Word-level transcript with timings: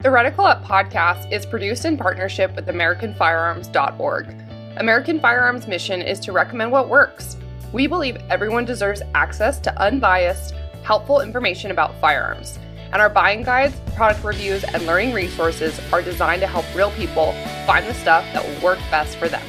The 0.00 0.10
Reticle 0.10 0.48
Up 0.48 0.62
podcast 0.62 1.32
is 1.32 1.44
produced 1.44 1.84
in 1.84 1.96
partnership 1.96 2.54
with 2.54 2.68
AmericanFirearms.org. 2.68 4.32
American 4.76 5.18
Firearms' 5.18 5.66
mission 5.66 6.02
is 6.02 6.20
to 6.20 6.30
recommend 6.30 6.70
what 6.70 6.88
works. 6.88 7.36
We 7.72 7.88
believe 7.88 8.16
everyone 8.30 8.64
deserves 8.64 9.02
access 9.16 9.58
to 9.58 9.76
unbiased, 9.76 10.54
helpful 10.84 11.20
information 11.20 11.72
about 11.72 12.00
firearms, 12.00 12.60
and 12.92 13.02
our 13.02 13.10
buying 13.10 13.42
guides, 13.42 13.74
product 13.96 14.22
reviews, 14.22 14.62
and 14.62 14.86
learning 14.86 15.14
resources 15.14 15.80
are 15.92 16.00
designed 16.00 16.42
to 16.42 16.46
help 16.46 16.72
real 16.76 16.92
people 16.92 17.32
find 17.66 17.84
the 17.84 17.94
stuff 17.94 18.24
that 18.32 18.46
will 18.46 18.62
work 18.62 18.78
best 18.92 19.16
for 19.16 19.28
them. 19.28 19.42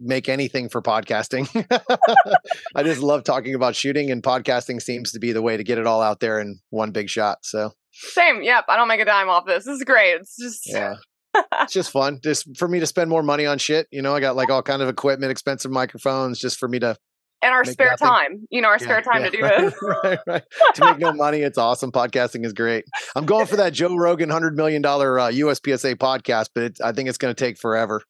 make 0.00 0.28
anything 0.28 0.68
for 0.68 0.80
podcasting. 0.80 1.48
I 2.76 2.82
just 2.84 3.02
love 3.02 3.24
talking 3.24 3.54
about 3.54 3.74
shooting, 3.74 4.10
and 4.10 4.22
podcasting 4.22 4.80
seems 4.80 5.12
to 5.12 5.18
be 5.18 5.32
the 5.32 5.42
way 5.42 5.56
to 5.56 5.64
get 5.64 5.78
it 5.78 5.86
all 5.86 6.00
out 6.00 6.20
there 6.20 6.38
in 6.38 6.60
one 6.70 6.92
big 6.92 7.10
shot. 7.10 7.38
So 7.42 7.72
same. 7.90 8.42
Yep. 8.42 8.66
I 8.68 8.76
don't 8.76 8.88
make 8.88 9.00
a 9.00 9.04
dime 9.04 9.28
off 9.28 9.46
this. 9.46 9.64
This 9.64 9.78
is 9.78 9.84
great. 9.84 10.12
It's 10.12 10.36
just 10.38 10.62
yeah 10.72 10.94
it's 11.60 11.72
just 11.72 11.90
fun 11.90 12.20
just 12.22 12.56
for 12.56 12.68
me 12.68 12.80
to 12.80 12.86
spend 12.86 13.10
more 13.10 13.22
money 13.22 13.46
on 13.46 13.58
shit 13.58 13.86
you 13.90 14.02
know 14.02 14.14
i 14.14 14.20
got 14.20 14.36
like 14.36 14.50
all 14.50 14.62
kind 14.62 14.82
of 14.82 14.88
equipment 14.88 15.30
expensive 15.30 15.70
microphones 15.70 16.38
just 16.38 16.58
for 16.58 16.68
me 16.68 16.78
to 16.78 16.96
and 17.42 17.52
our 17.52 17.64
spare 17.64 17.90
nothing. 17.90 18.08
time 18.08 18.46
you 18.50 18.60
know 18.60 18.68
our 18.68 18.74
yeah, 18.74 18.84
spare 18.84 19.02
time 19.02 19.22
yeah, 19.22 19.30
to 19.30 19.36
do 19.36 19.42
right, 19.42 19.60
this 19.60 19.74
right, 19.82 20.18
right. 20.26 20.42
to 20.74 20.84
make 20.84 20.98
no 20.98 21.12
money 21.12 21.40
it's 21.40 21.58
awesome 21.58 21.92
podcasting 21.92 22.44
is 22.44 22.52
great 22.52 22.84
i'm 23.16 23.26
going 23.26 23.46
for 23.46 23.56
that 23.56 23.72
joe 23.72 23.94
rogan 23.94 24.28
100 24.28 24.56
million 24.56 24.82
dollar 24.82 25.18
uh, 25.18 25.30
uspsa 25.30 25.94
podcast 25.94 26.48
but 26.54 26.64
it, 26.64 26.80
i 26.82 26.92
think 26.92 27.08
it's 27.08 27.18
going 27.18 27.34
to 27.34 27.38
take 27.38 27.58
forever 27.58 28.02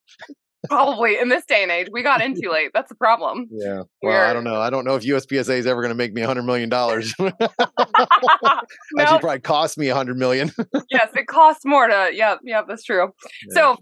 Probably 0.69 1.19
in 1.19 1.29
this 1.29 1.45
day 1.45 1.63
and 1.63 1.71
age, 1.71 1.89
we 1.93 2.03
got 2.03 2.21
in 2.23 2.41
too 2.41 2.51
late. 2.51 2.71
That's 2.75 2.89
the 2.89 2.95
problem. 2.95 3.49
Yeah. 3.51 3.75
Well, 3.75 3.87
We're... 4.03 4.25
I 4.25 4.33
don't 4.33 4.45
know. 4.45 4.61
I 4.61 4.71
don't 4.71 4.85
know 4.85 4.95
if 4.95 5.05
USPSA 5.05 5.59
is 5.59 5.67
ever 5.67 5.81
going 5.81 5.91
to 5.91 5.97
make 5.97 6.13
me 6.13 6.23
a 6.23 6.27
hundred 6.27 6.45
million 6.45 6.69
dollars. 6.69 7.15
no. 7.19 7.31
Actually, 8.99 9.21
probably 9.21 9.41
cost 9.41 9.79
me 9.79 9.89
a 9.89 9.95
hundred 9.95 10.17
million. 10.17 10.53
yes, 10.91 11.11
it 11.15 11.27
costs 11.27 11.65
more 11.65 11.87
to. 11.89 12.11
Yeah, 12.13 12.37
yeah, 12.45 12.63
that's 12.67 12.85
true. 12.85 13.13
Yeah. 13.49 13.55
So, 13.55 13.77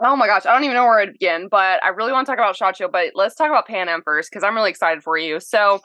oh 0.00 0.16
my 0.16 0.26
gosh, 0.26 0.46
I 0.46 0.52
don't 0.52 0.64
even 0.64 0.74
know 0.74 0.84
where 0.84 1.04
to 1.04 1.12
begin, 1.12 1.48
but 1.50 1.82
I 1.84 1.88
really 1.88 2.12
want 2.12 2.26
to 2.26 2.32
talk 2.32 2.38
about 2.38 2.56
Shot 2.56 2.76
Show. 2.76 2.88
But 2.88 3.12
let's 3.14 3.34
talk 3.34 3.48
about 3.48 3.66
Pan 3.66 3.88
Am 3.88 4.02
first 4.02 4.30
because 4.30 4.44
I'm 4.44 4.54
really 4.54 4.70
excited 4.70 5.02
for 5.02 5.16
you. 5.16 5.40
So, 5.40 5.80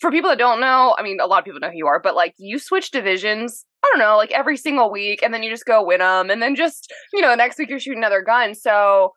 for 0.00 0.10
people 0.10 0.30
that 0.30 0.38
don't 0.38 0.60
know, 0.60 0.94
I 0.98 1.02
mean, 1.02 1.18
a 1.20 1.26
lot 1.26 1.38
of 1.38 1.44
people 1.44 1.60
know 1.60 1.70
who 1.70 1.76
you 1.76 1.86
are, 1.86 2.00
but 2.00 2.14
like 2.14 2.34
you 2.38 2.58
switch 2.58 2.90
divisions 2.90 3.64
I 3.84 3.90
don't 3.92 3.98
know, 3.98 4.16
like 4.16 4.32
every 4.32 4.56
single 4.56 4.90
week, 4.90 5.22
and 5.22 5.34
then 5.34 5.42
you 5.42 5.50
just 5.50 5.66
go 5.66 5.84
win 5.84 5.98
them, 5.98 6.30
and 6.30 6.40
then 6.40 6.54
just 6.54 6.92
you 7.12 7.20
know, 7.20 7.30
the 7.30 7.36
next 7.36 7.58
week 7.58 7.68
you're 7.68 7.78
shooting 7.78 7.98
another 7.98 8.22
gun. 8.22 8.54
So 8.54 9.12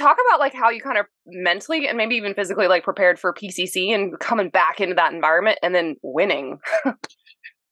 talk 0.00 0.16
about 0.28 0.40
like 0.40 0.54
how 0.54 0.70
you 0.70 0.80
kind 0.80 0.98
of 0.98 1.06
mentally 1.26 1.86
and 1.88 1.96
maybe 1.96 2.16
even 2.16 2.34
physically 2.34 2.66
like 2.66 2.82
prepared 2.84 3.18
for 3.18 3.32
PCC 3.32 3.94
and 3.94 4.18
coming 4.18 4.50
back 4.50 4.80
into 4.80 4.94
that 4.94 5.12
environment 5.12 5.58
and 5.62 5.74
then 5.74 5.96
winning. 6.02 6.58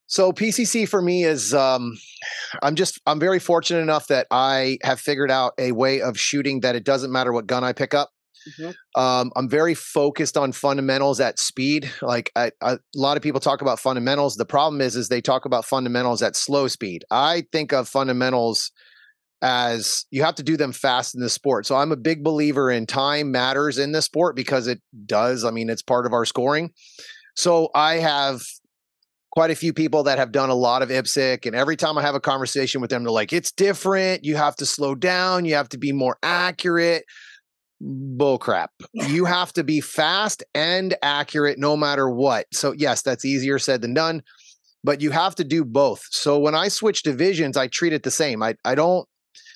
so 0.06 0.33
PCC 0.33 0.89
for 0.89 1.03
me 1.03 1.25
is 1.25 1.55
um 1.55 1.97
I'm 2.62 2.75
just 2.75 3.00
I'm 3.06 3.19
very 3.19 3.39
fortunate 3.39 3.81
enough 3.81 4.09
that 4.09 4.27
I 4.31 4.78
have 4.83 5.00
figured 5.00 5.31
out 5.31 5.55
a 5.59 5.72
way 5.72 6.00
of 6.00 6.19
shooting 6.19 6.61
that 6.61 6.77
it 6.77 6.84
doesn't 6.84 7.12
matter 7.12 7.33
what 7.33 7.47
gun 7.47 7.65
I 7.65 7.72
pick 7.72 7.94
up. 7.94 8.11
Mm-hmm. 8.49 9.00
Um, 9.00 9.33
I'm 9.37 9.49
very 9.49 9.75
focused 9.75 10.37
on 10.37 10.53
fundamentals 10.53 11.21
at 11.21 11.39
speed. 11.39 11.91
Like 12.00 12.31
I, 12.37 12.53
I, 12.60 12.72
a 12.75 12.78
lot 12.95 13.16
of 13.16 13.22
people 13.22 13.41
talk 13.41 13.60
about 13.62 13.78
fundamentals. 13.78 14.37
The 14.37 14.47
problem 14.47 14.81
is, 14.81 14.97
is 14.97 15.09
they 15.09 15.21
talk 15.21 15.45
about 15.45 15.65
fundamentals 15.65 16.22
at 16.22 16.37
slow 16.37 16.69
speed. 16.69 17.05
I 17.10 17.45
think 17.53 17.72
of 17.72 17.89
fundamentals 17.89 18.71
as 19.43 20.04
you 20.10 20.22
have 20.22 20.34
to 20.37 20.43
do 20.43 20.56
them 20.56 20.72
fast 20.72 21.15
in 21.15 21.21
the 21.21 21.28
sport. 21.28 21.66
So 21.66 21.76
I'm 21.76 21.93
a 21.93 21.97
big 21.97 22.25
believer 22.25 22.71
in 22.71 22.87
time 22.87 23.31
matters 23.31 23.78
in 23.78 23.93
the 23.93 24.03
sport 24.03 24.37
because 24.37 24.66
it 24.66 24.81
does. 25.06 25.44
I 25.44 25.50
mean, 25.50 25.71
it's 25.71 25.82
part 25.82 26.06
of 26.06 26.12
our 26.12 26.25
scoring. 26.25 26.71
So 27.37 27.71
I 27.75 27.97
have 27.97 28.43
quite 29.31 29.50
a 29.50 29.54
few 29.54 29.72
people 29.72 30.03
that 30.04 30.19
have 30.19 30.32
done 30.32 30.50
a 30.50 30.54
lot 30.54 30.82
of 30.82 30.88
IPSC, 30.88 31.47
and 31.47 31.54
every 31.54 31.77
time 31.77 31.97
I 31.97 32.03
have 32.03 32.16
a 32.16 32.21
conversation 32.21 32.81
with 32.81 32.91
them, 32.91 33.04
they're 33.04 33.12
like, 33.12 33.32
"It's 33.32 33.53
different. 33.53 34.25
You 34.25 34.37
have 34.37 34.56
to 34.56 34.66
slow 34.66 34.94
down. 34.94 35.44
You 35.44 35.54
have 35.54 35.69
to 35.71 35.78
be 35.78 35.93
more 35.93 36.19
accurate." 36.22 37.04
Bullcrap. 37.81 38.69
You 38.93 39.25
have 39.27 39.53
to 39.53 39.62
be 39.62 39.81
fast 39.81 40.43
and 40.53 40.97
accurate 41.00 41.60
no 41.60 41.77
matter 41.77 42.10
what. 42.10 42.47
So 42.53 42.72
yes, 42.72 43.03
that's 43.03 43.25
easier 43.25 43.60
said 43.60 43.82
than 43.82 43.94
done 43.94 44.22
but 44.84 45.00
you 45.00 45.10
have 45.10 45.34
to 45.34 45.44
do 45.44 45.65
both. 45.65 46.06
So 46.10 46.38
when 46.38 46.54
I 46.54 46.69
switch 46.69 47.03
divisions, 47.03 47.56
I 47.56 47.66
treat 47.66 47.93
it 47.93 48.04
the 48.04 48.10
same. 48.10 48.43
I 48.43 48.54
I 48.65 48.75
don't 48.75 49.06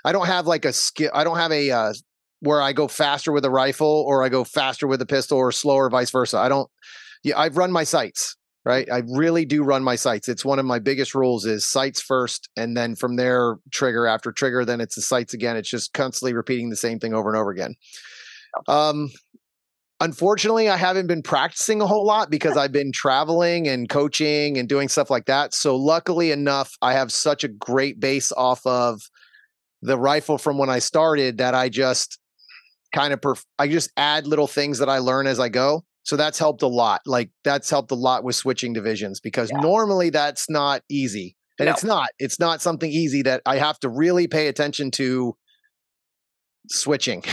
I 0.04 0.12
don't 0.12 0.26
have 0.26 0.46
like 0.46 0.64
a 0.64 0.72
skill. 0.72 1.10
I 1.14 1.24
don't 1.24 1.36
have 1.38 1.52
a 1.52 1.70
uh, 1.70 1.94
where 2.40 2.60
I 2.60 2.72
go 2.72 2.88
faster 2.88 3.32
with 3.32 3.44
a 3.44 3.50
rifle 3.50 4.04
or 4.06 4.24
I 4.24 4.28
go 4.28 4.44
faster 4.44 4.86
with 4.86 5.00
a 5.00 5.06
pistol 5.06 5.38
or 5.38 5.52
slower, 5.52 5.88
vice 5.90 6.10
versa. 6.10 6.38
I 6.38 6.48
don't. 6.48 6.68
Yeah, 7.22 7.38
I've 7.38 7.56
run 7.56 7.70
my 7.70 7.84
sights 7.84 8.36
right. 8.64 8.91
I 8.91 9.02
really 9.08 9.44
do 9.44 9.62
run 9.62 9.82
my 9.82 9.96
sights. 9.96 10.28
It's 10.28 10.44
one 10.44 10.58
of 10.58 10.64
my 10.64 10.78
biggest 10.78 11.14
rules 11.14 11.44
is 11.44 11.66
sights 11.66 12.00
first, 12.00 12.48
and 12.56 12.76
then 12.76 12.94
from 12.94 13.16
there 13.16 13.56
trigger 13.70 14.06
after 14.06 14.32
trigger. 14.32 14.64
Then 14.64 14.80
it's 14.80 14.94
the 14.94 15.02
sights 15.02 15.34
again. 15.34 15.56
It's 15.56 15.70
just 15.70 15.92
constantly 15.92 16.34
repeating 16.34 16.70
the 16.70 16.76
same 16.76 16.98
thing 16.98 17.14
over 17.14 17.28
and 17.28 17.38
over 17.38 17.50
again. 17.50 17.74
Um, 18.68 19.10
unfortunately 20.00 20.68
i 20.68 20.76
haven't 20.76 21.06
been 21.06 21.22
practicing 21.22 21.80
a 21.80 21.86
whole 21.86 22.04
lot 22.04 22.28
because 22.28 22.56
i've 22.56 22.72
been 22.72 22.91
traveling 22.91 23.68
and 23.68 23.88
coaching 23.88 24.58
and 24.58 24.68
doing 24.68 24.88
stuff 24.88 25.10
like 25.10 25.26
that 25.26 25.54
so 25.54 25.76
luckily 25.76 26.32
enough 26.32 26.76
i 26.82 26.92
have 26.92 27.12
such 27.12 27.44
a 27.44 27.48
great 27.48 28.00
base 28.00 28.32
off 28.32 28.66
of 28.66 29.00
the 29.82 29.98
rifle 29.98 30.38
from 30.38 30.59
when 30.59 30.70
I 30.70 30.78
started 30.78 31.38
that 31.38 31.54
I 31.54 31.69
just 31.69 32.19
kind 32.94 33.12
of 33.12 33.20
perf- 33.20 33.44
I 33.59 33.69
just 33.69 33.91
add 33.97 34.26
little 34.26 34.47
things 34.47 34.78
that 34.78 34.88
I 34.88 34.98
learn 34.98 35.26
as 35.26 35.41
I 35.41 35.48
go. 35.48 35.84
So 36.04 36.16
that's 36.16 36.38
helped 36.38 36.62
a 36.62 36.69
lot. 36.69 37.00
Like 37.06 37.31
that's 37.44 37.69
helped 37.69 37.91
a 37.91 37.97
lot 37.97 38.25
with 38.25 38.37
switching 38.37 38.72
divisions 38.72 39.21
because 39.21 39.50
yeah. 39.50 39.60
normally 39.60 40.10
that's 40.10 40.48
not 40.48 40.82
easy. 40.88 41.37
And 41.59 41.66
no. 41.66 41.72
it's 41.72 41.84
not. 41.84 42.09
It's 42.19 42.38
not 42.38 42.62
something 42.62 42.91
easy 42.91 43.22
that 43.22 43.42
I 43.47 43.56
have 43.56 43.78
to 43.81 43.88
really 43.88 44.26
pay 44.26 44.48
attention 44.48 44.91
to 44.92 45.37
switching. 46.68 47.24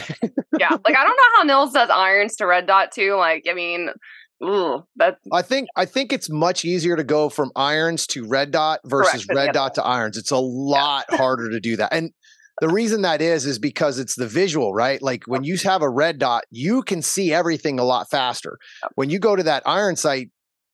yeah. 0.60 0.70
Like 0.86 0.98
I 0.98 1.04
don't 1.04 1.18
know 1.18 1.24
how 1.38 1.44
Nils 1.44 1.74
does 1.74 1.90
irons 1.90 2.36
to 2.38 2.46
red 2.46 2.68
dot 2.68 2.92
too. 2.92 3.16
Like, 3.16 3.46
I 3.50 3.54
mean, 3.54 3.90
Ooh, 4.44 4.84
that 4.96 5.18
I 5.34 5.42
think 5.42 5.68
I 5.76 5.84
think 5.86 6.14
it's 6.14 6.30
much 6.30 6.64
easier 6.64 6.96
to 6.96 7.04
go 7.04 7.28
from 7.28 7.52
irons 7.58 8.08
to 8.08 8.26
red 8.26 8.52
dot 8.52 8.80
versus 8.86 9.26
correct, 9.26 9.48
red 9.48 9.54
dot 9.54 9.76
to 9.76 9.84
irons. 9.84 10.18
It's 10.18 10.32
a 10.32 10.38
lot 10.38 11.06
yeah. 11.12 11.18
harder 11.18 11.50
to 11.50 11.60
do 11.60 11.76
that. 11.76 11.92
And 11.92 12.12
the 12.62 12.70
reason 12.70 13.02
that 13.04 13.22
is 13.22 13.46
is 13.46 13.60
because 13.60 14.00
it's 14.00 14.16
the 14.16 14.28
visual, 14.28 14.74
right? 14.74 15.02
Like 15.02 15.24
when 15.26 15.44
you 15.44 15.58
have 15.64 15.82
a 15.82 15.90
red 15.90 16.20
dot, 16.20 16.44
you 16.52 16.82
can 16.84 17.02
see 17.02 17.34
everything 17.34 17.80
a 17.80 17.84
lot 17.84 18.10
faster. 18.10 18.58
When 18.96 19.10
you 19.10 19.20
go 19.20 19.36
to 19.36 19.44
that 19.44 19.64
iron 19.66 19.96
sight 19.96 20.30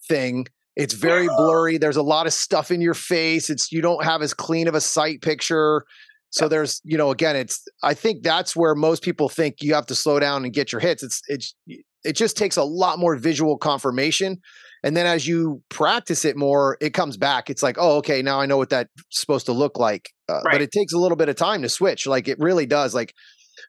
thing, 0.08 0.48
it's 0.76 0.94
very 0.94 1.28
blurry. 1.28 1.78
There's 1.78 1.96
a 1.96 2.04
lot 2.04 2.28
of 2.28 2.34
stuff 2.34 2.70
in 2.70 2.82
your 2.82 2.94
face. 2.94 3.50
It's 3.50 3.72
you 3.72 3.82
don't 3.82 4.04
have 4.04 4.22
as 4.22 4.34
clean 4.34 4.68
of 4.68 4.76
a 4.76 4.82
sight 4.82 5.22
picture. 5.22 5.86
So 6.32 6.50
there's, 6.50 6.82
you 6.84 6.98
know, 6.98 7.12
again, 7.12 7.36
it's 7.38 7.66
I 7.82 7.94
think 7.94 8.24
that's 8.24 8.56
where 8.56 8.76
most 8.76 9.02
people 9.02 9.30
think 9.30 9.62
you 9.62 9.74
have 9.74 9.86
to 9.86 9.96
slow 9.96 10.20
down 10.20 10.44
and 10.44 10.54
get 10.54 10.72
your 10.72 10.82
hits. 10.82 11.02
It's 11.02 11.22
it's 11.28 11.56
it 12.04 12.14
just 12.14 12.36
takes 12.36 12.58
a 12.58 12.64
lot 12.64 13.00
more 13.00 13.16
visual 13.16 13.58
confirmation. 13.58 14.42
And 14.86 14.96
then 14.96 15.08
as 15.08 15.28
you 15.28 15.64
practice 15.70 16.26
it 16.26 16.38
more, 16.38 16.78
it 16.80 16.94
comes 16.94 17.18
back. 17.18 17.50
It's 17.50 17.64
like, 17.64 17.78
oh, 17.80 17.98
okay, 17.98 18.22
now 18.22 18.40
I 18.40 18.46
know 18.46 18.58
what 18.58 18.70
that's 18.70 18.90
supposed 19.10 19.48
to 19.48 19.52
look 19.52 19.80
like. 19.80 20.12
Uh, 20.30 20.42
right. 20.46 20.54
But 20.54 20.62
it 20.62 20.72
takes 20.72 20.94
a 20.94 21.00
little 21.00 21.18
bit 21.18 21.28
of 21.28 21.36
time 21.36 21.64
to 21.64 21.70
switch. 21.70 22.06
Like 22.06 22.28
it 22.28 22.38
really 22.40 22.68
does. 22.68 22.94
Like 22.94 23.16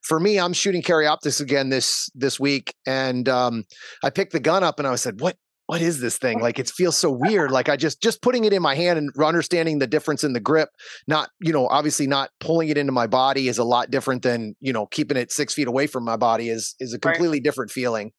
for 0.02 0.20
me, 0.20 0.38
I'm 0.38 0.52
shooting 0.52 0.82
Carry 0.82 1.06
Optics 1.06 1.40
again 1.40 1.70
this 1.70 2.10
this 2.14 2.38
week, 2.38 2.74
and 2.86 3.26
um, 3.30 3.64
I 4.04 4.10
picked 4.10 4.32
the 4.32 4.40
gun 4.40 4.62
up 4.62 4.78
and 4.78 4.86
I 4.86 4.90
was 4.90 5.00
said, 5.00 5.20
"What 5.20 5.36
what 5.66 5.80
is 5.80 6.00
this 6.00 6.16
thing 6.16 6.40
like 6.40 6.58
it 6.58 6.70
feels 6.70 6.96
so 6.96 7.10
weird 7.10 7.50
like 7.50 7.68
i 7.68 7.76
just 7.76 8.00
just 8.00 8.22
putting 8.22 8.44
it 8.44 8.52
in 8.52 8.62
my 8.62 8.74
hand 8.74 8.98
and 8.98 9.10
understanding 9.22 9.78
the 9.78 9.86
difference 9.86 10.22
in 10.22 10.32
the 10.32 10.40
grip 10.40 10.68
not 11.08 11.28
you 11.40 11.52
know 11.52 11.66
obviously 11.68 12.06
not 12.06 12.30
pulling 12.38 12.68
it 12.68 12.78
into 12.78 12.92
my 12.92 13.06
body 13.06 13.48
is 13.48 13.58
a 13.58 13.64
lot 13.64 13.90
different 13.90 14.22
than 14.22 14.54
you 14.60 14.72
know 14.72 14.86
keeping 14.86 15.16
it 15.16 15.32
six 15.32 15.54
feet 15.54 15.66
away 15.66 15.86
from 15.86 16.04
my 16.04 16.16
body 16.16 16.48
is 16.48 16.76
is 16.78 16.94
a 16.94 16.98
completely 16.98 17.38
right. 17.38 17.42
different 17.42 17.70
feeling 17.70 18.12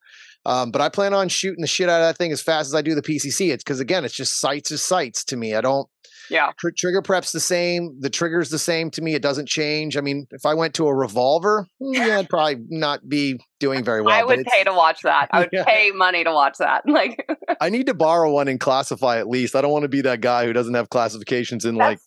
um, 0.48 0.70
but 0.70 0.80
i 0.80 0.88
plan 0.88 1.14
on 1.14 1.28
shooting 1.28 1.60
the 1.60 1.66
shit 1.66 1.88
out 1.88 2.00
of 2.00 2.08
that 2.08 2.18
thing 2.18 2.32
as 2.32 2.42
fast 2.42 2.66
as 2.66 2.74
i 2.74 2.82
do 2.82 2.94
the 2.94 3.02
pcc 3.02 3.52
it's 3.52 3.62
because 3.62 3.80
again 3.80 4.04
it's 4.04 4.14
just 4.14 4.40
sights 4.40 4.70
is 4.70 4.82
sights 4.82 5.24
to 5.24 5.36
me 5.36 5.54
i 5.54 5.60
don't 5.60 5.88
yeah. 6.30 6.50
Tr- 6.58 6.70
trigger 6.76 7.02
prep's 7.02 7.32
the 7.32 7.40
same. 7.40 7.96
The 8.00 8.10
trigger's 8.10 8.50
the 8.50 8.58
same 8.58 8.90
to 8.92 9.02
me. 9.02 9.14
It 9.14 9.22
doesn't 9.22 9.48
change. 9.48 9.96
I 9.96 10.00
mean, 10.00 10.26
if 10.30 10.44
I 10.44 10.54
went 10.54 10.74
to 10.74 10.86
a 10.86 10.94
revolver, 10.94 11.66
mm, 11.80 11.94
yeah, 11.94 12.18
I'd 12.18 12.28
probably 12.28 12.64
not 12.68 13.08
be 13.08 13.40
doing 13.60 13.84
very 13.84 14.02
well. 14.02 14.14
I 14.14 14.22
would 14.22 14.44
pay 14.44 14.64
to 14.64 14.72
watch 14.72 15.02
that. 15.02 15.28
I 15.32 15.40
would 15.40 15.50
yeah. 15.52 15.64
pay 15.64 15.90
money 15.90 16.24
to 16.24 16.32
watch 16.32 16.58
that. 16.58 16.82
Like 16.98 17.28
I 17.60 17.70
need 17.70 17.86
to 17.86 17.94
borrow 17.94 18.32
one 18.32 18.48
and 18.48 18.58
classify 18.58 19.18
at 19.18 19.28
least. 19.28 19.54
I 19.54 19.60
don't 19.60 19.70
want 19.70 19.84
to 19.84 19.88
be 19.88 20.00
that 20.00 20.20
guy 20.20 20.46
who 20.46 20.52
doesn't 20.52 20.74
have 20.74 20.90
classifications 20.90 21.64
in 21.64 21.76
That's 21.76 21.90
like 21.90 21.98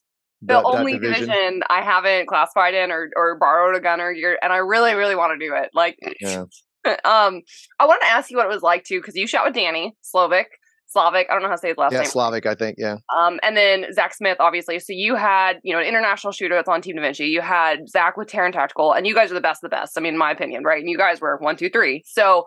the 0.42 0.54
that, 0.56 0.66
only 0.66 0.94
that 0.94 1.02
division. 1.02 1.28
division. 1.30 1.62
I 1.70 1.82
haven't 1.82 2.28
classified 2.28 2.74
in 2.74 2.92
or 2.92 3.10
or 3.16 3.38
borrowed 3.38 3.76
a 3.76 3.80
gun 3.80 4.02
or 4.02 4.14
gear, 4.14 4.38
and 4.42 4.52
I 4.52 4.58
really, 4.58 4.96
really 4.96 5.16
want 5.16 5.40
to 5.40 5.46
do 5.46 5.56
it. 5.56 5.70
Like 5.74 5.98
yeah. 6.20 6.46
um 7.06 7.42
I 7.80 7.86
want 7.86 8.02
to 8.02 8.08
ask 8.08 8.30
you 8.30 8.38
what 8.38 8.46
it 8.46 8.50
was 8.50 8.62
like 8.62 8.84
too, 8.84 9.00
because 9.00 9.16
you 9.16 9.28
shot 9.28 9.46
with 9.46 9.54
Danny 9.54 9.94
Slovic 10.04 10.46
Slavic. 10.92 11.28
I 11.30 11.34
don't 11.34 11.42
know 11.42 11.48
how 11.48 11.56
to 11.56 11.62
say 11.62 11.70
his 11.70 11.78
last 11.78 11.94
yeah, 11.94 12.00
name. 12.00 12.06
Yeah, 12.06 12.12
Slavic, 12.12 12.46
I 12.46 12.56
think. 12.56 12.76
Yeah. 12.78 12.98
Um, 13.18 13.40
and 13.44 13.56
then 13.56 13.86
Zach 13.94 14.14
Smith, 14.14 14.38
obviously. 14.40 14.78
So 14.80 14.88
you 14.90 15.16
had, 15.16 15.60
you 15.64 15.74
know, 15.74 15.80
an 15.80 15.88
international 15.88 16.34
shooter 16.34 16.56
that's 16.56 16.68
on 16.68 16.82
Team 16.82 16.98
Da 16.98 17.02
Vinci. 17.02 17.28
You 17.28 17.42
had 17.42 17.88
Zach 17.88 18.18
with 18.18 18.28
Taran 18.28 18.52
Tactical, 18.52 18.92
and 18.92 19.08
you 19.08 19.16
guys 19.16 19.32
are 19.32 19.36
the 19.36 19.42
best 19.42 19.64
of 19.64 19.70
the 19.70 19.76
best. 19.76 19.98
I 19.98 20.02
mean, 20.02 20.14
in 20.14 20.20
my 20.20 20.32
opinion, 20.32 20.64
right? 20.64 20.80
And 20.80 20.90
you 20.90 20.98
guys 20.98 21.22
were 21.22 21.38
one, 21.38 21.56
two, 21.56 21.70
three. 21.70 22.04
So 22.06 22.46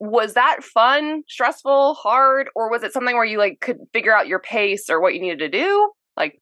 was 0.00 0.34
that 0.34 0.64
fun, 0.64 1.22
stressful, 1.28 1.94
hard, 1.94 2.48
or 2.56 2.68
was 2.68 2.82
it 2.82 2.92
something 2.92 3.14
where 3.14 3.24
you 3.24 3.38
like 3.38 3.58
could 3.60 3.78
figure 3.92 4.14
out 4.14 4.26
your 4.26 4.40
pace 4.40 4.90
or 4.90 5.00
what 5.00 5.14
you 5.14 5.20
needed 5.20 5.38
to 5.38 5.48
do? 5.48 5.90
Like, 6.16 6.40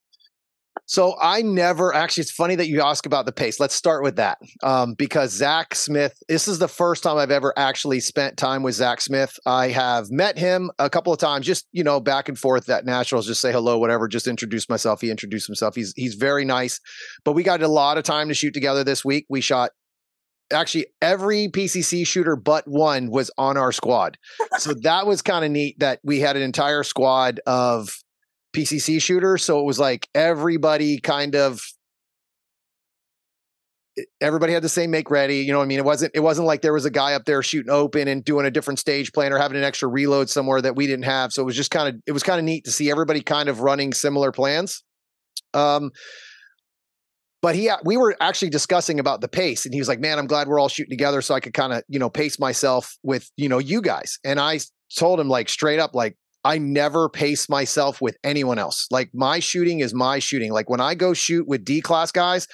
so 0.86 1.14
I 1.20 1.42
never 1.42 1.94
actually. 1.94 2.22
It's 2.22 2.32
funny 2.32 2.54
that 2.56 2.68
you 2.68 2.82
ask 2.82 3.06
about 3.06 3.26
the 3.26 3.32
pace. 3.32 3.60
Let's 3.60 3.74
start 3.74 4.02
with 4.02 4.16
that 4.16 4.38
um, 4.62 4.94
because 4.94 5.32
Zach 5.32 5.74
Smith. 5.74 6.14
This 6.28 6.48
is 6.48 6.58
the 6.58 6.68
first 6.68 7.02
time 7.02 7.18
I've 7.18 7.30
ever 7.30 7.52
actually 7.56 8.00
spent 8.00 8.36
time 8.36 8.62
with 8.62 8.74
Zach 8.74 9.00
Smith. 9.00 9.38
I 9.46 9.68
have 9.68 10.10
met 10.10 10.38
him 10.38 10.70
a 10.78 10.90
couple 10.90 11.12
of 11.12 11.18
times, 11.18 11.46
just 11.46 11.66
you 11.72 11.84
know, 11.84 12.00
back 12.00 12.28
and 12.28 12.38
forth 12.38 12.68
at 12.68 12.84
Nationals, 12.84 13.26
just 13.26 13.40
say 13.40 13.52
hello, 13.52 13.78
whatever. 13.78 14.08
Just 14.08 14.26
introduce 14.26 14.68
myself. 14.68 15.00
He 15.00 15.10
introduced 15.10 15.46
himself. 15.46 15.74
He's 15.74 15.92
he's 15.96 16.14
very 16.14 16.44
nice. 16.44 16.80
But 17.24 17.32
we 17.32 17.42
got 17.42 17.62
a 17.62 17.68
lot 17.68 17.96
of 17.96 18.04
time 18.04 18.28
to 18.28 18.34
shoot 18.34 18.52
together 18.52 18.82
this 18.84 19.04
week. 19.04 19.26
We 19.28 19.40
shot 19.40 19.70
actually 20.52 20.86
every 21.00 21.48
PCC 21.48 22.06
shooter 22.06 22.36
but 22.36 22.64
one 22.66 23.10
was 23.10 23.30
on 23.38 23.56
our 23.56 23.72
squad. 23.72 24.18
So 24.58 24.74
that 24.82 25.06
was 25.06 25.22
kind 25.22 25.44
of 25.44 25.50
neat 25.50 25.78
that 25.78 26.00
we 26.04 26.20
had 26.20 26.36
an 26.36 26.42
entire 26.42 26.82
squad 26.82 27.40
of 27.46 27.90
PCC 28.52 29.00
shooter. 29.00 29.38
So 29.38 29.60
it 29.60 29.64
was 29.64 29.78
like 29.78 30.08
everybody 30.14 30.98
kind 30.98 31.34
of 31.34 31.62
everybody 34.20 34.52
had 34.52 34.62
the 34.62 34.68
same 34.68 34.90
make 34.90 35.10
ready. 35.10 35.38
You 35.38 35.52
know 35.52 35.58
what 35.58 35.64
I 35.64 35.68
mean? 35.68 35.78
It 35.78 35.84
wasn't 35.84 36.12
it 36.14 36.20
wasn't 36.20 36.46
like 36.46 36.62
there 36.62 36.72
was 36.72 36.84
a 36.84 36.90
guy 36.90 37.14
up 37.14 37.24
there 37.24 37.42
shooting 37.42 37.70
open 37.70 38.08
and 38.08 38.24
doing 38.24 38.46
a 38.46 38.50
different 38.50 38.78
stage 38.78 39.12
plan 39.12 39.32
or 39.32 39.38
having 39.38 39.56
an 39.56 39.64
extra 39.64 39.88
reload 39.88 40.30
somewhere 40.30 40.60
that 40.62 40.76
we 40.76 40.86
didn't 40.86 41.04
have. 41.04 41.32
So 41.32 41.42
it 41.42 41.46
was 41.46 41.56
just 41.56 41.70
kind 41.70 41.88
of 41.88 42.00
it 42.06 42.12
was 42.12 42.22
kind 42.22 42.38
of 42.38 42.44
neat 42.44 42.64
to 42.64 42.72
see 42.72 42.90
everybody 42.90 43.20
kind 43.20 43.48
of 43.48 43.60
running 43.60 43.92
similar 43.92 44.32
plans. 44.32 44.82
Um 45.54 45.90
but 47.42 47.56
he 47.56 47.70
we 47.84 47.96
were 47.96 48.16
actually 48.20 48.50
discussing 48.50 49.00
about 49.00 49.20
the 49.20 49.28
pace 49.28 49.64
and 49.64 49.74
he 49.74 49.80
was 49.80 49.88
like, 49.88 49.98
"Man, 49.98 50.18
I'm 50.18 50.28
glad 50.28 50.46
we're 50.46 50.60
all 50.60 50.68
shooting 50.68 50.90
together 50.90 51.20
so 51.20 51.34
I 51.34 51.40
could 51.40 51.54
kind 51.54 51.72
of, 51.72 51.82
you 51.88 51.98
know, 51.98 52.08
pace 52.08 52.38
myself 52.38 52.96
with, 53.02 53.28
you 53.36 53.48
know, 53.48 53.58
you 53.58 53.82
guys." 53.82 54.20
And 54.24 54.38
I 54.38 54.60
told 54.96 55.18
him 55.18 55.28
like 55.28 55.48
straight 55.48 55.80
up 55.80 55.92
like 55.92 56.16
I 56.44 56.58
never 56.58 57.08
pace 57.08 57.48
myself 57.48 58.00
with 58.00 58.16
anyone 58.24 58.58
else. 58.58 58.86
Like 58.90 59.10
my 59.14 59.38
shooting 59.38 59.80
is 59.80 59.94
my 59.94 60.18
shooting. 60.18 60.52
Like 60.52 60.68
when 60.68 60.80
I 60.80 60.94
go 60.94 61.14
shoot 61.14 61.46
with 61.46 61.64
D 61.64 61.80
class 61.80 62.10
guys, 62.10 62.48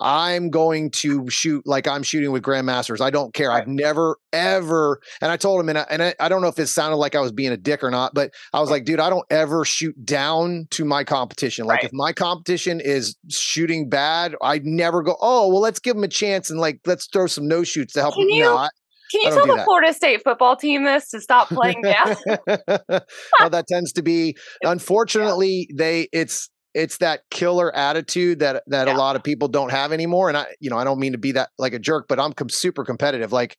I'm 0.00 0.50
going 0.50 0.90
to 0.90 1.28
shoot 1.30 1.66
like 1.66 1.86
I'm 1.86 2.02
shooting 2.02 2.32
with 2.32 2.42
grandmasters. 2.42 3.00
I 3.00 3.10
don't 3.10 3.32
care. 3.32 3.52
I've 3.52 3.68
never 3.68 4.16
ever, 4.32 5.00
and 5.20 5.30
I 5.30 5.36
told 5.36 5.60
him, 5.60 5.68
and 5.68 5.78
I, 5.78 5.86
and 5.88 6.02
I, 6.02 6.14
I, 6.18 6.28
don't 6.28 6.42
know 6.42 6.48
if 6.48 6.58
it 6.58 6.66
sounded 6.66 6.96
like 6.96 7.14
I 7.14 7.20
was 7.20 7.30
being 7.30 7.52
a 7.52 7.56
dick 7.56 7.84
or 7.84 7.90
not, 7.90 8.12
but 8.12 8.32
I 8.52 8.60
was 8.60 8.70
like, 8.70 8.84
dude, 8.84 8.98
I 8.98 9.08
don't 9.08 9.24
ever 9.30 9.64
shoot 9.64 9.94
down 10.04 10.66
to 10.72 10.84
my 10.84 11.04
competition. 11.04 11.66
Like 11.66 11.78
right. 11.78 11.84
if 11.84 11.92
my 11.92 12.12
competition 12.12 12.80
is 12.80 13.16
shooting 13.30 13.88
bad, 13.88 14.34
I'd 14.42 14.66
never 14.66 15.02
go, 15.02 15.16
oh 15.20 15.48
well, 15.48 15.60
let's 15.60 15.78
give 15.78 15.94
them 15.94 16.04
a 16.04 16.08
chance 16.08 16.50
and 16.50 16.58
like 16.58 16.80
let's 16.86 17.06
throw 17.06 17.28
some 17.28 17.46
no 17.46 17.62
shoots 17.62 17.92
to 17.94 18.00
help. 18.00 18.14
Can 18.14 18.28
you, 18.28 18.44
no, 18.44 18.68
can 19.14 19.20
you 19.22 19.36
tell 19.36 19.46
the 19.46 19.54
that. 19.56 19.64
Florida 19.64 19.92
State 19.92 20.22
football 20.24 20.56
team 20.56 20.84
this 20.84 21.08
to 21.10 21.20
stop 21.20 21.48
playing 21.48 21.82
down? 21.82 22.16
well, 23.38 23.50
that 23.50 23.66
tends 23.68 23.92
to 23.92 24.02
be 24.02 24.36
unfortunately 24.64 25.68
they 25.74 26.08
it's 26.12 26.50
it's 26.74 26.98
that 26.98 27.20
killer 27.30 27.74
attitude 27.74 28.40
that 28.40 28.64
that 28.66 28.88
yeah. 28.88 28.96
a 28.96 28.98
lot 28.98 29.14
of 29.14 29.22
people 29.22 29.46
don't 29.46 29.70
have 29.70 29.92
anymore 29.92 30.28
and 30.28 30.36
i 30.36 30.46
you 30.60 30.68
know 30.68 30.76
i 30.76 30.84
don't 30.84 30.98
mean 30.98 31.12
to 31.12 31.18
be 31.18 31.32
that 31.32 31.50
like 31.58 31.72
a 31.72 31.78
jerk 31.78 32.06
but 32.08 32.18
i'm 32.18 32.32
com- 32.32 32.48
super 32.48 32.84
competitive 32.84 33.32
like 33.32 33.56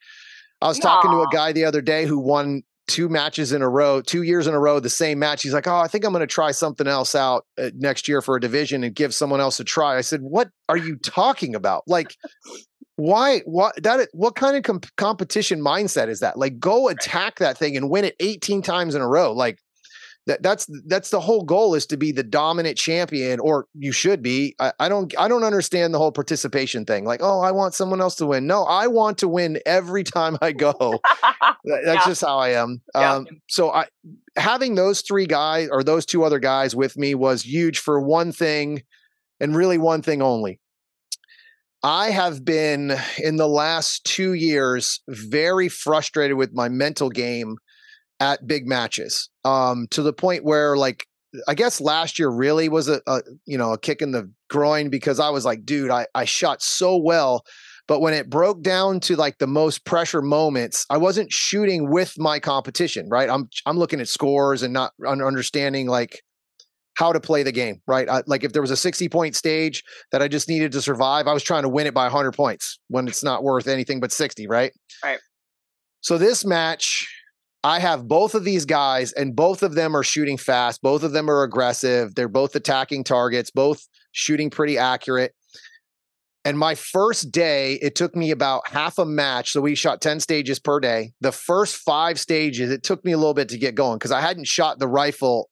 i 0.61 0.67
was 0.67 0.77
talking 0.79 1.09
to 1.09 1.17
a 1.17 1.27
guy 1.31 1.53
the 1.53 1.63
other 1.63 1.81
day 1.81 2.05
who 2.05 2.19
won 2.19 2.61
two 2.87 3.07
matches 3.07 3.51
in 3.51 3.61
a 3.61 3.69
row 3.69 4.01
two 4.01 4.23
years 4.23 4.47
in 4.47 4.53
a 4.53 4.59
row 4.59 4.79
the 4.79 4.89
same 4.89 5.17
match 5.17 5.41
he's 5.41 5.53
like 5.53 5.67
oh 5.67 5.77
i 5.77 5.87
think 5.87 6.03
i'm 6.03 6.11
going 6.11 6.19
to 6.19 6.27
try 6.27 6.51
something 6.51 6.87
else 6.87 7.15
out 7.15 7.45
uh, 7.57 7.69
next 7.75 8.07
year 8.07 8.21
for 8.21 8.35
a 8.35 8.41
division 8.41 8.83
and 8.83 8.93
give 8.93 9.13
someone 9.13 9.39
else 9.39 9.59
a 9.59 9.63
try 9.63 9.97
i 9.97 10.01
said 10.01 10.21
what 10.21 10.49
are 10.67 10.77
you 10.77 10.97
talking 10.97 11.55
about 11.55 11.83
like 11.87 12.15
why 12.97 13.39
what 13.41 13.81
that 13.83 14.07
what 14.13 14.35
kind 14.35 14.55
of 14.55 14.63
comp- 14.63 14.95
competition 14.95 15.61
mindset 15.61 16.07
is 16.07 16.21
that? 16.21 16.37
Like 16.37 16.59
go 16.59 16.87
attack 16.87 17.39
that 17.39 17.57
thing 17.57 17.75
and 17.75 17.89
win 17.89 18.05
it 18.05 18.15
18 18.19 18.61
times 18.61 18.95
in 18.95 19.01
a 19.01 19.07
row 19.07 19.33
like 19.33 19.59
that 20.27 20.41
that's 20.41 20.67
that's 20.87 21.11
the 21.11 21.19
whole 21.19 21.43
goal 21.43 21.75
is 21.75 21.85
to 21.85 21.97
be 21.97 22.11
the 22.11 22.23
dominant 22.23 22.77
champion 22.77 23.39
or 23.39 23.67
you 23.75 23.91
should 23.91 24.23
be. 24.23 24.55
I, 24.59 24.71
I 24.79 24.89
don't 24.89 25.13
i 25.19 25.27
don't 25.27 25.43
understand 25.43 25.93
the 25.93 25.97
whole 25.97 26.11
participation 26.11 26.85
thing 26.85 27.05
like 27.05 27.19
oh 27.21 27.41
i 27.41 27.51
want 27.51 27.73
someone 27.73 28.01
else 28.01 28.15
to 28.15 28.25
win. 28.25 28.47
No 28.47 28.63
i 28.63 28.87
want 28.87 29.17
to 29.19 29.27
win 29.27 29.59
every 29.65 30.03
time 30.03 30.37
i 30.41 30.51
go. 30.51 30.73
That's 31.65 31.85
yeah. 31.85 32.05
just 32.05 32.21
how 32.21 32.37
i 32.37 32.49
am. 32.49 32.81
Yeah. 32.95 33.13
um, 33.13 33.27
so 33.47 33.71
i 33.71 33.87
having 34.37 34.75
those 34.75 35.01
three 35.01 35.27
guys 35.27 35.69
or 35.71 35.83
those 35.83 36.05
two 36.05 36.23
other 36.23 36.39
guys 36.39 36.75
with 36.75 36.97
me 36.97 37.13
was 37.13 37.43
huge 37.43 37.79
for 37.79 37.99
one 37.99 38.31
thing 38.31 38.83
and 39.39 39.55
really 39.55 39.77
one 39.77 40.01
thing 40.01 40.21
only 40.21 40.59
I 41.85 42.09
have 42.09 42.43
been 42.43 42.97
in 43.19 43.35
the 43.35 43.47
last 43.47 44.05
two 44.05 44.33
years 44.33 45.01
very 45.07 45.69
frustrated 45.69 46.35
with 46.35 46.51
my 46.51 46.67
mental 46.67 47.11
game 47.11 47.57
at 48.19 48.47
big 48.47 48.65
matches 48.65 49.29
um, 49.43 49.85
to 49.91 50.01
the 50.01 50.11
point 50.11 50.43
where 50.43 50.75
like 50.75 51.05
I 51.47 51.53
guess 51.53 51.79
last 51.79 52.17
year 52.17 52.29
really 52.29 52.69
was 52.69 52.87
a, 52.87 53.01
a, 53.05 53.21
you 53.45 53.55
know 53.55 53.71
a 53.71 53.77
kick 53.77 54.01
in 54.01 54.13
the 54.13 54.27
groin 54.49 54.89
because 54.89 55.19
I 55.19 55.29
was 55.29 55.45
like, 55.45 55.63
dude, 55.63 55.91
I, 55.91 56.07
I 56.15 56.25
shot 56.25 56.63
so 56.63 56.97
well, 56.97 57.43
but 57.87 57.99
when 57.99 58.15
it 58.15 58.31
broke 58.31 58.63
down 58.63 58.99
to 59.01 59.15
like 59.15 59.37
the 59.37 59.45
most 59.45 59.85
pressure 59.85 60.23
moments, 60.23 60.87
I 60.89 60.97
wasn't 60.97 61.31
shooting 61.31 61.91
with 61.91 62.15
my 62.17 62.39
competition. 62.39 63.09
Right, 63.09 63.29
I'm 63.29 63.47
I'm 63.67 63.77
looking 63.77 64.01
at 64.01 64.07
scores 64.07 64.63
and 64.63 64.73
not 64.73 64.93
understanding 65.05 65.87
like 65.87 66.23
how 66.95 67.11
to 67.11 67.19
play 67.19 67.43
the 67.43 67.51
game, 67.51 67.81
right? 67.87 68.09
I, 68.09 68.23
like 68.25 68.43
if 68.43 68.53
there 68.53 68.61
was 68.61 68.71
a 68.71 68.77
60 68.77 69.07
point 69.09 69.35
stage 69.35 69.83
that 70.11 70.21
I 70.21 70.27
just 70.27 70.49
needed 70.49 70.71
to 70.73 70.81
survive, 70.81 71.27
I 71.27 71.33
was 71.33 71.43
trying 71.43 71.63
to 71.63 71.69
win 71.69 71.87
it 71.87 71.93
by 71.93 72.05
100 72.05 72.31
points 72.31 72.79
when 72.87 73.07
it's 73.07 73.23
not 73.23 73.43
worth 73.43 73.67
anything 73.67 73.99
but 73.99 74.11
60, 74.11 74.47
right? 74.47 74.71
Right. 75.03 75.19
So 76.01 76.17
this 76.17 76.45
match, 76.45 77.07
I 77.63 77.79
have 77.79 78.07
both 78.07 78.35
of 78.35 78.43
these 78.43 78.65
guys, 78.65 79.11
and 79.13 79.35
both 79.35 79.63
of 79.63 79.73
them 79.73 79.95
are 79.95 80.03
shooting 80.03 80.37
fast. 80.37 80.81
Both 80.81 81.03
of 81.03 81.13
them 81.13 81.29
are 81.29 81.43
aggressive. 81.43 82.13
They're 82.15 82.27
both 82.27 82.55
attacking 82.55 83.05
targets, 83.05 83.49
both 83.49 83.87
shooting 84.11 84.49
pretty 84.49 84.77
accurate. 84.77 85.33
And 86.45 86.59
my 86.59 86.75
first 86.75 87.31
day, 87.31 87.73
it 87.81 87.95
took 87.95 88.15
me 88.15 88.29
about 88.29 88.67
half 88.67 88.99
a 88.99 89.05
match. 89.05 89.51
So 89.51 89.61
we 89.61 89.73
shot 89.73 89.99
10 89.99 90.19
stages 90.19 90.59
per 90.59 90.79
day. 90.79 91.11
The 91.21 91.31
first 91.31 91.77
five 91.77 92.19
stages, 92.19 92.69
it 92.69 92.83
took 92.83 93.03
me 93.03 93.13
a 93.13 93.17
little 93.17 93.33
bit 93.33 93.49
to 93.49 93.57
get 93.57 93.73
going 93.73 93.97
because 93.97 94.11
I 94.11 94.21
hadn't 94.21 94.45
shot 94.45 94.77
the 94.77 94.87
rifle 94.87 95.49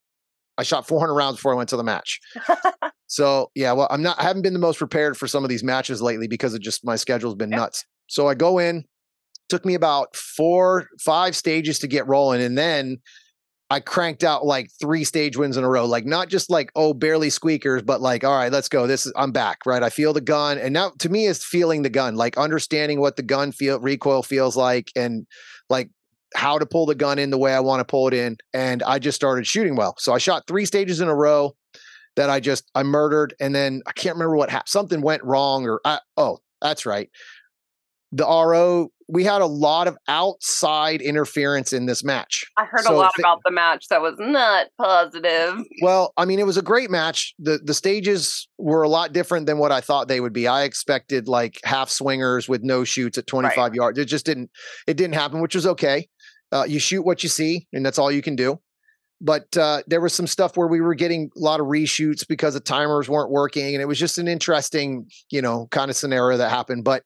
I 0.57 0.63
shot 0.63 0.87
400 0.87 1.13
rounds 1.13 1.37
before 1.37 1.53
I 1.53 1.57
went 1.57 1.69
to 1.69 1.77
the 1.77 1.83
match. 1.83 2.19
so 3.07 3.49
yeah, 3.55 3.71
well, 3.71 3.87
I'm 3.89 4.01
not. 4.01 4.19
I 4.19 4.23
haven't 4.23 4.43
been 4.43 4.53
the 4.53 4.59
most 4.59 4.77
prepared 4.77 5.17
for 5.17 5.27
some 5.27 5.43
of 5.43 5.49
these 5.49 5.63
matches 5.63 6.01
lately 6.01 6.27
because 6.27 6.53
of 6.53 6.61
just 6.61 6.85
my 6.85 6.95
schedule's 6.95 7.35
been 7.35 7.49
nuts. 7.49 7.85
So 8.07 8.27
I 8.27 8.35
go 8.35 8.59
in. 8.59 8.85
Took 9.49 9.65
me 9.65 9.73
about 9.73 10.15
four, 10.15 10.87
five 10.99 11.35
stages 11.35 11.77
to 11.79 11.87
get 11.87 12.07
rolling, 12.07 12.41
and 12.41 12.57
then 12.57 12.99
I 13.69 13.79
cranked 13.79 14.23
out 14.23 14.45
like 14.45 14.69
three 14.79 15.03
stage 15.03 15.35
wins 15.35 15.57
in 15.57 15.63
a 15.63 15.69
row. 15.69 15.85
Like 15.85 16.05
not 16.05 16.29
just 16.29 16.49
like 16.49 16.71
oh 16.75 16.93
barely 16.93 17.29
squeakers, 17.29 17.81
but 17.81 18.01
like 18.01 18.23
all 18.23 18.35
right, 18.35 18.51
let's 18.51 18.69
go. 18.69 18.87
This 18.87 19.05
is 19.05 19.13
I'm 19.15 19.31
back. 19.31 19.65
Right, 19.65 19.83
I 19.83 19.89
feel 19.89 20.13
the 20.13 20.21
gun, 20.21 20.57
and 20.57 20.73
now 20.73 20.91
to 20.99 21.09
me 21.09 21.25
is 21.25 21.43
feeling 21.43 21.81
the 21.81 21.89
gun, 21.89 22.15
like 22.15 22.37
understanding 22.37 22.99
what 22.99 23.15
the 23.15 23.23
gun 23.23 23.51
feel 23.51 23.79
recoil 23.79 24.23
feels 24.23 24.55
like, 24.55 24.91
and 24.95 25.27
like 25.69 25.89
how 26.35 26.57
to 26.57 26.65
pull 26.65 26.85
the 26.85 26.95
gun 26.95 27.19
in 27.19 27.29
the 27.29 27.37
way 27.37 27.53
I 27.53 27.59
want 27.59 27.79
to 27.79 27.85
pull 27.85 28.07
it 28.07 28.13
in. 28.13 28.37
And 28.53 28.83
I 28.83 28.99
just 28.99 29.15
started 29.15 29.45
shooting 29.47 29.75
well. 29.75 29.95
So 29.99 30.13
I 30.13 30.17
shot 30.17 30.47
three 30.47 30.65
stages 30.65 31.01
in 31.01 31.07
a 31.07 31.15
row 31.15 31.55
that 32.15 32.29
I 32.29 32.39
just 32.39 32.69
I 32.75 32.83
murdered, 32.83 33.33
and 33.39 33.53
then 33.55 33.81
I 33.87 33.91
can't 33.91 34.15
remember 34.15 34.35
what 34.35 34.49
happened. 34.49 34.69
Something 34.69 35.01
went 35.01 35.23
wrong, 35.23 35.65
or 35.65 35.81
I, 35.85 35.99
oh, 36.17 36.39
that's 36.61 36.85
right. 36.85 37.09
The 38.11 38.25
RO, 38.25 38.89
we 39.09 39.23
had 39.23 39.41
a 39.41 39.47
lot 39.47 39.87
of 39.87 39.97
outside 40.07 41.01
interference 41.01 41.73
in 41.73 41.87
this 41.87 42.03
match. 42.03 42.45
I 42.57 42.65
heard 42.65 42.83
so 42.83 42.95
a 42.95 42.97
lot 42.97 43.11
th- 43.15 43.23
about 43.23 43.39
the 43.43 43.51
match 43.51 43.87
that 43.89 44.01
was 44.01 44.15
not 44.19 44.67
positive. 44.77 45.63
Well, 45.81 46.13
I 46.15 46.25
mean, 46.25 46.39
it 46.39 46.45
was 46.45 46.57
a 46.57 46.61
great 46.61 46.91
match. 46.91 47.33
the 47.39 47.59
The 47.63 47.73
stages 47.73 48.47
were 48.59 48.83
a 48.83 48.89
lot 48.89 49.11
different 49.11 49.47
than 49.47 49.57
what 49.57 49.71
I 49.71 49.81
thought 49.81 50.07
they 50.07 50.19
would 50.19 50.33
be. 50.33 50.47
I 50.47 50.63
expected 50.63 51.27
like 51.27 51.59
half 51.63 51.89
swingers 51.89 52.47
with 52.47 52.61
no 52.61 52.83
shoots 52.83 53.17
at 53.17 53.25
twenty 53.25 53.49
five 53.49 53.71
right. 53.71 53.75
yards. 53.75 53.99
It 53.99 54.05
just 54.05 54.25
didn't. 54.25 54.51
It 54.85 54.95
didn't 54.95 55.15
happen, 55.15 55.41
which 55.41 55.55
was 55.55 55.65
okay. 55.65 56.07
Uh, 56.53 56.65
you 56.65 56.79
shoot 56.79 57.01
what 57.01 57.23
you 57.23 57.29
see, 57.29 57.67
and 57.73 57.85
that's 57.85 57.97
all 57.97 58.11
you 58.11 58.21
can 58.21 58.35
do. 58.35 58.59
But 59.19 59.55
uh, 59.57 59.81
there 59.87 60.01
was 60.01 60.13
some 60.13 60.27
stuff 60.27 60.57
where 60.57 60.67
we 60.67 60.81
were 60.81 60.95
getting 60.95 61.31
a 61.35 61.39
lot 61.39 61.59
of 61.59 61.67
reshoots 61.67 62.27
because 62.27 62.53
the 62.53 62.59
timers 62.59 63.09
weren't 63.09 63.31
working 63.31 63.73
and 63.73 63.81
it 63.81 63.85
was 63.85 63.97
just 63.97 64.17
an 64.17 64.27
interesting 64.27 65.07
you 65.31 65.41
know 65.41 65.67
kind 65.71 65.89
of 65.89 65.95
scenario 65.95 66.37
that 66.37 66.49
happened. 66.49 66.83
But 66.83 67.03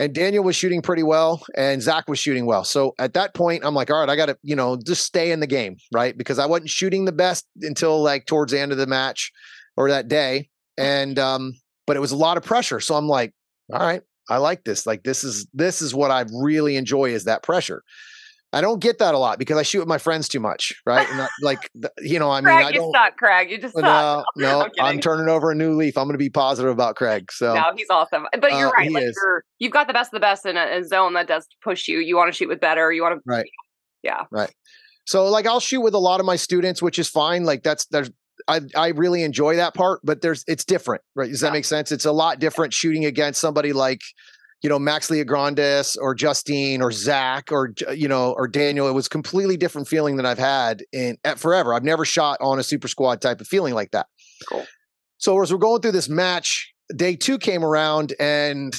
and 0.00 0.12
daniel 0.12 0.42
was 0.42 0.56
shooting 0.56 0.82
pretty 0.82 1.04
well 1.04 1.44
and 1.56 1.80
zach 1.80 2.08
was 2.08 2.18
shooting 2.18 2.46
well. 2.46 2.64
So 2.64 2.94
at 2.98 3.14
that 3.14 3.32
point 3.32 3.64
i'm 3.64 3.74
like 3.74 3.90
all 3.90 4.00
right 4.00 4.08
i 4.08 4.16
gotta 4.16 4.36
you 4.42 4.56
know 4.56 4.76
just 4.76 5.04
stay 5.04 5.30
in 5.30 5.40
the 5.40 5.46
game 5.46 5.76
right? 5.92 6.16
Because 6.18 6.38
i 6.38 6.46
wasn't 6.46 6.70
shooting 6.70 7.04
the 7.04 7.12
best 7.12 7.46
until 7.62 8.02
like 8.02 8.26
towards 8.26 8.52
the 8.52 8.60
end 8.60 8.72
of 8.72 8.78
the 8.78 8.86
match 8.86 9.32
or 9.76 9.88
that 9.88 10.08
day 10.08 10.50
and 10.76 11.18
um 11.18 11.54
but 11.86 11.96
it 11.96 12.00
was 12.00 12.12
a 12.12 12.16
lot 12.16 12.36
of 12.36 12.42
pressure. 12.42 12.80
So 12.80 12.94
i'm 12.94 13.08
like 13.08 13.32
all 13.72 13.80
right 13.80 14.02
i 14.28 14.36
like 14.36 14.64
this. 14.64 14.86
Like 14.86 15.04
this 15.04 15.24
is 15.24 15.46
this 15.54 15.80
is 15.80 15.94
what 15.94 16.10
i 16.10 16.24
really 16.42 16.76
enjoy 16.76 17.10
is 17.10 17.24
that 17.24 17.42
pressure 17.42 17.82
I 18.54 18.60
don't 18.60 18.78
get 18.78 18.98
that 19.00 19.14
a 19.14 19.18
lot 19.18 19.38
because 19.38 19.58
I 19.58 19.62
shoot 19.62 19.80
with 19.80 19.88
my 19.88 19.98
friends 19.98 20.28
too 20.28 20.38
much, 20.38 20.80
right? 20.86 21.08
And 21.10 21.28
like, 21.42 21.68
you 21.98 22.20
know, 22.20 22.30
I 22.30 22.36
mean, 22.36 22.44
Craig, 22.44 22.66
I 22.66 22.72
don't. 22.72 22.86
You 22.86 22.92
suck, 22.94 23.16
Craig. 23.16 23.50
You 23.50 23.58
just 23.58 23.76
no, 23.76 23.82
suck. 23.82 24.24
No, 24.36 24.62
I'm, 24.78 24.84
I'm, 24.84 25.00
turning 25.00 25.28
over 25.28 25.50
a 25.50 25.56
new 25.56 25.74
leaf. 25.74 25.98
I'm 25.98 26.04
going 26.04 26.14
to 26.14 26.18
be 26.18 26.30
positive 26.30 26.70
about 26.70 26.94
Craig. 26.94 27.32
So 27.32 27.52
no, 27.52 27.72
he's 27.76 27.90
awesome. 27.90 28.26
But 28.40 28.52
you're 28.52 28.68
uh, 28.68 28.72
right. 28.72 28.92
Like 28.92 29.12
you're, 29.16 29.44
you've 29.58 29.72
got 29.72 29.88
the 29.88 29.92
best 29.92 30.14
of 30.14 30.18
the 30.18 30.20
best 30.20 30.46
in 30.46 30.56
a, 30.56 30.78
a, 30.78 30.84
zone 30.84 31.14
that 31.14 31.26
does 31.26 31.48
push 31.62 31.88
you. 31.88 31.98
You 31.98 32.16
want 32.16 32.32
to 32.32 32.36
shoot 32.36 32.48
with 32.48 32.60
better. 32.60 32.92
You 32.92 33.02
want 33.02 33.16
to, 33.16 33.22
right? 33.26 33.46
Yeah, 34.04 34.22
right. 34.30 34.54
So 35.04 35.26
like, 35.26 35.46
I'll 35.46 35.60
shoot 35.60 35.80
with 35.80 35.94
a 35.94 35.98
lot 35.98 36.20
of 36.20 36.26
my 36.26 36.36
students, 36.36 36.80
which 36.80 37.00
is 37.00 37.10
fine. 37.10 37.42
Like 37.42 37.64
that's 37.64 37.86
there's 37.86 38.10
I 38.46 38.60
I 38.76 38.88
really 38.88 39.24
enjoy 39.24 39.56
that 39.56 39.74
part, 39.74 40.00
but 40.04 40.20
there's 40.20 40.44
it's 40.46 40.64
different, 40.64 41.02
right? 41.16 41.28
Does 41.28 41.40
that 41.40 41.52
make 41.52 41.64
sense? 41.64 41.90
It's 41.90 42.04
a 42.04 42.12
lot 42.12 42.38
different 42.38 42.72
shooting 42.72 43.04
against 43.04 43.40
somebody 43.40 43.72
like 43.72 44.00
you 44.64 44.70
know, 44.70 44.78
Max 44.78 45.10
Leograndis 45.10 45.94
or 46.00 46.14
Justine 46.14 46.80
or 46.80 46.90
Zach 46.90 47.52
or, 47.52 47.74
uh, 47.86 47.90
you 47.90 48.08
know, 48.08 48.32
or 48.32 48.48
Daniel. 48.48 48.88
It 48.88 48.92
was 48.92 49.08
completely 49.08 49.58
different 49.58 49.86
feeling 49.86 50.16
than 50.16 50.24
I've 50.24 50.38
had 50.38 50.82
in 50.90 51.18
at 51.22 51.38
forever. 51.38 51.74
I've 51.74 51.84
never 51.84 52.06
shot 52.06 52.38
on 52.40 52.58
a 52.58 52.62
super 52.62 52.88
squad 52.88 53.20
type 53.20 53.42
of 53.42 53.46
feeling 53.46 53.74
like 53.74 53.90
that. 53.90 54.06
Cool. 54.48 54.64
So 55.18 55.40
as 55.42 55.52
we're 55.52 55.58
going 55.58 55.82
through 55.82 55.92
this 55.92 56.08
match, 56.08 56.72
day 56.96 57.14
two 57.14 57.36
came 57.36 57.62
around 57.62 58.14
and 58.18 58.74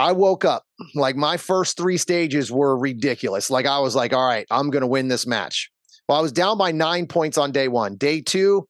I 0.00 0.10
woke 0.10 0.44
up 0.44 0.64
like 0.96 1.14
my 1.14 1.36
first 1.36 1.76
three 1.76 1.98
stages 1.98 2.50
were 2.50 2.76
ridiculous. 2.76 3.48
Like 3.48 3.64
I 3.66 3.78
was 3.78 3.94
like, 3.94 4.12
all 4.12 4.26
right, 4.26 4.46
I'm 4.50 4.70
going 4.70 4.82
to 4.82 4.88
win 4.88 5.06
this 5.06 5.24
match. 5.24 5.70
Well, 6.08 6.18
I 6.18 6.20
was 6.20 6.32
down 6.32 6.58
by 6.58 6.72
nine 6.72 7.06
points 7.06 7.38
on 7.38 7.52
day 7.52 7.68
one. 7.68 7.94
Day 7.94 8.22
two, 8.22 8.66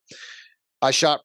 I 0.82 0.90
shot 0.90 1.22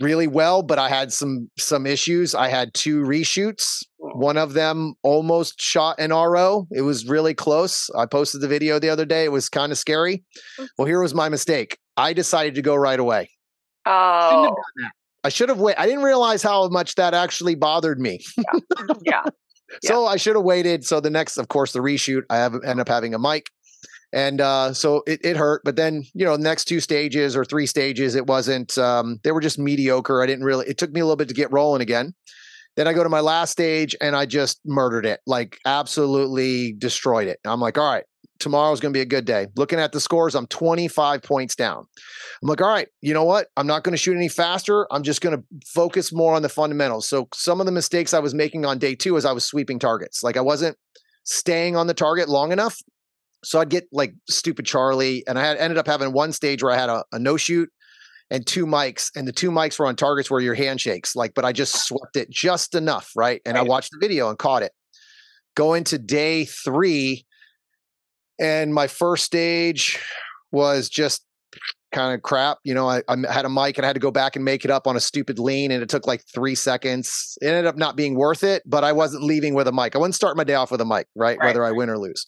really 0.00 0.26
well, 0.26 0.62
but 0.62 0.78
I 0.78 0.88
had 0.88 1.12
some 1.12 1.50
some 1.58 1.86
issues. 1.86 2.34
I 2.34 2.48
had 2.48 2.74
two 2.74 3.02
reshoots. 3.02 3.82
One 4.16 4.36
of 4.36 4.54
them 4.54 4.94
almost 5.02 5.60
shot 5.60 5.98
an 5.98 6.10
RO. 6.10 6.66
It 6.70 6.82
was 6.82 7.06
really 7.06 7.34
close. 7.34 7.90
I 7.96 8.06
posted 8.06 8.40
the 8.40 8.48
video 8.48 8.78
the 8.78 8.88
other 8.88 9.04
day. 9.04 9.24
It 9.24 9.32
was 9.32 9.48
kind 9.48 9.72
of 9.72 9.78
scary. 9.78 10.24
Mm. 10.58 10.68
Well, 10.78 10.86
here 10.86 11.02
was 11.02 11.14
my 11.14 11.28
mistake. 11.28 11.78
I 11.96 12.12
decided 12.12 12.54
to 12.56 12.62
go 12.62 12.74
right 12.74 12.98
away. 12.98 13.30
Oh. 13.84 14.54
I 15.24 15.28
should 15.28 15.48
have 15.48 15.58
waited. 15.58 15.80
I 15.80 15.86
didn't 15.86 16.02
realize 16.02 16.42
how 16.42 16.68
much 16.68 16.94
that 16.94 17.12
actually 17.12 17.56
bothered 17.56 17.98
me. 17.98 18.20
yeah. 19.04 19.22
yeah. 19.82 19.90
So 19.90 20.06
I 20.06 20.16
should 20.16 20.36
have 20.36 20.44
waited. 20.44 20.84
So 20.84 21.00
the 21.00 21.10
next, 21.10 21.36
of 21.36 21.48
course, 21.48 21.72
the 21.72 21.80
reshoot, 21.80 22.22
I 22.30 22.36
have 22.36 22.54
end 22.64 22.80
up 22.80 22.88
having 22.88 23.14
a 23.14 23.18
mic. 23.18 23.50
And 24.12 24.40
uh, 24.40 24.72
so 24.72 25.02
it, 25.06 25.24
it 25.24 25.36
hurt. 25.36 25.62
But 25.64 25.76
then, 25.76 26.04
you 26.14 26.24
know, 26.24 26.36
the 26.36 26.42
next 26.42 26.66
two 26.66 26.80
stages 26.80 27.36
or 27.36 27.44
three 27.44 27.66
stages, 27.66 28.14
it 28.14 28.26
wasn't, 28.26 28.78
um, 28.78 29.18
they 29.24 29.32
were 29.32 29.40
just 29.40 29.58
mediocre. 29.58 30.22
I 30.22 30.26
didn't 30.26 30.44
really, 30.44 30.66
it 30.66 30.78
took 30.78 30.92
me 30.92 31.00
a 31.00 31.04
little 31.04 31.16
bit 31.16 31.28
to 31.28 31.34
get 31.34 31.52
rolling 31.52 31.82
again. 31.82 32.14
Then 32.76 32.86
I 32.86 32.92
go 32.92 33.02
to 33.02 33.08
my 33.08 33.20
last 33.20 33.50
stage 33.50 33.96
and 34.00 34.14
I 34.14 34.26
just 34.26 34.60
murdered 34.64 35.06
it, 35.06 35.20
like 35.26 35.58
absolutely 35.64 36.74
destroyed 36.74 37.28
it. 37.28 37.40
I'm 37.44 37.60
like, 37.60 37.78
all 37.78 37.90
right, 37.90 38.04
tomorrow's 38.38 38.80
going 38.80 38.92
to 38.92 38.96
be 38.96 39.02
a 39.02 39.06
good 39.06 39.24
day. 39.24 39.46
Looking 39.56 39.80
at 39.80 39.92
the 39.92 40.00
scores, 40.00 40.34
I'm 40.34 40.46
25 40.46 41.22
points 41.22 41.54
down. 41.54 41.86
I'm 42.42 42.48
like, 42.48 42.60
all 42.60 42.68
right, 42.68 42.88
you 43.00 43.14
know 43.14 43.24
what? 43.24 43.48
I'm 43.56 43.66
not 43.66 43.82
going 43.82 43.92
to 43.92 43.98
shoot 43.98 44.16
any 44.16 44.28
faster. 44.28 44.86
I'm 44.92 45.02
just 45.02 45.20
going 45.20 45.36
to 45.36 45.44
focus 45.64 46.12
more 46.12 46.34
on 46.34 46.42
the 46.42 46.48
fundamentals. 46.48 47.08
So 47.08 47.28
some 47.34 47.60
of 47.60 47.66
the 47.66 47.72
mistakes 47.72 48.12
I 48.12 48.18
was 48.18 48.34
making 48.34 48.66
on 48.66 48.78
day 48.78 48.94
two 48.94 49.16
is 49.16 49.24
I 49.24 49.32
was 49.32 49.44
sweeping 49.44 49.78
targets. 49.78 50.22
Like 50.22 50.36
I 50.36 50.42
wasn't 50.42 50.76
staying 51.24 51.76
on 51.76 51.86
the 51.86 51.94
target 51.94 52.28
long 52.28 52.52
enough. 52.52 52.76
So 53.44 53.60
I'd 53.60 53.68
get 53.70 53.86
like 53.92 54.14
stupid 54.28 54.66
Charlie, 54.66 55.24
and 55.26 55.38
I 55.38 55.44
had 55.44 55.56
ended 55.58 55.78
up 55.78 55.86
having 55.86 56.12
one 56.12 56.32
stage 56.32 56.62
where 56.62 56.72
I 56.72 56.76
had 56.76 56.88
a, 56.88 57.04
a 57.12 57.18
no 57.18 57.36
shoot 57.36 57.70
and 58.30 58.46
two 58.46 58.66
mics, 58.66 59.10
and 59.14 59.26
the 59.26 59.32
two 59.32 59.50
mics 59.50 59.78
were 59.78 59.86
on 59.86 59.96
targets 59.96 60.30
where 60.30 60.40
your 60.40 60.54
handshakes, 60.54 61.14
like, 61.14 61.34
but 61.34 61.44
I 61.44 61.52
just 61.52 61.86
swept 61.86 62.16
it 62.16 62.30
just 62.30 62.74
enough, 62.74 63.10
right? 63.16 63.40
And 63.46 63.54
right. 63.54 63.64
I 63.64 63.68
watched 63.68 63.92
the 63.92 63.98
video 64.00 64.28
and 64.28 64.38
caught 64.38 64.62
it. 64.62 64.72
Going 65.54 65.84
to 65.84 65.98
day 65.98 66.44
three, 66.44 67.24
and 68.38 68.74
my 68.74 68.88
first 68.88 69.24
stage 69.24 69.98
was 70.52 70.88
just 70.88 71.24
kind 71.92 72.14
of 72.14 72.22
crap. 72.22 72.58
You 72.62 72.74
know, 72.74 72.88
I, 72.88 73.02
I, 73.08 73.16
had 73.32 73.46
a 73.46 73.48
mic 73.48 73.78
and 73.78 73.86
I 73.86 73.88
had 73.88 73.94
to 73.94 74.00
go 74.00 74.10
back 74.10 74.36
and 74.36 74.44
make 74.44 74.66
it 74.66 74.70
up 74.70 74.86
on 74.86 74.96
a 74.96 75.00
stupid 75.00 75.38
lean, 75.38 75.70
and 75.70 75.82
it 75.82 75.88
took 75.88 76.06
like 76.06 76.22
three 76.34 76.54
seconds. 76.54 77.38
It 77.40 77.46
ended 77.46 77.66
up 77.66 77.76
not 77.76 77.96
being 77.96 78.16
worth 78.16 78.44
it, 78.44 78.62
but 78.66 78.84
I 78.84 78.92
wasn't 78.92 79.22
leaving 79.22 79.54
with 79.54 79.68
a 79.68 79.72
mic. 79.72 79.94
I 79.94 79.98
wouldn't 79.98 80.14
start 80.14 80.36
my 80.36 80.44
day 80.44 80.54
off 80.54 80.70
with 80.70 80.80
a 80.80 80.84
mic, 80.84 81.06
right? 81.14 81.38
right. 81.38 81.46
Whether 81.46 81.64
I 81.64 81.70
win 81.70 81.88
or 81.88 81.98
lose 81.98 82.26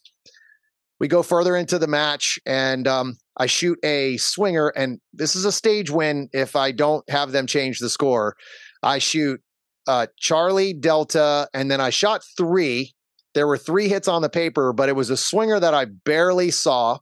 we 1.00 1.08
go 1.08 1.22
further 1.22 1.56
into 1.56 1.78
the 1.78 1.86
match 1.86 2.38
and 2.44 2.86
um, 2.88 3.16
I 3.38 3.46
shoot 3.46 3.78
a 3.84 4.16
swinger. 4.16 4.68
And 4.68 5.00
this 5.12 5.36
is 5.36 5.44
a 5.44 5.52
stage 5.52 5.90
win 5.90 6.28
if 6.32 6.56
I 6.56 6.72
don't 6.72 7.08
have 7.08 7.32
them 7.32 7.46
change 7.46 7.78
the 7.78 7.88
score. 7.88 8.36
I 8.82 8.98
shoot 8.98 9.40
uh, 9.86 10.06
Charlie, 10.18 10.74
Delta, 10.74 11.48
and 11.54 11.70
then 11.70 11.80
I 11.80 11.90
shot 11.90 12.22
three. 12.36 12.92
There 13.34 13.46
were 13.46 13.58
three 13.58 13.88
hits 13.88 14.08
on 14.08 14.22
the 14.22 14.28
paper, 14.28 14.72
but 14.72 14.88
it 14.88 14.96
was 14.96 15.10
a 15.10 15.16
swinger 15.16 15.60
that 15.60 15.74
I 15.74 15.86
barely 15.86 16.50
saw. 16.50 16.98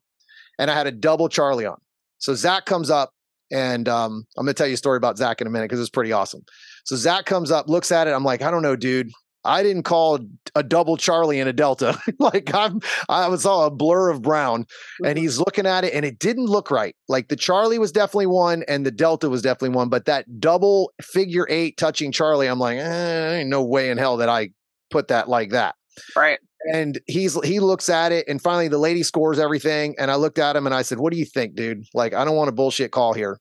And 0.59 0.71
I 0.71 0.75
had 0.75 0.87
a 0.87 0.93
double 0.93 1.29
Charlie 1.29 1.67
on. 1.67 1.79
So 2.19 2.35
Zach 2.35 2.65
comes 2.65 2.91
up, 2.91 3.11
and 3.53 3.89
um, 3.89 4.25
I'm 4.37 4.45
going 4.45 4.55
to 4.55 4.59
tell 4.59 4.67
you 4.67 4.75
a 4.75 4.79
story 4.79 4.97
about 4.97 5.19
Zach 5.19 5.41
in 5.41 5.47
a 5.47 5.51
minute 5.51 5.67
because 5.67 5.81
it's 5.81 5.91
pretty 5.91 6.13
awesome. 6.13 6.43
So 6.85 6.97
Zach 6.97 7.27
comes 7.27 7.51
up, 7.51 7.69
looks 7.69 7.93
at 7.93 8.07
it. 8.07 8.13
I'm 8.13 8.25
like, 8.25 8.43
I 8.43 8.51
don't 8.51 8.63
know, 8.63 8.77
dude. 8.77 9.11
I 9.47 9.63
didn't 9.63 9.85
call 9.85 10.19
a 10.55 10.63
double 10.63 10.97
Charlie 10.97 11.41
and 11.41 11.49
a 11.49 11.53
Delta. 11.53 11.99
like 12.19 12.55
I'm, 12.55 12.81
I 13.09 13.35
saw 13.37 13.67
a 13.67 13.71
blur 13.71 14.11
of 14.11 14.23
brown, 14.23 14.67
and 14.99 15.15
mm-hmm. 15.15 15.23
he's 15.23 15.39
looking 15.39 15.67
at 15.67 15.85
it, 15.85 15.95
and 15.95 16.05
it 16.05 16.19
didn't 16.19 16.47
look 16.47 16.71
right. 16.71 16.97
Like 17.09 17.29
the 17.29 17.37
Charlie 17.37 17.79
was 17.79 17.93
definitely 17.93 18.27
one, 18.27 18.65
and 18.69 18.85
the 18.85 18.91
Delta 18.91 19.29
was 19.29 19.43
definitely 19.43 19.77
one, 19.77 19.89
but 19.89 20.07
that 20.07 20.41
double 20.41 20.93
figure 21.01 21.47
eight 21.49 21.77
touching 21.77 22.13
Charlie, 22.13 22.47
I'm 22.47 22.59
like, 22.59 22.79
eh, 22.79 23.39
ain't 23.39 23.49
no 23.49 23.63
way 23.63 23.91
in 23.91 23.99
hell 23.99 24.19
that 24.19 24.29
I 24.29 24.51
put 24.91 25.09
that 25.09 25.29
like 25.29 25.51
that. 25.51 25.75
Right. 26.15 26.39
And 26.73 27.01
he's 27.07 27.41
he 27.45 27.61
looks 27.61 27.89
at 27.89 28.13
it, 28.13 28.27
and 28.29 28.43
finally 28.43 28.69
the 28.69 28.79
lady 28.79 29.03
scores 29.03 29.39
everything, 29.39 29.95
and 29.99 30.11
I 30.11 30.17
looked 30.17 30.39
at 30.39 30.57
him 30.57 30.67
and 30.67 30.75
I 30.75 30.83
said, 30.83 30.99
"What 30.99 31.13
do 31.13 31.19
you 31.19 31.25
think, 31.25 31.55
dude? 31.55 31.85
Like 31.95 32.15
I 32.15 32.25
don't 32.25 32.37
want 32.37 32.49
a 32.49 32.53
bullshit 32.53 32.91
call 32.91 33.13
here." 33.13 33.39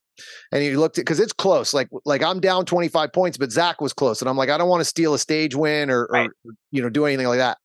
and 0.51 0.63
he 0.63 0.75
looked 0.75 0.98
at 0.98 1.01
because 1.05 1.20
it's 1.20 1.34
close. 1.34 1.74
Like 1.74 1.89
like 2.05 2.24
I'm 2.24 2.39
down 2.39 2.65
25 2.65 3.12
points, 3.13 3.38
but 3.38 3.51
Zach 3.51 3.82
was 3.82 3.94
close, 3.94 4.22
and 4.22 4.29
I'm 4.29 4.38
like, 4.38 4.50
I 4.50 4.58
don't 4.58 4.70
want 4.70 4.82
to 4.82 4.86
steal 4.86 5.13
a 5.13 5.20
stage 5.20 5.55
win 5.55 5.89
or, 5.89 6.08
right. 6.12 6.29
or 6.46 6.53
you 6.72 6.82
know 6.82 6.89
do 6.89 7.05
anything 7.05 7.27
like 7.27 7.39
that. 7.39 7.58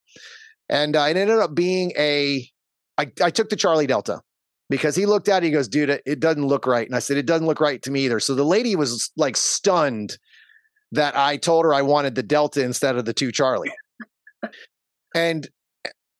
And 0.69 0.95
uh, 0.95 1.05
it 1.09 1.17
ended 1.17 1.37
up 1.37 1.53
being 1.53 1.91
a. 1.97 2.47
I, 2.97 3.11
I 3.23 3.29
took 3.29 3.49
the 3.49 3.55
Charlie 3.55 3.87
Delta 3.87 4.21
because 4.69 4.95
he 4.95 5.05
looked 5.05 5.27
at 5.27 5.43
it. 5.43 5.47
He 5.47 5.51
goes, 5.51 5.67
dude, 5.67 5.89
it, 5.89 6.01
it 6.05 6.19
doesn't 6.19 6.45
look 6.45 6.67
right. 6.67 6.85
And 6.85 6.95
I 6.95 6.99
said, 6.99 7.17
it 7.17 7.25
doesn't 7.25 7.47
look 7.47 7.59
right 7.59 7.81
to 7.83 7.91
me 7.91 8.05
either. 8.05 8.19
So 8.19 8.35
the 8.35 8.43
lady 8.45 8.75
was 8.75 9.11
like 9.17 9.37
stunned 9.37 10.17
that 10.91 11.15
I 11.17 11.37
told 11.37 11.65
her 11.65 11.73
I 11.73 11.81
wanted 11.81 12.15
the 12.15 12.23
Delta 12.23 12.63
instead 12.63 12.97
of 12.97 13.05
the 13.05 13.13
two 13.13 13.31
Charlie. 13.31 13.71
And 15.15 15.47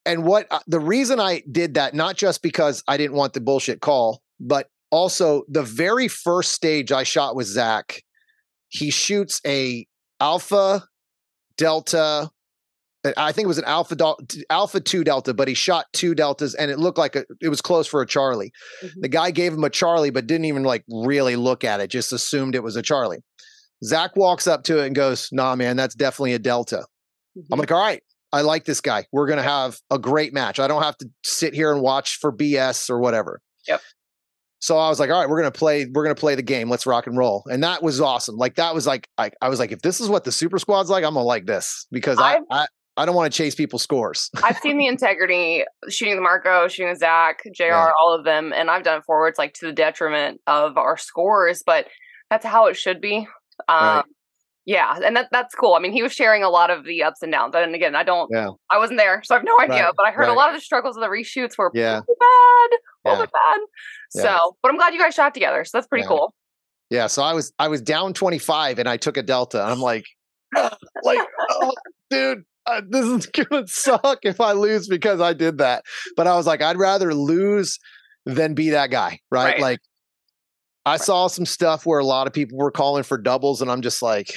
and 0.06 0.24
what 0.24 0.48
uh, 0.52 0.60
the 0.68 0.80
reason 0.80 1.20
I 1.20 1.44
did 1.52 1.76
that, 1.76 1.94
not 1.94 2.18
just 2.18 2.42
because 2.42 2.84
I 2.88 2.98
didn't 2.98 3.16
want 3.16 3.34
the 3.34 3.42
bullshit 3.42 3.82
call, 3.82 4.22
but 4.40 4.68
also 4.90 5.44
the 5.48 5.64
very 5.64 6.08
first 6.08 6.52
stage 6.52 6.92
I 6.92 7.04
shot 7.04 7.36
with 7.36 7.48
Zach, 7.48 8.04
he 8.70 8.90
shoots 8.90 9.42
a 9.46 9.86
alpha 10.20 10.84
delta. 11.58 12.30
I 13.18 13.32
think 13.32 13.46
it 13.46 13.48
was 13.48 13.58
an 13.58 13.66
alpha 13.66 13.96
alpha 14.50 14.80
two 14.80 15.04
delta, 15.04 15.34
but 15.34 15.48
he 15.48 15.54
shot 15.54 15.86
two 15.94 16.14
deltas, 16.14 16.54
and 16.54 16.70
it 16.70 16.78
looked 16.78 16.98
like 16.98 17.16
a, 17.16 17.26
it 17.42 17.50
was 17.50 17.62
close 17.62 17.88
for 17.88 18.02
a 18.02 18.08
Charlie. 18.08 18.52
Mm-hmm. 18.84 19.02
The 19.02 19.10
guy 19.10 19.32
gave 19.32 19.54
him 19.54 19.64
a 19.64 19.70
Charlie, 19.70 20.12
but 20.12 20.28
didn't 20.28 20.46
even 20.46 20.64
like 20.64 20.84
really 20.88 21.36
look 21.36 21.64
at 21.64 21.80
it; 21.80 21.90
just 21.90 22.14
assumed 22.14 22.54
it 22.54 22.64
was 22.64 22.76
a 22.76 22.82
Charlie. 22.82 23.24
Zach 23.84 24.16
walks 24.16 24.46
up 24.46 24.64
to 24.66 24.84
it 24.84 24.88
and 24.88 24.96
goes, 24.96 25.30
"Nah, 25.32 25.56
man, 25.56 25.78
that's 25.78 25.96
definitely 25.96 26.34
a 26.34 26.40
delta." 26.40 26.86
Mm-hmm. 27.36 27.54
I'm 27.54 27.60
like, 27.60 27.72
"All 27.72 27.80
right, 27.80 28.04
I 28.34 28.42
like 28.42 28.66
this 28.66 28.82
guy. 28.82 29.06
We're 29.12 29.28
going 29.28 29.38
to 29.38 29.44
have 29.44 29.78
a 29.90 30.00
great 30.00 30.34
match. 30.34 30.60
I 30.60 30.68
don't 30.68 30.84
have 30.84 30.98
to 30.98 31.10
sit 31.24 31.54
here 31.54 31.72
and 31.72 31.82
watch 31.82 32.18
for 32.20 32.32
BS 32.32 32.90
or 32.90 33.00
whatever. 33.00 33.42
Yep. 33.68 33.82
So 34.62 34.78
I 34.78 34.90
was 34.90 35.00
like, 35.00 35.10
all 35.10 35.20
right, 35.20 35.28
we're 35.28 35.40
gonna 35.40 35.52
play, 35.52 35.88
we're 35.92 36.04
gonna 36.04 36.14
play 36.14 36.36
the 36.36 36.44
game. 36.44 36.70
Let's 36.70 36.86
rock 36.86 37.08
and 37.08 37.18
roll. 37.18 37.44
And 37.50 37.64
that 37.64 37.82
was 37.82 38.00
awesome. 38.00 38.38
Like 38.38 38.56
that 38.56 38.76
was 38.76 38.86
like 38.86 39.10
I, 39.18 39.32
I 39.42 39.50
was 39.50 39.58
like, 39.58 39.72
if 39.72 39.82
this 39.82 40.00
is 40.00 40.08
what 40.08 40.24
the 40.24 40.32
super 40.32 40.60
squad's 40.60 40.88
like, 40.88 41.04
I'm 41.04 41.16
gonna 41.16 41.26
like 41.26 41.48
this 41.48 41.88
because 41.92 42.20
I 42.20 42.42
I, 42.52 42.68
I 42.96 43.06
don't 43.06 43.16
want 43.16 43.34
to 43.34 43.36
chase 43.36 43.56
people's 43.56 43.82
scores. 43.82 44.30
I've 44.44 44.60
seen 44.60 44.78
the 44.78 44.86
integrity, 44.86 45.64
shooting 45.90 46.16
the 46.16 46.22
Marco, 46.22 46.68
shooting 46.68 46.94
the 46.94 47.00
Zach, 47.00 47.42
JR, 47.56 47.64
yeah. 47.64 47.92
all 48.00 48.14
of 48.14 48.24
them, 48.24 48.54
and 48.56 48.70
I've 48.70 48.84
done 48.84 49.02
forwards 49.02 49.40
like 49.40 49.56
to 49.56 49.66
the 49.66 49.74
detriment 49.74 50.40
of 50.46 50.78
our 50.78 50.96
scores, 50.96 51.64
but 51.66 51.88
that's 52.30 52.46
how 52.46 52.68
it 52.68 52.76
should 52.76 53.02
be. 53.02 53.28
Um, 53.68 53.96
right. 53.98 54.04
Yeah, 54.66 55.00
and 55.04 55.16
that 55.16 55.28
that's 55.32 55.56
cool. 55.56 55.74
I 55.74 55.80
mean, 55.80 55.92
he 55.92 56.04
was 56.04 56.14
sharing 56.14 56.44
a 56.44 56.50
lot 56.50 56.70
of 56.70 56.86
the 56.86 57.02
ups 57.02 57.24
and 57.24 57.32
downs. 57.32 57.54
And 57.56 57.74
again, 57.74 57.96
I 57.96 58.04
don't, 58.04 58.30
yeah. 58.32 58.50
I 58.70 58.78
wasn't 58.78 59.00
there, 59.00 59.22
so 59.24 59.34
I 59.34 59.40
have 59.40 59.46
no 59.46 59.58
idea. 59.60 59.86
Right. 59.86 59.94
But 59.98 60.06
I 60.06 60.12
heard 60.12 60.28
right. 60.28 60.32
a 60.32 60.36
lot 60.36 60.50
of 60.50 60.56
the 60.56 60.62
struggles 60.62 60.96
of 60.96 61.02
the 61.02 61.08
reshoots 61.08 61.58
were 61.58 61.72
yeah. 61.74 62.00
bad, 62.00 62.70
yeah. 63.06 63.16
bad. 63.16 63.60
Yeah. 64.14 64.22
So, 64.22 64.58
but 64.62 64.70
I'm 64.70 64.78
glad 64.78 64.94
you 64.94 65.00
guys 65.00 65.16
shot 65.16 65.34
together. 65.34 65.66
So 65.66 65.78
that's 65.78 65.88
pretty 65.88 66.08
cool. 66.08 66.34
Yeah. 66.92 67.08
So 67.08 67.24
I 67.24 67.34
was 67.34 67.52
I 67.58 67.70
was 67.70 67.82
down 67.82 68.14
25 68.14 68.78
and 68.78 68.88
I 68.88 68.98
took 68.98 69.18
a 69.18 69.24
delta. 69.24 69.62
I'm 69.64 69.80
like, 69.80 70.06
like, 71.04 71.20
oh, 71.50 71.74
dude, 72.12 72.44
uh, 72.68 72.82
this 72.88 73.06
is 73.06 73.26
gonna 73.50 73.68
suck 73.68 74.20
if 74.24 74.40
I 74.40 74.52
lose 74.52 74.88
because 74.88 75.22
I 75.22 75.34
did 75.34 75.58
that. 75.58 75.84
But 76.16 76.28
I 76.28 76.36
was 76.36 76.46
like, 76.46 76.62
I'd 76.62 76.78
rather 76.78 77.16
lose 77.16 77.80
than 78.26 78.54
be 78.54 78.70
that 78.70 78.92
guy, 78.92 79.20
right? 79.32 79.54
right. 79.54 79.60
Like 79.60 79.80
I 80.86 80.98
saw 80.98 81.28
some 81.28 81.46
stuff 81.46 81.86
where 81.86 82.00
a 82.00 82.06
lot 82.06 82.28
of 82.28 82.34
people 82.34 82.58
were 82.58 82.72
calling 82.72 83.04
for 83.04 83.18
doubles, 83.18 83.62
and 83.62 83.70
I'm 83.70 83.82
just 83.82 84.02
like, 84.02 84.36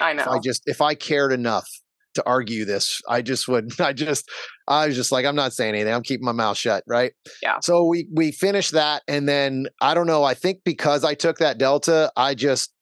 I 0.00 0.12
know. 0.12 0.24
I 0.24 0.38
just 0.38 0.62
if 0.66 0.80
I 0.80 0.94
cared 0.94 1.32
enough 1.32 1.68
to 2.14 2.22
argue 2.26 2.64
this, 2.64 3.00
I 3.08 3.22
just 3.22 3.48
would. 3.48 3.72
I 3.80 3.92
just, 3.92 4.28
I 4.68 4.86
was 4.86 4.96
just 4.96 5.12
like, 5.12 5.26
I'm 5.26 5.36
not 5.36 5.52
saying 5.52 5.74
anything. 5.74 5.92
I'm 5.92 6.02
keeping 6.02 6.24
my 6.24 6.32
mouth 6.32 6.56
shut, 6.56 6.82
right? 6.86 7.12
Yeah. 7.42 7.58
So 7.60 7.84
we 7.84 8.08
we 8.12 8.32
finished 8.32 8.72
that, 8.72 9.02
and 9.06 9.28
then 9.28 9.66
I 9.80 9.94
don't 9.94 10.06
know. 10.06 10.24
I 10.24 10.34
think 10.34 10.60
because 10.64 11.04
I 11.04 11.14
took 11.14 11.38
that 11.38 11.58
delta, 11.58 12.10
I 12.16 12.34
just, 12.34 12.72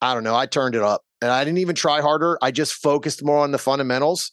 I 0.00 0.14
don't 0.14 0.24
know. 0.24 0.36
I 0.36 0.46
turned 0.46 0.74
it 0.74 0.82
up, 0.82 1.02
and 1.22 1.30
I 1.30 1.44
didn't 1.44 1.58
even 1.58 1.74
try 1.74 2.00
harder. 2.00 2.38
I 2.42 2.50
just 2.50 2.74
focused 2.74 3.24
more 3.24 3.38
on 3.38 3.50
the 3.50 3.58
fundamentals 3.58 4.32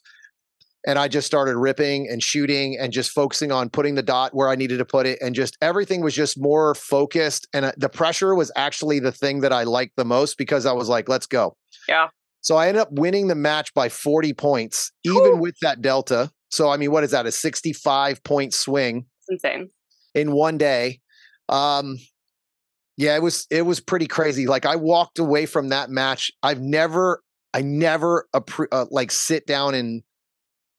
and 0.86 0.98
I 0.98 1.08
just 1.08 1.26
started 1.26 1.56
ripping 1.56 2.08
and 2.08 2.22
shooting 2.22 2.78
and 2.78 2.92
just 2.92 3.10
focusing 3.10 3.50
on 3.50 3.68
putting 3.68 3.96
the 3.96 4.02
dot 4.02 4.34
where 4.34 4.48
I 4.48 4.54
needed 4.54 4.78
to 4.78 4.84
put 4.84 5.04
it 5.04 5.18
and 5.20 5.34
just 5.34 5.58
everything 5.60 6.00
was 6.00 6.14
just 6.14 6.40
more 6.40 6.74
focused 6.74 7.46
and 7.52 7.66
uh, 7.66 7.72
the 7.76 7.88
pressure 7.88 8.34
was 8.34 8.52
actually 8.56 9.00
the 9.00 9.12
thing 9.12 9.40
that 9.40 9.52
I 9.52 9.64
liked 9.64 9.96
the 9.96 10.04
most 10.04 10.38
because 10.38 10.64
I 10.64 10.72
was 10.72 10.88
like 10.88 11.08
let's 11.08 11.26
go. 11.26 11.56
Yeah. 11.88 12.08
So 12.40 12.56
I 12.56 12.68
ended 12.68 12.82
up 12.82 12.92
winning 12.92 13.26
the 13.26 13.34
match 13.34 13.74
by 13.74 13.88
40 13.88 14.32
points 14.34 14.92
even 15.04 15.32
Ooh. 15.32 15.36
with 15.36 15.56
that 15.60 15.82
delta. 15.82 16.30
So 16.50 16.70
I 16.70 16.76
mean 16.76 16.92
what 16.92 17.04
is 17.04 17.10
that 17.10 17.26
a 17.26 17.32
65 17.32 18.22
point 18.22 18.54
swing? 18.54 19.06
It's 19.28 19.44
insane. 19.44 19.70
In 20.14 20.32
one 20.32 20.56
day. 20.56 21.00
Um 21.48 21.98
yeah, 22.96 23.14
it 23.14 23.22
was 23.22 23.46
it 23.50 23.62
was 23.62 23.80
pretty 23.80 24.06
crazy. 24.06 24.46
Like 24.46 24.64
I 24.64 24.76
walked 24.76 25.18
away 25.18 25.46
from 25.46 25.68
that 25.70 25.90
match. 25.90 26.30
I've 26.42 26.60
never 26.60 27.22
I 27.52 27.62
never 27.62 28.28
uh, 28.34 28.86
like 28.90 29.10
sit 29.10 29.46
down 29.46 29.74
and 29.74 30.02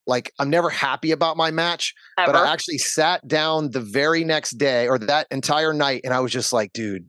like 0.08 0.32
I'm 0.38 0.50
never 0.50 0.70
happy 0.70 1.12
about 1.12 1.36
my 1.36 1.50
match, 1.50 1.94
Ever. 2.18 2.32
but 2.32 2.38
I 2.38 2.52
actually 2.52 2.78
sat 2.78 3.26
down 3.28 3.70
the 3.70 3.80
very 3.80 4.24
next 4.24 4.52
day 4.52 4.88
or 4.88 4.98
that 4.98 5.28
entire 5.30 5.72
night 5.72 6.00
and 6.02 6.14
I 6.14 6.20
was 6.20 6.32
just 6.32 6.52
like, 6.52 6.72
dude, 6.72 7.08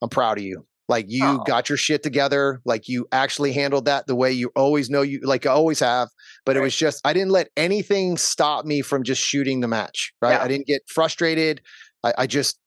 I'm 0.00 0.08
proud 0.08 0.38
of 0.38 0.44
you. 0.44 0.64
Like 0.88 1.06
you 1.08 1.24
oh. 1.24 1.44
got 1.44 1.68
your 1.68 1.76
shit 1.76 2.02
together. 2.02 2.62
Like 2.64 2.88
you 2.88 3.06
actually 3.12 3.52
handled 3.52 3.84
that 3.86 4.06
the 4.06 4.14
way 4.14 4.32
you 4.32 4.50
always 4.56 4.88
know 4.88 5.02
you 5.02 5.20
like 5.22 5.44
I 5.44 5.50
always 5.50 5.80
have. 5.80 6.08
But 6.46 6.56
right. 6.56 6.60
it 6.60 6.62
was 6.62 6.74
just 6.74 7.04
I 7.04 7.12
didn't 7.12 7.32
let 7.32 7.48
anything 7.56 8.16
stop 8.16 8.64
me 8.64 8.80
from 8.80 9.02
just 9.02 9.20
shooting 9.20 9.60
the 9.60 9.68
match. 9.68 10.14
Right. 10.22 10.32
Yeah. 10.32 10.42
I 10.42 10.48
didn't 10.48 10.66
get 10.66 10.82
frustrated. 10.88 11.60
I, 12.04 12.14
I 12.18 12.26
just 12.26 12.58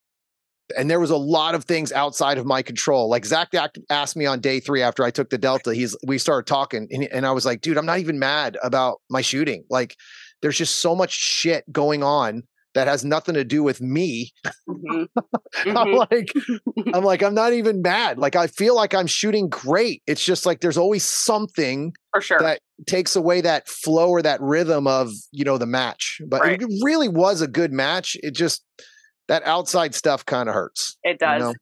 and 0.78 0.90
there 0.90 1.00
was 1.00 1.10
a 1.10 1.18
lot 1.18 1.56
of 1.56 1.66
things 1.66 1.92
outside 1.92 2.38
of 2.38 2.46
my 2.46 2.62
control. 2.62 3.10
Like 3.10 3.26
Zach 3.26 3.50
asked 3.90 4.16
me 4.16 4.26
on 4.26 4.40
day 4.40 4.60
three 4.60 4.82
after 4.82 5.04
I 5.04 5.12
took 5.12 5.30
the 5.30 5.38
Delta, 5.38 5.74
he's 5.74 5.96
we 6.06 6.18
started 6.18 6.48
talking, 6.48 6.88
and, 6.92 7.04
and 7.06 7.26
I 7.26 7.32
was 7.32 7.46
like, 7.46 7.62
dude, 7.62 7.78
I'm 7.78 7.86
not 7.86 8.00
even 8.00 8.20
mad 8.20 8.58
about 8.64 9.02
my 9.10 9.22
shooting. 9.22 9.64
Like, 9.70 9.96
there's 10.42 10.58
just 10.58 10.82
so 10.82 10.96
much 10.96 11.12
shit 11.12 11.72
going 11.72 12.04
on 12.04 12.44
that 12.74 12.88
has 12.88 13.04
nothing 13.04 13.36
to 13.36 13.44
do 13.44 13.64
with 13.64 13.82
me. 13.82 14.32
Mm-hmm. 14.68 15.04
Mm-hmm. 15.52 15.78
I'm 15.78 15.92
like, 15.92 16.32
I'm 16.94 17.04
like, 17.04 17.22
I'm 17.22 17.34
not 17.34 17.52
even 17.52 17.82
mad. 17.82 18.18
Like, 18.18 18.38
I 18.38 18.48
feel 18.48 18.74
like 18.74 18.96
I'm 18.96 19.06
shooting 19.06 19.50
great. 19.50 20.02
It's 20.08 20.24
just 20.24 20.46
like 20.46 20.62
there's 20.62 20.78
always 20.78 21.04
something 21.04 21.94
for 22.14 22.22
sure 22.22 22.40
that 22.40 22.62
takes 22.88 23.18
away 23.18 23.42
that 23.42 23.68
flow 23.68 24.10
or 24.10 24.22
that 24.22 24.40
rhythm 24.40 24.88
of 24.88 25.12
you 25.34 25.44
know 25.44 25.58
the 25.58 25.66
match. 25.66 26.22
But 26.26 26.40
right. 26.40 26.62
it 26.62 26.68
really 26.82 27.10
was 27.10 27.42
a 27.42 27.48
good 27.48 27.74
match. 27.74 28.16
It 28.24 28.34
just 28.34 28.64
that 29.32 29.44
outside 29.46 29.96
stuff 29.96 30.26
kind 30.26 30.50
of 30.50 30.56
hurts. 30.56 30.98
It 31.04 31.18
does. 31.18 31.40
You 31.40 31.46
know? 31.46 31.54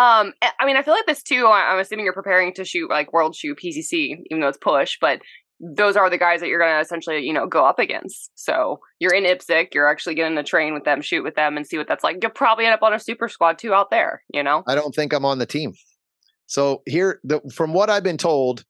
Um, 0.00 0.32
I 0.60 0.64
mean, 0.64 0.76
I 0.76 0.82
feel 0.82 0.94
like 0.94 1.06
this 1.06 1.24
too. 1.24 1.48
I'm 1.48 1.80
assuming 1.80 2.04
you're 2.04 2.14
preparing 2.14 2.54
to 2.54 2.64
shoot 2.64 2.88
like 2.88 3.12
World 3.12 3.34
Shoot 3.34 3.58
PCC, 3.58 4.18
even 4.30 4.40
though 4.40 4.46
it's 4.46 4.58
push, 4.58 4.96
but 5.00 5.20
those 5.58 5.96
are 5.96 6.08
the 6.08 6.18
guys 6.18 6.38
that 6.38 6.48
you're 6.48 6.60
going 6.60 6.72
to 6.72 6.80
essentially, 6.80 7.26
you 7.26 7.32
know, 7.32 7.48
go 7.48 7.64
up 7.64 7.80
against. 7.80 8.30
So 8.36 8.78
you're 9.00 9.12
in 9.12 9.24
IPSC, 9.24 9.74
you're 9.74 9.88
actually 9.88 10.14
getting 10.14 10.36
to 10.36 10.44
train 10.44 10.72
with 10.72 10.84
them, 10.84 11.02
shoot 11.02 11.24
with 11.24 11.34
them, 11.34 11.56
and 11.56 11.66
see 11.66 11.78
what 11.78 11.88
that's 11.88 12.04
like. 12.04 12.18
You'll 12.22 12.30
probably 12.30 12.64
end 12.64 12.74
up 12.74 12.82
on 12.84 12.94
a 12.94 13.00
super 13.00 13.28
squad 13.28 13.58
too 13.58 13.74
out 13.74 13.90
there, 13.90 14.22
you 14.32 14.44
know? 14.44 14.62
I 14.68 14.76
don't 14.76 14.94
think 14.94 15.12
I'm 15.12 15.24
on 15.24 15.38
the 15.38 15.46
team. 15.46 15.72
So 16.46 16.82
here, 16.86 17.18
the, 17.24 17.40
from 17.52 17.72
what 17.72 17.90
I've 17.90 18.04
been 18.04 18.18
told, 18.18 18.64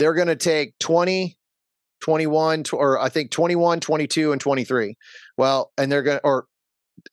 they're 0.00 0.14
going 0.14 0.26
to 0.26 0.34
take 0.34 0.76
20, 0.80 1.36
21, 2.00 2.64
or 2.72 2.98
I 2.98 3.08
think 3.08 3.30
21, 3.30 3.78
22, 3.78 4.32
and 4.32 4.40
23. 4.40 4.96
Well, 5.36 5.70
and 5.78 5.92
they're 5.92 6.02
going 6.02 6.18
to, 6.18 6.24
or 6.24 6.46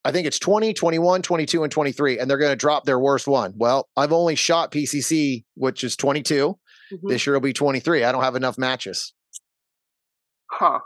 I 0.04 0.12
think 0.12 0.28
it's 0.28 0.39
20, 0.39 0.73
21, 0.73 1.21
22, 1.21 1.63
and 1.63 1.71
23, 1.71 2.19
and 2.19 2.30
they're 2.30 2.38
going 2.38 2.52
to 2.52 2.56
drop 2.56 2.86
their 2.86 3.00
worst 3.00 3.28
one. 3.28 3.54
Well, 3.56 3.88
I've 3.95 4.13
only 4.13 4.36
shot 4.36 4.71
PCC, 4.71 5.43
which 5.56 5.84
is 5.84 5.95
22. 5.95 6.58
Mm-hmm. 6.93 7.08
This 7.08 7.26
year 7.26 7.36
will 7.36 7.41
be 7.41 7.54
23. 7.54 8.04
I 8.04 8.12
don't 8.12 8.23
have 8.23 8.36
enough 8.36 8.58
matches. 8.58 9.13
Huh. 10.50 10.80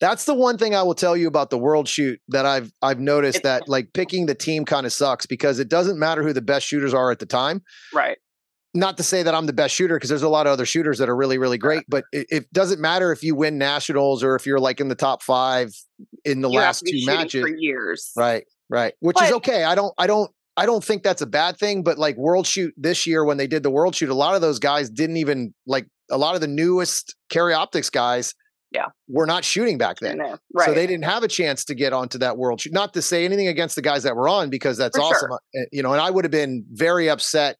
That's 0.00 0.24
the 0.24 0.34
one 0.34 0.58
thing 0.58 0.74
I 0.74 0.82
will 0.82 0.94
tell 0.94 1.16
you 1.16 1.28
about 1.28 1.50
the 1.50 1.58
world 1.58 1.88
shoot 1.88 2.20
that 2.28 2.44
I've 2.44 2.72
I've 2.82 2.98
noticed 2.98 3.44
that 3.44 3.68
like 3.68 3.92
picking 3.92 4.26
the 4.26 4.34
team 4.34 4.64
kind 4.64 4.86
of 4.86 4.92
sucks 4.92 5.24
because 5.24 5.60
it 5.60 5.68
doesn't 5.68 5.98
matter 5.98 6.22
who 6.22 6.32
the 6.32 6.42
best 6.42 6.66
shooters 6.66 6.92
are 6.92 7.12
at 7.12 7.20
the 7.20 7.26
time. 7.26 7.62
Right 7.92 8.18
not 8.74 8.96
to 8.96 9.02
say 9.02 9.22
that 9.22 9.34
I'm 9.34 9.46
the 9.46 9.52
best 9.52 9.74
shooter 9.74 9.94
because 9.94 10.10
there's 10.10 10.22
a 10.22 10.28
lot 10.28 10.46
of 10.46 10.52
other 10.52 10.66
shooters 10.66 10.98
that 10.98 11.08
are 11.08 11.16
really, 11.16 11.38
really 11.38 11.58
great, 11.58 11.84
but 11.88 12.04
it, 12.12 12.26
it, 12.30 12.52
doesn't 12.52 12.80
matter 12.80 13.12
if 13.12 13.22
you 13.22 13.34
win 13.34 13.56
nationals 13.56 14.24
or 14.24 14.34
if 14.34 14.46
you're 14.46 14.58
like 14.58 14.80
in 14.80 14.88
the 14.88 14.94
top 14.96 15.22
five 15.22 15.70
in 16.24 16.40
the 16.40 16.50
you 16.50 16.58
last 16.58 16.84
two 16.86 17.06
matches 17.06 17.42
for 17.42 17.48
years. 17.48 18.10
Right, 18.16 18.44
right. 18.68 18.94
Which 18.98 19.14
but, 19.14 19.24
is 19.24 19.32
okay. 19.34 19.62
I 19.62 19.76
don't, 19.76 19.94
I 19.96 20.08
don't, 20.08 20.30
I 20.56 20.66
don't 20.66 20.82
think 20.82 21.02
that's 21.02 21.22
a 21.22 21.26
bad 21.26 21.56
thing, 21.56 21.82
but 21.82 21.98
like 21.98 22.16
World 22.16 22.46
Shoot 22.46 22.74
this 22.76 23.06
year 23.06 23.24
when 23.24 23.36
they 23.36 23.46
did 23.46 23.62
the 23.62 23.70
World 23.70 23.94
Shoot, 23.94 24.10
a 24.10 24.14
lot 24.14 24.34
of 24.34 24.40
those 24.40 24.58
guys 24.58 24.90
didn't 24.90 25.16
even 25.18 25.54
like 25.66 25.86
a 26.10 26.18
lot 26.18 26.34
of 26.34 26.40
the 26.40 26.48
newest 26.48 27.14
carry 27.28 27.54
optics 27.54 27.90
guys. 27.90 28.34
Yeah, 28.70 28.86
were 29.06 29.26
not 29.26 29.44
shooting 29.44 29.78
back 29.78 30.00
then, 30.00 30.18
right. 30.18 30.38
so 30.64 30.74
they 30.74 30.88
didn't 30.88 31.04
have 31.04 31.22
a 31.22 31.28
chance 31.28 31.64
to 31.66 31.76
get 31.76 31.92
onto 31.92 32.18
that 32.18 32.36
world 32.36 32.60
shoot. 32.60 32.72
Not 32.72 32.92
to 32.94 33.02
say 33.02 33.24
anything 33.24 33.46
against 33.46 33.76
the 33.76 33.82
guys 33.82 34.02
that 34.02 34.16
were 34.16 34.28
on, 34.28 34.50
because 34.50 34.76
that's 34.76 34.96
for 34.96 35.04
awesome, 35.04 35.30
sure. 35.30 35.62
Uh, 35.62 35.66
you 35.70 35.80
know. 35.80 35.92
And 35.92 36.00
I 36.00 36.10
would 36.10 36.24
have 36.24 36.32
been 36.32 36.64
very 36.72 37.08
upset 37.08 37.56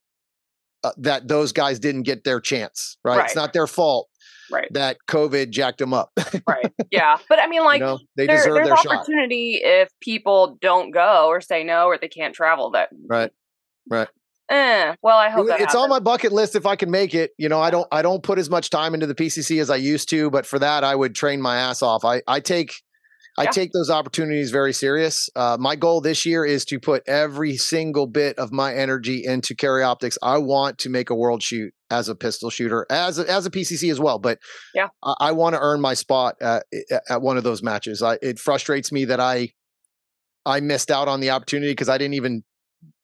uh, 0.84 0.92
that 0.98 1.26
those 1.26 1.52
guys 1.52 1.78
didn't 1.78 2.02
get 2.02 2.24
their 2.24 2.40
chance, 2.40 2.98
right? 3.04 3.18
right? 3.18 3.24
It's 3.24 3.36
not 3.36 3.52
their 3.52 3.66
fault. 3.66 4.08
Right. 4.52 4.68
That 4.72 4.98
COVID 5.08 5.50
jacked 5.50 5.78
them 5.78 5.94
up. 5.94 6.12
right. 6.46 6.72
Yeah. 6.90 7.16
But 7.28 7.40
I 7.40 7.48
mean, 7.48 7.64
like, 7.64 7.80
you 7.80 7.86
know, 7.86 7.98
they 8.16 8.26
there, 8.26 8.36
deserve 8.36 8.54
there's 8.54 8.68
their 8.68 8.76
opportunity 8.76 9.54
shot. 9.54 9.68
if 9.68 9.88
people 10.00 10.58
don't 10.60 10.92
go 10.92 11.26
or 11.26 11.40
say 11.40 11.64
no 11.64 11.86
or 11.86 11.98
they 11.98 12.06
can't 12.06 12.34
travel. 12.34 12.70
That 12.70 12.90
right. 13.08 13.32
Right. 13.90 14.06
Eh, 14.50 14.94
well, 15.02 15.16
I 15.16 15.30
hope 15.30 15.46
it's 15.46 15.58
happens. 15.58 15.74
on 15.74 15.88
my 15.88 15.98
bucket 15.98 16.30
list 16.30 16.54
if 16.54 16.66
I 16.66 16.76
can 16.76 16.90
make 16.90 17.14
it. 17.14 17.32
You 17.38 17.48
know, 17.48 17.60
I 17.60 17.70
don't 17.70 17.88
I 17.90 18.02
don't 18.02 18.22
put 18.22 18.38
as 18.38 18.50
much 18.50 18.70
time 18.70 18.94
into 18.94 19.06
the 19.06 19.14
PCC 19.14 19.60
as 19.60 19.70
I 19.70 19.76
used 19.76 20.08
to, 20.10 20.30
but 20.30 20.46
for 20.46 20.58
that 20.58 20.84
I 20.84 20.94
would 20.94 21.14
train 21.14 21.40
my 21.40 21.56
ass 21.56 21.82
off. 21.82 22.04
I 22.04 22.22
I 22.28 22.40
take 22.40 22.74
I 23.36 23.46
take 23.46 23.72
those 23.72 23.90
opportunities 23.90 24.50
very 24.50 24.72
serious. 24.72 25.28
Uh, 25.34 25.56
my 25.58 25.76
goal 25.76 26.00
this 26.00 26.24
year 26.24 26.44
is 26.44 26.64
to 26.66 26.78
put 26.78 27.02
every 27.06 27.56
single 27.56 28.06
bit 28.06 28.38
of 28.38 28.52
my 28.52 28.74
energy 28.74 29.24
into 29.24 29.54
carry 29.54 29.82
optics. 29.82 30.16
I 30.22 30.38
want 30.38 30.78
to 30.78 30.88
make 30.88 31.10
a 31.10 31.14
world 31.14 31.42
shoot 31.42 31.72
as 31.90 32.08
a 32.08 32.14
pistol 32.14 32.50
shooter, 32.50 32.86
as 32.90 33.18
a, 33.18 33.28
as 33.30 33.46
a 33.46 33.50
PCC 33.50 33.90
as 33.90 33.98
well. 33.98 34.18
But 34.18 34.38
yeah, 34.74 34.88
I, 35.02 35.14
I 35.20 35.32
want 35.32 35.54
to 35.54 35.60
earn 35.60 35.80
my 35.80 35.94
spot 35.94 36.36
at, 36.40 36.64
at 37.08 37.22
one 37.22 37.36
of 37.36 37.44
those 37.44 37.62
matches. 37.62 38.02
I, 38.02 38.18
it 38.22 38.38
frustrates 38.38 38.92
me 38.92 39.06
that 39.06 39.20
I 39.20 39.52
I 40.46 40.60
missed 40.60 40.90
out 40.90 41.08
on 41.08 41.20
the 41.20 41.30
opportunity 41.30 41.72
because 41.72 41.88
I 41.88 41.98
didn't 41.98 42.14
even. 42.14 42.44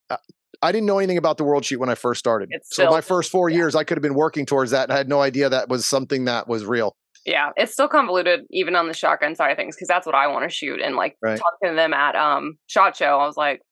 Uh, 0.09 0.16
I 0.62 0.73
didn't 0.73 0.87
know 0.87 0.99
anything 0.99 1.16
about 1.16 1.38
the 1.38 1.45
world 1.45 1.64
shoot 1.64 1.81
when 1.81 1.88
I 1.88 1.95
first 1.95 2.19
started. 2.19 2.51
It's 2.53 2.77
so 2.77 2.90
my 2.90 3.01
first 3.01 3.31
four 3.31 3.49
yeah. 3.49 3.57
years, 3.57 3.75
I 3.75 3.83
could 3.83 3.97
have 3.97 4.03
been 4.03 4.14
working 4.14 4.45
towards 4.45 4.73
that. 4.73 4.85
And 4.85 4.93
I 4.93 4.99
had 4.99 5.09
no 5.09 5.23
idea 5.23 5.49
that 5.49 5.71
was 5.71 5.88
something 5.88 6.27
that 6.27 6.49
was 6.49 6.66
real. 6.66 6.97
Yeah, 7.31 7.51
it's 7.57 7.73
still 7.73 7.87
convoluted 7.87 8.40
even 8.51 8.75
on 8.75 8.88
the 8.88 8.93
shotgun 8.93 9.37
side 9.37 9.53
of 9.53 9.57
things 9.57 9.77
because 9.77 9.87
that's 9.87 10.05
what 10.05 10.16
I 10.16 10.27
want 10.27 10.43
to 10.43 10.53
shoot. 10.53 10.81
And 10.81 10.97
like 10.97 11.16
right. 11.23 11.38
talking 11.38 11.69
to 11.69 11.77
them 11.77 11.95
at 11.95 12.16
um 12.16 12.59
shot 12.66 12.97
show, 12.97 13.21
I 13.21 13.27
was 13.27 13.37
like, 13.37 13.62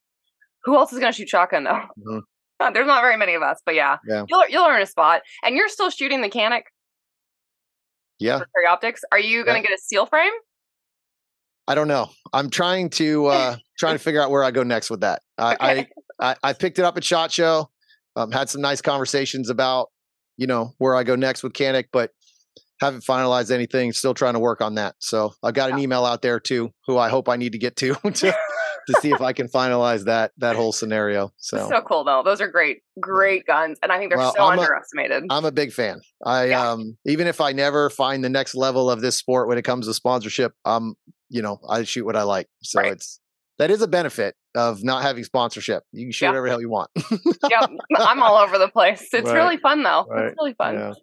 who 0.63 0.77
else 0.77 0.93
is 0.93 0.99
going 0.99 1.11
to 1.11 1.17
shoot 1.17 1.27
shotgun 1.27 1.65
though? 1.65 1.81
Mm-hmm. 1.99 2.19
There's 2.73 2.87
not 2.87 3.01
very 3.01 3.17
many 3.17 3.33
of 3.33 3.41
us, 3.41 3.59
but 3.65 3.75
yeah, 3.75 3.97
yeah. 4.07 4.23
you'll 4.29 4.47
you'll 4.47 4.65
earn 4.65 4.81
a 4.81 4.85
spot, 4.85 5.23
and 5.43 5.57
you're 5.57 5.67
still 5.67 5.89
shooting 5.89 6.21
the 6.21 6.29
Canik. 6.29 6.63
Yeah. 8.17 8.39
For 8.39 8.69
Optics. 8.69 9.01
Are 9.11 9.19
you 9.19 9.43
going 9.43 9.55
to 9.55 9.61
yeah. 9.61 9.69
get 9.69 9.77
a 9.77 9.81
steel 9.81 10.05
frame? 10.05 10.31
I 11.67 11.75
don't 11.75 11.87
know. 11.89 12.09
I'm 12.31 12.49
trying 12.49 12.89
to 12.91 13.25
uh 13.25 13.57
trying 13.77 13.95
to 13.95 13.99
figure 14.03 14.21
out 14.21 14.31
where 14.31 14.45
I 14.45 14.51
go 14.51 14.63
next 14.63 14.89
with 14.89 15.01
that. 15.01 15.21
I 15.37 15.53
okay. 15.55 15.87
I, 16.19 16.31
I, 16.31 16.35
I 16.43 16.53
picked 16.53 16.79
it 16.79 16.85
up 16.85 16.95
at 16.95 17.03
Shot 17.03 17.31
Show. 17.33 17.69
Um, 18.15 18.31
had 18.31 18.49
some 18.49 18.61
nice 18.61 18.81
conversations 18.81 19.49
about 19.49 19.89
you 20.37 20.47
know 20.47 20.73
where 20.77 20.95
I 20.95 21.03
go 21.03 21.17
next 21.17 21.43
with 21.43 21.51
Canik, 21.51 21.87
but 21.91 22.11
haven't 22.79 23.03
finalized 23.03 23.51
anything. 23.51 23.91
Still 23.93 24.13
trying 24.13 24.33
to 24.33 24.39
work 24.39 24.61
on 24.61 24.75
that. 24.75 24.95
So 24.99 25.33
I've 25.43 25.53
got 25.53 25.71
an 25.71 25.79
email 25.79 26.05
out 26.05 26.21
there 26.21 26.39
too, 26.39 26.71
who 26.87 26.97
I 26.97 27.09
hope 27.09 27.29
I 27.29 27.35
need 27.35 27.51
to 27.51 27.57
get 27.57 27.75
to 27.77 27.93
to, 28.03 28.11
to 28.87 28.93
see 29.01 29.11
if 29.11 29.21
I 29.21 29.33
can 29.33 29.47
finalize 29.47 30.05
that 30.05 30.31
that 30.37 30.55
whole 30.55 30.71
scenario. 30.71 31.31
So 31.37 31.67
so 31.69 31.81
cool 31.81 32.03
though. 32.03 32.21
Those 32.23 32.41
are 32.41 32.47
great, 32.47 32.79
great 32.99 33.45
guns, 33.45 33.77
and 33.83 33.91
I 33.91 33.97
think 33.97 34.11
they're 34.11 34.19
well, 34.19 34.33
so 34.35 34.43
I'm 34.43 34.59
underestimated. 34.59 35.23
A, 35.29 35.33
I'm 35.33 35.45
a 35.45 35.51
big 35.51 35.73
fan. 35.73 36.01
I 36.25 36.45
yeah. 36.45 36.71
um 36.71 36.97
even 37.05 37.27
if 37.27 37.41
I 37.41 37.51
never 37.51 37.89
find 37.89 38.23
the 38.23 38.29
next 38.29 38.55
level 38.55 38.89
of 38.89 39.01
this 39.01 39.17
sport 39.17 39.47
when 39.47 39.57
it 39.57 39.63
comes 39.63 39.87
to 39.87 39.93
sponsorship, 39.93 40.53
um 40.65 40.95
you 41.29 41.41
know, 41.41 41.59
I 41.69 41.83
shoot 41.83 42.05
what 42.05 42.15
I 42.15 42.23
like. 42.23 42.47
So 42.63 42.81
right. 42.81 42.93
it's 42.93 43.19
that 43.59 43.69
is 43.69 43.81
a 43.81 43.87
benefit 43.87 44.35
of 44.55 44.83
not 44.83 45.03
having 45.03 45.23
sponsorship. 45.23 45.83
You 45.91 46.05
can 46.05 46.11
shoot 46.11 46.27
whatever 46.27 46.47
hell 46.47 46.61
you 46.61 46.69
want. 46.69 46.89
yep. 47.49 47.69
I'm 47.97 48.23
all 48.23 48.37
over 48.37 48.57
the 48.57 48.69
place. 48.69 49.07
It's 49.13 49.27
right. 49.27 49.35
really 49.35 49.57
fun 49.57 49.83
though. 49.83 50.05
Right. 50.09 50.27
It's 50.27 50.35
really 50.39 50.53
fun. 50.53 50.75
Yeah. 50.75 50.93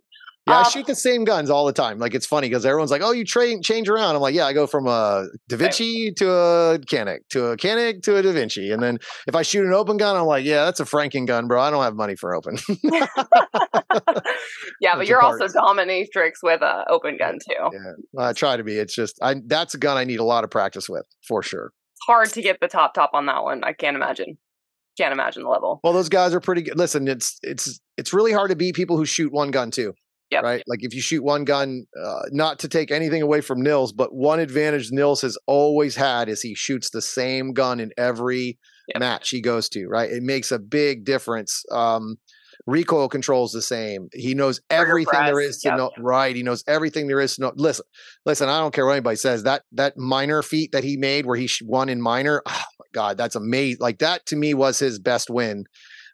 Yeah, 0.46 0.58
um, 0.58 0.64
I 0.64 0.68
shoot 0.68 0.86
the 0.86 0.94
same 0.94 1.24
guns 1.24 1.50
all 1.50 1.66
the 1.66 1.72
time. 1.72 1.98
Like 1.98 2.14
it's 2.14 2.26
funny 2.26 2.48
because 2.48 2.64
everyone's 2.64 2.92
like, 2.92 3.02
"Oh, 3.02 3.10
you 3.10 3.24
train 3.24 3.62
change 3.62 3.88
around." 3.88 4.14
I'm 4.14 4.20
like, 4.20 4.34
"Yeah, 4.34 4.46
I 4.46 4.52
go 4.52 4.66
from 4.68 4.86
a 4.86 5.26
Da 5.48 5.56
Vinci 5.56 6.12
to 6.12 6.30
a 6.30 6.78
Canik 6.78 7.28
to 7.30 7.46
a 7.46 7.56
Canik 7.56 8.02
to 8.02 8.16
a 8.16 8.22
Da 8.22 8.32
Vinci." 8.32 8.70
And 8.70 8.80
then 8.80 8.98
if 9.26 9.34
I 9.34 9.42
shoot 9.42 9.66
an 9.66 9.72
open 9.72 9.96
gun, 9.96 10.14
I'm 10.14 10.26
like, 10.26 10.44
"Yeah, 10.44 10.64
that's 10.64 10.78
a 10.78 10.84
Franken 10.84 11.26
gun, 11.26 11.48
bro. 11.48 11.60
I 11.60 11.70
don't 11.70 11.82
have 11.82 11.96
money 11.96 12.14
for 12.14 12.32
open." 12.32 12.58
yeah, 12.84 13.06
but 14.94 15.08
you're 15.08 15.20
also 15.20 15.46
dominatrix 15.46 16.34
with 16.42 16.62
a 16.62 16.84
open 16.88 17.16
gun 17.16 17.38
too. 17.38 17.70
Yeah, 17.72 18.24
I 18.24 18.32
try 18.32 18.56
to 18.56 18.62
be. 18.62 18.78
It's 18.78 18.94
just 18.94 19.18
I 19.20 19.36
that's 19.46 19.74
a 19.74 19.78
gun 19.78 19.96
I 19.96 20.04
need 20.04 20.20
a 20.20 20.24
lot 20.24 20.44
of 20.44 20.50
practice 20.50 20.88
with 20.88 21.06
for 21.26 21.42
sure. 21.42 21.72
It's 21.94 22.06
hard 22.06 22.28
to 22.30 22.42
get 22.42 22.60
the 22.60 22.68
top 22.68 22.94
top 22.94 23.10
on 23.14 23.26
that 23.26 23.42
one. 23.42 23.64
I 23.64 23.72
can't 23.72 23.96
imagine. 23.96 24.38
Can't 24.96 25.12
imagine 25.12 25.42
the 25.42 25.48
level. 25.48 25.80
Well, 25.82 25.92
those 25.92 26.08
guys 26.08 26.32
are 26.34 26.40
pretty 26.40 26.62
good. 26.62 26.78
Listen, 26.78 27.08
it's 27.08 27.38
it's 27.42 27.80
it's 27.96 28.12
really 28.12 28.32
hard 28.32 28.50
to 28.50 28.56
beat 28.56 28.76
people 28.76 28.96
who 28.96 29.04
shoot 29.04 29.32
one 29.32 29.50
gun 29.50 29.70
too. 29.70 29.94
Yep. 30.30 30.42
Right. 30.42 30.62
Like 30.66 30.80
if 30.82 30.92
you 30.92 31.00
shoot 31.00 31.22
one 31.22 31.44
gun, 31.44 31.86
uh, 32.02 32.22
not 32.32 32.58
to 32.60 32.68
take 32.68 32.90
anything 32.90 33.22
away 33.22 33.40
from 33.40 33.62
Nils, 33.62 33.92
but 33.92 34.12
one 34.12 34.40
advantage 34.40 34.90
Nils 34.90 35.22
has 35.22 35.38
always 35.46 35.94
had 35.94 36.28
is 36.28 36.42
he 36.42 36.54
shoots 36.54 36.90
the 36.90 37.02
same 37.02 37.52
gun 37.52 37.78
in 37.78 37.92
every 37.96 38.58
yep. 38.88 38.98
match 38.98 39.30
he 39.30 39.40
goes 39.40 39.68
to. 39.70 39.86
Right. 39.86 40.10
It 40.10 40.24
makes 40.24 40.50
a 40.50 40.58
big 40.58 41.04
difference. 41.04 41.64
Um, 41.70 42.16
recoil 42.66 43.08
controls 43.08 43.52
the 43.52 43.62
same. 43.62 44.08
He 44.12 44.34
knows 44.34 44.60
everything 44.68 45.26
there 45.26 45.40
is 45.40 45.58
to 45.60 45.68
yep. 45.68 45.78
know. 45.78 45.90
Right. 45.98 46.34
He 46.34 46.42
knows 46.42 46.64
everything 46.66 47.06
there 47.06 47.20
is 47.20 47.36
to 47.36 47.42
know. 47.42 47.52
Listen, 47.54 47.84
listen. 48.24 48.48
I 48.48 48.58
don't 48.58 48.74
care 48.74 48.84
what 48.84 48.92
anybody 48.92 49.16
says. 49.16 49.44
That 49.44 49.62
that 49.72 49.96
minor 49.96 50.42
feat 50.42 50.72
that 50.72 50.82
he 50.82 50.96
made, 50.96 51.26
where 51.26 51.36
he 51.36 51.48
won 51.62 51.88
in 51.88 52.00
minor. 52.00 52.42
Oh 52.46 52.64
my 52.80 52.86
god, 52.92 53.16
that's 53.16 53.36
amazing. 53.36 53.78
Like 53.80 53.98
that 53.98 54.26
to 54.26 54.36
me 54.36 54.54
was 54.54 54.78
his 54.78 54.98
best 54.98 55.30
win. 55.30 55.64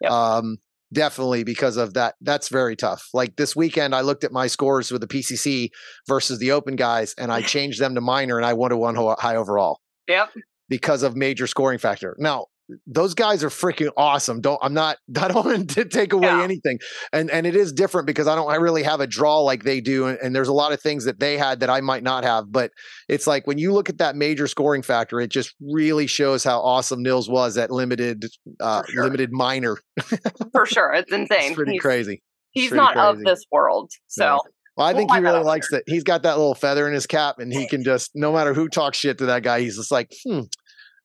Um, 0.07 0.57
definitely 0.93 1.43
because 1.43 1.77
of 1.77 1.93
that. 1.95 2.15
That's 2.21 2.49
very 2.49 2.75
tough. 2.75 3.09
Like 3.13 3.35
this 3.35 3.55
weekend, 3.55 3.93
I 3.93 4.01
looked 4.01 4.23
at 4.23 4.31
my 4.31 4.47
scores 4.47 4.91
with 4.91 5.01
the 5.01 5.07
PCC 5.07 5.69
versus 6.07 6.39
the 6.39 6.51
open 6.51 6.75
guys, 6.75 7.13
and 7.17 7.31
I 7.31 7.41
changed 7.55 7.79
them 7.79 7.95
to 7.95 8.01
minor, 8.01 8.37
and 8.37 8.45
I 8.45 8.53
won 8.53 8.71
a 8.71 8.77
one 8.77 8.95
high 8.95 9.35
overall. 9.35 9.79
Yep. 10.07 10.29
Because 10.69 11.03
of 11.03 11.15
major 11.15 11.47
scoring 11.47 11.79
factor. 11.79 12.15
Now, 12.19 12.47
those 12.87 13.13
guys 13.13 13.43
are 13.43 13.49
freaking 13.49 13.91
awesome. 13.97 14.41
Don't 14.41 14.59
I'm 14.61 14.73
not 14.73 14.97
I 15.19 15.27
don't 15.27 15.45
want 15.45 15.69
to 15.71 15.85
take 15.85 16.13
away 16.13 16.27
yeah. 16.27 16.43
anything. 16.43 16.79
And 17.11 17.29
and 17.31 17.45
it 17.45 17.55
is 17.55 17.73
different 17.73 18.07
because 18.07 18.27
I 18.27 18.35
don't 18.35 18.49
I 18.49 18.55
really 18.55 18.83
have 18.83 18.99
a 18.99 19.07
draw 19.07 19.39
like 19.39 19.63
they 19.63 19.81
do 19.81 20.07
and, 20.07 20.17
and, 20.21 20.33
there's 20.33 20.47
a 20.47 20.53
lot 20.53 20.71
of 20.73 20.81
things 20.81 21.05
that 21.05 21.19
they 21.19 21.37
had 21.37 21.59
that 21.59 21.69
I 21.69 21.81
might 21.81 22.03
not 22.03 22.23
have, 22.23 22.51
but 22.51 22.71
it's 23.07 23.27
like 23.27 23.45
when 23.45 23.57
you 23.57 23.71
look 23.71 23.89
at 23.89 23.99
that 23.99 24.15
major 24.15 24.47
scoring 24.47 24.81
factor, 24.81 25.19
it 25.19 25.29
just 25.29 25.53
really 25.61 26.07
shows 26.07 26.43
how 26.43 26.59
awesome 26.61 27.03
Nils 27.03 27.29
was 27.29 27.57
at 27.57 27.71
limited 27.71 28.25
uh 28.59 28.83
sure. 28.87 29.03
limited 29.03 29.31
minor. 29.31 29.77
For 30.51 30.65
sure. 30.65 30.93
It's 30.93 31.11
insane. 31.11 31.47
It's 31.47 31.55
pretty 31.55 31.73
he's, 31.73 31.81
crazy. 31.81 32.23
He's 32.51 32.71
not 32.71 32.93
crazy. 32.93 33.07
of 33.07 33.23
this 33.23 33.45
world. 33.51 33.91
So 34.07 34.39
Well, 34.75 34.87
I 34.87 34.93
think 34.93 35.11
we'll 35.11 35.21
he 35.21 35.25
really 35.25 35.43
likes 35.43 35.69
that. 35.71 35.83
He's 35.85 36.03
got 36.03 36.23
that 36.23 36.37
little 36.37 36.55
feather 36.55 36.87
in 36.87 36.93
his 36.93 37.05
cap, 37.05 37.37
and 37.37 37.53
he 37.53 37.67
can 37.67 37.83
just, 37.83 38.11
no 38.15 38.33
matter 38.33 38.53
who 38.53 38.67
talks 38.67 38.97
shit 38.97 39.19
to 39.19 39.27
that 39.27 39.43
guy, 39.43 39.59
he's 39.59 39.77
just 39.77 39.91
like, 39.91 40.11
hmm, 40.25 40.41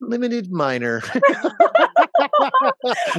limited 0.01 0.51
minor. 0.51 1.03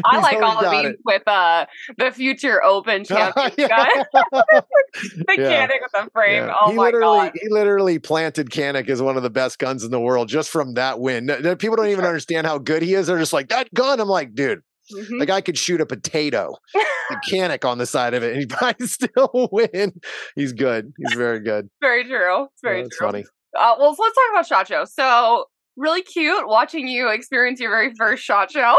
I 0.06 0.20
like 0.20 0.42
all 0.42 0.64
of 0.64 0.72
these 0.72 0.96
with 1.06 1.28
uh 1.28 1.66
the 1.98 2.12
future 2.12 2.64
open 2.64 3.04
champion 3.06 3.52
guy. 3.58 3.88
the 4.14 5.36
yeah. 5.38 5.68
Canik 5.68 5.82
with 5.82 5.92
the 5.94 6.10
frame. 6.14 6.46
Yeah. 6.46 6.56
Oh 6.60 6.72
he 6.72 6.76
my 6.76 6.86
literally, 6.86 7.18
god. 7.18 7.32
He 7.42 7.50
literally 7.50 8.00
planted 8.00 8.50
Canik 8.50 8.90
as 8.90 9.02
one 9.02 9.18
of 9.18 9.24
the 9.24 9.30
best 9.30 9.60
guns 9.60 9.84
in 9.84 9.92
the 9.92 10.00
world 10.00 10.30
just 10.30 10.50
from 10.50 10.74
that 10.76 11.00
win. 11.00 11.28
People 11.58 11.78
don't 11.78 11.88
even 11.88 12.06
understand 12.06 12.48
how 12.48 12.58
good 12.58 12.82
he 12.82 12.94
is. 12.94 13.08
They're 13.08 13.20
just 13.20 13.34
like, 13.34 13.50
that 13.50 13.74
gun. 13.74 14.00
I'm 14.00 14.08
like, 14.08 14.34
dude. 14.34 14.62
Mm-hmm. 14.92 15.20
The 15.20 15.26
guy 15.28 15.42
could 15.42 15.56
shoot 15.56 15.82
a 15.82 15.86
potato, 15.86 16.56
mechanic 17.12 17.64
on 17.64 17.78
the 17.78 17.86
side 17.86 18.16
of 18.16 18.24
it, 18.24 18.32
and 18.32 18.40
he 18.40 18.48
probably 18.48 18.88
still 18.88 19.50
win. 19.52 19.94
He's 20.36 20.52
good. 20.52 20.92
He's 20.98 21.14
very 21.14 21.42
good. 21.42 21.70
Very 21.80 22.06
true. 22.06 22.46
It's 22.46 22.62
very 22.64 22.82
true. 22.90 22.90
funny. 23.00 23.24
Uh, 23.56 23.76
well, 23.78 23.94
so 23.94 24.02
let's 24.02 24.16
talk 24.16 24.26
about 24.32 24.48
Shot 24.48 24.68
Show. 24.68 24.86
So 24.86 25.46
really 25.80 26.04
cute 26.04 26.48
watching 26.48 26.88
you 26.88 27.10
experience 27.10 27.60
your 27.60 27.72
very 27.72 27.94
first 27.98 28.24
shot 28.24 28.52
show. 28.52 28.76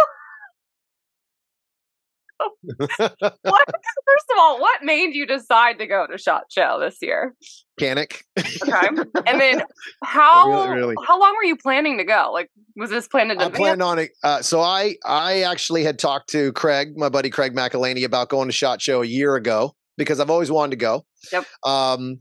what, 2.77 2.89
first 2.99 4.27
of 4.31 4.39
all, 4.39 4.61
what 4.61 4.83
made 4.83 5.15
you 5.15 5.27
decide 5.27 5.79
to 5.79 5.87
go 5.87 6.07
to 6.07 6.17
Shot 6.17 6.45
Show 6.51 6.79
this 6.81 6.97
year? 7.03 7.35
Panic. 7.79 8.25
okay, 8.39 8.89
and 9.27 9.41
then 9.41 9.63
how 10.05 10.51
really, 10.51 10.77
really. 10.77 10.95
how 11.07 11.21
long 11.21 11.35
were 11.37 11.45
you 11.45 11.57
planning 11.57 11.99
to 11.99 12.05
go? 12.05 12.31
Like, 12.33 12.51
was 12.77 12.91
this 12.91 13.09
planned 13.09 13.33
I 13.33 13.51
planned 13.51 13.83
on 13.83 13.99
it. 13.99 14.13
Uh, 14.23 14.43
so 14.43 14.61
I 14.61 14.97
I 15.05 15.43
actually 15.43 15.85
had 15.85 15.99
talked 15.99 16.31
to 16.31 16.53
Craig, 16.53 16.97
my 16.97 17.09
buddy 17.09 17.31
Craig 17.31 17.55
McElhaney, 17.55 18.05
about 18.05 18.29
going 18.29 18.49
to 18.49 18.53
Shot 18.53 18.81
Show 18.81 19.03
a 19.03 19.07
year 19.07 19.37
ago 19.37 19.75
because 19.97 20.21
I've 20.21 20.31
always 20.31 20.51
wanted 20.51 20.71
to 20.71 20.77
go. 20.77 21.05
Yep. 21.33 21.45
Um, 21.65 22.21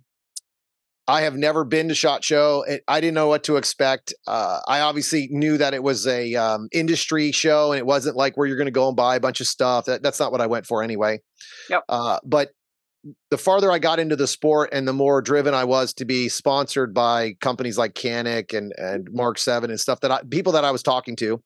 I 1.10 1.22
have 1.22 1.36
never 1.36 1.64
been 1.64 1.90
to 1.90 1.96
Shot 1.96 2.24
Show. 2.24 2.64
I 2.88 3.02
didn't 3.02 3.16
know 3.16 3.28
what 3.28 3.44
to 3.46 3.58
expect. 3.58 4.14
Uh, 4.28 4.60
I 4.68 4.82
obviously 4.82 5.28
knew 5.32 5.58
that 5.58 5.74
it 5.74 5.82
was 5.82 6.06
a 6.06 6.36
um, 6.36 6.70
industry 6.72 7.32
show, 7.32 7.72
and 7.72 7.80
it 7.80 7.86
wasn't 7.86 8.16
like 8.16 8.38
where 8.38 8.46
you're 8.46 8.58
going 8.58 8.68
to 8.68 8.72
go 8.72 8.90
and 8.90 8.96
buy 8.96 9.16
a 9.16 9.20
bunch 9.20 9.42
of 9.42 9.48
stuff. 9.48 9.86
That, 9.86 10.04
that's 10.04 10.20
not 10.20 10.32
what 10.32 10.40
I 10.40 10.46
went 10.46 10.68
for 10.68 10.84
anyway. 10.84 11.20
Yep. 11.68 11.84
Uh, 11.90 12.20
but 12.24 12.52
the 13.32 13.40
farther 13.40 13.72
I 13.72 13.80
got 13.80 13.98
into 14.00 14.16
the 14.16 14.28
sport, 14.28 14.70
and 14.72 14.88
the 14.88 14.94
more 14.94 15.20
driven 15.24 15.56
I 15.56 15.64
was 15.64 15.94
to 15.96 16.06
be 16.06 16.30
sponsored 16.30 16.94
by 16.94 17.34
companies 17.42 17.78
like 17.78 17.96
Canik 17.96 18.56
and 18.56 18.72
and 18.78 19.08
Mark 19.12 19.40
Seven 19.40 19.72
and 19.72 19.80
stuff 19.80 20.02
that 20.02 20.12
I, 20.12 20.22
people 20.30 20.54
that 20.54 20.64
I 20.64 20.70
was 20.70 20.84
talking 20.84 21.16
to, 21.18 21.42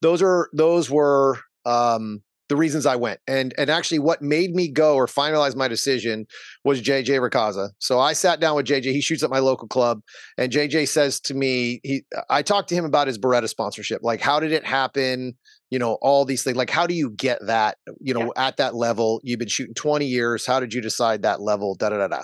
those 0.00 0.22
are 0.22 0.48
those 0.54 0.88
were 0.88 1.38
um, 1.66 2.22
the 2.48 2.56
reasons 2.56 2.86
I 2.86 2.96
went. 2.96 3.20
And 3.26 3.54
and 3.56 3.70
actually 3.70 3.98
what 3.98 4.22
made 4.22 4.54
me 4.54 4.68
go 4.68 4.94
or 4.94 5.06
finalize 5.06 5.56
my 5.56 5.68
decision 5.68 6.26
was 6.64 6.82
JJ 6.82 7.18
Racaza. 7.20 7.70
So 7.78 8.00
I 8.00 8.12
sat 8.12 8.40
down 8.40 8.56
with 8.56 8.66
JJ. 8.66 8.84
He 8.84 9.00
shoots 9.00 9.22
at 9.22 9.30
my 9.30 9.38
local 9.38 9.68
club 9.68 10.00
and 10.36 10.52
JJ 10.52 10.88
says 10.88 11.20
to 11.20 11.34
me, 11.34 11.80
he 11.82 12.04
I 12.28 12.42
talked 12.42 12.68
to 12.70 12.74
him 12.74 12.84
about 12.84 13.06
his 13.06 13.18
Beretta 13.18 13.48
sponsorship. 13.48 14.02
Like 14.02 14.20
how 14.20 14.40
did 14.40 14.52
it 14.52 14.64
happen? 14.64 15.36
You 15.70 15.78
know, 15.78 15.94
all 16.02 16.24
these 16.24 16.42
things. 16.42 16.56
Like 16.56 16.70
how 16.70 16.86
do 16.86 16.94
you 16.94 17.10
get 17.10 17.38
that, 17.46 17.78
you 18.00 18.12
know, 18.12 18.32
yeah. 18.36 18.46
at 18.48 18.56
that 18.58 18.74
level? 18.74 19.20
You've 19.22 19.38
been 19.38 19.48
shooting 19.48 19.74
20 19.74 20.06
years. 20.06 20.44
How 20.44 20.60
did 20.60 20.74
you 20.74 20.80
decide 20.80 21.22
that 21.22 21.40
level? 21.40 21.74
Da 21.74 21.88
da 21.88 21.98
da 21.98 22.08
da. 22.08 22.22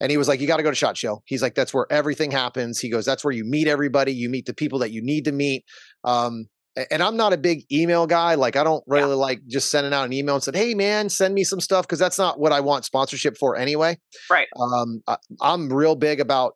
And 0.00 0.10
he 0.10 0.16
was 0.16 0.28
like, 0.28 0.40
You 0.40 0.46
got 0.46 0.56
to 0.56 0.62
go 0.62 0.70
to 0.70 0.76
SHOT 0.76 0.96
Show. 0.96 1.22
He's 1.26 1.42
like, 1.42 1.54
That's 1.54 1.74
where 1.74 1.86
everything 1.90 2.30
happens. 2.30 2.80
He 2.80 2.90
goes, 2.90 3.04
That's 3.04 3.22
where 3.22 3.32
you 3.32 3.44
meet 3.44 3.68
everybody. 3.68 4.12
You 4.12 4.30
meet 4.30 4.46
the 4.46 4.54
people 4.54 4.78
that 4.78 4.92
you 4.92 5.02
need 5.02 5.26
to 5.26 5.32
meet. 5.32 5.64
Um, 6.04 6.46
and 6.76 7.02
I'm 7.02 7.16
not 7.16 7.32
a 7.32 7.36
big 7.36 7.64
email 7.72 8.06
guy. 8.06 8.34
Like 8.34 8.56
I 8.56 8.64
don't 8.64 8.84
really 8.86 9.10
yeah. 9.10 9.14
like 9.14 9.46
just 9.46 9.70
sending 9.70 9.92
out 9.92 10.04
an 10.04 10.12
email 10.12 10.36
and 10.36 10.44
said, 10.44 10.56
"Hey 10.56 10.74
man, 10.74 11.08
send 11.08 11.34
me 11.34 11.44
some 11.44 11.60
stuff" 11.60 11.86
because 11.86 11.98
that's 11.98 12.18
not 12.18 12.38
what 12.38 12.52
I 12.52 12.60
want 12.60 12.84
sponsorship 12.84 13.36
for 13.36 13.56
anyway. 13.56 13.98
Right. 14.28 14.46
Um, 14.58 15.02
I, 15.06 15.16
I'm 15.40 15.72
real 15.72 15.96
big 15.96 16.20
about. 16.20 16.54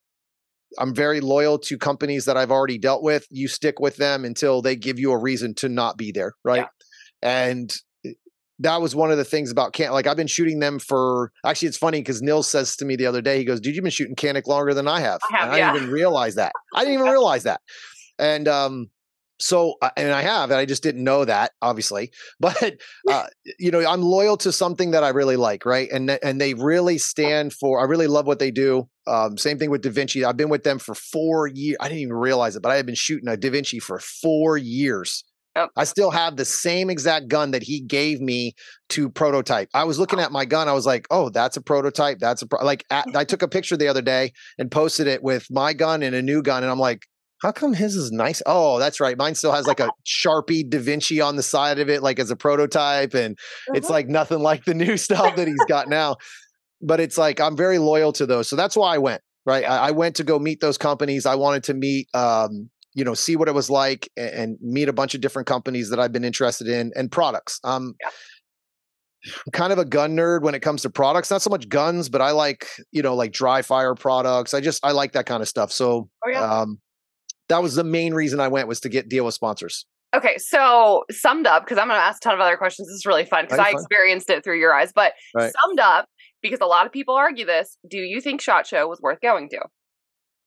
I'm 0.77 0.93
very 0.93 1.21
loyal 1.21 1.59
to 1.61 1.79
companies 1.79 2.25
that 2.25 2.37
I've 2.37 2.51
already 2.51 2.79
dealt 2.79 3.03
with. 3.03 3.27
You 3.31 3.47
stick 3.47 3.79
with 3.79 3.97
them 3.97 4.25
until 4.25 4.61
they 4.61 4.75
give 4.75 4.99
you 4.99 5.13
a 5.13 5.19
reason 5.19 5.55
to 5.57 5.69
not 5.69 5.97
be 5.97 6.11
there, 6.11 6.33
right? 6.45 6.67
Yeah. 7.23 7.29
And 7.47 7.75
eh, 8.05 8.15
that 8.59 8.81
was 8.81 8.97
one 8.97 9.13
of 9.13 9.17
the 9.17 9.25
things 9.25 9.53
about 9.53 9.73
can 9.73 9.93
like 9.93 10.09
I've 10.09 10.17
been 10.17 10.27
shooting 10.27 10.59
them 10.59 10.81
for 10.81 11.31
actually 11.45 11.69
it's 11.69 11.77
funny 11.77 12.01
because 12.01 12.23
Nils 12.23 12.49
says 12.49 12.75
to 12.77 12.85
me 12.85 12.97
the 12.97 13.07
other 13.07 13.23
day, 13.23 13.39
he 13.39 13.45
goes, 13.45 13.61
Dude, 13.61 13.77
you've 13.77 13.85
been 13.85 13.91
shooting 13.91 14.17
Canik 14.17 14.47
longer 14.47 14.75
than 14.75 14.89
I 14.89 15.01
have. 15.01 15.21
I, 15.31 15.37
have, 15.37 15.53
and 15.53 15.55
I 15.55 15.73
didn't 15.73 15.83
even 15.83 15.91
realize 15.95 16.35
that. 16.37 16.53
I 16.75 16.81
didn't 16.81 16.95
even 16.95 17.07
realize 17.13 17.45
that. 17.45 17.61
And 18.19 18.49
um 18.49 18.89
so 19.39 19.75
uh, 19.83 19.91
and 19.97 20.13
i 20.13 20.23
have 20.23 20.51
and 20.51 20.59
i 20.59 20.65
just 20.65 20.83
didn't 20.83 21.03
know 21.03 21.25
that 21.25 21.53
obviously 21.63 22.11
but 22.41 22.75
uh, 23.11 23.27
you 23.59 23.71
know 23.71 23.85
i'm 23.87 24.03
loyal 24.03 24.37
to 24.37 24.53
something 24.53 24.93
that 24.93 25.05
i 25.05 25.09
really 25.09 25.37
like 25.37 25.67
right 25.67 25.91
and 25.91 26.11
and 26.23 26.41
they 26.41 26.55
really 26.55 26.99
stand 26.99 27.53
for 27.53 27.81
i 27.81 27.85
really 27.85 28.07
love 28.07 28.27
what 28.27 28.39
they 28.39 28.51
do 28.51 28.89
um, 29.07 29.37
same 29.37 29.59
thing 29.59 29.71
with 29.71 29.83
da 29.83 29.91
vinci 29.91 30.25
i've 30.25 30.37
been 30.37 30.49
with 30.49 30.65
them 30.65 30.79
for 30.79 30.95
four 30.95 31.47
years 31.47 31.77
i 31.81 31.89
didn't 31.89 32.01
even 32.01 32.15
realize 32.15 32.57
it 32.57 32.63
but 32.63 32.73
i 32.73 32.77
have 32.77 32.87
been 32.87 32.95
shooting 32.95 33.29
a 33.29 33.37
da 33.37 33.51
vinci 33.51 33.79
for 33.79 33.99
four 33.99 34.57
years. 34.57 35.25
I 35.77 35.85
still 35.85 36.11
have 36.11 36.37
the 36.37 36.45
same 36.45 36.91
exact 36.91 37.29
gun 37.29 37.53
that 37.53 37.63
he 37.63 37.81
gave 37.81 38.21
me 38.21 38.55
to 38.91 39.09
prototype. 39.09 39.69
I 39.73 39.85
was 39.85 39.99
looking 40.01 40.19
at 40.19 40.33
my 40.33 40.45
gun. 40.45 40.69
I 40.69 40.73
was 40.73 40.85
like, 40.85 41.07
"Oh, 41.11 41.29
that's 41.29 41.57
a 41.57 41.61
prototype. 41.61 42.19
That's 42.19 42.43
a 42.43 42.47
pro-. 42.49 42.65
like." 42.65 42.85
At, 42.91 43.07
I 43.15 43.25
took 43.25 43.43
a 43.43 43.49
picture 43.49 43.77
the 43.77 43.87
other 43.87 44.03
day 44.03 44.33
and 44.59 44.71
posted 44.71 45.07
it 45.07 45.23
with 45.23 45.47
my 45.51 45.73
gun 45.73 46.03
and 46.03 46.15
a 46.15 46.23
new 46.23 46.43
gun, 46.43 46.65
and 46.65 46.73
I'm 46.73 46.81
like, 46.81 47.07
"How 47.45 47.53
come 47.53 47.75
his 47.75 47.95
is 47.95 48.11
nice?" 48.11 48.43
Oh, 48.47 48.79
that's 48.79 48.99
right. 48.99 49.17
Mine 49.17 49.35
still 49.35 49.53
has 49.53 49.67
like 49.67 49.81
a 49.81 49.91
Sharpie 50.07 50.69
Da 50.69 50.79
Vinci 50.79 51.21
on 51.21 51.37
the 51.37 51.43
side 51.43 51.79
of 51.79 51.89
it, 51.89 52.03
like 52.03 52.19
as 52.19 52.31
a 52.31 52.37
prototype, 52.37 53.15
and 53.15 53.39
it's 53.69 53.87
uh-huh. 53.87 53.95
like 53.95 54.09
nothing 54.09 54.41
like 54.41 54.65
the 54.65 54.75
new 54.75 54.97
stuff 55.07 55.37
that 55.37 55.47
he's 55.47 55.65
got 55.69 55.89
now. 55.89 56.17
But 56.83 57.01
it's 57.01 57.19
like 57.19 57.41
I'm 57.41 57.57
very 57.57 57.79
loyal 57.79 58.13
to 58.15 58.27
those, 58.27 58.49
so 58.49 58.57
that's 58.57 58.77
why 58.77 58.95
I 58.95 58.99
went. 58.99 59.23
Right, 59.47 59.65
I, 59.65 59.89
I 59.89 59.91
went 59.91 60.17
to 60.17 60.25
go 60.25 60.39
meet 60.39 60.61
those 60.61 60.79
companies. 60.79 61.27
I 61.27 61.35
wanted 61.35 61.65
to 61.65 61.75
meet 61.75 62.09
um, 62.15 62.71
you 62.95 63.05
know 63.05 63.15
see 63.15 63.37
what 63.37 63.49
it 63.49 63.55
was 63.55 63.69
like 63.69 64.09
and, 64.17 64.31
and, 64.31 64.59
meet 64.63 64.89
a 64.89 64.93
bunch 64.93 65.15
of 65.15 65.21
different 65.21 65.47
companies 65.47 65.91
that 65.91 66.01
I've 66.01 66.13
been 66.13 66.25
interested 66.25 66.67
in 66.67 66.93
and 66.97 67.13
products. 67.13 67.61
Um, 67.63 67.95
yeah. 68.01 68.09
I'm 69.47 69.53
kind 69.53 69.73
of 69.73 69.79
a 69.79 69.85
gun 69.85 70.17
nerd 70.17 70.43
when 70.43 70.55
it 70.55 70.61
comes 70.61 70.83
to 70.83 70.91
products. 70.91 71.31
Not 71.31 71.41
so 71.41 71.49
much 71.49 71.69
guns, 71.69 72.09
but 72.09 72.21
I 72.21 72.31
like 72.33 72.69
you 72.93 73.03
know 73.03 73.15
like 73.15 73.33
dry 73.33 73.63
fire 73.63 73.95
products. 73.95 74.55
I 74.55 74.61
just 74.61 74.85
I 74.85 74.93
like 74.93 75.13
that 75.13 75.27
kind 75.27 75.43
of 75.43 75.49
stuff. 75.49 75.73
So 75.73 76.09
oh, 76.25 76.31
yeah. 76.31 76.61
um, 76.61 76.79
that 77.49 77.63
was 77.63 77.75
the 77.75 77.85
main 77.85 78.15
reason 78.15 78.41
I 78.41 78.49
went 78.49 78.69
was 78.69 78.81
to 78.81 78.89
get 78.89 79.09
deal 79.09 79.25
with 79.25 79.35
sponsors. 79.35 79.87
Okay, 80.15 80.39
so 80.39 81.05
summed 81.11 81.47
up 81.47 81.65
because 81.65 81.77
I'm 81.77 81.89
going 81.89 81.99
to 81.99 82.05
ask 82.05 82.19
a 82.23 82.25
ton 82.25 82.35
of 82.35 82.41
other 82.41 82.57
questions. 82.57 82.89
This 82.89 82.95
is 82.95 83.07
really 83.07 83.25
fun 83.25 83.47
because 83.47 83.59
I 83.59 83.73
fun. 83.73 83.81
experienced 83.81 84.31
it 84.31 84.45
through 84.45 84.61
your 84.61 84.73
eyes. 84.73 84.93
But 84.95 85.13
right. 85.35 85.53
summed 85.65 85.81
up, 85.81 86.07
because 86.41 86.61
a 86.61 86.67
lot 86.67 86.87
of 86.87 86.93
people 86.93 87.15
argue 87.15 87.45
this, 87.45 87.77
do 87.89 87.99
you 87.99 88.21
think 88.21 88.41
Shot 88.41 88.67
Show 88.67 88.87
was 88.87 89.01
worth 89.01 89.21
going 89.21 89.49
to? 89.51 89.61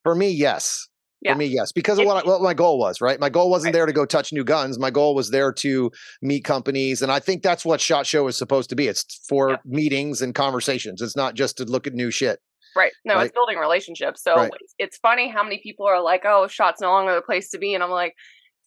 For 0.04 0.14
me, 0.14 0.30
yes. 0.30 0.88
Yeah. 1.20 1.32
For 1.32 1.38
me, 1.38 1.46
yes, 1.46 1.72
because 1.72 1.98
of 1.98 2.06
what, 2.06 2.24
I, 2.24 2.28
what 2.28 2.40
my 2.40 2.54
goal 2.54 2.78
was, 2.78 3.00
right? 3.00 3.18
My 3.18 3.28
goal 3.28 3.50
wasn't 3.50 3.74
right. 3.74 3.80
there 3.80 3.86
to 3.86 3.92
go 3.92 4.06
touch 4.06 4.32
new 4.32 4.44
guns. 4.44 4.78
My 4.78 4.90
goal 4.90 5.16
was 5.16 5.30
there 5.30 5.52
to 5.54 5.90
meet 6.22 6.44
companies, 6.44 7.02
and 7.02 7.10
I 7.10 7.18
think 7.18 7.42
that's 7.42 7.64
what 7.64 7.80
Shot 7.80 8.06
Show 8.06 8.28
is 8.28 8.36
supposed 8.36 8.70
to 8.70 8.76
be. 8.76 8.86
It's 8.86 9.20
for 9.28 9.50
yeah. 9.50 9.56
meetings 9.64 10.22
and 10.22 10.32
conversations. 10.32 11.02
It's 11.02 11.16
not 11.16 11.34
just 11.34 11.56
to 11.56 11.64
look 11.64 11.88
at 11.88 11.92
new 11.92 12.12
shit. 12.12 12.38
Right. 12.76 12.92
No, 13.04 13.18
it's 13.20 13.32
building 13.32 13.58
relationships. 13.58 14.22
So 14.22 14.36
right. 14.36 14.50
it's, 14.60 14.74
it's 14.78 14.98
funny 14.98 15.28
how 15.28 15.42
many 15.42 15.60
people 15.62 15.86
are 15.86 16.02
like, 16.02 16.24
"Oh, 16.24 16.46
Shot's 16.46 16.80
no 16.80 16.90
longer 16.90 17.14
the 17.14 17.22
place 17.22 17.50
to 17.50 17.58
be," 17.58 17.74
and 17.74 17.82
I'm 17.82 17.90
like, 17.90 18.14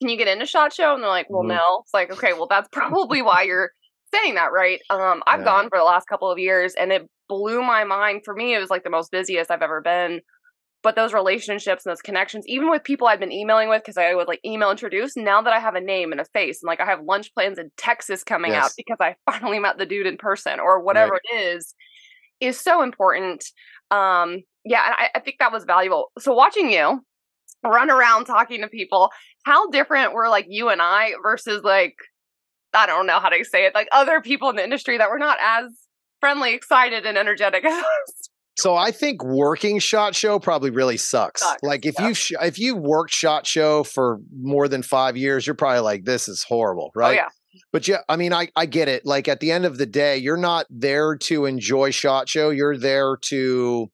"Can 0.01 0.09
you 0.09 0.17
get 0.17 0.27
into 0.27 0.45
Shot 0.45 0.73
Show?" 0.73 0.93
And 0.93 1.03
they're 1.03 1.09
like, 1.09 1.29
"Well, 1.29 1.41
mm-hmm. 1.41 1.57
no." 1.57 1.81
It's 1.83 1.93
like, 1.93 2.11
okay, 2.11 2.33
well, 2.33 2.47
that's 2.47 2.69
probably 2.71 3.21
why 3.21 3.43
you're 3.43 3.71
saying 4.13 4.35
that, 4.35 4.51
right? 4.51 4.79
Um, 4.89 5.23
I've 5.27 5.41
yeah. 5.41 5.45
gone 5.45 5.69
for 5.69 5.77
the 5.77 5.83
last 5.83 6.07
couple 6.07 6.31
of 6.31 6.39
years, 6.39 6.73
and 6.75 6.91
it 6.91 7.07
blew 7.29 7.61
my 7.61 7.83
mind. 7.83 8.21
For 8.25 8.33
me, 8.33 8.53
it 8.53 8.59
was 8.59 8.69
like 8.69 8.83
the 8.83 8.89
most 8.89 9.11
busiest 9.11 9.51
I've 9.51 9.61
ever 9.61 9.81
been 9.81 10.21
but 10.83 10.95
those 10.95 11.13
relationships 11.13 11.85
and 11.85 11.91
those 11.91 12.01
connections 12.01 12.45
even 12.47 12.69
with 12.69 12.83
people 12.83 13.07
i've 13.07 13.19
been 13.19 13.31
emailing 13.31 13.69
with 13.69 13.81
because 13.81 13.97
i 13.97 14.13
would 14.13 14.27
like 14.27 14.39
email 14.45 14.71
introduce 14.71 15.15
now 15.15 15.41
that 15.41 15.53
i 15.53 15.59
have 15.59 15.75
a 15.75 15.81
name 15.81 16.11
and 16.11 16.21
a 16.21 16.25
face 16.25 16.61
and 16.61 16.67
like 16.67 16.79
i 16.79 16.85
have 16.85 17.01
lunch 17.03 17.33
plans 17.33 17.59
in 17.59 17.71
texas 17.77 18.23
coming 18.23 18.51
yes. 18.51 18.65
out 18.65 18.71
because 18.77 18.97
i 18.99 19.15
finally 19.31 19.59
met 19.59 19.77
the 19.77 19.85
dude 19.85 20.07
in 20.07 20.17
person 20.17 20.59
or 20.59 20.81
whatever 20.81 21.13
right. 21.13 21.21
it 21.31 21.35
is 21.35 21.75
is 22.39 22.59
so 22.59 22.81
important 22.81 23.45
um 23.91 24.41
yeah 24.65 24.81
I, 24.81 25.09
I 25.15 25.19
think 25.19 25.37
that 25.39 25.51
was 25.51 25.63
valuable 25.65 26.11
so 26.19 26.33
watching 26.33 26.71
you 26.71 27.01
run 27.63 27.91
around 27.91 28.25
talking 28.25 28.61
to 28.61 28.67
people 28.67 29.11
how 29.45 29.69
different 29.69 30.13
were 30.13 30.29
like 30.29 30.45
you 30.49 30.69
and 30.69 30.81
i 30.81 31.11
versus 31.21 31.63
like 31.63 31.95
i 32.73 32.85
don't 32.85 33.05
know 33.05 33.19
how 33.19 33.29
to 33.29 33.43
say 33.43 33.65
it 33.65 33.75
like 33.75 33.87
other 33.91 34.21
people 34.21 34.49
in 34.49 34.55
the 34.55 34.63
industry 34.63 34.97
that 34.97 35.09
were 35.09 35.19
not 35.19 35.37
as 35.41 35.65
friendly 36.19 36.53
excited 36.53 37.05
and 37.05 37.17
energetic 37.17 37.63
as 37.65 37.73
us 37.73 38.29
so 38.57 38.75
I 38.75 38.91
think 38.91 39.23
working 39.23 39.79
shot 39.79 40.13
show 40.13 40.37
probably 40.37 40.69
really 40.69 40.97
sucks. 40.97 41.41
sucks. 41.41 41.63
Like 41.63 41.85
if 41.85 41.95
yeah. 41.97 42.09
you 42.09 42.13
sh- 42.13 42.33
if 42.41 42.59
you 42.59 42.75
worked 42.75 43.11
shot 43.11 43.47
show 43.47 43.83
for 43.83 44.19
more 44.39 44.67
than 44.67 44.83
5 44.83 45.17
years, 45.17 45.47
you're 45.47 45.55
probably 45.55 45.79
like 45.79 46.03
this 46.03 46.27
is 46.27 46.43
horrible, 46.43 46.91
oh, 46.95 46.99
right? 46.99 47.11
Oh, 47.11 47.23
yeah. 47.23 47.29
But 47.71 47.87
yeah, 47.87 47.99
I 48.07 48.15
mean 48.15 48.33
I 48.33 48.49
I 48.55 48.65
get 48.65 48.87
it. 48.87 49.05
Like 49.05 49.27
at 49.27 49.39
the 49.39 49.51
end 49.51 49.65
of 49.65 49.77
the 49.77 49.85
day, 49.85 50.17
you're 50.17 50.37
not 50.37 50.65
there 50.69 51.15
to 51.17 51.45
enjoy 51.45 51.91
shot 51.91 52.29
show, 52.29 52.49
you're 52.49 52.77
there 52.77 53.17
to 53.23 53.91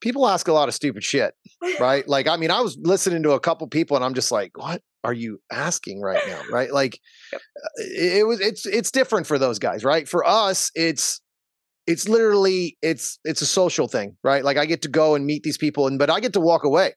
people 0.00 0.26
ask 0.26 0.48
a 0.48 0.52
lot 0.52 0.68
of 0.68 0.74
stupid 0.74 1.04
shit, 1.04 1.34
right? 1.78 2.06
like 2.08 2.28
I 2.28 2.36
mean 2.36 2.50
I 2.50 2.60
was 2.60 2.78
listening 2.80 3.22
to 3.24 3.32
a 3.32 3.40
couple 3.40 3.66
people 3.68 3.96
and 3.96 4.04
I'm 4.04 4.14
just 4.14 4.32
like, 4.32 4.56
"What 4.56 4.82
are 5.04 5.12
you 5.12 5.40
asking 5.52 6.00
right 6.00 6.22
now?" 6.26 6.42
Right? 6.50 6.72
Like 6.72 7.00
yep. 7.32 7.40
Uh, 7.64 7.68
it, 7.78 8.18
it 8.18 8.26
was 8.26 8.40
it's 8.40 8.66
it's 8.66 8.90
different 8.90 9.26
for 9.26 9.38
those 9.38 9.58
guys, 9.58 9.84
right? 9.84 10.08
For 10.08 10.26
us, 10.26 10.70
it's 10.74 11.20
it's 11.86 12.08
literally 12.08 12.78
it's 12.82 13.18
it's 13.24 13.42
a 13.42 13.46
social 13.46 13.88
thing, 13.88 14.16
right? 14.22 14.44
Like 14.44 14.56
I 14.56 14.66
get 14.66 14.82
to 14.82 14.88
go 14.88 15.14
and 15.14 15.26
meet 15.26 15.42
these 15.42 15.58
people, 15.58 15.86
and 15.86 15.98
but 15.98 16.10
I 16.10 16.20
get 16.20 16.32
to 16.34 16.40
walk 16.40 16.64
away. 16.64 16.94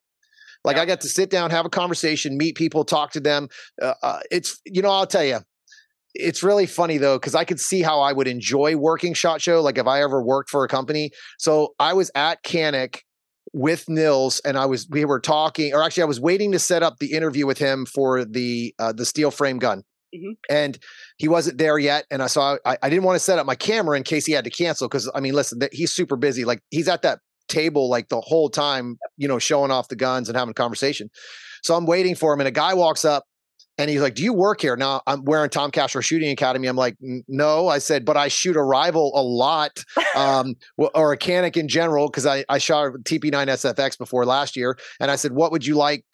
Like 0.64 0.78
yeah. 0.78 0.84
I 0.84 0.86
get 0.86 1.02
to 1.02 1.10
sit 1.10 1.30
down, 1.30 1.52
have 1.52 1.66
a 1.66 1.70
conversation, 1.70 2.38
meet 2.38 2.56
people, 2.56 2.86
talk 2.86 3.12
to 3.12 3.20
them. 3.20 3.50
Uh, 3.82 3.96
uh, 4.02 4.20
it's 4.32 4.62
you 4.66 4.82
know 4.82 4.92
I'll 4.92 5.08
tell 5.08 5.24
you, 5.24 5.40
it's 6.14 6.44
really 6.44 6.66
funny 6.66 6.98
though 6.98 7.18
because 7.18 7.36
I 7.36 7.44
could 7.44 7.60
see 7.60 7.82
how 7.82 8.00
I 8.00 8.14
would 8.14 8.28
enjoy 8.28 8.76
working 8.76 9.14
Shot 9.14 9.42
Show. 9.42 9.62
Like 9.62 9.78
if 9.78 9.88
I 9.88 10.02
ever 10.02 10.22
worked 10.22 10.50
for 10.50 10.64
a 10.64 10.68
company, 10.68 11.12
so 11.40 11.74
I 11.80 11.94
was 11.94 12.12
at 12.16 12.44
Canik 12.44 13.00
with 13.54 13.88
Nils, 13.88 14.40
and 14.46 14.58
I 14.58 14.66
was 14.66 14.88
we 14.90 15.06
were 15.06 15.20
talking, 15.20 15.74
or 15.74 15.84
actually 15.84 16.04
I 16.04 16.08
was 16.08 16.20
waiting 16.20 16.52
to 16.52 16.60
set 16.60 16.84
up 16.84 16.98
the 17.00 17.14
interview 17.14 17.46
with 17.46 17.58
him 17.58 17.86
for 17.86 18.26
the 18.26 18.74
uh, 18.80 18.94
the 18.94 19.06
steel 19.06 19.32
frame 19.32 19.60
gun. 19.60 19.84
Mm-hmm. 20.16 20.32
And 20.50 20.78
he 21.18 21.28
wasn't 21.28 21.58
there 21.58 21.80
yet. 21.80 22.06
And 22.12 22.22
I 22.22 22.28
saw, 22.28 22.58
I, 22.66 22.78
I 22.84 22.90
didn't 22.90 23.04
want 23.04 23.16
to 23.16 23.20
set 23.20 23.40
up 23.40 23.48
my 23.48 23.56
camera 23.56 23.98
in 23.98 24.04
case 24.04 24.28
he 24.28 24.34
had 24.34 24.44
to 24.44 24.52
cancel. 24.52 24.88
Cause 24.88 25.10
I 25.16 25.20
mean, 25.20 25.34
listen, 25.34 25.60
he's 25.72 25.92
super 25.92 26.16
busy. 26.16 26.46
Like 26.46 26.60
he's 26.70 26.88
at 26.88 27.02
that 27.02 27.18
table 27.48 27.90
like 27.90 28.10
the 28.10 28.22
whole 28.22 28.50
time, 28.50 28.98
you 29.18 29.28
know, 29.28 29.40
showing 29.40 29.72
off 29.72 29.88
the 29.88 29.96
guns 29.96 30.30
and 30.30 30.38
having 30.38 30.52
a 30.52 30.54
conversation. 30.54 31.10
So 31.64 31.76
I'm 31.76 31.86
waiting 31.86 32.14
for 32.14 32.34
him. 32.34 32.42
And 32.42 32.48
a 32.48 32.52
guy 32.52 32.74
walks 32.76 33.06
up 33.06 33.24
and 33.78 33.90
he's 33.90 34.02
like, 34.02 34.16
Do 34.16 34.24
you 34.24 34.34
work 34.34 34.62
here? 34.62 34.76
Now 34.76 35.02
I'm 35.08 35.24
wearing 35.26 35.50
Tom 35.50 35.72
Castro 35.72 36.02
Shooting 36.02 36.32
Academy. 36.32 36.68
I'm 36.68 36.76
like, 36.76 36.96
No. 37.00 37.68
I 37.68 37.80
said, 37.80 38.06
But 38.06 38.18
I 38.18 38.28
shoot 38.28 38.56
a 38.56 38.64
Rival 38.64 39.12
a 39.16 39.22
lot, 39.22 39.84
um, 40.16 40.56
or 40.78 41.14
a 41.14 41.18
Canik 41.18 41.58
in 41.58 41.68
general, 41.68 42.08
because 42.08 42.26
I, 42.26 42.46
I 42.50 42.58
shot 42.58 42.88
a 42.88 42.92
TP9 43.00 43.48
SFX 43.48 43.98
before 43.98 44.26
last 44.26 44.56
year. 44.56 44.78
And 45.00 45.10
I 45.10 45.16
said, 45.16 45.34
What 45.34 45.52
would 45.52 45.66
you 45.66 45.76
like 45.76 46.06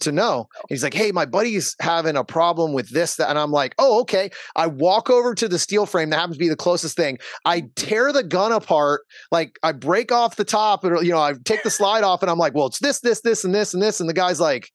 to 0.00 0.12
know. 0.12 0.46
He's 0.68 0.82
like, 0.82 0.94
hey, 0.94 1.10
my 1.12 1.26
buddy's 1.26 1.74
having 1.80 2.16
a 2.16 2.24
problem 2.24 2.72
with 2.72 2.90
this, 2.90 3.16
that. 3.16 3.28
And 3.28 3.38
I'm 3.38 3.50
like, 3.50 3.74
oh, 3.78 4.00
okay. 4.02 4.30
I 4.54 4.66
walk 4.66 5.10
over 5.10 5.34
to 5.34 5.48
the 5.48 5.58
steel 5.58 5.86
frame 5.86 6.10
that 6.10 6.18
happens 6.18 6.36
to 6.36 6.40
be 6.40 6.48
the 6.48 6.56
closest 6.56 6.96
thing. 6.96 7.18
I 7.44 7.64
tear 7.76 8.12
the 8.12 8.22
gun 8.22 8.52
apart. 8.52 9.02
Like 9.30 9.58
I 9.62 9.72
break 9.72 10.12
off 10.12 10.36
the 10.36 10.44
top, 10.44 10.84
or, 10.84 11.02
you 11.02 11.10
know, 11.10 11.18
I 11.18 11.34
take 11.44 11.62
the 11.62 11.70
slide 11.70 12.04
off 12.04 12.22
and 12.22 12.30
I'm 12.30 12.38
like, 12.38 12.54
well, 12.54 12.66
it's 12.66 12.78
this, 12.78 13.00
this, 13.00 13.20
this, 13.22 13.44
and 13.44 13.54
this, 13.54 13.74
and 13.74 13.82
this. 13.82 14.00
And 14.00 14.08
the 14.08 14.14
guy's 14.14 14.40
like, 14.40 14.70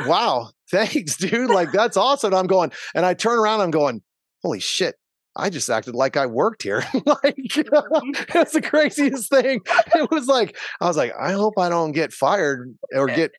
wow, 0.00 0.50
thanks, 0.70 1.16
dude. 1.16 1.50
Like 1.50 1.72
that's 1.72 1.96
awesome. 1.96 2.32
And 2.32 2.38
I'm 2.38 2.46
going, 2.46 2.72
and 2.94 3.04
I 3.04 3.14
turn 3.14 3.38
around, 3.38 3.60
I'm 3.60 3.70
going, 3.70 4.02
holy 4.42 4.60
shit, 4.60 4.96
I 5.38 5.50
just 5.50 5.68
acted 5.68 5.94
like 5.94 6.16
I 6.16 6.26
worked 6.26 6.62
here. 6.62 6.78
like 6.94 7.36
mm-hmm. 7.36 8.22
that's 8.32 8.52
the 8.52 8.62
craziest 8.62 9.28
thing. 9.30 9.60
It 9.94 10.10
was 10.10 10.26
like 10.26 10.56
I 10.80 10.86
was 10.88 10.96
like, 10.96 11.12
I 11.18 11.32
hope 11.32 11.58
I 11.58 11.68
don't 11.68 11.92
get 11.92 12.12
fired 12.12 12.74
or 12.94 13.06
get. 13.06 13.32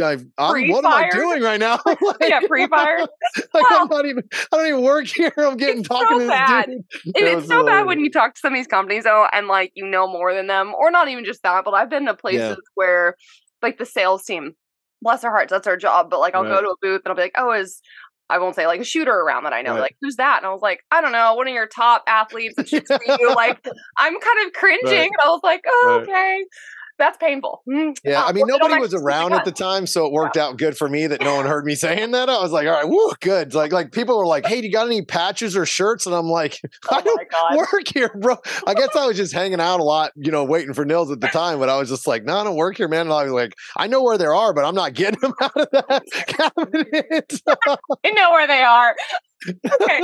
I, 0.00 0.16
what 0.38 0.84
am 0.84 0.86
I 0.86 1.08
doing 1.10 1.42
right 1.42 1.58
now? 1.58 1.78
like, 1.86 1.98
yeah, 2.20 2.40
pre-fired. 2.46 3.08
like 3.54 3.70
well, 3.70 3.82
I'm 3.82 3.88
not 3.88 4.06
even. 4.06 4.24
I 4.52 4.56
don't 4.56 4.66
even 4.66 4.82
work 4.82 5.06
here. 5.06 5.32
I'm 5.36 5.56
getting 5.56 5.82
talking 5.82 6.18
so 6.18 6.24
to 6.24 6.28
bad. 6.28 6.66
Dude. 6.66 6.84
It, 7.16 7.24
it's 7.24 7.48
so 7.48 7.64
bad 7.64 7.86
when 7.86 8.00
you 8.00 8.10
talk 8.10 8.34
to 8.34 8.40
some 8.40 8.52
of 8.52 8.58
these 8.58 8.66
companies 8.66 9.04
though, 9.04 9.26
and 9.32 9.46
like 9.46 9.72
you 9.74 9.86
know 9.86 10.06
more 10.06 10.34
than 10.34 10.46
them, 10.46 10.74
or 10.78 10.90
not 10.90 11.08
even 11.08 11.24
just 11.24 11.42
that. 11.42 11.64
But 11.64 11.74
I've 11.74 11.90
been 11.90 12.06
to 12.06 12.14
places 12.14 12.40
yeah. 12.40 12.54
where 12.74 13.16
like 13.62 13.78
the 13.78 13.86
sales 13.86 14.24
team 14.24 14.54
bless 15.02 15.22
their 15.22 15.30
hearts, 15.30 15.50
that's 15.50 15.66
our 15.66 15.76
job. 15.76 16.10
But 16.10 16.20
like, 16.20 16.34
I'll 16.34 16.44
right. 16.44 16.60
go 16.60 16.62
to 16.62 16.68
a 16.68 16.76
booth 16.80 17.02
and 17.04 17.10
I'll 17.10 17.16
be 17.16 17.22
like, 17.22 17.36
"Oh, 17.36 17.52
is 17.52 17.80
I 18.28 18.38
won't 18.38 18.54
say 18.54 18.66
like 18.66 18.80
a 18.80 18.84
shooter 18.84 19.12
around 19.12 19.44
that 19.44 19.52
I 19.52 19.62
know. 19.62 19.72
Right. 19.72 19.80
Like, 19.80 19.96
who's 20.00 20.16
that? 20.16 20.38
And 20.38 20.46
I 20.46 20.52
was 20.52 20.62
like, 20.62 20.84
I 20.90 21.00
don't 21.00 21.12
know, 21.12 21.34
one 21.34 21.48
of 21.48 21.54
your 21.54 21.66
top 21.66 22.04
athletes 22.06 22.54
that 22.56 22.68
shoots 22.68 22.86
for 22.86 23.00
you. 23.04 23.34
Like, 23.34 23.64
I'm 23.96 24.20
kind 24.20 24.46
of 24.46 24.52
cringing. 24.54 24.84
Right. 24.84 25.10
And 25.10 25.16
I 25.24 25.28
was 25.28 25.40
like, 25.42 25.62
oh, 25.66 26.00
okay 26.02 26.44
that's 27.00 27.16
painful. 27.16 27.62
Mm. 27.68 27.96
Yeah, 28.04 28.22
I 28.22 28.32
mean, 28.32 28.46
nobody 28.46 28.78
was 28.78 28.94
around 28.94 29.32
at 29.32 29.44
the 29.44 29.50
time, 29.50 29.86
so 29.86 30.06
it 30.06 30.12
worked 30.12 30.36
yeah. 30.36 30.44
out 30.44 30.58
good 30.58 30.76
for 30.76 30.88
me 30.88 31.06
that 31.08 31.20
no 31.22 31.34
one 31.34 31.46
heard 31.46 31.64
me 31.64 31.74
saying 31.86 32.12
that. 32.12 32.28
I 32.28 32.40
was 32.40 32.52
like, 32.52 32.68
all 32.68 32.74
right, 32.74 32.88
woo, 32.88 33.10
good. 33.20 33.54
Like, 33.54 33.72
like 33.72 33.90
people 33.90 34.16
were 34.16 34.26
like, 34.26 34.46
hey, 34.46 34.60
do 34.60 34.66
you 34.66 34.72
got 34.72 34.86
any 34.86 35.02
patches 35.02 35.56
or 35.56 35.66
shirts? 35.66 36.06
And 36.06 36.14
I'm 36.14 36.28
like, 36.28 36.60
oh 36.90 36.96
I 36.96 37.00
don't 37.00 37.30
God. 37.30 37.56
work 37.56 37.88
here, 37.92 38.10
bro. 38.20 38.36
I 38.66 38.74
guess 38.74 38.94
I 38.94 39.06
was 39.06 39.16
just 39.16 39.32
hanging 39.32 39.60
out 39.60 39.80
a 39.80 39.82
lot, 39.82 40.12
you 40.14 40.30
know, 40.30 40.44
waiting 40.44 40.74
for 40.74 40.84
Nils 40.84 41.10
at 41.10 41.20
the 41.20 41.28
time, 41.28 41.58
but 41.58 41.68
I 41.68 41.78
was 41.78 41.88
just 41.88 42.06
like, 42.06 42.24
no, 42.24 42.36
I 42.36 42.44
don't 42.44 42.56
work 42.56 42.76
here, 42.76 42.88
man. 42.88 43.02
And 43.02 43.12
I 43.12 43.24
was 43.24 43.32
like, 43.32 43.54
I 43.76 43.86
know 43.86 44.02
where 44.02 44.18
they 44.18 44.26
are, 44.26 44.52
but 44.52 44.64
I'm 44.64 44.74
not 44.74 44.94
getting 44.94 45.20
them 45.20 45.34
out 45.40 45.56
of 45.56 45.68
that 45.72 46.04
cabinet. 46.26 47.40
I 48.04 48.10
know 48.10 48.30
where 48.30 48.46
they 48.46 48.62
are 48.62 48.94
okay. 49.48 50.00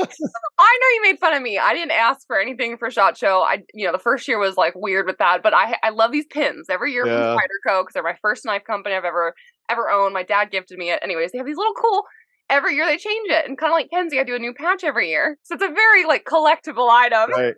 I 0.58 0.78
know 0.80 0.88
you 0.94 1.00
made 1.02 1.18
fun 1.18 1.34
of 1.34 1.42
me. 1.42 1.58
I 1.58 1.74
didn't 1.74 1.92
ask 1.92 2.26
for 2.26 2.40
anything 2.40 2.78
for 2.78 2.90
Shot 2.90 3.16
Show. 3.16 3.42
I, 3.42 3.62
you 3.74 3.86
know, 3.86 3.92
the 3.92 3.98
first 3.98 4.26
year 4.28 4.38
was 4.38 4.56
like 4.56 4.74
weird 4.74 5.06
with 5.06 5.18
that, 5.18 5.42
but 5.42 5.54
I, 5.54 5.76
I 5.82 5.90
love 5.90 6.12
these 6.12 6.26
pins 6.26 6.66
every 6.70 6.92
year 6.92 7.06
yeah. 7.06 7.34
from 7.34 7.38
Spyderco 7.38 7.82
because 7.82 7.94
they're 7.94 8.02
my 8.02 8.16
first 8.22 8.44
knife 8.44 8.64
company 8.64 8.94
I've 8.94 9.04
ever, 9.04 9.34
ever 9.68 9.90
owned. 9.90 10.14
My 10.14 10.22
dad 10.22 10.50
gifted 10.50 10.78
me 10.78 10.90
it. 10.90 11.00
Anyways, 11.02 11.32
they 11.32 11.38
have 11.38 11.46
these 11.46 11.56
little 11.56 11.74
cool. 11.74 12.04
Every 12.48 12.76
year 12.76 12.86
they 12.86 12.96
change 12.96 13.28
it, 13.28 13.48
and 13.48 13.58
kind 13.58 13.72
of 13.72 13.74
like 13.74 13.90
Kenzie, 13.90 14.20
I 14.20 14.24
do 14.24 14.36
a 14.36 14.38
new 14.38 14.54
patch 14.54 14.84
every 14.84 15.08
year, 15.08 15.36
so 15.42 15.54
it's 15.54 15.64
a 15.64 15.68
very 15.68 16.04
like 16.04 16.24
collectible 16.24 16.88
item. 16.88 17.32
Right. 17.32 17.54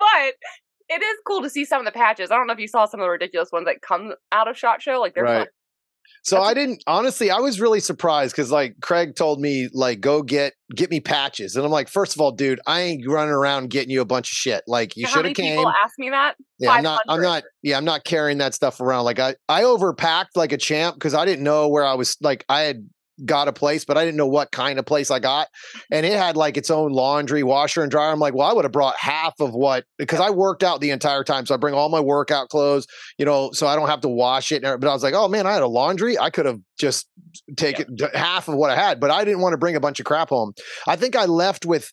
But 0.00 0.34
it 0.88 1.00
is 1.02 1.16
cool 1.26 1.42
to 1.42 1.50
see 1.50 1.64
some 1.64 1.78
of 1.78 1.86
the 1.86 1.92
patches. 1.92 2.30
I 2.30 2.36
don't 2.36 2.48
know 2.48 2.52
if 2.52 2.58
you 2.58 2.66
saw 2.66 2.86
some 2.86 3.00
of 3.00 3.04
the 3.04 3.10
ridiculous 3.10 3.50
ones 3.52 3.66
that 3.66 3.82
come 3.82 4.14
out 4.32 4.48
of 4.48 4.58
Shot 4.58 4.82
Show. 4.82 5.00
Like 5.00 5.14
they're 5.14 5.24
right. 5.24 5.48
So 6.22 6.36
That's 6.36 6.48
I 6.48 6.54
didn't 6.54 6.84
honestly. 6.86 7.30
I 7.30 7.38
was 7.38 7.60
really 7.60 7.80
surprised 7.80 8.34
because 8.34 8.50
like 8.50 8.76
Craig 8.80 9.16
told 9.16 9.40
me 9.40 9.68
like 9.72 10.00
go 10.00 10.22
get 10.22 10.54
get 10.74 10.90
me 10.90 11.00
patches, 11.00 11.56
and 11.56 11.64
I'm 11.64 11.72
like, 11.72 11.88
first 11.88 12.14
of 12.14 12.20
all, 12.20 12.30
dude, 12.30 12.60
I 12.66 12.80
ain't 12.82 13.08
running 13.08 13.34
around 13.34 13.70
getting 13.70 13.90
you 13.90 14.00
a 14.00 14.04
bunch 14.04 14.30
of 14.30 14.36
shit. 14.36 14.62
Like 14.66 14.96
you 14.96 15.06
should 15.06 15.24
have 15.24 15.34
came. 15.34 15.56
People 15.56 15.72
ask 15.84 15.98
me 15.98 16.10
that. 16.10 16.36
Yeah, 16.58 16.72
I'm 16.72 16.82
not. 16.82 17.02
I'm 17.08 17.20
not. 17.20 17.42
Yeah, 17.62 17.76
I'm 17.76 17.84
not 17.84 18.04
carrying 18.04 18.38
that 18.38 18.54
stuff 18.54 18.80
around. 18.80 19.04
Like 19.04 19.18
I 19.18 19.34
I 19.48 19.62
overpacked 19.62 20.36
like 20.36 20.52
a 20.52 20.58
champ 20.58 20.94
because 20.94 21.14
I 21.14 21.24
didn't 21.24 21.44
know 21.44 21.68
where 21.68 21.84
I 21.84 21.94
was. 21.94 22.16
Like 22.20 22.44
I 22.48 22.60
had 22.60 22.88
got 23.24 23.48
a 23.48 23.52
place, 23.52 23.84
but 23.84 23.96
I 23.96 24.04
didn't 24.04 24.16
know 24.16 24.26
what 24.26 24.50
kind 24.50 24.78
of 24.78 24.86
place 24.86 25.10
I 25.10 25.18
got. 25.18 25.48
And 25.90 26.04
it 26.06 26.12
had 26.12 26.36
like 26.36 26.56
its 26.56 26.70
own 26.70 26.92
laundry, 26.92 27.42
washer, 27.42 27.82
and 27.82 27.90
dryer. 27.90 28.10
I'm 28.10 28.18
like, 28.18 28.34
well, 28.34 28.48
I 28.48 28.52
would 28.52 28.64
have 28.64 28.72
brought 28.72 28.96
half 28.96 29.34
of 29.40 29.52
what 29.54 29.84
because 29.98 30.20
I 30.20 30.30
worked 30.30 30.62
out 30.62 30.80
the 30.80 30.90
entire 30.90 31.24
time. 31.24 31.46
So 31.46 31.54
I 31.54 31.58
bring 31.58 31.74
all 31.74 31.88
my 31.88 32.00
workout 32.00 32.48
clothes, 32.48 32.86
you 33.18 33.24
know, 33.24 33.50
so 33.52 33.66
I 33.66 33.76
don't 33.76 33.88
have 33.88 34.00
to 34.02 34.08
wash 34.08 34.52
it. 34.52 34.62
But 34.62 34.84
I 34.84 34.92
was 34.92 35.02
like, 35.02 35.14
oh 35.14 35.28
man, 35.28 35.46
I 35.46 35.52
had 35.52 35.62
a 35.62 35.68
laundry. 35.68 36.18
I 36.18 36.30
could 36.30 36.46
have 36.46 36.58
just 36.78 37.08
taken 37.56 37.96
yeah. 37.98 38.08
half 38.14 38.48
of 38.48 38.54
what 38.54 38.70
I 38.70 38.76
had, 38.76 39.00
but 39.00 39.10
I 39.10 39.24
didn't 39.24 39.40
want 39.40 39.52
to 39.52 39.58
bring 39.58 39.76
a 39.76 39.80
bunch 39.80 40.00
of 40.00 40.06
crap 40.06 40.30
home. 40.30 40.52
I 40.86 40.96
think 40.96 41.16
I 41.16 41.26
left 41.26 41.64
with 41.66 41.92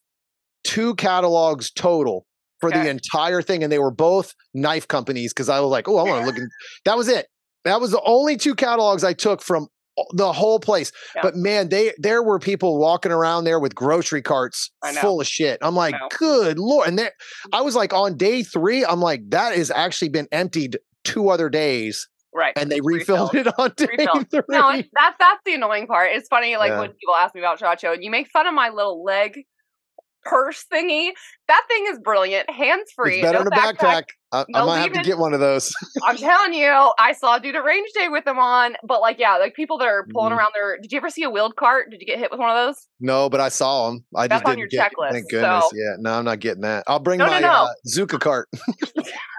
two 0.63 0.95
catalogs 0.95 1.71
total 1.71 2.25
for 2.59 2.69
okay. 2.69 2.83
the 2.83 2.89
entire 2.89 3.41
thing. 3.41 3.63
And 3.63 3.71
they 3.71 3.79
were 3.79 3.91
both 3.91 4.33
knife 4.53 4.87
companies 4.87 5.33
because 5.33 5.49
I 5.49 5.59
was 5.59 5.69
like, 5.69 5.87
oh, 5.87 5.97
I 5.97 6.03
want 6.03 6.21
to 6.21 6.25
look. 6.25 6.37
In, 6.37 6.49
that 6.85 6.97
was 6.97 7.07
it. 7.07 7.27
That 7.65 7.81
was 7.81 7.91
the 7.91 8.01
only 8.03 8.37
two 8.37 8.55
catalogs 8.55 9.03
I 9.03 9.13
took 9.13 9.41
from 9.41 9.67
the 10.13 10.31
whole 10.31 10.59
place. 10.59 10.91
Yeah. 11.15 11.21
But 11.23 11.35
man, 11.35 11.69
they 11.69 11.93
there 11.97 12.23
were 12.23 12.39
people 12.39 12.79
walking 12.79 13.11
around 13.11 13.43
there 13.43 13.59
with 13.59 13.75
grocery 13.75 14.21
carts 14.21 14.71
full 15.01 15.21
of 15.21 15.27
shit. 15.27 15.59
I'm 15.61 15.75
like, 15.75 15.95
good 16.17 16.59
lord! 16.59 16.87
And 16.87 16.99
there, 16.99 17.11
I 17.53 17.61
was 17.61 17.75
like, 17.75 17.93
on 17.93 18.17
day 18.17 18.43
three, 18.43 18.85
I'm 18.85 19.01
like, 19.01 19.29
that 19.29 19.55
has 19.55 19.71
actually 19.71 20.09
been 20.09 20.27
emptied 20.31 20.79
two 21.03 21.29
other 21.29 21.49
days. 21.49 22.07
Right. 22.33 22.53
And 22.55 22.71
they 22.71 22.79
refilled, 22.81 23.33
refilled. 23.33 23.47
it 23.57 23.59
on 23.59 23.73
day 23.75 23.87
refilled. 23.97 24.29
three. 24.29 24.43
No, 24.49 24.71
that's 24.71 25.15
that's 25.19 25.41
the 25.45 25.55
annoying 25.55 25.87
part. 25.87 26.11
It's 26.13 26.27
funny, 26.27 26.57
like 26.57 26.69
yeah. 26.69 26.79
when 26.79 26.91
people 26.91 27.15
ask 27.15 27.33
me 27.33 27.41
about 27.41 27.59
Show, 27.59 27.93
and 27.93 28.03
you 28.03 28.11
make 28.11 28.29
fun 28.29 28.47
of 28.47 28.53
my 28.53 28.69
little 28.69 29.03
leg 29.03 29.45
purse 30.23 30.65
thingy. 30.71 31.11
That 31.47 31.63
thing 31.67 31.85
is 31.89 31.99
brilliant, 31.99 32.49
hands 32.49 32.91
free. 32.95 33.21
Better 33.21 33.39
no 33.39 33.43
than 33.45 33.53
a 33.53 33.55
backpack. 33.55 33.77
backpack. 33.77 34.03
I, 34.31 34.45
I 34.53 34.65
might 34.65 34.79
have 34.79 34.93
to 34.93 35.01
get 35.01 35.17
one 35.17 35.33
of 35.33 35.39
those. 35.39 35.73
I'm 36.05 36.15
telling 36.15 36.53
you, 36.53 36.91
I 36.99 37.13
saw 37.13 37.37
a 37.37 37.39
dude 37.39 37.55
at 37.55 37.63
range 37.63 37.89
day 37.95 38.09
with 38.09 38.25
them 38.25 38.37
on. 38.37 38.75
But 38.83 39.01
like, 39.01 39.17
yeah, 39.17 39.37
like 39.37 39.55
people 39.55 39.77
that 39.79 39.87
are 39.87 40.05
pulling 40.11 40.33
mm. 40.33 40.37
around 40.37 40.51
their. 40.53 40.77
Did 40.79 40.91
you 40.91 40.97
ever 40.97 41.09
see 41.09 41.23
a 41.23 41.29
wheeled 41.29 41.55
cart? 41.55 41.89
Did 41.89 41.99
you 41.99 42.05
get 42.05 42.19
hit 42.19 42.29
with 42.29 42.39
one 42.39 42.49
of 42.49 42.55
those? 42.55 42.87
No, 42.99 43.29
but 43.29 43.39
I 43.39 43.49
saw 43.49 43.89
them. 43.89 44.05
I 44.15 44.27
That's 44.27 44.41
just 44.41 44.49
on 44.49 44.57
didn't 44.57 44.71
your 44.71 44.83
get, 44.83 44.91
checklist. 44.91 45.11
Thank 45.11 45.29
goodness. 45.31 45.63
So. 45.63 45.69
Yeah, 45.73 45.95
no, 45.99 46.13
I'm 46.13 46.25
not 46.25 46.39
getting 46.39 46.61
that. 46.61 46.83
I'll 46.87 46.99
bring 46.99 47.17
no, 47.17 47.25
my 47.25 47.39
no, 47.39 47.47
no. 47.47 47.53
Uh, 47.53 47.69
Zuca 47.87 48.19
cart. 48.19 48.47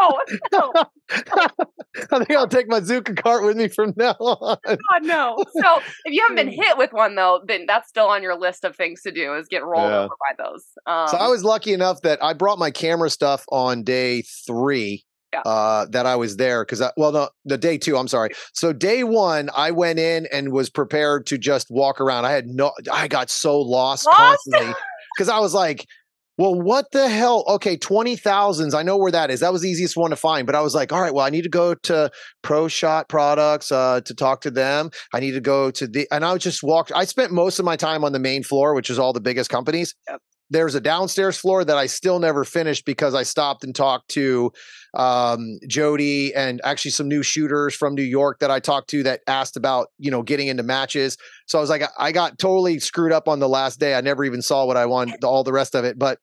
oh, 0.00 0.20
no. 0.52 0.72
I 1.10 2.18
think 2.18 2.30
I'll 2.32 2.48
take 2.48 2.68
my 2.68 2.80
Zuca 2.80 3.16
cart 3.20 3.44
with 3.44 3.56
me 3.56 3.68
from 3.68 3.94
now 3.96 4.14
on. 4.20 4.58
God, 4.66 5.02
no. 5.02 5.36
So 5.60 5.80
if 6.04 6.12
you 6.12 6.22
haven't 6.22 6.36
been 6.36 6.52
hit 6.62 6.76
with 6.76 6.92
one 6.92 7.14
though, 7.14 7.40
then 7.46 7.64
that's 7.66 7.88
still 7.88 8.06
on 8.06 8.22
your 8.22 8.38
list 8.38 8.64
of 8.64 8.76
things 8.76 9.02
to 9.02 9.10
do 9.10 9.34
is 9.34 9.46
get 9.48 9.64
rolled 9.64 9.90
yeah. 9.90 10.00
over 10.00 10.14
by 10.20 10.44
those. 10.44 10.64
Um, 10.86 11.08
so 11.08 11.16
I 11.16 11.28
was 11.28 11.44
lucky 11.44 11.72
enough 11.72 12.02
that 12.02 12.22
I 12.22 12.32
brought 12.32 12.58
my 12.58 12.70
camera 12.70 13.10
stuff 13.10 13.44
on 13.50 13.82
day 13.82 14.22
three. 14.46 15.04
Yeah. 15.32 15.40
Uh, 15.40 15.86
that 15.90 16.06
I 16.06 16.14
was 16.14 16.36
there 16.36 16.64
because 16.64 16.80
well, 16.96 17.10
no, 17.10 17.28
the 17.44 17.58
day 17.58 17.76
two. 17.76 17.96
I'm 17.96 18.06
sorry. 18.06 18.30
So 18.52 18.72
day 18.72 19.02
one, 19.02 19.50
I 19.56 19.72
went 19.72 19.98
in 19.98 20.28
and 20.32 20.52
was 20.52 20.70
prepared 20.70 21.26
to 21.26 21.38
just 21.38 21.72
walk 21.72 22.00
around. 22.00 22.24
I 22.24 22.30
had 22.30 22.46
no, 22.46 22.70
I 22.92 23.08
got 23.08 23.30
so 23.30 23.60
lost, 23.60 24.06
lost? 24.06 24.16
constantly 24.16 24.74
because 25.16 25.28
I 25.28 25.40
was 25.40 25.52
like, 25.52 25.86
well, 26.36 26.54
what 26.60 26.86
the 26.90 27.08
hell? 27.08 27.44
Okay, 27.48 27.76
20,000s. 27.76 28.74
I 28.74 28.82
know 28.82 28.96
where 28.96 29.12
that 29.12 29.30
is. 29.30 29.40
That 29.40 29.52
was 29.52 29.62
the 29.62 29.68
easiest 29.68 29.96
one 29.96 30.10
to 30.10 30.16
find. 30.16 30.46
But 30.46 30.56
I 30.56 30.62
was 30.62 30.74
like, 30.74 30.92
all 30.92 31.00
right, 31.00 31.14
well, 31.14 31.24
I 31.24 31.30
need 31.30 31.42
to 31.42 31.48
go 31.48 31.74
to 31.74 32.10
Pro 32.42 32.66
Shot 32.66 33.08
Products 33.08 33.70
uh, 33.70 34.00
to 34.04 34.14
talk 34.14 34.40
to 34.42 34.50
them. 34.50 34.90
I 35.12 35.20
need 35.20 35.32
to 35.32 35.40
go 35.40 35.70
to 35.70 35.86
the, 35.86 36.08
and 36.10 36.24
I 36.24 36.36
just 36.38 36.62
walked. 36.62 36.90
I 36.94 37.04
spent 37.04 37.30
most 37.30 37.58
of 37.60 37.64
my 37.64 37.76
time 37.76 38.04
on 38.04 38.12
the 38.12 38.18
main 38.18 38.42
floor, 38.42 38.74
which 38.74 38.90
is 38.90 38.98
all 38.98 39.12
the 39.12 39.20
biggest 39.20 39.48
companies. 39.48 39.94
Yep. 40.08 40.20
There's 40.50 40.74
a 40.74 40.80
downstairs 40.80 41.38
floor 41.38 41.64
that 41.64 41.76
I 41.76 41.86
still 41.86 42.18
never 42.18 42.44
finished 42.44 42.84
because 42.84 43.14
I 43.14 43.22
stopped 43.22 43.64
and 43.64 43.74
talked 43.74 44.08
to 44.10 44.52
um, 44.94 45.58
Jody 45.68 46.34
and 46.34 46.60
actually 46.64 46.92
some 46.92 47.08
new 47.08 47.22
shooters 47.22 47.74
from 47.74 47.94
New 47.94 48.02
York 48.02 48.38
that 48.40 48.50
I 48.50 48.60
talked 48.60 48.90
to 48.90 49.02
that 49.04 49.20
asked 49.26 49.56
about, 49.56 49.88
you 49.98 50.10
know, 50.10 50.22
getting 50.22 50.48
into 50.48 50.62
matches. 50.62 51.16
So 51.46 51.58
I 51.58 51.60
was 51.60 51.70
like, 51.70 51.82
I 51.98 52.12
got 52.12 52.38
totally 52.38 52.78
screwed 52.78 53.12
up 53.12 53.28
on 53.28 53.40
the 53.40 53.48
last 53.48 53.80
day. 53.80 53.94
I 53.94 54.00
never 54.00 54.24
even 54.24 54.42
saw 54.42 54.64
what 54.64 54.76
I 54.76 54.86
wanted, 54.86 55.24
all 55.24 55.44
the 55.44 55.52
rest 55.52 55.74
of 55.74 55.84
it. 55.84 55.98
But 55.98 56.18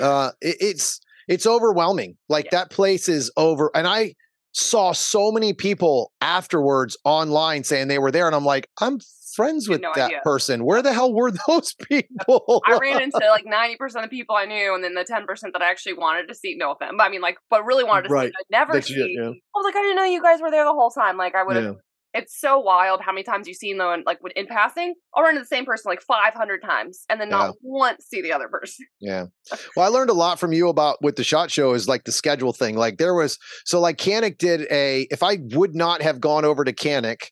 uh, 0.00 0.32
it, 0.40 0.56
it's 0.60 1.00
it's 1.28 1.46
overwhelming. 1.46 2.16
Like 2.28 2.46
yeah. 2.46 2.58
that 2.58 2.70
place 2.70 3.08
is 3.08 3.30
over, 3.36 3.70
and 3.74 3.86
I 3.86 4.14
saw 4.52 4.92
so 4.92 5.30
many 5.30 5.52
people 5.52 6.12
afterwards 6.20 6.96
online 7.04 7.64
saying 7.64 7.88
they 7.88 7.98
were 7.98 8.10
there, 8.12 8.26
and 8.26 8.34
I'm 8.34 8.44
like, 8.44 8.68
I'm 8.80 8.98
friends 9.36 9.68
with 9.68 9.82
no 9.82 9.92
that 9.94 10.06
idea. 10.06 10.20
person. 10.24 10.64
Where 10.64 10.82
the 10.82 10.92
hell 10.92 11.12
were 11.12 11.30
those 11.46 11.74
people? 11.74 12.62
I 12.66 12.78
ran 12.78 13.02
into 13.02 13.18
like 13.18 13.44
90% 13.44 14.04
of 14.04 14.10
people 14.10 14.34
I 14.34 14.46
knew, 14.46 14.74
and 14.74 14.82
then 14.82 14.94
the 14.94 15.04
10% 15.04 15.26
that 15.52 15.62
I 15.62 15.70
actually 15.70 15.94
wanted 15.94 16.28
to 16.28 16.34
see. 16.34 16.56
No 16.56 16.72
offense, 16.72 16.94
but 16.96 17.04
I 17.04 17.08
mean, 17.10 17.20
like, 17.20 17.36
but 17.50 17.64
really 17.64 17.84
wanted 17.84 18.08
to 18.08 18.14
right. 18.14 18.28
see. 18.30 18.54
I 18.54 18.58
never 18.58 18.80
see. 18.80 19.16
yeah. 19.16 19.28
I 19.28 19.54
was 19.54 19.64
like, 19.64 19.76
I 19.76 19.82
didn't 19.82 19.96
know 19.96 20.04
you 20.04 20.22
guys 20.22 20.40
were 20.40 20.50
there 20.50 20.64
the 20.64 20.72
whole 20.72 20.90
time. 20.90 21.16
Like, 21.16 21.34
I 21.34 21.44
would 21.44 21.56
have 21.56 21.64
yeah 21.64 21.72
it's 22.16 22.40
so 22.40 22.58
wild 22.58 23.00
how 23.02 23.12
many 23.12 23.22
times 23.22 23.46
you've 23.46 23.56
seen 23.56 23.78
them 23.78 24.02
like 24.06 24.18
in 24.34 24.46
passing 24.46 24.94
i'll 25.14 25.22
run 25.22 25.32
into 25.32 25.42
the 25.42 25.46
same 25.46 25.64
person 25.64 25.88
like 25.88 26.00
500 26.00 26.62
times 26.62 27.04
and 27.10 27.20
then 27.20 27.28
not 27.28 27.48
yeah. 27.48 27.52
once 27.62 28.06
see 28.06 28.22
the 28.22 28.32
other 28.32 28.48
person 28.48 28.86
yeah 29.00 29.26
well 29.76 29.86
i 29.86 29.88
learned 29.88 30.10
a 30.10 30.14
lot 30.14 30.40
from 30.40 30.52
you 30.52 30.68
about 30.68 30.96
with 31.02 31.16
the 31.16 31.24
shot 31.24 31.50
show 31.50 31.74
is 31.74 31.86
like 31.86 32.04
the 32.04 32.12
schedule 32.12 32.52
thing 32.52 32.76
like 32.76 32.98
there 32.98 33.14
was 33.14 33.38
so 33.64 33.80
like 33.80 33.98
Canik 33.98 34.38
did 34.38 34.66
a 34.70 35.06
if 35.10 35.22
i 35.22 35.38
would 35.52 35.74
not 35.74 36.02
have 36.02 36.20
gone 36.20 36.44
over 36.44 36.64
to 36.64 36.72
Canik 36.72 37.30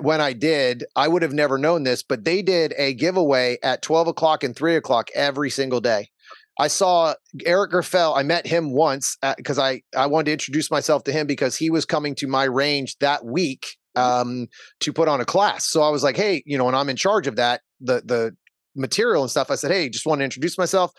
when 0.00 0.20
I 0.20 0.32
did, 0.32 0.84
I 0.94 1.08
would 1.08 1.22
have 1.22 1.32
never 1.32 1.58
known 1.58 1.82
this, 1.82 2.02
but 2.02 2.24
they 2.24 2.42
did 2.42 2.74
a 2.76 2.94
giveaway 2.94 3.58
at 3.62 3.82
12 3.82 4.08
o'clock 4.08 4.44
and 4.44 4.54
3 4.54 4.76
o'clock 4.76 5.08
every 5.14 5.50
single 5.50 5.80
day. 5.80 6.10
I 6.58 6.68
saw 6.68 7.14
Eric 7.46 7.70
Grauffel. 7.70 8.14
I 8.14 8.22
met 8.22 8.46
him 8.46 8.72
once 8.72 9.16
because 9.36 9.58
I, 9.58 9.82
I 9.96 10.06
wanted 10.06 10.26
to 10.26 10.32
introduce 10.32 10.70
myself 10.70 11.04
to 11.04 11.12
him 11.12 11.26
because 11.26 11.56
he 11.56 11.70
was 11.70 11.86
coming 11.86 12.14
to 12.16 12.26
my 12.26 12.44
range 12.44 12.96
that 12.98 13.24
week 13.24 13.66
Mm-hmm. 13.96 14.30
um, 14.30 14.48
to 14.80 14.92
put 14.92 15.08
on 15.08 15.20
a 15.20 15.24
class. 15.24 15.66
So 15.66 15.82
I 15.82 15.90
was 15.90 16.02
like, 16.02 16.16
hey, 16.16 16.42
you 16.46 16.56
know, 16.56 16.68
and 16.68 16.76
I'm 16.76 16.88
in 16.88 16.96
charge 16.96 17.26
of 17.26 17.36
that, 17.36 17.62
the 17.80 18.02
the 18.04 18.36
material 18.76 19.22
and 19.22 19.30
stuff. 19.30 19.50
I 19.50 19.56
said, 19.56 19.72
hey, 19.72 19.88
just 19.88 20.06
want 20.06 20.20
to 20.20 20.24
introduce 20.24 20.56
myself. 20.56 20.92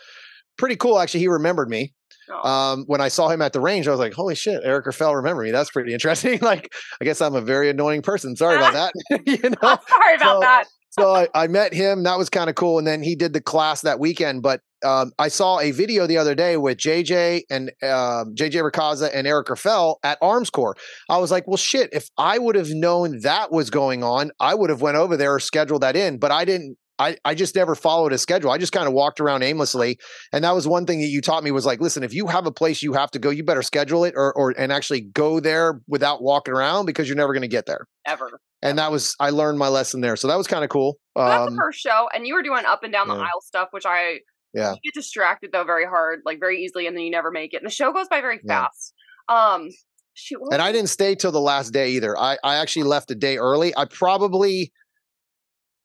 Pretty 0.58 0.76
cool, 0.76 0.98
actually. 0.98 1.20
He 1.20 1.28
remembered 1.28 1.70
me. 1.70 1.94
Oh. 2.30 2.48
Um, 2.48 2.84
when 2.86 3.00
I 3.00 3.08
saw 3.08 3.28
him 3.28 3.42
at 3.42 3.52
the 3.52 3.60
range, 3.60 3.88
I 3.88 3.90
was 3.90 4.00
like, 4.00 4.12
"Holy 4.12 4.34
shit, 4.34 4.60
Eric 4.64 4.84
Grauffel 4.84 5.16
remember 5.16 5.42
me? 5.42 5.50
That's 5.50 5.70
pretty 5.70 5.92
interesting." 5.92 6.38
like, 6.42 6.72
I 7.00 7.04
guess 7.04 7.20
I'm 7.20 7.34
a 7.34 7.40
very 7.40 7.70
annoying 7.70 8.02
person. 8.02 8.36
Sorry 8.36 8.56
about 8.56 8.72
that. 8.72 8.94
you 9.26 9.38
know? 9.62 9.78
Sorry 9.88 10.14
about 10.16 10.36
so, 10.36 10.40
that. 10.40 10.64
so 10.90 11.14
I, 11.14 11.28
I, 11.34 11.46
met 11.48 11.74
him. 11.74 12.02
That 12.04 12.18
was 12.18 12.30
kind 12.30 12.48
of 12.48 12.56
cool. 12.56 12.78
And 12.78 12.86
then 12.86 13.02
he 13.02 13.14
did 13.14 13.32
the 13.32 13.40
class 13.40 13.80
that 13.82 13.98
weekend. 13.98 14.42
But 14.42 14.60
um, 14.84 15.12
I 15.18 15.28
saw 15.28 15.60
a 15.60 15.70
video 15.70 16.06
the 16.06 16.18
other 16.18 16.34
day 16.34 16.56
with 16.56 16.78
JJ 16.78 17.42
and 17.50 17.70
um, 17.82 18.34
JJ 18.34 18.70
Racaza 18.70 19.10
and 19.14 19.26
Eric 19.26 19.46
Grauffel 19.46 19.96
at 20.02 20.20
Armscor. 20.20 20.74
I 21.08 21.18
was 21.18 21.30
like, 21.30 21.46
well, 21.46 21.56
shit, 21.56 21.90
if 21.92 22.08
I 22.18 22.38
would 22.38 22.56
have 22.56 22.70
known 22.70 23.20
that 23.20 23.52
was 23.52 23.70
going 23.70 24.02
on, 24.02 24.30
I 24.40 24.54
would 24.54 24.70
have 24.70 24.82
went 24.82 24.96
over 24.96 25.16
there 25.16 25.34
or 25.34 25.40
scheduled 25.40 25.82
that 25.82 25.96
in, 25.96 26.18
but 26.18 26.30
I 26.30 26.44
didn't. 26.44 26.76
I, 27.02 27.16
I 27.24 27.34
just 27.34 27.56
never 27.56 27.74
followed 27.74 28.12
a 28.12 28.18
schedule. 28.18 28.50
I 28.52 28.58
just 28.58 28.72
kind 28.72 28.86
of 28.86 28.92
walked 28.92 29.20
around 29.20 29.42
aimlessly. 29.42 29.98
And 30.32 30.44
that 30.44 30.54
was 30.54 30.68
one 30.68 30.86
thing 30.86 31.00
that 31.00 31.08
you 31.08 31.20
taught 31.20 31.42
me 31.42 31.50
was 31.50 31.66
like, 31.66 31.80
listen, 31.80 32.04
if 32.04 32.14
you 32.14 32.28
have 32.28 32.46
a 32.46 32.52
place 32.52 32.80
you 32.80 32.92
have 32.92 33.10
to 33.10 33.18
go, 33.18 33.30
you 33.30 33.44
better 33.44 33.62
schedule 33.62 34.04
it 34.04 34.14
or, 34.16 34.32
or 34.34 34.54
and 34.56 34.72
actually 34.72 35.00
go 35.00 35.40
there 35.40 35.80
without 35.88 36.22
walking 36.22 36.54
around 36.54 36.86
because 36.86 37.08
you're 37.08 37.16
never 37.16 37.32
going 37.32 37.42
to 37.42 37.48
get 37.48 37.66
there. 37.66 37.86
Ever. 38.06 38.40
And 38.62 38.78
that 38.78 38.92
was 38.92 39.16
I 39.18 39.30
learned 39.30 39.58
my 39.58 39.68
lesson 39.68 40.00
there. 40.00 40.14
So 40.14 40.28
that 40.28 40.38
was 40.38 40.46
kind 40.46 40.62
of 40.62 40.70
cool. 40.70 40.98
Um, 41.16 41.26
that's 41.26 41.44
the 41.46 41.50
um 41.50 41.58
first 41.58 41.80
show. 41.80 42.08
And 42.14 42.26
you 42.26 42.34
were 42.34 42.42
doing 42.42 42.64
up 42.64 42.84
and 42.84 42.92
down 42.92 43.08
the 43.08 43.14
aisle 43.14 43.40
stuff, 43.42 43.68
which 43.72 43.84
I 43.84 44.20
yeah. 44.54 44.74
Get 44.84 44.94
distracted 44.94 45.50
though 45.52 45.64
very 45.64 45.86
hard, 45.86 46.20
like 46.24 46.38
very 46.38 46.62
easily, 46.62 46.86
and 46.86 46.96
then 46.96 47.04
you 47.04 47.10
never 47.10 47.30
make 47.30 47.54
it. 47.54 47.56
And 47.56 47.66
the 47.66 47.74
show 47.74 47.92
goes 47.92 48.06
by 48.08 48.20
very 48.20 48.38
fast. 48.46 48.92
Yeah. 49.28 49.54
Um 49.54 49.70
shoot, 50.14 50.40
and 50.52 50.60
I 50.60 50.72
didn't 50.72 50.90
stay 50.90 51.14
till 51.14 51.32
the 51.32 51.40
last 51.40 51.70
day 51.70 51.90
either. 51.92 52.16
I, 52.18 52.36
I 52.44 52.56
actually 52.56 52.82
left 52.84 53.10
a 53.10 53.14
day 53.14 53.38
early. 53.38 53.74
I 53.76 53.86
probably 53.86 54.72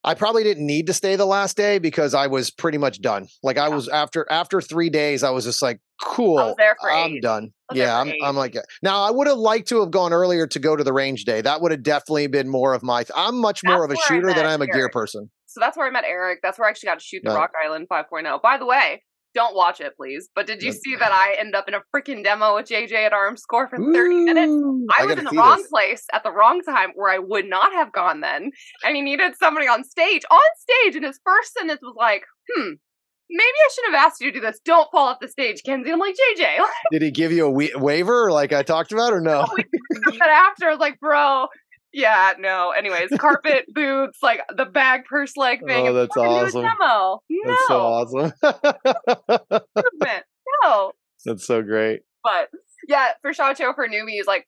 I 0.07 0.13
probably 0.13 0.43
didn't 0.43 0.65
need 0.65 0.87
to 0.87 0.93
stay 0.93 1.17
the 1.17 1.25
last 1.25 1.57
day 1.57 1.79
because 1.79 2.13
I 2.13 2.27
was 2.27 2.49
pretty 2.49 2.77
much 2.77 3.01
done. 3.01 3.27
Like 3.43 3.57
I 3.57 3.67
was 3.67 3.89
after 3.89 4.25
after 4.31 4.61
three 4.61 4.89
days, 4.89 5.21
I 5.21 5.31
was 5.31 5.43
just 5.43 5.61
like, 5.61 5.81
cool. 6.01 6.55
I'm 6.89 7.15
eight. 7.15 7.21
done. 7.21 7.51
Yeah, 7.73 7.99
I'm, 7.99 8.13
I'm 8.23 8.37
like 8.37 8.55
uh, 8.55 8.61
now. 8.81 9.01
I 9.01 9.11
would 9.11 9.27
have 9.27 9.37
liked 9.37 9.67
to 9.67 9.81
have 9.81 9.91
gone 9.91 10.13
earlier 10.13 10.47
to 10.47 10.59
go 10.59 10.77
to 10.77 10.83
the 10.83 10.93
range 10.93 11.25
day. 11.25 11.41
That 11.41 11.61
would 11.61 11.71
have 11.71 11.83
definitely 11.83 12.27
been 12.27 12.47
more 12.47 12.73
of 12.73 12.83
my. 12.83 13.03
Th- 13.03 13.11
I'm 13.17 13.37
much 13.37 13.65
more 13.65 13.83
of 13.83 13.91
a 13.91 13.97
shooter 14.07 14.33
than 14.33 14.45
I'm 14.45 14.61
a 14.61 14.67
gear 14.67 14.87
person. 14.89 15.29
So 15.47 15.59
that's 15.59 15.75
where 15.75 15.87
I 15.87 15.89
met 15.89 16.05
Eric. 16.05 16.39
That's 16.41 16.57
where 16.57 16.67
I 16.67 16.69
actually 16.69 16.87
got 16.87 16.99
to 16.99 17.05
shoot 17.05 17.23
the 17.25 17.31
Rock 17.31 17.51
Island 17.61 17.87
5.0. 17.89 18.41
By 18.41 18.57
the 18.57 18.65
way, 18.65 19.03
don't 19.37 19.55
watch 19.55 19.79
it, 19.79 19.95
please. 19.95 20.29
But 20.33 20.47
did 20.47 20.63
you 20.63 20.71
see 20.71 20.95
that 20.95 21.11
I 21.11 21.35
end 21.39 21.53
up 21.53 21.67
in 21.67 21.75
a 21.75 21.81
freaking 21.95 22.23
demo 22.23 22.55
with 22.55 22.65
JJ 22.65 22.91
at 22.93 23.11
Armscor 23.11 23.69
for 23.69 23.77
30 23.77 23.79
Ooh, 23.79 24.25
minutes? 24.25 24.51
I, 24.97 25.03
I 25.03 25.05
was 25.05 25.19
in 25.19 25.25
the 25.25 25.31
wrong 25.31 25.57
this. 25.57 25.67
place 25.67 26.05
at 26.11 26.23
the 26.23 26.31
wrong 26.31 26.63
time 26.63 26.89
where 26.95 27.13
I 27.13 27.19
would 27.19 27.45
not 27.45 27.71
have 27.71 27.93
gone 27.93 28.21
then. 28.21 28.49
And 28.83 28.95
he 28.95 29.03
needed 29.03 29.33
somebody 29.39 29.67
on 29.67 29.83
stage, 29.83 30.23
on 30.31 30.39
stage. 30.57 30.95
And 30.95 31.05
his 31.05 31.19
first 31.23 31.53
sentence 31.53 31.81
was 31.83 31.93
like, 31.95 32.23
hmm, 32.51 32.71
maybe 33.29 33.43
I 33.43 33.69
should 33.75 33.93
have 33.93 34.05
asked 34.07 34.21
you 34.21 34.31
to 34.31 34.39
do 34.39 34.43
this. 34.43 34.59
Don't 34.65 34.89
fall 34.91 35.07
off 35.07 35.19
the 35.21 35.27
stage, 35.27 35.61
Kenzie. 35.63 35.91
I'm 35.91 35.99
like, 35.99 36.15
JJ. 36.35 36.57
Did 36.91 37.03
he 37.03 37.11
give 37.11 37.31
you 37.31 37.45
a 37.45 37.79
waiver 37.79 38.31
like 38.31 38.53
I 38.53 38.63
talked 38.63 38.91
about 38.91 39.13
or 39.13 39.21
no? 39.21 39.45
but 39.55 40.29
after, 40.29 40.65
I 40.65 40.71
was 40.71 40.79
like, 40.79 40.99
bro, 40.99 41.45
Yeah, 41.97 42.33
no. 42.37 42.69
Anyways, 42.77 43.09
carpet, 43.17 43.65
boots, 43.73 44.19
like 44.21 44.41
the 44.55 44.65
bag 44.65 45.05
purse 45.05 45.35
leg 45.35 45.61
thing. 45.65 45.87
Oh, 45.87 45.93
that's 45.93 46.15
awesome. 46.15 46.61
Demo. 46.61 47.23
No. 47.27 47.43
That's 47.47 47.67
so 47.67 47.79
awesome. 47.81 48.33
no. 50.63 50.91
That's 51.25 51.47
so 51.47 51.63
great. 51.63 52.01
But 52.23 52.49
yeah, 52.87 53.13
for 53.23 53.33
Show 53.33 53.51
for 53.73 53.87
newbies, 53.87 54.27
like 54.27 54.47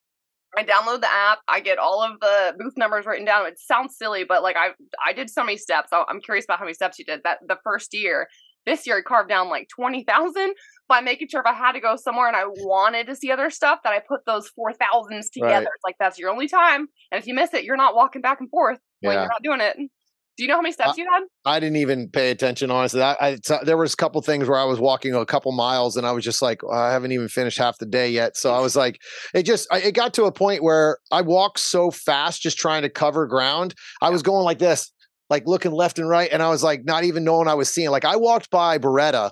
I 0.56 0.64
download 0.64 1.02
the 1.02 1.12
app. 1.12 1.40
I 1.48 1.60
get 1.60 1.80
all 1.80 2.04
of 2.04 2.20
the 2.20 2.54
booth 2.60 2.74
numbers 2.78 3.08
written 3.08 3.26
down. 3.26 3.48
It 3.48 3.58
sounds 3.58 3.98
silly, 3.98 4.26
but 4.26 4.44
like 4.44 4.56
I 4.56 4.70
I 5.04 5.14
did 5.14 5.32
so 5.32 5.44
many 5.44 5.58
steps. 5.58 5.90
I'm 5.92 6.22
curious 6.22 6.46
about 6.46 6.60
how 6.60 6.66
many 6.66 6.76
steps 6.76 7.00
you 7.00 7.06
did 7.06 7.22
that 7.24 7.40
the 7.48 7.58
first 7.64 7.96
year. 7.96 8.28
This 8.66 8.86
year, 8.86 8.98
I 8.98 9.02
carved 9.02 9.30
down 9.30 9.50
like 9.50 9.68
twenty 9.70 10.04
thousand 10.04 10.54
by 10.88 11.02
making 11.02 11.28
sure 11.30 11.42
if 11.42 11.46
I 11.46 11.54
had 11.54 11.74
to 11.74 11.80
go 11.80 11.96
somewhere 11.96 12.28
and 12.28 12.36
I 12.36 12.46
wanted 12.46 13.08
to 13.08 13.16
see 13.16 13.32
other 13.32 13.50
stuff, 13.50 13.80
that 13.84 13.94
I 13.94 14.00
put 14.00 14.26
those 14.26 14.48
four 14.50 14.74
thousands 14.74 15.30
together. 15.30 15.54
Right. 15.54 15.64
It's 15.64 15.84
like 15.84 15.96
that's 16.00 16.20
your 16.20 16.30
only 16.30 16.48
time, 16.48 16.88
and 17.12 17.20
if 17.20 17.28
you 17.28 17.34
miss 17.34 17.54
it, 17.54 17.64
you're 17.64 17.78
not 17.78 17.96
walking 17.96 18.22
back 18.22 18.40
and 18.40 18.50
forth 18.50 18.80
when 19.02 19.14
yeah. 19.14 19.22
you're 19.22 19.30
not 19.30 19.44
doing 19.44 19.62
it. 19.62 19.78
Do 20.38 20.44
you 20.44 20.48
know 20.48 20.56
how 20.56 20.62
many 20.62 20.72
steps 20.72 20.92
I, 20.92 20.94
you 20.96 21.06
had? 21.12 21.24
I 21.44 21.60
didn't 21.60 21.76
even 21.76 22.08
pay 22.08 22.32
attention, 22.32 22.72
honestly. 22.72 23.02
I, 23.02 23.16
I 23.20 23.38
there 23.66 23.76
was 23.76 23.94
a 23.94 23.98
couple 23.98 24.22
things 24.22 24.48
where 24.48 24.58
I 24.58 24.64
was 24.64 24.80
walking 24.80 25.14
a 25.14 25.26
couple 25.26 25.52
miles, 25.52 25.98
and 25.98 26.08
I 26.08 26.14
was 26.14 26.24
just 26.24 26.42
like, 26.42 26.64
well, 26.64 26.80
I 26.80 26.94
haven't 26.94 27.12
even 27.12 27.28
finished 27.28 27.58
half 27.58 27.78
the 27.78 27.86
day 27.86 28.10
yet. 28.10 28.38
So 28.38 28.54
I 28.54 28.62
was 28.62 28.74
like, 28.74 29.02
it 29.34 29.44
just 29.44 29.68
it 29.74 29.96
got 29.96 30.14
to 30.14 30.24
a 30.24 30.32
point 30.32 30.64
where 30.64 31.00
I 31.12 31.24
walked 31.24 31.60
so 31.60 31.92
fast, 31.92 32.42
just 32.42 32.58
trying 32.58 32.84
to 32.84 32.90
cover 32.90 33.28
ground. 33.28 33.76
I 34.02 34.12
was 34.12 34.22
going 34.22 34.46
like 34.46 34.60
this, 34.60 34.90
like 35.30 35.48
looking 35.48 35.72
left 35.72 36.00
and 36.00 36.10
right, 36.10 36.30
and 36.32 36.42
I 36.42 36.50
was 36.50 36.64
like, 36.64 36.86
not 36.86 37.04
even 37.04 37.24
knowing 37.24 37.48
I 37.48 37.54
was 37.54 37.72
seeing. 37.72 37.90
Like 37.90 38.06
I 38.06 38.16
walked 38.16 38.50
by 38.50 38.78
Beretta 38.78 39.32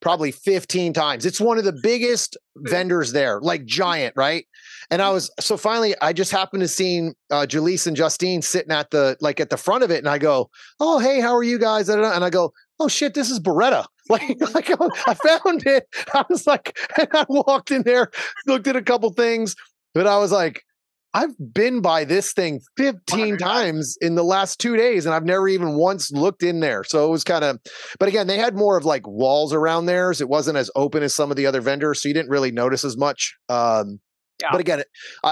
probably 0.00 0.32
15 0.32 0.92
times. 0.92 1.26
It's 1.26 1.40
one 1.40 1.58
of 1.58 1.64
the 1.64 1.78
biggest 1.82 2.36
vendors 2.56 3.12
there, 3.12 3.40
like 3.40 3.64
giant, 3.66 4.14
right? 4.16 4.46
And 4.90 5.00
I 5.00 5.10
was 5.10 5.30
so 5.38 5.56
finally, 5.56 5.94
I 6.00 6.12
just 6.12 6.32
happened 6.32 6.62
to 6.62 6.68
see 6.68 7.10
uh, 7.30 7.46
Jaleese 7.48 7.86
and 7.86 7.96
Justine 7.96 8.42
sitting 8.42 8.72
at 8.72 8.90
the 8.90 9.16
like 9.20 9.40
at 9.40 9.50
the 9.50 9.56
front 9.56 9.84
of 9.84 9.90
it, 9.90 9.98
and 9.98 10.08
I 10.08 10.18
go, 10.18 10.50
"Oh, 10.80 10.98
hey, 10.98 11.20
how 11.20 11.34
are 11.36 11.44
you 11.44 11.58
guys?" 11.58 11.88
And 11.88 12.04
I 12.04 12.30
go, 12.30 12.52
"Oh 12.80 12.88
shit, 12.88 13.14
this 13.14 13.30
is 13.30 13.40
Beretta." 13.40 13.86
Like, 14.10 14.40
like 14.54 14.68
I 15.06 15.14
found 15.14 15.64
it. 15.68 15.86
I 16.14 16.24
was 16.28 16.44
like, 16.44 16.76
and 16.98 17.06
I 17.14 17.24
walked 17.28 17.70
in 17.70 17.82
there, 17.82 18.10
looked 18.44 18.66
at 18.66 18.74
a 18.74 18.82
couple 18.82 19.08
things, 19.12 19.54
but 19.94 20.08
I 20.08 20.18
was 20.18 20.32
like, 20.32 20.64
I've 21.12 21.34
been 21.52 21.80
by 21.80 22.04
this 22.04 22.32
thing 22.32 22.60
15 22.76 23.36
times 23.38 23.96
in 24.00 24.14
the 24.14 24.22
last 24.22 24.60
two 24.60 24.76
days, 24.76 25.06
and 25.06 25.14
I've 25.14 25.24
never 25.24 25.48
even 25.48 25.74
once 25.74 26.12
looked 26.12 26.42
in 26.42 26.60
there. 26.60 26.84
So 26.84 27.04
it 27.06 27.10
was 27.10 27.24
kind 27.24 27.42
of, 27.42 27.58
but 27.98 28.08
again, 28.08 28.28
they 28.28 28.38
had 28.38 28.54
more 28.54 28.76
of 28.76 28.84
like 28.84 29.06
walls 29.06 29.52
around 29.52 29.86
theirs. 29.86 30.20
It 30.20 30.28
wasn't 30.28 30.56
as 30.56 30.70
open 30.76 31.02
as 31.02 31.14
some 31.14 31.30
of 31.30 31.36
the 31.36 31.46
other 31.46 31.60
vendors, 31.60 32.02
so 32.02 32.08
you 32.08 32.14
didn't 32.14 32.30
really 32.30 32.52
notice 32.52 32.84
as 32.84 32.96
much. 32.96 33.34
Um, 33.48 33.98
yeah. 34.40 34.48
But 34.52 34.60
again, 34.60 34.82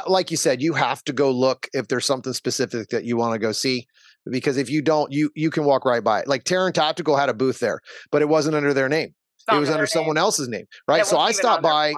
like 0.06 0.30
you 0.30 0.36
said, 0.36 0.60
you 0.60 0.74
have 0.74 1.02
to 1.04 1.12
go 1.12 1.30
look 1.30 1.68
if 1.72 1.88
there's 1.88 2.04
something 2.04 2.32
specific 2.32 2.88
that 2.88 3.04
you 3.04 3.16
want 3.16 3.34
to 3.34 3.38
go 3.38 3.52
see. 3.52 3.86
Because 4.28 4.58
if 4.58 4.68
you 4.68 4.82
don't, 4.82 5.10
you 5.10 5.30
you 5.34 5.50
can 5.50 5.64
walk 5.64 5.86
right 5.86 6.04
by 6.04 6.20
it. 6.20 6.28
Like 6.28 6.44
Taran 6.44 6.74
Tactical 6.74 7.16
had 7.16 7.30
a 7.30 7.34
booth 7.34 7.60
there, 7.60 7.80
but 8.10 8.20
it 8.20 8.28
wasn't 8.28 8.56
under 8.56 8.74
their 8.74 8.88
name. 8.88 9.14
It 9.50 9.58
was 9.58 9.70
under 9.70 9.86
someone 9.86 10.16
name. 10.16 10.22
else's 10.22 10.48
name, 10.48 10.66
right? 10.86 11.06
So 11.06 11.16
I 11.16 11.32
stopped 11.32 11.62
by. 11.62 11.94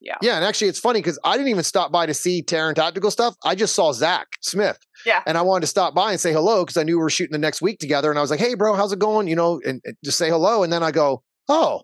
Yeah. 0.00 0.16
Yeah. 0.22 0.36
And 0.36 0.44
actually, 0.44 0.68
it's 0.68 0.78
funny 0.78 1.00
because 1.00 1.18
I 1.24 1.36
didn't 1.36 1.48
even 1.48 1.64
stop 1.64 1.90
by 1.90 2.06
to 2.06 2.14
see 2.14 2.42
Taran 2.42 2.74
Tactical 2.74 3.10
stuff. 3.10 3.34
I 3.44 3.54
just 3.54 3.74
saw 3.74 3.92
Zach 3.92 4.26
Smith. 4.40 4.78
Yeah. 5.04 5.22
And 5.26 5.36
I 5.36 5.42
wanted 5.42 5.62
to 5.62 5.66
stop 5.66 5.94
by 5.94 6.12
and 6.12 6.20
say 6.20 6.32
hello 6.32 6.64
because 6.64 6.76
I 6.76 6.82
knew 6.84 6.96
we 6.96 7.02
were 7.02 7.10
shooting 7.10 7.32
the 7.32 7.38
next 7.38 7.60
week 7.60 7.78
together. 7.78 8.10
And 8.10 8.18
I 8.18 8.22
was 8.22 8.30
like, 8.30 8.40
hey, 8.40 8.54
bro, 8.54 8.74
how's 8.74 8.92
it 8.92 8.98
going? 8.98 9.28
You 9.28 9.36
know, 9.36 9.60
and, 9.64 9.80
and 9.84 9.96
just 10.04 10.18
say 10.18 10.28
hello. 10.28 10.62
And 10.62 10.72
then 10.72 10.82
I 10.82 10.92
go, 10.92 11.22
oh, 11.48 11.82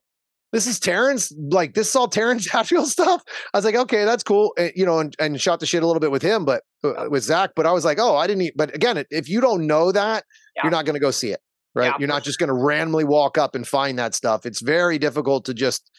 this 0.52 0.68
is 0.68 0.78
Terrence. 0.78 1.32
Like 1.36 1.74
this 1.74 1.88
is 1.88 1.96
all 1.96 2.08
Terrence 2.08 2.48
Hatfield 2.50 2.86
stuff. 2.86 3.22
I 3.52 3.58
was 3.58 3.64
like, 3.64 3.74
okay, 3.74 4.04
that's 4.04 4.22
cool. 4.22 4.52
And, 4.56 4.72
you 4.76 4.86
know, 4.86 5.00
and, 5.00 5.14
and 5.18 5.40
shot 5.40 5.58
the 5.58 5.66
shit 5.66 5.82
a 5.82 5.86
little 5.86 6.00
bit 6.00 6.12
with 6.12 6.22
him, 6.22 6.44
but 6.44 6.62
uh, 6.84 7.06
with 7.10 7.24
Zach. 7.24 7.50
But 7.56 7.66
I 7.66 7.72
was 7.72 7.84
like, 7.84 7.98
oh, 7.98 8.16
I 8.16 8.28
didn't. 8.28 8.42
Eat. 8.42 8.54
But 8.56 8.74
again, 8.74 9.04
if 9.10 9.28
you 9.28 9.40
don't 9.40 9.66
know 9.66 9.90
that, 9.90 10.24
yeah. 10.54 10.62
you're 10.62 10.70
not 10.70 10.84
going 10.84 10.94
to 10.94 11.00
go 11.00 11.10
see 11.10 11.32
it, 11.32 11.40
right? 11.74 11.86
Yeah. 11.86 11.96
You're 11.98 12.08
not 12.08 12.22
just 12.22 12.38
going 12.38 12.48
to 12.48 12.54
randomly 12.54 13.04
walk 13.04 13.36
up 13.36 13.56
and 13.56 13.66
find 13.66 13.98
that 13.98 14.14
stuff. 14.14 14.46
It's 14.46 14.60
very 14.60 14.98
difficult 14.98 15.44
to 15.46 15.54
just 15.54 15.90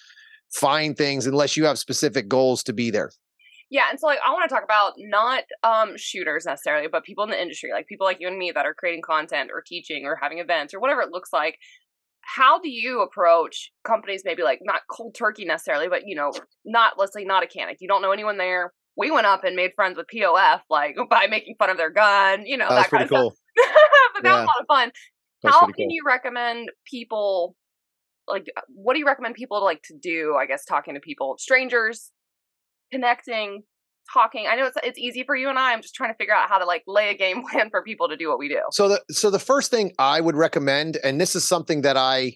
find 0.56 0.98
things 0.98 1.26
unless 1.26 1.58
you 1.58 1.66
have 1.66 1.78
specific 1.78 2.28
goals 2.28 2.64
to 2.64 2.74
be 2.74 2.92
there. 2.92 3.12
Yeah, 3.70 3.86
and 3.90 4.00
so 4.00 4.08
like 4.08 4.20
I 4.26 4.32
want 4.32 4.48
to 4.48 4.54
talk 4.54 4.64
about 4.64 4.94
not 4.98 5.44
um 5.64 5.98
shooters 5.98 6.46
necessarily, 6.46 6.88
but 6.88 7.04
people 7.04 7.24
in 7.24 7.32
the 7.32 7.42
industry, 7.42 7.72
like 7.74 7.88
people 7.88 8.06
like 8.06 8.18
you 8.20 8.28
and 8.28 8.38
me 8.38 8.52
that 8.52 8.66
are 8.66 8.74
creating 8.74 9.02
content 9.02 9.50
or 9.54 9.64
teaching 9.66 10.06
or 10.06 10.18
having 10.22 10.40
events 10.40 10.74
or 10.74 10.80
whatever 10.80 11.02
it 11.02 11.10
looks 11.12 11.34
like 11.34 11.58
how 12.26 12.60
do 12.60 12.70
you 12.70 13.02
approach 13.02 13.72
companies 13.84 14.24
maybe 14.26 14.42
like 14.42 14.60
not 14.64 14.82
cold 14.90 15.14
turkey 15.16 15.46
necessarily 15.46 15.88
but 15.88 16.02
you 16.08 16.16
know 16.16 16.32
not 16.66 16.94
let's 16.98 17.14
say 17.14 17.24
not 17.24 17.44
a 17.44 17.48
Canik 17.48 17.76
you 17.80 17.88
don't 17.88 18.02
know 18.02 18.12
anyone 18.12 18.38
there 18.38 18.74
we 18.98 19.12
went 19.12 19.28
up 19.28 19.44
and 19.44 19.56
made 19.56 19.72
friends 19.76 19.96
with 19.96 20.08
pof 20.12 20.62
like 20.70 20.96
by 21.10 21.28
making 21.28 21.56
fun 21.58 21.70
of 21.70 21.78
their 21.78 21.92
gun 21.92 22.46
you 22.46 22.58
know 22.58 22.68
that, 22.68 22.76
that 22.76 22.90
kind 22.90 23.04
of 23.04 23.10
cool. 23.10 23.32
stuff 23.32 23.74
but 24.16 24.24
that 24.24 24.30
yeah. 24.30 24.36
was 24.36 24.44
a 24.44 24.46
lot 24.46 24.62
of 24.62 24.68
fun 24.68 24.92
That's 25.44 25.56
how 25.56 25.66
can 25.68 25.74
cool. 25.76 25.88
you 25.90 26.02
recommend 26.06 26.70
people 26.90 27.56
like 28.28 28.48
uh, 28.58 28.62
what 28.74 28.94
do 28.94 29.00
you 29.00 29.06
recommend 29.06 29.36
people 29.36 29.64
like 29.64 29.82
to 29.84 29.94
do 30.00 30.36
i 30.40 30.46
guess 30.46 30.66
talking 30.66 30.94
to 30.94 31.00
people 31.00 31.36
strangers 31.38 32.12
connecting 32.92 33.64
talking 34.14 34.46
i 34.48 34.56
know 34.56 34.66
it's 34.66 34.78
it's 34.84 35.00
easy 35.00 35.24
for 35.24 35.36
you 35.36 35.50
and 35.50 35.58
i 35.58 35.74
i'm 35.74 35.82
just 35.82 35.96
trying 35.96 36.12
to 36.12 36.18
figure 36.18 36.34
out 36.34 36.48
how 36.50 36.58
to 36.58 36.66
like 36.66 36.84
lay 36.88 37.10
a 37.10 37.18
game 37.18 37.44
plan 37.52 37.70
for 37.70 37.82
people 37.82 38.08
to 38.10 38.18
do 38.18 38.30
what 38.30 38.40
we 38.40 38.48
do 38.48 38.62
so 38.72 38.90
the 38.90 39.02
so 39.10 39.30
the 39.30 39.40
first 39.40 39.72
thing 39.72 39.92
i 40.00 40.20
would 40.20 40.36
recommend 40.36 40.98
and 41.04 41.20
this 41.20 41.36
is 41.36 41.48
something 41.48 41.82
that 41.82 41.98
i 41.98 42.36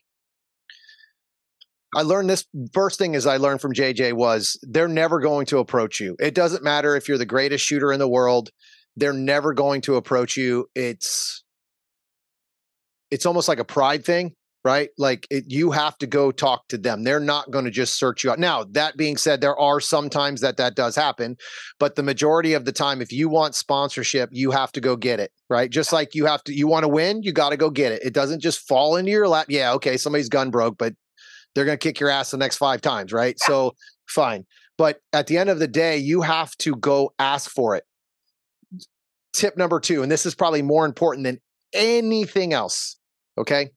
I 1.96 2.04
learned 2.04 2.30
this 2.30 2.46
first 2.72 3.00
thing 3.00 3.16
is 3.16 3.26
I 3.26 3.38
learned 3.38 3.62
from 3.62 3.74
JJ 3.74 4.14
was 4.14 4.60
they're 4.62 4.88
never 4.88 5.20
going 5.20 5.48
to 5.48 5.58
approach 5.58 6.00
you. 6.00 6.16
It 6.20 6.36
doesn't 6.36 6.64
matter 6.64 6.96
if 6.96 7.08
you're 7.08 7.18
the 7.18 7.26
greatest 7.26 7.66
shooter 7.66 7.92
in 7.92 7.98
the 7.98 8.08
world, 8.08 8.52
they're 8.96 9.12
never 9.12 9.54
going 9.54 9.82
to 9.82 9.96
approach 9.96 10.38
you. 10.38 10.68
It's 10.76 11.44
it's 13.10 13.26
almost 13.26 13.48
like 13.48 13.60
a 13.60 13.66
pride 13.66 14.06
thing 14.06 14.36
right? 14.66 14.90
Like 14.98 15.26
it, 15.30 15.46
you 15.48 15.72
have 15.72 15.98
to 16.00 16.08
go 16.08 16.32
talk 16.32 16.68
to 16.68 16.78
them. 16.78 17.04
They're 17.04 17.20
not 17.20 17.52
going 17.52 17.66
to 17.66 17.72
just 17.72 17.98
search 17.98 18.24
you 18.24 18.32
out. 18.32 18.40
Now, 18.40 18.66
that 18.72 18.98
being 18.98 19.18
said, 19.18 19.42
there 19.42 19.58
are 19.58 19.80
some 19.80 20.10
times 20.10 20.42
that 20.42 20.58
that 20.58 20.76
does 20.76 20.96
happen, 20.96 21.38
but 21.80 21.96
the 21.96 22.04
majority 22.04 22.54
of 22.54 22.66
the 22.66 22.72
time, 22.72 23.02
if 23.02 23.12
you 23.12 23.30
want 23.30 23.56
sponsorship, 23.56 24.30
you 24.32 24.52
have 24.52 24.72
to 24.74 24.82
go 24.82 24.96
get 24.96 25.20
it, 25.20 25.32
right? 25.50 25.70
Just 25.70 25.94
like 25.94 26.14
you 26.14 26.26
have 26.26 26.44
to, 26.44 26.54
you 26.54 26.68
want 26.68 26.84
to 26.84 26.90
win, 26.90 27.24
you 27.24 27.32
got 27.32 27.50
to 27.50 27.58
go 27.58 27.70
get 27.70 27.92
it. 27.92 28.04
It 28.04 28.14
doesn't 28.14 28.42
just 28.42 28.68
fall 28.68 28.98
into 28.98 29.12
your 29.12 29.28
lap. 29.28 29.46
Yeah, 29.50 29.74
okay, 29.74 29.98
somebody's 29.98 30.30
gun 30.30 30.52
broke, 30.52 30.78
but 30.78 30.94
they're 31.56 31.66
going 31.66 31.78
to 31.78 31.84
kick 31.84 32.00
your 32.00 32.10
ass 32.10 32.32
the 32.32 32.38
next 32.38 32.58
five 32.58 32.82
times, 32.82 33.14
right? 33.14 33.36
Yeah. 33.42 33.48
So 33.48 33.76
fine. 34.08 34.46
But 34.78 35.00
at 35.14 35.28
the 35.28 35.38
end 35.38 35.50
of 35.50 35.60
the 35.60 35.68
day, 35.68 35.98
you 35.98 36.22
have 36.22 36.56
to 36.58 36.76
go 36.76 37.14
ask 37.20 37.50
for 37.50 37.76
it. 37.76 37.84
Tip 39.34 39.58
number 39.58 39.80
two, 39.80 40.04
and 40.04 40.12
this 40.12 40.26
is 40.26 40.36
probably 40.36 40.62
more 40.62 40.86
important 40.86 41.24
than 41.24 41.40
anything 41.74 42.54
else. 42.54 42.98
Okay 43.38 43.72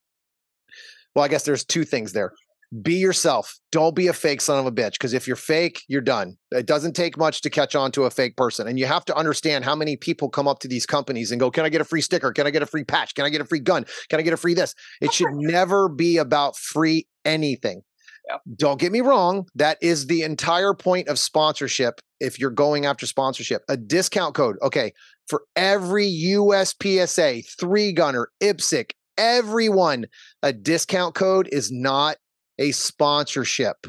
well, 1.15 1.25
I 1.25 1.29
guess 1.29 1.45
there's 1.45 1.65
two 1.65 1.85
things 1.85 2.13
there. 2.13 2.33
Be 2.81 2.95
yourself. 2.95 3.59
Don't 3.71 3.95
be 3.95 4.07
a 4.07 4.15
fake 4.15 4.41
son 4.41 4.59
of 4.59 4.65
a 4.65 4.73
bitch. 4.73 4.93
Because 4.93 5.13
if 5.13 5.27
you're 5.27 5.37
fake, 5.37 5.83
you're 5.89 6.01
done. 6.01 6.39
It 6.53 6.65
doesn't 6.65 6.95
take 6.95 7.19
much 7.19 7.43
to 7.43 7.51
catch 7.51 7.77
on 7.77 7.93
to 7.93 8.05
a 8.05 8.11
fake 8.11 8.35
person. 8.35 8.67
And 8.67 8.79
you 8.79 8.87
have 8.87 9.05
to 9.07 9.17
understand 9.17 9.67
how 9.67 9.77
many 9.77 9.97
people 9.97 10.31
come 10.31 10.49
up 10.49 10.61
to 10.61 10.69
these 10.69 10.87
companies 10.87 11.31
and 11.31 11.39
go, 11.39 11.51
Can 11.51 11.67
I 11.67 11.69
get 11.69 11.83
a 11.83 11.85
free 11.85 12.01
sticker? 12.01 12.33
Can 12.33 12.47
I 12.47 12.51
get 12.51 12.63
a 12.63 12.67
free 12.67 12.85
patch? 12.85 13.15
Can 13.15 13.27
I 13.27 13.29
get 13.29 13.43
a 13.43 13.45
free 13.45 13.61
gun? 13.61 13.85
Can 14.09 14.21
I 14.21 14.23
get 14.23 14.33
a 14.33 14.39
free 14.39 14.55
this? 14.55 14.75
It 15.03 15.13
should 15.13 15.29
never 15.33 15.91
be 15.91 16.17
about 16.17 16.57
free 16.57 17.07
anything. 17.27 17.83
Yeah. 18.29 18.39
Don't 18.57 18.81
get 18.81 18.93
me 18.93 19.03
wrong. 19.03 19.49
That 19.55 19.77
is 19.83 20.07
the 20.07 20.23
entire 20.23 20.73
point 20.73 21.09
of 21.09 21.19
sponsorship. 21.19 22.01
If 22.21 22.39
you're 22.39 22.51
going 22.51 22.87
after 22.87 23.05
sponsorship, 23.07 23.63
a 23.69 23.77
discount 23.77 24.35
code. 24.35 24.57
Okay. 24.63 24.93
For 25.29 25.43
every 25.57 26.09
USPSA, 26.09 27.45
three 27.59 27.93
gunner, 27.93 28.29
IPSC, 28.41 28.93
everyone. 29.17 30.07
A 30.43 30.53
discount 30.53 31.15
code 31.15 31.49
is 31.53 31.71
not 31.71 32.17
a 32.59 32.73
sponsorship, 32.73 33.87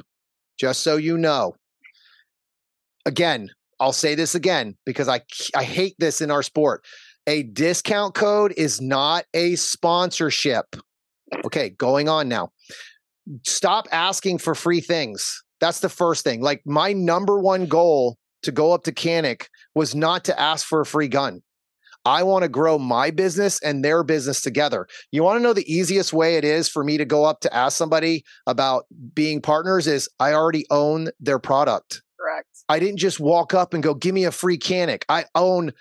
just 0.57 0.82
so 0.82 0.97
you 0.97 1.17
know. 1.17 1.55
Again, 3.05 3.49
I'll 3.80 3.93
say 3.93 4.15
this 4.15 4.36
again 4.36 4.76
because 4.86 5.07
I, 5.07 5.21
I 5.55 5.63
hate 5.63 5.95
this 5.99 6.21
in 6.21 6.32
our 6.32 6.43
sport. 6.43 6.86
A 7.28 7.43
discount 7.43 8.15
code 8.15 8.53
is 8.57 8.82
not 8.82 9.26
a 9.34 9.55
sponsorship. 9.55 10.76
Okay, 11.45 11.69
going 11.69 12.09
on 12.09 12.28
now. 12.28 12.51
Stop 13.45 13.88
asking 13.91 14.38
for 14.38 14.55
free 14.55 14.82
things. 14.82 15.43
That's 15.59 15.80
the 15.80 15.89
first 15.89 16.24
thing. 16.24 16.41
Like 16.41 16.61
my 16.65 16.93
number 16.93 17.39
one 17.39 17.65
goal 17.65 18.17
to 18.43 18.51
go 18.51 18.74
up 18.74 18.84
to 18.84 18.91
Canik 18.91 19.47
was 19.74 19.95
not 19.95 20.26
to 20.26 20.39
ask 20.39 20.65
for 20.65 20.82
a 20.82 20.86
free 20.86 21.07
gun. 21.07 21.41
I 22.06 22.24
want 22.24 22.43
to 22.43 22.49
grow 22.49 22.78
my 22.78 23.12
business 23.12 23.62
and 23.62 23.84
their 23.84 24.04
business 24.04 24.41
together. 24.41 24.88
You 25.12 25.24
want 25.24 25.38
to 25.39 25.43
know 25.43 25.54
the 25.54 25.72
easiest 25.74 26.14
way 26.14 26.36
it 26.36 26.43
is 26.43 26.68
for 26.68 26.84
me 26.84 26.97
to 26.97 27.06
go 27.06 27.24
up 27.24 27.39
to 27.41 27.54
ask 27.54 27.78
somebody 27.78 28.24
about 28.45 28.86
being 29.14 29.41
partners 29.41 29.88
is 29.88 30.10
I 30.20 30.34
already 30.34 30.66
own 30.70 31.10
their 31.20 31.39
product. 31.39 32.01
Correct. 32.20 32.47
I 32.70 32.80
didn't 32.80 32.99
just 32.99 33.20
walk 33.20 33.54
up 33.54 33.74
and 33.74 33.84
go, 33.84 33.93
give 33.93 34.14
me 34.14 34.26
a 34.26 34.32
free 34.32 34.58
Canik. 34.58 35.04
I 35.10 35.26
own 35.36 35.74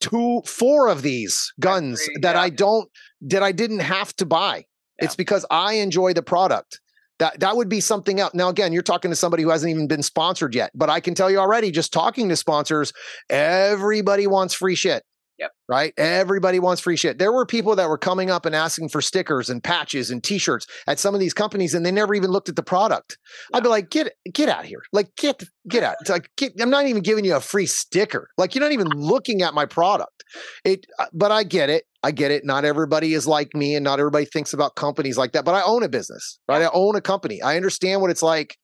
two, 0.00 0.42
four 0.46 0.88
of 0.88 1.02
these 1.02 1.52
guns 1.60 2.00
that 2.22 2.36
yeah. 2.36 2.40
I 2.40 2.50
don't, 2.50 2.88
that 3.22 3.42
I 3.42 3.52
didn't 3.52 3.80
have 3.80 4.14
to 4.16 4.26
buy. 4.26 4.64
Yeah. 4.98 5.06
It's 5.06 5.16
because 5.16 5.44
I 5.50 5.74
enjoy 5.74 6.12
the 6.12 6.22
product. 6.22 6.80
That 7.20 7.38
that 7.40 7.56
would 7.56 7.68
be 7.68 7.80
something 7.80 8.18
else. 8.18 8.34
Now, 8.34 8.48
again, 8.48 8.72
you're 8.72 8.82
talking 8.82 9.12
to 9.12 9.16
somebody 9.16 9.44
who 9.44 9.50
hasn't 9.50 9.70
even 9.70 9.86
been 9.86 10.02
sponsored 10.02 10.52
yet, 10.52 10.72
but 10.74 10.90
I 10.90 10.98
can 10.98 11.14
tell 11.14 11.30
you 11.30 11.38
already, 11.38 11.70
just 11.70 11.92
talking 11.92 12.28
to 12.28 12.36
sponsors, 12.36 12.92
everybody 13.30 14.26
wants 14.26 14.52
free 14.52 14.74
shit. 14.74 15.04
Yep. 15.38 15.50
Right? 15.68 15.92
Everybody 15.96 16.60
wants 16.60 16.80
free 16.80 16.96
shit. 16.96 17.18
There 17.18 17.32
were 17.32 17.44
people 17.44 17.74
that 17.76 17.88
were 17.88 17.98
coming 17.98 18.30
up 18.30 18.46
and 18.46 18.54
asking 18.54 18.90
for 18.90 19.00
stickers 19.00 19.50
and 19.50 19.62
patches 19.62 20.10
and 20.10 20.22
t-shirts 20.22 20.66
at 20.86 21.00
some 21.00 21.12
of 21.12 21.20
these 21.20 21.34
companies 21.34 21.74
and 21.74 21.84
they 21.84 21.90
never 21.90 22.14
even 22.14 22.30
looked 22.30 22.48
at 22.48 22.56
the 22.56 22.62
product. 22.62 23.18
Yeah. 23.50 23.56
I'd 23.56 23.62
be 23.64 23.68
like, 23.68 23.90
get 23.90 24.12
get 24.32 24.48
out 24.48 24.60
of 24.60 24.66
here. 24.66 24.82
Like 24.92 25.14
get 25.16 25.42
get 25.68 25.82
out. 25.82 25.96
It's 26.00 26.10
like 26.10 26.30
get, 26.36 26.52
I'm 26.60 26.70
not 26.70 26.86
even 26.86 27.02
giving 27.02 27.24
you 27.24 27.34
a 27.34 27.40
free 27.40 27.66
sticker. 27.66 28.28
Like 28.38 28.54
you're 28.54 28.62
not 28.62 28.72
even 28.72 28.88
looking 28.88 29.42
at 29.42 29.54
my 29.54 29.66
product. 29.66 30.24
It 30.64 30.86
uh, 30.98 31.06
but 31.12 31.32
I 31.32 31.42
get 31.42 31.68
it. 31.68 31.84
I 32.02 32.12
get 32.12 32.30
it. 32.30 32.44
Not 32.44 32.64
everybody 32.64 33.14
is 33.14 33.26
like 33.26 33.54
me 33.54 33.74
and 33.74 33.82
not 33.82 33.98
everybody 33.98 34.26
thinks 34.26 34.52
about 34.52 34.76
companies 34.76 35.16
like 35.16 35.32
that. 35.32 35.44
But 35.44 35.54
I 35.54 35.62
own 35.62 35.82
a 35.82 35.88
business, 35.88 36.38
right? 36.48 36.62
I 36.62 36.70
own 36.72 36.94
a 36.94 37.00
company. 37.00 37.42
I 37.42 37.56
understand 37.56 38.00
what 38.00 38.10
it's 38.10 38.22
like 38.22 38.56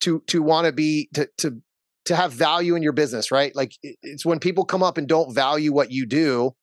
to 0.00 0.22
to 0.28 0.42
want 0.42 0.66
to 0.66 0.72
be 0.72 1.08
to 1.14 1.28
to 1.38 1.60
to 2.06 2.16
have 2.16 2.32
value 2.32 2.74
in 2.74 2.82
your 2.82 2.92
business, 2.92 3.30
right? 3.30 3.54
Like 3.54 3.72
it's 3.82 4.24
when 4.24 4.38
people 4.38 4.64
come 4.64 4.82
up 4.82 4.98
and 4.98 5.06
don't 5.06 5.34
value 5.34 5.72
what 5.72 5.90
you 5.90 6.06
do, 6.06 6.54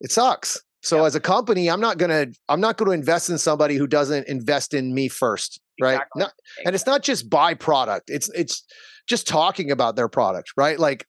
it 0.00 0.10
sucks. 0.10 0.62
So 0.82 1.04
as 1.04 1.16
a 1.16 1.20
company, 1.20 1.68
I'm 1.68 1.80
not 1.80 1.98
gonna 1.98 2.26
I'm 2.48 2.60
not 2.60 2.76
gonna 2.76 2.92
invest 2.92 3.28
in 3.28 3.38
somebody 3.38 3.76
who 3.76 3.86
doesn't 3.88 4.28
invest 4.28 4.72
in 4.72 4.94
me 4.94 5.08
first, 5.08 5.60
right? 5.80 5.94
Exactly. 5.94 6.20
Not, 6.20 6.32
and 6.64 6.74
it's 6.74 6.86
not 6.86 7.02
just 7.02 7.28
buy 7.28 7.54
product. 7.54 8.08
It's 8.08 8.28
it's 8.30 8.64
just 9.08 9.26
talking 9.26 9.70
about 9.72 9.96
their 9.96 10.08
product, 10.08 10.52
right? 10.56 10.78
Like 10.78 11.06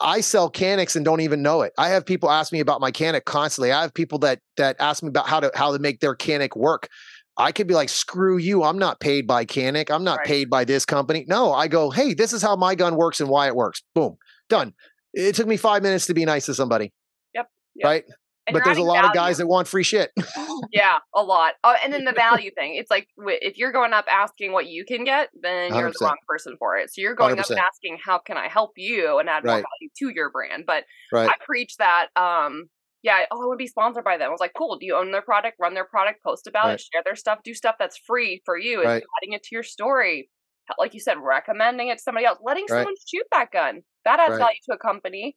I 0.00 0.22
sell 0.22 0.50
Caniks 0.50 0.96
and 0.96 1.04
don't 1.04 1.20
even 1.20 1.42
know 1.42 1.60
it. 1.60 1.74
I 1.76 1.90
have 1.90 2.06
people 2.06 2.30
ask 2.30 2.50
me 2.50 2.60
about 2.60 2.80
my 2.80 2.90
Canik 2.90 3.26
constantly. 3.26 3.72
I 3.72 3.82
have 3.82 3.92
people 3.92 4.18
that 4.20 4.40
that 4.56 4.76
ask 4.80 5.02
me 5.02 5.10
about 5.10 5.28
how 5.28 5.40
to 5.40 5.50
how 5.54 5.72
to 5.72 5.78
make 5.78 6.00
their 6.00 6.16
Canik 6.16 6.56
work. 6.56 6.88
I 7.36 7.52
could 7.52 7.66
be 7.66 7.74
like, 7.74 7.88
screw 7.88 8.38
you. 8.38 8.62
I'm 8.62 8.78
not 8.78 9.00
paid 9.00 9.26
by 9.26 9.44
Canik. 9.44 9.90
I'm 9.90 10.04
not 10.04 10.18
right. 10.18 10.26
paid 10.26 10.50
by 10.50 10.64
this 10.64 10.84
company. 10.84 11.24
No, 11.28 11.52
I 11.52 11.68
go, 11.68 11.90
hey, 11.90 12.14
this 12.14 12.32
is 12.32 12.42
how 12.42 12.54
my 12.56 12.74
gun 12.74 12.96
works 12.96 13.20
and 13.20 13.28
why 13.28 13.46
it 13.48 13.56
works. 13.56 13.82
Boom, 13.94 14.16
done. 14.48 14.72
It 15.12 15.34
took 15.34 15.46
me 15.46 15.56
five 15.56 15.82
minutes 15.82 16.06
to 16.06 16.14
be 16.14 16.24
nice 16.24 16.46
to 16.46 16.54
somebody. 16.54 16.92
Yep. 17.34 17.48
yep. 17.76 17.84
Right. 17.84 18.04
And 18.46 18.52
but 18.52 18.64
there's 18.64 18.78
a 18.78 18.82
lot 18.82 18.96
value. 18.96 19.08
of 19.08 19.14
guys 19.14 19.38
that 19.38 19.46
want 19.46 19.68
free 19.68 19.82
shit. 19.82 20.10
yeah, 20.72 20.98
a 21.14 21.22
lot. 21.22 21.54
Oh, 21.64 21.74
and 21.82 21.92
then 21.92 22.04
the 22.04 22.12
value 22.16 22.50
thing. 22.50 22.74
It's 22.74 22.90
like 22.90 23.08
if 23.16 23.56
you're 23.56 23.72
going 23.72 23.92
up 23.92 24.04
asking 24.10 24.52
what 24.52 24.66
you 24.66 24.84
can 24.84 25.04
get, 25.04 25.30
then 25.40 25.72
you 25.72 25.80
are 25.80 25.90
the 25.90 25.98
wrong 26.00 26.16
person 26.28 26.56
for 26.58 26.76
it. 26.76 26.92
So 26.92 27.00
you're 27.00 27.14
going 27.14 27.36
100%. 27.36 27.52
up 27.52 27.58
asking 27.58 27.98
how 28.04 28.18
can 28.18 28.36
I 28.36 28.48
help 28.48 28.72
you 28.76 29.18
and 29.18 29.28
add 29.28 29.44
right. 29.44 29.54
more 29.54 29.64
value 29.80 29.90
to 29.98 30.14
your 30.14 30.30
brand. 30.30 30.64
But 30.66 30.84
right. 31.12 31.28
I 31.28 31.34
preach 31.44 31.76
that 31.78 32.08
um 32.16 32.68
yeah, 33.04 33.26
oh, 33.30 33.42
I 33.42 33.46
want 33.46 33.58
to 33.58 33.62
be 33.62 33.68
sponsored 33.68 34.02
by 34.02 34.16
them. 34.16 34.28
I 34.28 34.30
was 34.30 34.40
like, 34.40 34.54
cool. 34.56 34.78
Do 34.78 34.86
you 34.86 34.96
own 34.96 35.12
their 35.12 35.22
product? 35.22 35.58
Run 35.60 35.74
their 35.74 35.84
product, 35.84 36.24
post 36.24 36.46
about 36.46 36.64
right. 36.64 36.74
it, 36.74 36.80
share 36.80 37.02
their 37.04 37.14
stuff, 37.14 37.40
do 37.44 37.52
stuff 37.52 37.76
that's 37.78 37.98
free 37.98 38.40
for 38.46 38.58
you, 38.58 38.80
and 38.80 38.88
right. 38.88 39.02
adding 39.22 39.34
it 39.34 39.42
to 39.42 39.50
your 39.52 39.62
story. 39.62 40.30
Like 40.78 40.94
you 40.94 41.00
said, 41.00 41.18
recommending 41.22 41.88
it 41.88 41.98
to 41.98 42.02
somebody 42.02 42.24
else, 42.24 42.38
letting 42.42 42.64
right. 42.70 42.78
someone 42.78 42.94
shoot 43.06 43.26
that 43.30 43.52
gun. 43.52 43.82
That 44.06 44.20
adds 44.20 44.38
value 44.38 44.56
to 44.70 44.74
a 44.74 44.78
company. 44.78 45.36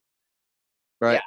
Right. 0.98 1.14
Yeah. 1.14 1.20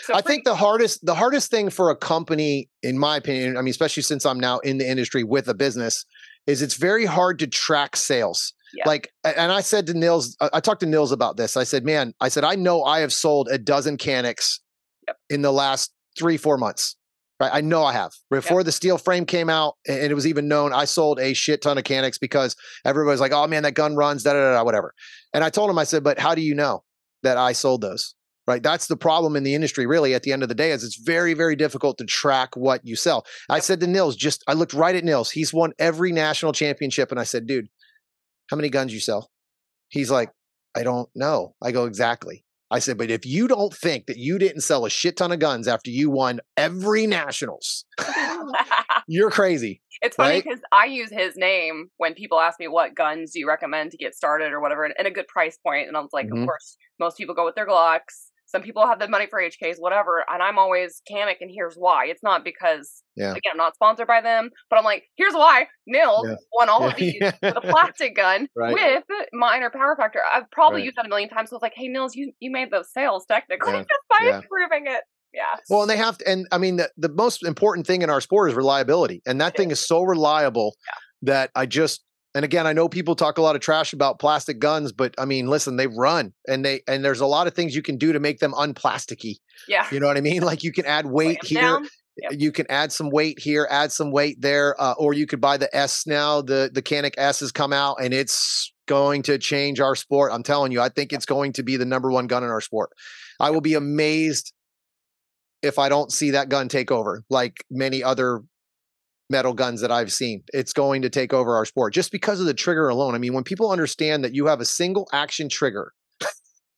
So 0.00 0.14
I 0.14 0.22
think 0.22 0.44
the 0.44 0.56
hardest 0.56 1.04
the 1.04 1.14
hardest 1.14 1.50
thing 1.50 1.68
for 1.68 1.90
a 1.90 1.96
company, 1.96 2.70
in 2.82 2.98
my 2.98 3.18
opinion, 3.18 3.58
I 3.58 3.60
mean, 3.60 3.70
especially 3.70 4.02
since 4.02 4.24
I'm 4.24 4.40
now 4.40 4.60
in 4.60 4.78
the 4.78 4.88
industry 4.88 5.22
with 5.22 5.46
a 5.48 5.54
business, 5.54 6.06
is 6.46 6.62
it's 6.62 6.74
very 6.74 7.04
hard 7.04 7.38
to 7.40 7.46
track 7.46 7.94
sales. 7.94 8.54
Yeah. 8.74 8.84
Like, 8.86 9.12
and 9.22 9.52
I 9.52 9.60
said 9.60 9.86
to 9.88 9.94
Nils, 9.94 10.36
I 10.40 10.58
talked 10.60 10.80
to 10.80 10.86
Nils 10.86 11.12
about 11.12 11.36
this. 11.36 11.56
I 11.56 11.62
said, 11.62 11.84
man, 11.84 12.12
I 12.20 12.28
said, 12.28 12.42
I 12.42 12.56
know 12.56 12.82
I 12.82 13.00
have 13.00 13.12
sold 13.12 13.48
a 13.52 13.58
dozen 13.58 13.98
Caniks 13.98 14.58
yep. 15.06 15.16
in 15.30 15.42
the 15.42 15.52
last 15.52 15.92
three, 16.18 16.36
four 16.36 16.58
months. 16.58 16.96
Right. 17.40 17.50
I 17.52 17.62
know 17.62 17.84
I 17.84 17.92
have. 17.92 18.12
Before 18.30 18.60
yep. 18.60 18.66
the 18.66 18.72
steel 18.72 18.96
frame 18.96 19.26
came 19.26 19.50
out 19.50 19.74
and 19.88 19.98
it 19.98 20.14
was 20.14 20.26
even 20.26 20.46
known, 20.46 20.72
I 20.72 20.84
sold 20.84 21.18
a 21.18 21.34
shit 21.34 21.62
ton 21.62 21.78
of 21.78 21.84
Caniks 21.84 22.18
because 22.20 22.54
everybody's 22.84 23.20
like, 23.20 23.32
oh 23.32 23.46
man, 23.48 23.64
that 23.64 23.74
gun 23.74 23.96
runs, 23.96 24.22
da 24.22 24.34
da 24.34 24.52
da, 24.52 24.62
whatever. 24.62 24.94
And 25.32 25.42
I 25.42 25.50
told 25.50 25.68
him, 25.68 25.78
I 25.78 25.84
said, 25.84 26.04
but 26.04 26.20
how 26.20 26.36
do 26.36 26.42
you 26.42 26.54
know 26.54 26.84
that 27.24 27.36
I 27.36 27.52
sold 27.52 27.80
those? 27.80 28.14
Right. 28.46 28.62
That's 28.62 28.86
the 28.86 28.96
problem 28.96 29.36
in 29.36 29.42
the 29.42 29.54
industry, 29.54 29.86
really, 29.86 30.14
at 30.14 30.22
the 30.22 30.32
end 30.32 30.42
of 30.42 30.50
the 30.50 30.54
day, 30.54 30.70
is 30.70 30.84
it's 30.84 31.00
very, 31.02 31.32
very 31.32 31.56
difficult 31.56 31.96
to 31.98 32.04
track 32.04 32.56
what 32.56 32.82
you 32.84 32.94
sell. 32.94 33.24
Yep. 33.48 33.56
I 33.56 33.58
said 33.60 33.80
to 33.80 33.86
Nils, 33.86 34.16
just 34.16 34.44
I 34.46 34.52
looked 34.52 34.74
right 34.74 34.94
at 34.94 35.02
Nils. 35.02 35.30
He's 35.30 35.52
won 35.52 35.72
every 35.78 36.12
national 36.12 36.52
championship. 36.52 37.10
And 37.10 37.18
I 37.18 37.24
said, 37.24 37.46
dude, 37.46 37.68
how 38.50 38.56
many 38.56 38.68
guns 38.68 38.92
you 38.92 39.00
sell? 39.00 39.30
He's 39.88 40.10
like, 40.10 40.30
I 40.76 40.82
don't 40.82 41.08
know. 41.14 41.54
I 41.62 41.72
go, 41.72 41.86
exactly. 41.86 42.43
I 42.74 42.80
said, 42.80 42.98
but 42.98 43.08
if 43.08 43.24
you 43.24 43.46
don't 43.46 43.72
think 43.72 44.06
that 44.06 44.16
you 44.16 44.36
didn't 44.36 44.62
sell 44.62 44.84
a 44.84 44.90
shit 44.90 45.16
ton 45.16 45.30
of 45.30 45.38
guns 45.38 45.68
after 45.68 45.92
you 45.92 46.10
won 46.10 46.40
every 46.56 47.06
nationals, 47.06 47.84
you're 49.06 49.30
crazy. 49.30 49.80
It's 50.02 50.16
funny 50.16 50.42
because 50.42 50.58
right? 50.72 50.82
I 50.82 50.86
use 50.86 51.08
his 51.08 51.36
name 51.36 51.90
when 51.98 52.14
people 52.14 52.40
ask 52.40 52.58
me 52.58 52.66
what 52.66 52.96
guns 52.96 53.30
do 53.30 53.38
you 53.38 53.46
recommend 53.46 53.92
to 53.92 53.96
get 53.96 54.16
started 54.16 54.52
or 54.52 54.60
whatever, 54.60 54.84
and, 54.84 55.06
a 55.06 55.10
good 55.12 55.28
price 55.28 55.56
point. 55.56 55.86
And 55.86 55.96
I 55.96 56.00
was 56.00 56.10
like, 56.12 56.26
mm-hmm. 56.26 56.42
of 56.42 56.46
course, 56.46 56.76
most 56.98 57.16
people 57.16 57.32
go 57.36 57.44
with 57.44 57.54
their 57.54 57.64
Glocks. 57.64 58.32
Some 58.54 58.62
people 58.62 58.86
have 58.86 59.00
the 59.00 59.08
money 59.08 59.26
for 59.28 59.40
HKs, 59.40 59.76
whatever. 59.78 60.24
And 60.32 60.40
I'm 60.40 60.60
always 60.60 61.02
Canik, 61.10 61.36
and 61.40 61.50
here's 61.52 61.74
why. 61.74 62.06
It's 62.06 62.22
not 62.22 62.44
because, 62.44 63.02
yeah. 63.16 63.32
again, 63.32 63.52
I'm 63.52 63.56
not 63.56 63.74
sponsored 63.74 64.06
by 64.06 64.20
them, 64.20 64.50
but 64.70 64.78
I'm 64.78 64.84
like, 64.84 65.02
here's 65.16 65.34
why. 65.34 65.66
Nils 65.88 66.28
yeah. 66.28 66.36
won 66.52 66.68
all 66.68 66.82
yeah. 66.82 66.86
of 66.86 66.96
these 66.96 67.20
with 67.42 67.56
a 67.56 67.60
plastic 67.60 68.14
gun 68.14 68.46
right. 68.54 68.72
with 68.72 69.02
minor 69.32 69.70
power 69.70 69.96
factor. 69.96 70.20
I've 70.32 70.48
probably 70.52 70.82
right. 70.82 70.84
used 70.84 70.96
that 70.98 71.06
a 71.06 71.08
million 71.08 71.28
times. 71.28 71.50
So 71.50 71.56
I 71.56 71.58
was 71.58 71.62
like, 71.62 71.72
hey, 71.74 71.88
Nils, 71.88 72.14
you, 72.14 72.30
you 72.38 72.52
made 72.52 72.70
those 72.70 72.92
sales 72.92 73.26
technically 73.26 73.72
just 73.72 73.88
by 74.08 74.36
improving 74.36 74.86
it. 74.86 75.02
Yeah. 75.32 75.56
Well, 75.68 75.82
and 75.82 75.90
they 75.90 75.96
have 75.96 76.18
to, 76.18 76.28
and 76.28 76.46
I 76.52 76.58
mean, 76.58 76.76
the, 76.76 76.90
the 76.96 77.08
most 77.08 77.44
important 77.44 77.88
thing 77.88 78.02
in 78.02 78.10
our 78.10 78.20
sport 78.20 78.50
is 78.50 78.54
reliability. 78.54 79.20
And 79.26 79.40
that 79.40 79.56
thing 79.56 79.72
is 79.72 79.84
so 79.84 80.04
reliable 80.04 80.76
that 81.22 81.50
I 81.56 81.66
just, 81.66 82.03
and 82.34 82.44
again, 82.44 82.66
I 82.66 82.72
know 82.72 82.88
people 82.88 83.14
talk 83.14 83.38
a 83.38 83.42
lot 83.42 83.54
of 83.54 83.62
trash 83.62 83.92
about 83.92 84.18
plastic 84.18 84.58
guns, 84.58 84.90
but 84.90 85.14
I 85.18 85.24
mean, 85.24 85.46
listen, 85.46 85.76
they 85.76 85.86
run 85.86 86.32
and 86.48 86.64
they 86.64 86.82
and 86.88 87.04
there's 87.04 87.20
a 87.20 87.26
lot 87.26 87.46
of 87.46 87.54
things 87.54 87.76
you 87.76 87.82
can 87.82 87.96
do 87.96 88.12
to 88.12 88.18
make 88.18 88.40
them 88.40 88.52
unplasticky. 88.52 89.36
Yeah. 89.68 89.86
You 89.92 90.00
know 90.00 90.08
what 90.08 90.16
I 90.16 90.20
mean? 90.20 90.42
Like 90.42 90.64
you 90.64 90.72
can 90.72 90.84
add 90.84 91.06
weight 91.06 91.44
here. 91.44 91.80
Yep. 92.16 92.32
You 92.38 92.52
can 92.52 92.66
add 92.70 92.92
some 92.92 93.10
weight 93.10 93.40
here, 93.40 93.66
add 93.70 93.90
some 93.90 94.12
weight 94.12 94.40
there, 94.40 94.80
uh, 94.80 94.94
or 94.98 95.14
you 95.14 95.26
could 95.26 95.40
buy 95.40 95.56
the 95.56 95.74
S 95.76 96.06
now. 96.06 96.42
The 96.42 96.70
the 96.72 96.82
Canik 96.82 97.14
S 97.18 97.40
has 97.40 97.50
come 97.50 97.72
out, 97.72 97.96
and 98.00 98.14
it's 98.14 98.72
going 98.86 99.22
to 99.22 99.38
change 99.38 99.80
our 99.80 99.96
sport. 99.96 100.30
I'm 100.32 100.44
telling 100.44 100.70
you, 100.70 100.80
I 100.80 100.90
think 100.90 101.12
it's 101.12 101.26
going 101.26 101.52
to 101.54 101.62
be 101.62 101.76
the 101.76 101.84
number 101.84 102.10
one 102.12 102.26
gun 102.28 102.44
in 102.44 102.50
our 102.50 102.60
sport. 102.60 102.90
I 103.40 103.50
will 103.50 103.60
be 103.60 103.74
amazed 103.74 104.52
if 105.62 105.78
I 105.78 105.88
don't 105.88 106.12
see 106.12 106.32
that 106.32 106.48
gun 106.48 106.68
take 106.68 106.92
over, 106.92 107.24
like 107.30 107.64
many 107.70 108.02
other 108.02 108.42
metal 109.34 109.52
guns 109.52 109.80
that 109.80 109.90
I've 109.90 110.12
seen. 110.12 110.44
It's 110.52 110.72
going 110.72 111.02
to 111.02 111.10
take 111.10 111.32
over 111.32 111.56
our 111.56 111.64
sport 111.64 111.92
just 111.92 112.12
because 112.12 112.38
of 112.38 112.46
the 112.46 112.54
trigger 112.54 112.88
alone. 112.88 113.16
I 113.16 113.18
mean, 113.18 113.34
when 113.34 113.42
people 113.42 113.72
understand 113.72 114.22
that 114.22 114.32
you 114.32 114.46
have 114.46 114.60
a 114.60 114.64
single 114.64 115.08
action 115.12 115.48
trigger. 115.48 115.92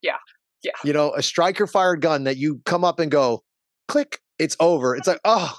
yeah. 0.01 0.17
Yeah. 0.65 0.73
You 0.83 0.95
know, 0.95 1.13
a 1.13 1.23
striker 1.23 1.67
fired 1.67 2.01
gun 2.01 2.25
that 2.25 2.39
you 2.39 2.63
come 2.65 2.83
up 2.83 2.99
and 2.99 3.11
go, 3.11 3.43
click, 3.89 4.21
it's 4.39 4.57
over. 4.59 4.97
It's 4.97 5.07
like, 5.07 5.21
oh, 5.27 5.55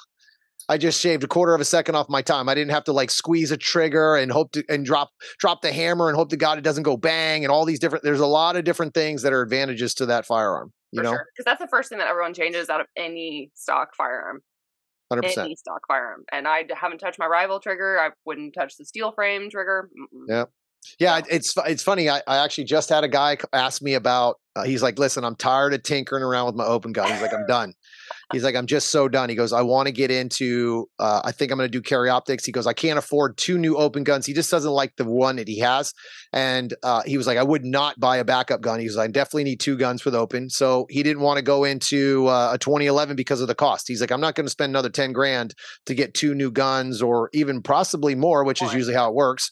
I 0.68 0.80
just 0.80 1.00
shaved 1.00 1.24
a 1.24 1.28
quarter 1.28 1.54
of 1.54 1.62
a 1.62 1.66
second 1.66 1.94
off 1.94 2.10
my 2.10 2.24
time. 2.24 2.50
I 2.50 2.56
didn't 2.56 2.72
have 2.72 2.84
to 2.86 2.94
like 2.94 3.12
squeeze 3.12 3.52
a 3.52 3.58
trigger 3.58 4.16
and 4.16 4.32
hope 4.32 4.54
to 4.54 4.64
and 4.68 4.84
drop 4.84 5.12
drop 5.40 5.62
the 5.62 5.72
hammer 5.72 6.10
and 6.10 6.18
hope 6.18 6.30
to 6.30 6.38
God 6.38 6.58
it 6.58 6.64
doesn't 6.64 6.84
go 6.84 6.98
bang 6.98 7.46
and 7.46 7.52
all 7.52 7.64
these 7.64 7.80
different. 7.80 8.04
There's 8.04 8.20
a 8.20 8.26
lot 8.26 8.58
of 8.58 8.66
different 8.66 8.96
things 8.96 9.22
that 9.22 9.34
are 9.34 9.42
advantages 9.42 9.94
to 9.96 10.08
that 10.08 10.26
firearm. 10.26 10.74
You 10.92 11.00
For 11.00 11.04
know, 11.04 11.12
because 11.12 11.26
sure. 11.38 11.44
that's 11.46 11.62
the 11.62 11.68
first 11.68 11.90
thing 11.90 12.00
that 12.00 12.08
everyone 12.08 12.34
changes 12.34 12.70
out 12.70 12.82
of 12.82 12.88
any 12.98 13.52
stock 13.54 13.96
firearm. 13.96 14.42
100%. 15.12 15.38
any 15.38 15.56
stock 15.56 15.82
firearm. 15.88 16.24
And 16.32 16.48
I 16.48 16.66
haven't 16.76 17.00
touched 17.00 17.20
my 17.20 17.28
rival 17.28 17.60
trigger. 17.60 18.00
I 18.00 18.10
wouldn't 18.26 18.54
touch 18.54 18.76
the 18.78 18.86
steel 18.86 19.12
frame 19.12 19.50
trigger. 19.50 19.90
Mm-mm. 19.98 20.26
Yeah. 20.28 20.46
Yeah, 21.00 21.22
it's 21.30 21.54
it's 21.66 21.84
funny. 21.84 22.10
I, 22.10 22.22
I 22.28 22.38
actually 22.44 22.64
just 22.64 22.90
had 22.90 23.04
a 23.04 23.10
guy 23.10 23.38
ask 23.52 23.82
me 23.82 23.96
about. 23.96 24.40
Uh, 24.56 24.64
he's 24.64 24.82
like, 24.82 24.98
"Listen, 24.98 25.26
I'm 25.26 25.36
tired 25.36 25.74
of 25.74 25.84
tinkering 25.84 26.24
around 26.24 26.46
with 26.46 26.56
my 26.56 26.66
open 26.66 26.94
gun." 26.94 27.12
He's 27.12 27.22
like, 27.22 27.34
"I'm 27.34 27.46
done." 27.46 27.74
He's 28.34 28.44
like, 28.44 28.56
I'm 28.56 28.68
just 28.68 28.92
so 28.92 29.08
done. 29.08 29.30
He 29.30 29.36
goes, 29.36 29.54
I 29.54 29.62
want 29.62 29.88
to 29.88 29.94
get 29.94 30.12
into, 30.12 30.90
uh, 31.00 31.22
I 31.24 31.32
think 31.32 31.50
I'm 31.50 31.58
going 31.58 31.72
to 31.72 31.72
do 31.72 31.82
carry 31.82 32.10
optics. 32.10 32.44
He 32.46 32.52
goes, 32.52 32.68
I 32.68 32.74
can't 32.74 33.00
afford 33.00 33.38
two 33.38 33.58
new 33.58 33.78
open 33.78 34.04
guns. 34.04 34.26
He 34.26 34.34
just 34.34 34.52
doesn't 34.52 34.72
like 34.72 34.98
the 34.98 35.06
one 35.06 35.38
that 35.38 35.48
he 35.48 35.60
has. 35.60 35.94
And 36.34 36.74
uh, 36.84 37.04
he 37.06 37.18
was 37.18 37.26
like, 37.26 37.38
I 37.38 37.44
would 37.44 37.64
not 37.64 37.98
buy 38.02 38.18
a 38.18 38.26
backup 38.26 38.60
gun. 38.60 38.82
He 38.82 38.86
was 38.86 38.98
like, 38.98 39.10
I 39.10 39.12
definitely 39.12 39.46
need 39.46 39.62
two 39.62 39.78
guns 39.78 40.02
for 40.02 40.12
the 40.12 40.20
open. 40.20 40.50
So 40.50 40.88
he 40.90 41.04
didn't 41.04 41.22
want 41.22 41.38
to 41.38 41.42
go 41.42 41.64
into 41.64 42.28
uh, 42.28 42.52
a 42.54 42.58
2011 42.58 43.16
because 43.16 43.40
of 43.40 43.48
the 43.48 43.56
cost. 43.56 43.88
He's 43.88 44.02
like, 44.02 44.12
I'm 44.12 44.22
not 44.22 44.36
going 44.36 44.46
to 44.46 44.52
spend 44.52 44.72
another 44.72 44.90
10 44.90 45.14
grand 45.14 45.54
to 45.86 45.96
get 45.96 46.14
two 46.14 46.36
new 46.36 46.52
guns 46.52 47.02
or 47.02 47.30
even 47.32 47.62
possibly 47.62 48.14
more, 48.14 48.44
which 48.44 48.62
is 48.62 48.74
usually 48.74 48.96
how 48.96 49.08
it 49.08 49.16
works. 49.16 49.52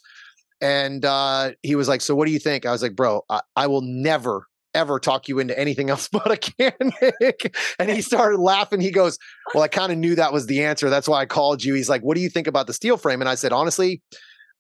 And 0.59 1.05
uh, 1.05 1.51
he 1.63 1.76
was 1.76 1.88
like, 1.88 2.01
So 2.01 2.15
what 2.15 2.26
do 2.26 2.32
you 2.32 2.39
think? 2.39 2.65
I 2.65 2.71
was 2.71 2.82
like, 2.82 2.95
Bro, 2.95 3.23
I, 3.30 3.41
I 3.55 3.67
will 3.67 3.82
never 3.82 4.47
ever 4.76 4.99
talk 4.99 5.28
you 5.28 5.39
into 5.39 5.57
anything 5.57 5.89
else 5.89 6.07
but 6.11 6.32
a 6.32 6.36
Canik. 6.36 7.55
and 7.80 7.89
he 7.89 8.01
started 8.01 8.39
laughing. 8.39 8.82
He 8.82 8.91
goes, 8.91 9.17
Well, 9.53 9.63
I 9.63 9.67
kind 9.67 9.91
of 9.91 9.97
knew 9.97 10.15
that 10.15 10.34
was 10.34 10.45
the 10.45 10.63
answer. 10.63 10.89
That's 10.89 11.07
why 11.07 11.21
I 11.21 11.26
called 11.26 11.63
you. 11.63 11.73
He's 11.73 11.89
like, 11.89 12.01
What 12.01 12.15
do 12.15 12.21
you 12.21 12.30
think 12.30 12.47
about 12.47 12.67
the 12.67 12.73
steel 12.73 12.97
frame? 12.97 13.21
And 13.21 13.30
I 13.30 13.36
said, 13.36 13.53
Honestly, 13.53 14.01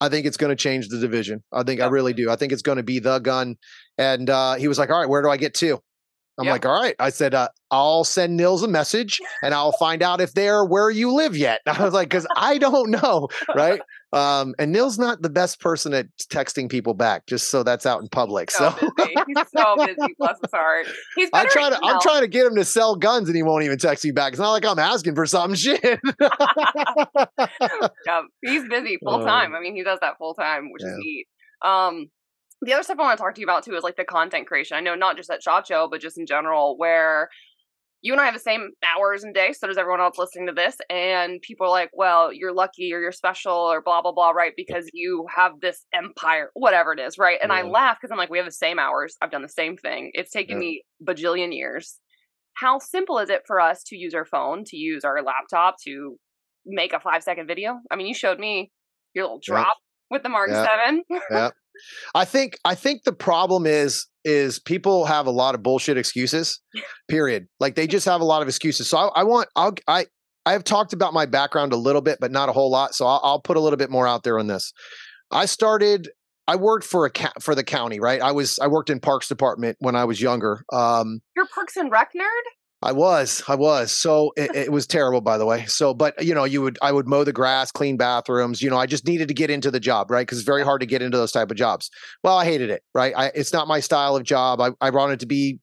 I 0.01 0.09
think 0.09 0.25
it's 0.25 0.37
going 0.37 0.49
to 0.49 0.55
change 0.55 0.87
the 0.87 0.99
division. 0.99 1.43
I 1.53 1.63
think 1.63 1.81
I 1.81 1.87
really 1.87 2.13
do. 2.13 2.29
I 2.29 2.35
think 2.35 2.51
it's 2.51 2.61
going 2.61 2.77
to 2.77 2.83
be 2.83 2.99
the 2.99 3.19
gun. 3.19 3.55
And 3.97 4.29
uh, 4.29 4.55
he 4.55 4.67
was 4.67 4.79
like, 4.79 4.89
All 4.89 4.99
right, 4.99 5.09
where 5.09 5.21
do 5.21 5.29
I 5.29 5.37
get 5.37 5.53
to? 5.55 5.79
I'm 6.37 6.47
like, 6.47 6.65
all 6.65 6.81
right. 6.81 6.95
I 6.99 7.09
said, 7.11 7.33
uh, 7.33 7.47
I'll 7.71 8.03
send 8.03 8.35
Nils 8.35 8.61
a 8.61 8.67
message 8.67 9.19
and 9.41 9.53
I'll 9.53 9.71
find 9.71 10.03
out 10.03 10.19
if 10.19 10.33
they're 10.33 10.65
where 10.65 10.89
you 10.89 11.13
live 11.13 11.35
yet. 11.35 11.61
I 11.65 11.83
was 11.83 11.93
like, 11.93 12.09
because 12.09 12.27
I 12.35 12.57
don't 12.57 12.91
know, 12.91 13.29
right? 13.55 13.79
Um, 14.13 14.55
and 14.59 14.71
Nils 14.71 14.97
not 14.97 15.21
the 15.21 15.29
best 15.29 15.59
person 15.59 15.93
at 15.93 16.07
texting 16.31 16.69
people 16.69 16.93
back, 16.93 17.25
just 17.27 17.49
so 17.49 17.63
that's 17.63 17.85
out 17.85 18.01
in 18.01 18.07
public. 18.07 18.51
So, 18.51 18.73
so. 18.79 18.89
busy. 18.95 19.13
He's 19.27 19.37
so 19.55 19.75
busy, 19.77 20.15
bless 20.17 20.37
his 20.41 20.51
heart. 20.53 20.87
He's 21.15 21.29
I 21.33 21.45
try 21.45 21.69
to 21.69 21.79
I'm 21.83 21.99
trying 22.01 22.21
to 22.21 22.27
get 22.27 22.45
him 22.45 22.55
to 22.55 22.63
sell 22.63 22.95
guns 22.95 23.27
and 23.27 23.35
he 23.35 23.43
won't 23.43 23.63
even 23.63 23.77
text 23.77 24.05
me 24.05 24.11
back. 24.11 24.33
It's 24.33 24.39
not 24.39 24.51
like 24.51 24.65
I'm 24.65 24.79
asking 24.79 25.15
for 25.15 25.25
some 25.25 25.55
shit. 25.55 25.83
yeah, 26.19 26.29
he's 28.41 28.67
busy 28.69 28.97
full 29.03 29.25
time. 29.25 29.53
Uh, 29.53 29.57
I 29.57 29.61
mean, 29.61 29.75
he 29.75 29.83
does 29.83 29.99
that 30.01 30.17
full 30.17 30.33
time, 30.33 30.71
which 30.71 30.83
yeah. 30.83 30.91
is 30.91 30.97
neat. 30.97 31.27
Um, 31.63 32.09
the 32.61 32.73
other 32.73 32.83
stuff 32.83 32.97
I 32.99 33.03
want 33.03 33.17
to 33.17 33.23
talk 33.23 33.35
to 33.35 33.41
you 33.41 33.45
about 33.45 33.63
too 33.63 33.75
is 33.75 33.83
like 33.83 33.97
the 33.97 34.05
content 34.05 34.47
creation. 34.47 34.77
I 34.77 34.79
know 34.79 34.95
not 34.95 35.17
just 35.17 35.29
at 35.29 35.43
Shot 35.43 35.67
Show, 35.67 35.87
but 35.89 36.01
just 36.01 36.17
in 36.17 36.25
general, 36.25 36.77
where 36.77 37.29
you 38.05 38.13
and 38.13 38.21
I 38.21 38.25
have 38.25 38.35
the 38.35 38.39
same 38.39 38.69
hours 38.95 39.23
and 39.23 39.33
days, 39.33 39.57
so 39.59 39.65
does 39.65 39.79
everyone 39.79 39.99
else 39.99 40.19
listening 40.19 40.45
to 40.45 40.53
this. 40.53 40.77
And 40.91 41.41
people 41.41 41.65
are 41.65 41.71
like, 41.71 41.89
well, 41.91 42.31
you're 42.31 42.53
lucky 42.53 42.93
or 42.93 43.01
you're 43.01 43.11
special 43.11 43.55
or 43.55 43.81
blah, 43.81 44.03
blah, 44.03 44.11
blah, 44.11 44.29
right? 44.29 44.53
Because 44.55 44.87
you 44.93 45.25
have 45.35 45.53
this 45.59 45.87
empire, 45.91 46.51
whatever 46.53 46.93
it 46.93 46.99
is, 46.99 47.17
right? 47.17 47.39
And 47.41 47.51
yeah. 47.51 47.57
I 47.57 47.61
laugh 47.63 47.97
because 47.99 48.11
I'm 48.11 48.19
like, 48.19 48.29
we 48.29 48.37
have 48.37 48.45
the 48.45 48.51
same 48.51 48.77
hours. 48.77 49.15
I've 49.23 49.31
done 49.31 49.41
the 49.41 49.49
same 49.49 49.75
thing. 49.75 50.11
It's 50.13 50.29
taken 50.29 50.57
yeah. 50.57 50.67
me 50.67 50.83
bajillion 51.03 51.51
years. 51.51 51.95
How 52.53 52.77
simple 52.77 53.17
is 53.17 53.31
it 53.31 53.41
for 53.47 53.59
us 53.59 53.81
to 53.87 53.97
use 53.97 54.13
our 54.13 54.23
phone, 54.23 54.65
to 54.65 54.77
use 54.77 55.03
our 55.03 55.23
laptop, 55.23 55.77
to 55.85 56.15
make 56.63 56.93
a 56.93 56.99
five 56.99 57.23
second 57.23 57.47
video? 57.47 57.79
I 57.89 57.95
mean, 57.95 58.05
you 58.05 58.13
showed 58.13 58.37
me 58.37 58.71
your 59.15 59.23
little 59.23 59.41
drop 59.41 59.65
yeah. 59.65 60.15
with 60.15 60.21
the 60.21 60.29
Mark 60.29 60.51
7. 60.51 61.01
yeah. 61.31 61.49
I 62.13 62.25
think 62.25 62.57
I 62.65 62.75
think 62.75 63.03
the 63.03 63.13
problem 63.13 63.65
is 63.65 64.07
is 64.23 64.59
people 64.59 65.05
have 65.05 65.27
a 65.27 65.31
lot 65.31 65.55
of 65.55 65.61
bullshit 65.63 65.97
excuses. 65.97 66.59
Period. 67.07 67.47
Like 67.59 67.75
they 67.75 67.87
just 67.87 68.05
have 68.05 68.21
a 68.21 68.25
lot 68.25 68.41
of 68.41 68.47
excuses. 68.47 68.89
So 68.89 68.97
I, 68.97 69.21
I 69.21 69.23
want 69.23 69.49
I'll 69.55 69.75
I 69.87 70.05
I 70.45 70.51
have 70.51 70.63
talked 70.63 70.93
about 70.93 71.13
my 71.13 71.25
background 71.25 71.73
a 71.73 71.77
little 71.77 72.01
bit, 72.01 72.19
but 72.19 72.31
not 72.31 72.49
a 72.49 72.51
whole 72.51 72.69
lot. 72.69 72.93
So 72.93 73.05
I'll, 73.05 73.21
I'll 73.23 73.41
put 73.41 73.57
a 73.57 73.59
little 73.59 73.77
bit 73.77 73.89
more 73.89 74.07
out 74.07 74.23
there 74.23 74.37
on 74.39 74.47
this. 74.47 74.73
I 75.31 75.45
started. 75.45 76.09
I 76.47 76.57
worked 76.57 76.85
for 76.85 77.05
a 77.05 77.09
ca- 77.09 77.33
for 77.41 77.55
the 77.55 77.63
county, 77.63 77.99
right? 77.99 78.21
I 78.21 78.31
was 78.31 78.59
I 78.59 78.67
worked 78.67 78.91
in 78.91 78.99
Parks 78.99 79.27
Department 79.27 79.77
when 79.79 79.95
I 79.95 80.05
was 80.05 80.21
younger. 80.21 80.63
Um, 80.71 81.21
You're 81.35 81.47
Parks 81.53 81.75
and 81.75 81.91
Rec 81.91 82.11
nerd. 82.15 82.45
I 82.85 82.91
was, 82.91 83.41
I 83.47 83.55
was. 83.55 83.91
So 83.91 84.31
it, 84.37 84.55
it, 84.55 84.71
was 84.71 84.85
terrible, 84.85 85.19
by 85.19 85.39
the 85.39 85.45
way. 85.45 85.65
So, 85.65 85.91
but 85.95 86.23
you 86.23 86.35
know, 86.35 86.43
you 86.43 86.61
would, 86.61 86.77
I 86.83 86.91
would 86.91 87.07
mow 87.07 87.23
the 87.23 87.33
grass, 87.33 87.71
clean 87.71 87.97
bathrooms. 87.97 88.61
You 88.61 88.69
know, 88.69 88.77
I 88.77 88.85
just 88.85 89.07
needed 89.07 89.27
to 89.29 89.33
get 89.33 89.49
into 89.49 89.71
the 89.71 89.79
job, 89.79 90.11
right? 90.11 90.21
Because 90.21 90.37
it's 90.37 90.45
very 90.45 90.63
hard 90.63 90.81
to 90.81 90.85
get 90.85 91.01
into 91.01 91.17
those 91.17 91.31
type 91.31 91.49
of 91.49 91.57
jobs. 91.57 91.89
Well, 92.23 92.37
I 92.37 92.45
hated 92.45 92.69
it, 92.69 92.83
right? 92.93 93.11
I, 93.17 93.31
it's 93.33 93.51
not 93.51 93.67
my 93.67 93.79
style 93.79 94.15
of 94.15 94.21
job. 94.21 94.61
I, 94.61 94.69
I 94.79 94.91
wanted 94.91 95.21
to 95.21 95.25
be. 95.25 95.59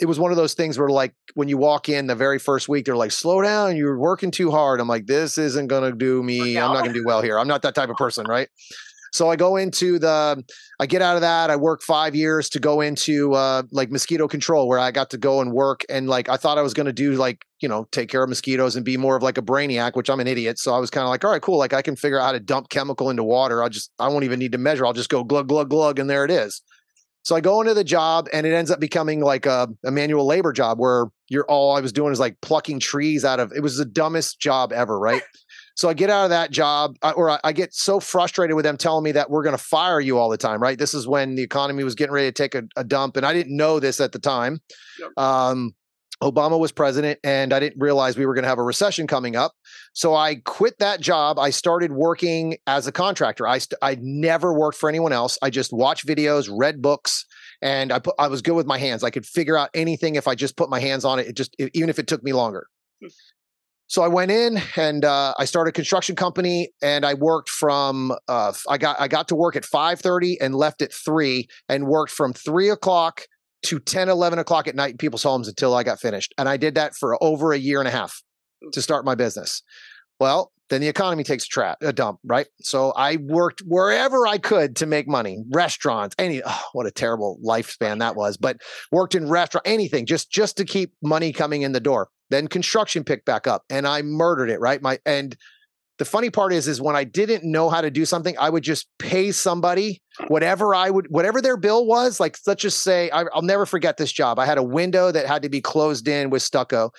It 0.00 0.06
was 0.06 0.18
one 0.18 0.30
of 0.30 0.38
those 0.38 0.54
things 0.54 0.78
where, 0.78 0.88
like, 0.88 1.12
when 1.34 1.48
you 1.48 1.58
walk 1.58 1.90
in 1.90 2.06
the 2.06 2.14
very 2.14 2.38
first 2.38 2.66
week, 2.66 2.86
they're 2.86 2.96
like, 2.96 3.10
"Slow 3.12 3.42
down, 3.42 3.76
you're 3.76 3.98
working 3.98 4.30
too 4.30 4.50
hard." 4.50 4.80
I'm 4.80 4.88
like, 4.88 5.06
"This 5.06 5.36
isn't 5.36 5.66
gonna 5.66 5.92
do 5.92 6.22
me. 6.22 6.56
I'm 6.56 6.72
not 6.72 6.82
gonna 6.82 6.94
do 6.94 7.04
well 7.04 7.20
here. 7.20 7.38
I'm 7.38 7.48
not 7.48 7.60
that 7.62 7.74
type 7.74 7.90
of 7.90 7.96
person, 7.96 8.24
right?" 8.26 8.48
So 9.12 9.30
I 9.30 9.36
go 9.36 9.56
into 9.56 9.98
the, 9.98 10.44
I 10.80 10.86
get 10.86 11.02
out 11.02 11.16
of 11.16 11.22
that. 11.22 11.50
I 11.50 11.56
work 11.56 11.82
five 11.82 12.14
years 12.14 12.48
to 12.50 12.60
go 12.60 12.80
into 12.80 13.34
uh, 13.34 13.62
like 13.70 13.90
mosquito 13.90 14.28
control, 14.28 14.68
where 14.68 14.78
I 14.78 14.90
got 14.90 15.10
to 15.10 15.18
go 15.18 15.40
and 15.40 15.52
work. 15.52 15.84
And 15.88 16.08
like 16.08 16.28
I 16.28 16.36
thought 16.36 16.58
I 16.58 16.62
was 16.62 16.74
going 16.74 16.86
to 16.86 16.92
do 16.92 17.12
like 17.12 17.44
you 17.60 17.68
know 17.68 17.88
take 17.90 18.08
care 18.08 18.22
of 18.22 18.28
mosquitoes 18.28 18.76
and 18.76 18.84
be 18.84 18.96
more 18.96 19.16
of 19.16 19.22
like 19.22 19.38
a 19.38 19.42
brainiac, 19.42 19.96
which 19.96 20.10
I'm 20.10 20.20
an 20.20 20.26
idiot. 20.26 20.58
So 20.58 20.74
I 20.74 20.78
was 20.78 20.90
kind 20.90 21.04
of 21.04 21.10
like, 21.10 21.24
all 21.24 21.30
right, 21.30 21.42
cool. 21.42 21.58
Like 21.58 21.72
I 21.72 21.82
can 21.82 21.96
figure 21.96 22.20
out 22.20 22.26
how 22.26 22.32
to 22.32 22.40
dump 22.40 22.68
chemical 22.68 23.10
into 23.10 23.24
water. 23.24 23.62
I 23.62 23.68
just 23.68 23.90
I 23.98 24.08
won't 24.08 24.24
even 24.24 24.38
need 24.38 24.52
to 24.52 24.58
measure. 24.58 24.86
I'll 24.86 24.92
just 24.92 25.10
go 25.10 25.24
glug 25.24 25.48
glug 25.48 25.70
glug, 25.70 25.98
and 25.98 26.08
there 26.08 26.24
it 26.24 26.30
is. 26.30 26.62
So 27.22 27.36
I 27.36 27.40
go 27.40 27.60
into 27.60 27.74
the 27.74 27.84
job, 27.84 28.26
and 28.32 28.46
it 28.46 28.54
ends 28.54 28.70
up 28.70 28.80
becoming 28.80 29.20
like 29.20 29.44
a, 29.44 29.68
a 29.84 29.90
manual 29.90 30.24
labor 30.24 30.52
job 30.52 30.78
where 30.78 31.06
you're 31.28 31.44
all 31.44 31.76
I 31.76 31.80
was 31.80 31.92
doing 31.92 32.12
is 32.12 32.20
like 32.20 32.40
plucking 32.40 32.80
trees 32.80 33.24
out 33.24 33.40
of. 33.40 33.52
It 33.52 33.60
was 33.60 33.76
the 33.76 33.84
dumbest 33.84 34.40
job 34.40 34.72
ever, 34.72 34.98
right? 34.98 35.22
So 35.78 35.88
I 35.88 35.94
get 35.94 36.10
out 36.10 36.24
of 36.24 36.30
that 36.30 36.50
job, 36.50 36.96
or 37.14 37.38
I 37.46 37.52
get 37.52 37.72
so 37.72 38.00
frustrated 38.00 38.56
with 38.56 38.64
them 38.64 38.76
telling 38.76 39.04
me 39.04 39.12
that 39.12 39.30
we're 39.30 39.44
going 39.44 39.56
to 39.56 39.62
fire 39.62 40.00
you 40.00 40.18
all 40.18 40.28
the 40.28 40.36
time. 40.36 40.60
Right? 40.60 40.76
This 40.76 40.92
is 40.92 41.06
when 41.06 41.36
the 41.36 41.42
economy 41.42 41.84
was 41.84 41.94
getting 41.94 42.12
ready 42.12 42.26
to 42.26 42.32
take 42.32 42.56
a, 42.56 42.64
a 42.74 42.82
dump, 42.82 43.16
and 43.16 43.24
I 43.24 43.32
didn't 43.32 43.56
know 43.56 43.78
this 43.78 44.00
at 44.00 44.10
the 44.10 44.18
time. 44.18 44.58
Yep. 44.98 45.10
Um, 45.16 45.76
Obama 46.20 46.58
was 46.58 46.72
president, 46.72 47.20
and 47.22 47.52
I 47.52 47.60
didn't 47.60 47.80
realize 47.80 48.18
we 48.18 48.26
were 48.26 48.34
going 48.34 48.42
to 48.42 48.48
have 48.48 48.58
a 48.58 48.64
recession 48.64 49.06
coming 49.06 49.36
up. 49.36 49.52
So 49.92 50.16
I 50.16 50.34
quit 50.46 50.80
that 50.80 51.00
job. 51.00 51.38
I 51.38 51.50
started 51.50 51.92
working 51.92 52.56
as 52.66 52.88
a 52.88 52.92
contractor. 52.92 53.46
I 53.46 53.58
st- 53.58 53.78
I 53.80 53.98
never 54.00 54.52
worked 54.52 54.78
for 54.78 54.88
anyone 54.88 55.12
else. 55.12 55.38
I 55.42 55.50
just 55.50 55.72
watched 55.72 56.08
videos, 56.08 56.50
read 56.52 56.82
books, 56.82 57.24
and 57.62 57.92
I 57.92 58.00
put 58.00 58.16
I 58.18 58.26
was 58.26 58.42
good 58.42 58.56
with 58.56 58.66
my 58.66 58.78
hands. 58.78 59.04
I 59.04 59.10
could 59.10 59.24
figure 59.24 59.56
out 59.56 59.70
anything 59.74 60.16
if 60.16 60.26
I 60.26 60.34
just 60.34 60.56
put 60.56 60.70
my 60.70 60.80
hands 60.80 61.04
on 61.04 61.20
it. 61.20 61.28
It 61.28 61.36
just 61.36 61.54
even 61.72 61.88
if 61.88 62.00
it 62.00 62.08
took 62.08 62.24
me 62.24 62.32
longer. 62.32 62.66
So 63.88 64.02
I 64.02 64.08
went 64.08 64.30
in 64.30 64.60
and 64.76 65.04
uh, 65.04 65.34
I 65.38 65.46
started 65.46 65.70
a 65.70 65.72
construction 65.72 66.14
company, 66.14 66.70
and 66.82 67.06
I 67.06 67.14
worked 67.14 67.48
from 67.48 68.12
uh, 68.28 68.52
I 68.68 68.76
got 68.76 69.00
I 69.00 69.08
got 69.08 69.28
to 69.28 69.34
work 69.34 69.56
at 69.56 69.64
five 69.64 70.00
thirty 70.00 70.38
and 70.40 70.54
left 70.54 70.82
at 70.82 70.92
three, 70.92 71.48
and 71.68 71.86
worked 71.86 72.12
from 72.12 72.32
three 72.32 72.68
o'clock 72.68 73.22
to 73.64 73.80
10, 73.80 74.08
11 74.08 74.38
o'clock 74.38 74.68
at 74.68 74.76
night 74.76 74.92
in 74.92 74.96
people's 74.98 75.24
homes 75.24 75.48
until 75.48 75.74
I 75.74 75.82
got 75.82 75.98
finished, 76.00 76.32
and 76.38 76.48
I 76.48 76.56
did 76.56 76.76
that 76.76 76.94
for 76.94 77.22
over 77.22 77.52
a 77.52 77.58
year 77.58 77.80
and 77.80 77.88
a 77.88 77.90
half 77.90 78.22
to 78.72 78.80
start 78.80 79.04
my 79.04 79.16
business. 79.16 79.62
Well, 80.20 80.52
then 80.70 80.80
the 80.80 80.88
economy 80.88 81.24
takes 81.24 81.44
a 81.44 81.48
trap, 81.48 81.78
a 81.80 81.92
dump, 81.92 82.20
right? 82.24 82.46
So 82.60 82.92
I 82.92 83.16
worked 83.16 83.62
wherever 83.66 84.26
I 84.26 84.38
could 84.38 84.76
to 84.76 84.86
make 84.86 85.08
money, 85.08 85.38
restaurants, 85.50 86.14
any. 86.18 86.42
Oh, 86.44 86.62
what 86.72 86.86
a 86.86 86.90
terrible 86.90 87.38
lifespan 87.44 88.00
that 88.00 88.16
was! 88.22 88.36
But 88.36 88.58
worked 88.92 89.14
in 89.14 89.28
restaurant, 89.28 89.66
anything, 89.66 90.06
just 90.06 90.30
just 90.30 90.58
to 90.58 90.64
keep 90.64 90.92
money 91.02 91.32
coming 91.32 91.62
in 91.62 91.72
the 91.72 91.80
door. 91.80 92.10
Then 92.30 92.48
construction 92.48 93.04
picked 93.04 93.24
back 93.24 93.46
up, 93.46 93.64
and 93.70 93.86
I 93.86 94.02
murdered 94.02 94.50
it, 94.50 94.60
right? 94.60 94.80
My 94.82 94.98
and 95.06 95.36
the 95.98 96.04
funny 96.04 96.30
part 96.30 96.52
is, 96.52 96.68
is 96.68 96.80
when 96.80 96.94
I 96.94 97.02
didn't 97.02 97.42
know 97.42 97.70
how 97.70 97.80
to 97.80 97.90
do 97.90 98.04
something, 98.04 98.36
I 98.38 98.50
would 98.50 98.62
just 98.62 98.86
pay 99.00 99.32
somebody 99.32 100.00
whatever 100.28 100.72
I 100.72 100.90
would, 100.90 101.06
whatever 101.10 101.40
their 101.40 101.56
bill 101.56 101.86
was. 101.86 102.20
Like 102.20 102.36
let's 102.46 102.62
just 102.62 102.84
say, 102.84 103.10
I, 103.10 103.24
I'll 103.34 103.42
never 103.42 103.66
forget 103.66 103.96
this 103.96 104.12
job. 104.12 104.38
I 104.38 104.46
had 104.46 104.58
a 104.58 104.62
window 104.62 105.10
that 105.10 105.26
had 105.26 105.42
to 105.42 105.48
be 105.48 105.60
closed 105.60 106.06
in 106.06 106.30
with 106.30 106.42
stucco 106.42 106.92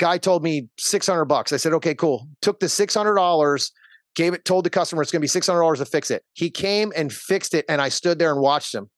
Guy 0.00 0.16
told 0.16 0.42
me 0.42 0.66
600 0.78 1.26
bucks. 1.26 1.52
I 1.52 1.58
said, 1.58 1.74
okay, 1.74 1.94
cool. 1.94 2.26
Took 2.40 2.58
the 2.58 2.66
$600, 2.66 3.70
gave 4.16 4.32
it, 4.32 4.46
told 4.46 4.64
the 4.64 4.70
customer 4.70 5.02
it's 5.02 5.12
going 5.12 5.20
to 5.20 5.24
be 5.24 5.40
$600 5.40 5.76
to 5.76 5.84
fix 5.84 6.10
it. 6.10 6.24
He 6.32 6.50
came 6.50 6.90
and 6.96 7.12
fixed 7.12 7.52
it, 7.52 7.66
and 7.68 7.82
I 7.82 7.90
stood 7.90 8.18
there 8.18 8.32
and 8.32 8.40
watched 8.40 8.74
him. 8.74 8.88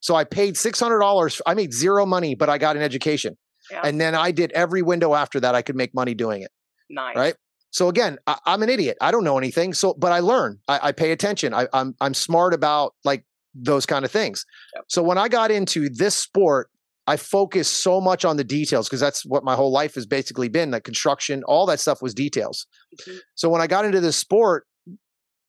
So 0.00 0.14
I 0.14 0.24
paid 0.24 0.56
$600. 0.56 1.40
I 1.46 1.54
made 1.54 1.72
zero 1.72 2.04
money, 2.04 2.34
but 2.34 2.50
I 2.50 2.58
got 2.58 2.76
an 2.76 2.82
education. 2.82 3.38
Yeah. 3.70 3.82
And 3.84 4.00
then 4.00 4.14
I 4.14 4.30
did 4.30 4.52
every 4.52 4.82
window 4.82 5.14
after 5.14 5.40
that. 5.40 5.54
I 5.54 5.62
could 5.62 5.76
make 5.76 5.94
money 5.94 6.14
doing 6.14 6.42
it. 6.42 6.50
Nice. 6.90 7.16
Right. 7.16 7.34
So 7.70 7.88
again, 7.88 8.18
I, 8.26 8.38
am 8.46 8.62
an 8.62 8.68
idiot. 8.68 8.96
I 9.00 9.10
don't 9.10 9.24
know 9.24 9.36
anything. 9.36 9.74
So, 9.74 9.94
but 9.94 10.12
I 10.12 10.20
learn. 10.20 10.60
I, 10.68 10.80
I 10.84 10.92
pay 10.92 11.10
attention. 11.10 11.52
I, 11.52 11.62
am 11.62 11.68
I'm, 11.72 11.94
I'm 12.00 12.14
smart 12.14 12.54
about 12.54 12.94
like 13.04 13.24
those 13.54 13.86
kind 13.86 14.04
of 14.04 14.10
things. 14.10 14.46
Yep. 14.74 14.84
So 14.88 15.02
when 15.02 15.18
I 15.18 15.28
got 15.28 15.50
into 15.50 15.88
this 15.88 16.14
sport, 16.14 16.70
I 17.06 17.16
focus 17.16 17.68
so 17.68 18.00
much 18.00 18.24
on 18.24 18.36
the 18.36 18.44
details 18.44 18.88
because 18.88 19.00
that's 19.00 19.26
what 19.26 19.44
my 19.44 19.54
whole 19.54 19.72
life 19.72 19.94
has 19.96 20.06
basically 20.06 20.48
been. 20.48 20.70
Like 20.70 20.84
construction, 20.84 21.42
all 21.44 21.66
that 21.66 21.80
stuff 21.80 22.00
was 22.00 22.14
details. 22.14 22.66
Mm-hmm. 23.00 23.18
So 23.34 23.48
when 23.48 23.60
I 23.60 23.66
got 23.66 23.84
into 23.84 24.00
this 24.00 24.16
sport, 24.16 24.66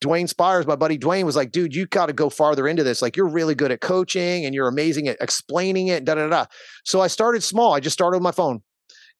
Dwayne 0.05 0.29
Spires, 0.29 0.67
my 0.67 0.75
buddy 0.75 0.97
Dwayne, 0.97 1.25
was 1.25 1.35
like, 1.35 1.51
dude, 1.51 1.75
you 1.75 1.87
got 1.87 2.07
to 2.07 2.13
go 2.13 2.29
farther 2.29 2.67
into 2.67 2.83
this. 2.83 3.01
Like, 3.01 3.17
you're 3.17 3.27
really 3.27 3.55
good 3.55 3.71
at 3.71 3.81
coaching 3.81 4.45
and 4.45 4.53
you're 4.53 4.67
amazing 4.67 5.07
at 5.07 5.17
explaining 5.19 5.87
it, 5.87 6.05
da 6.05 6.15
da 6.15 6.27
da. 6.27 6.45
So 6.83 7.01
I 7.01 7.07
started 7.07 7.43
small. 7.43 7.73
I 7.73 7.79
just 7.79 7.93
started 7.93 8.17
with 8.17 8.23
my 8.23 8.31
phone. 8.31 8.61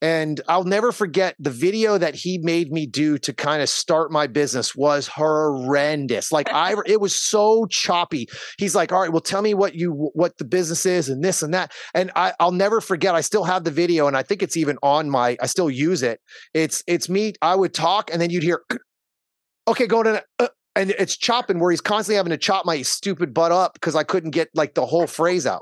And 0.02 0.42
I'll 0.50 0.66
never 0.66 0.92
forget 0.92 1.36
the 1.40 1.50
video 1.50 1.98
that 1.98 2.16
he 2.16 2.38
made 2.38 2.70
me 2.70 2.86
do 2.86 3.18
to 3.20 3.34
kind 3.34 3.62
of 3.62 3.70
start 3.70 4.12
my 4.12 4.28
business 4.28 4.76
was 4.76 5.08
horrendous. 5.08 6.32
Like 6.34 6.50
I 6.52 6.76
it 6.86 7.00
was 7.00 7.16
so 7.16 7.66
choppy. 7.68 8.28
He's 8.58 8.76
like, 8.76 8.92
"All 8.92 9.00
right, 9.00 9.12
well 9.12 9.22
tell 9.22 9.42
me 9.42 9.54
what 9.54 9.74
you 9.74 10.12
what 10.14 10.38
the 10.38 10.44
business 10.44 10.86
is 10.86 11.08
and 11.08 11.24
this 11.24 11.42
and 11.42 11.54
that." 11.54 11.72
And 11.94 12.12
I 12.16 12.34
I'll 12.42 12.52
never 12.52 12.82
forget. 12.82 13.16
I 13.16 13.22
still 13.22 13.46
have 13.46 13.64
the 13.64 13.72
video 13.72 14.08
and 14.08 14.18
I 14.18 14.24
think 14.24 14.44
it's 14.44 14.58
even 14.58 14.78
on 14.84 15.10
my 15.10 15.38
I 15.42 15.46
still 15.46 15.70
use 15.70 16.04
it. 16.04 16.20
It's 16.54 16.84
it's 16.88 17.08
me 17.08 17.34
I 17.42 17.56
would 17.56 17.74
talk 17.74 18.12
and 18.12 18.22
then 18.22 18.30
you'd 18.30 18.44
hear 18.44 18.64
okay, 19.68 19.88
go 19.88 20.04
to 20.04 20.24
uh, 20.40 20.48
and 20.76 20.92
it's 20.92 21.16
chopping 21.16 21.60
where 21.60 21.72
he's 21.72 21.82
constantly 21.82 22.18
having 22.18 22.32
to 22.32 22.38
chop 22.38 22.66
my 22.66 22.82
stupid 22.82 23.34
butt 23.34 23.52
up 23.52 23.74
because 23.74 23.96
I 23.96 24.04
couldn't 24.04 24.32
get 24.32 24.50
like 24.54 24.74
the 24.74 24.86
whole 24.86 25.08
phrase 25.08 25.46
out. 25.46 25.62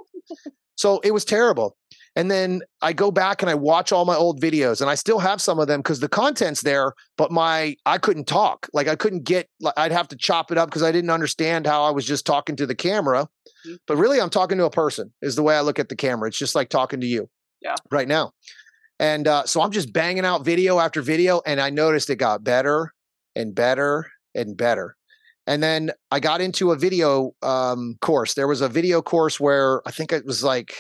So 0.76 1.00
it 1.00 1.12
was 1.12 1.24
terrible. 1.24 1.78
And 2.16 2.30
then 2.30 2.62
I 2.82 2.94
go 2.94 3.10
back 3.10 3.42
and 3.42 3.50
I 3.50 3.56
watch 3.56 3.92
all 3.92 4.06
my 4.06 4.16
old 4.16 4.40
videos 4.40 4.82
and 4.82 4.90
I 4.90 4.96
still 4.96 5.20
have 5.20 5.42
some 5.42 5.60
of 5.60 5.68
them 5.68 5.80
because 5.80 6.00
the 6.00 6.10
content's 6.10 6.62
there, 6.62 6.94
but 7.18 7.32
my 7.32 7.76
I 7.86 7.98
couldn't 7.98 8.26
talk. 8.26 8.68
Like 8.72 8.88
I 8.88 8.96
couldn't 8.96 9.24
get 9.24 9.50
like 9.60 9.74
I'd 9.78 9.92
have 9.92 10.08
to 10.10 10.16
chop 10.16 10.52
it 10.52 10.58
up 10.58 10.70
because 10.70 10.84
I 10.84 10.92
didn't 10.92 11.10
understand 11.10 11.66
how 11.66 11.84
I 11.84 11.90
was 11.90 12.06
just 12.06 12.26
talking 12.26 12.56
to 12.58 12.68
the 12.68 12.76
camera. 12.76 13.28
Mm-hmm. 13.66 13.76
But 13.88 13.98
really 13.98 14.22
I'm 14.22 14.30
talking 14.30 14.58
to 14.60 14.66
a 14.66 14.70
person 14.70 15.12
is 15.22 15.36
the 15.36 15.44
way 15.44 15.56
I 15.56 15.62
look 15.62 15.80
at 15.80 15.90
the 15.90 15.96
camera. 15.96 16.28
It's 16.28 16.38
just 16.38 16.56
like 16.56 16.70
talking 16.70 17.02
to 17.02 17.08
you. 17.08 17.30
Yeah. 17.62 17.76
Right 17.92 18.08
now. 18.08 18.32
And 19.00 19.28
uh, 19.28 19.46
so 19.46 19.62
I'm 19.62 19.72
just 19.72 19.92
banging 19.92 20.26
out 20.26 20.46
video 20.46 20.80
after 20.80 21.02
video 21.02 21.42
and 21.46 21.60
I 21.60 21.72
noticed 21.72 22.10
it 22.10 22.18
got 22.18 22.44
better 22.44 22.94
and 23.36 23.56
better 23.56 24.12
and 24.36 24.56
better. 24.56 24.96
And 25.46 25.62
then 25.62 25.92
I 26.10 26.20
got 26.20 26.42
into 26.42 26.72
a 26.72 26.78
video 26.78 27.32
um, 27.42 27.98
course. 28.02 28.34
There 28.34 28.48
was 28.48 28.62
a 28.62 28.70
video 28.70 29.02
course 29.02 29.40
where 29.40 29.82
I 29.86 29.92
think 29.92 30.14
it 30.14 30.26
was 30.26 30.44
like 30.44 30.74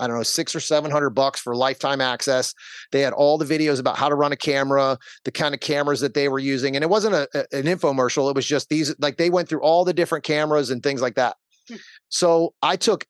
I 0.00 0.08
don't 0.08 0.16
know, 0.16 0.22
six 0.24 0.54
or 0.56 0.60
seven 0.60 0.90
hundred 0.90 1.10
bucks 1.10 1.40
for 1.40 1.54
lifetime 1.54 2.00
access. 2.00 2.54
They 2.90 3.00
had 3.00 3.12
all 3.12 3.38
the 3.38 3.44
videos 3.44 3.78
about 3.78 3.96
how 3.96 4.08
to 4.08 4.14
run 4.14 4.32
a 4.32 4.36
camera, 4.36 4.98
the 5.24 5.30
kind 5.30 5.54
of 5.54 5.60
cameras 5.60 6.00
that 6.00 6.14
they 6.14 6.28
were 6.28 6.38
using. 6.38 6.74
And 6.74 6.82
it 6.82 6.90
wasn't 6.90 7.14
a, 7.14 7.28
a, 7.34 7.56
an 7.56 7.64
infomercial. 7.64 8.28
It 8.28 8.36
was 8.36 8.46
just 8.46 8.68
these, 8.68 8.94
like 8.98 9.18
they 9.18 9.30
went 9.30 9.48
through 9.48 9.62
all 9.62 9.84
the 9.84 9.94
different 9.94 10.24
cameras 10.24 10.70
and 10.70 10.82
things 10.82 11.00
like 11.00 11.14
that. 11.14 11.36
Hmm. 11.68 11.76
so 12.10 12.52
I 12.60 12.76
took 12.76 13.06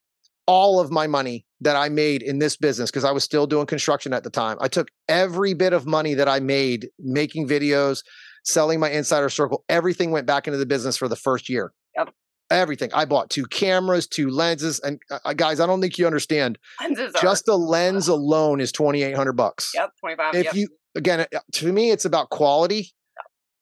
all 0.46 0.78
of 0.78 0.90
my 0.90 1.06
money 1.06 1.44
that 1.60 1.74
I 1.74 1.88
made 1.88 2.22
in 2.22 2.38
this 2.38 2.56
business 2.56 2.90
because 2.90 3.04
I 3.04 3.10
was 3.10 3.24
still 3.24 3.46
doing 3.46 3.66
construction 3.66 4.12
at 4.12 4.22
the 4.22 4.30
time. 4.30 4.58
I 4.60 4.68
took 4.68 4.88
every 5.08 5.54
bit 5.54 5.72
of 5.72 5.86
money 5.86 6.14
that 6.14 6.28
I 6.28 6.38
made 6.38 6.88
making 6.98 7.48
videos, 7.48 8.02
selling 8.44 8.80
my 8.80 8.90
insider 8.90 9.28
circle, 9.28 9.64
everything 9.68 10.10
went 10.10 10.26
back 10.26 10.46
into 10.46 10.58
the 10.58 10.66
business 10.66 10.96
for 10.96 11.08
the 11.08 11.16
first 11.16 11.48
year. 11.48 11.72
Yep 11.96 12.14
everything. 12.50 12.90
I 12.94 13.04
bought 13.04 13.30
two 13.30 13.46
cameras, 13.46 14.06
two 14.06 14.30
lenses, 14.30 14.80
and 14.80 15.00
uh, 15.10 15.32
guys, 15.34 15.60
I 15.60 15.66
don't 15.66 15.80
think 15.80 15.98
you 15.98 16.06
understand. 16.06 16.58
Lenses 16.80 17.14
just 17.20 17.46
the 17.46 17.56
lens 17.56 18.08
alone 18.08 18.60
is 18.60 18.72
twenty 18.72 19.02
eight 19.02 19.16
hundred 19.16 19.32
bucks. 19.32 19.72
Yep, 19.74 19.90
twenty 20.00 20.16
five. 20.16 20.34
If 20.34 20.44
yep. 20.46 20.54
you 20.54 20.68
again, 20.94 21.20
uh, 21.20 21.38
to 21.52 21.72
me, 21.72 21.90
it's 21.90 22.04
about 22.04 22.30
quality. 22.30 22.92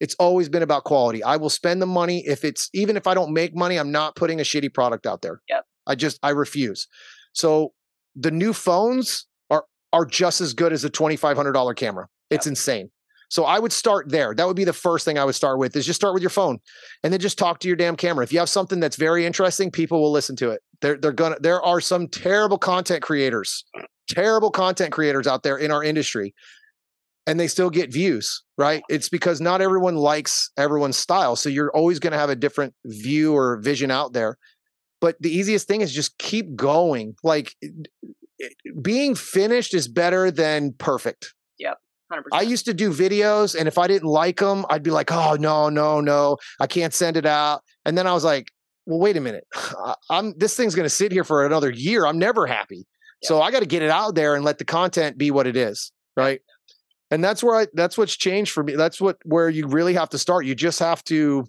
It's 0.01 0.17
always 0.17 0.49
been 0.49 0.63
about 0.63 0.85
quality. 0.85 1.23
I 1.23 1.37
will 1.37 1.51
spend 1.51 1.81
the 1.81 1.87
money 1.87 2.27
if 2.27 2.45
it's 2.45 2.69
even 2.73 2.97
if 2.97 3.07
I 3.07 3.15
don't 3.15 3.33
make 3.33 3.55
money, 3.55 3.77
I'm 3.77 3.93
not 3.93 4.17
putting 4.17 4.41
a 4.41 4.43
shitty 4.43 4.75
product 4.75 5.07
out 5.07 5.23
there. 5.23 5.41
Yep. 5.49 5.65
I 5.87 5.95
just 5.95 6.19
I 6.23 6.31
refuse. 6.31 6.89
So 7.33 7.73
the 8.17 8.31
new 8.31 8.53
phones 8.53 9.27
are 9.51 9.65
are 9.93 10.05
just 10.05 10.41
as 10.41 10.55
good 10.55 10.73
as 10.73 10.85
a 10.85 10.91
twenty 10.91 11.17
five 11.17 11.37
hundred 11.37 11.53
dollar 11.53 11.75
camera. 11.75 12.09
It's 12.31 12.47
yep. 12.47 12.53
insane. 12.53 12.91
So 13.33 13.47
I 13.47 13.59
would 13.59 13.73
start 13.73 14.11
there. 14.11 14.35
That 14.35 14.47
would 14.47 14.57
be 14.57 14.65
the 14.65 14.75
first 14.75 15.07
thing 15.07 15.19
I 15.19 15.25
would 15.25 15.35
start 15.35 15.59
with 15.59 15.75
is 15.75 15.87
just 15.87 15.99
start 15.99 16.13
with 16.13 16.23
your 16.23 16.29
phone 16.29 16.59
and 17.03 17.11
then 17.11 17.19
just 17.19 17.39
talk 17.39 17.61
to 17.61 17.67
your 17.67 17.79
damn 17.79 17.97
camera. 17.97 18.23
If 18.23 18.31
you 18.31 18.39
have 18.41 18.51
something 18.51 18.79
that's 18.79 18.97
very 18.97 19.25
interesting, 19.25 19.71
people 19.71 20.03
will 20.03 20.13
listen 20.13 20.37
to 20.37 20.51
it. 20.51 20.61
They're 20.83 20.99
they're 20.99 21.13
gonna 21.13 21.37
there 21.41 21.63
are 21.63 21.81
some 21.81 22.09
terrible 22.09 22.59
content 22.59 23.03
creators, 23.03 23.65
terrible 24.07 24.51
content 24.51 24.93
creators 24.93 25.27
out 25.27 25.45
there 25.45 25.57
in 25.57 25.71
our 25.71 25.83
industry. 25.83 26.35
And 27.27 27.41
they 27.41 27.49
still 27.49 27.71
get 27.71 27.91
views, 27.91 28.43
right? 28.59 28.83
It's 28.91 29.09
because 29.09 29.41
not 29.41 29.63
everyone 29.63 29.97
likes 29.97 30.51
everyone's 30.59 30.99
style. 30.99 31.35
So 31.35 31.49
you're 31.49 31.75
always 31.75 32.01
going 32.01 32.13
to 32.13 32.19
have 32.19 32.31
a 32.31 32.37
different 32.37 32.75
view 32.85 33.35
or 33.35 33.61
vision 33.63 33.91
out 33.91 34.13
there. 34.13 34.37
But 35.01 35.17
the 35.21 35.31
easiest 35.31 35.67
thing 35.67 35.81
is 35.81 35.95
just 35.95 36.19
keep 36.19 36.55
going. 36.55 37.15
Like 37.23 37.57
being 38.83 39.15
finished 39.15 39.73
is 39.73 39.89
better 39.89 40.31
than 40.31 40.75
perfect 40.77 41.33
100%. 42.13 42.23
I 42.33 42.43
used 42.43 42.65
to 42.67 42.75
do 42.75 42.91
videos, 42.91 43.59
and 43.59 43.67
if 43.67 43.79
I 43.79 43.87
didn't 43.87 44.09
like 44.09 44.39
them, 44.39 44.65
I'd 44.71 44.83
be 44.83 44.91
like, 44.91 45.11
"Oh 45.11 45.37
no, 45.39 45.69
no, 45.69 46.01
no, 46.01 46.37
I 46.61 46.67
can't 46.67 46.93
send 46.93 47.17
it 47.17 47.27
out." 47.27 47.63
And 47.85 47.97
then 47.97 48.07
I 48.07 48.13
was 48.13 48.25
like, 48.25 48.51
"Well, 48.87 48.99
wait 48.99 49.17
a 49.17 49.21
minute, 49.21 49.45
I'm 50.11 50.35
this 50.37 50.57
thing's 50.57 50.75
going 50.75 50.85
to 50.85 50.91
sit 50.91 51.13
here 51.13 51.25
for 51.25 51.47
another 51.47 51.71
year. 51.71 52.07
I'm 52.07 52.19
never 52.19 52.47
happy, 52.47 52.87
yeah. 53.23 53.29
so 53.29 53.43
I 53.43 53.51
got 53.51 53.61
to 53.61 53.67
get 53.67 53.83
it 53.83 53.91
out 53.91 54.15
there 54.15 54.35
and 54.35 54.45
let 54.45 54.59
the 54.59 54.65
content 54.65 55.19
be 55.19 55.31
what 55.31 55.47
it 55.47 55.57
is, 55.57 55.93
right?" 56.17 56.41
And 57.11 57.23
that's 57.23 57.43
where 57.43 57.57
I 57.57 57.67
that's 57.75 57.99
what's 57.99 58.17
changed 58.17 58.53
for 58.53 58.63
me. 58.63 58.75
That's 58.75 59.01
what 59.01 59.19
where 59.25 59.49
you 59.49 59.67
really 59.67 59.95
have 59.95 60.11
to 60.11 60.19
start. 60.19 60.47
You 60.47 60.55
just 60.55 60.79
have 60.79 61.05
to 61.05 61.47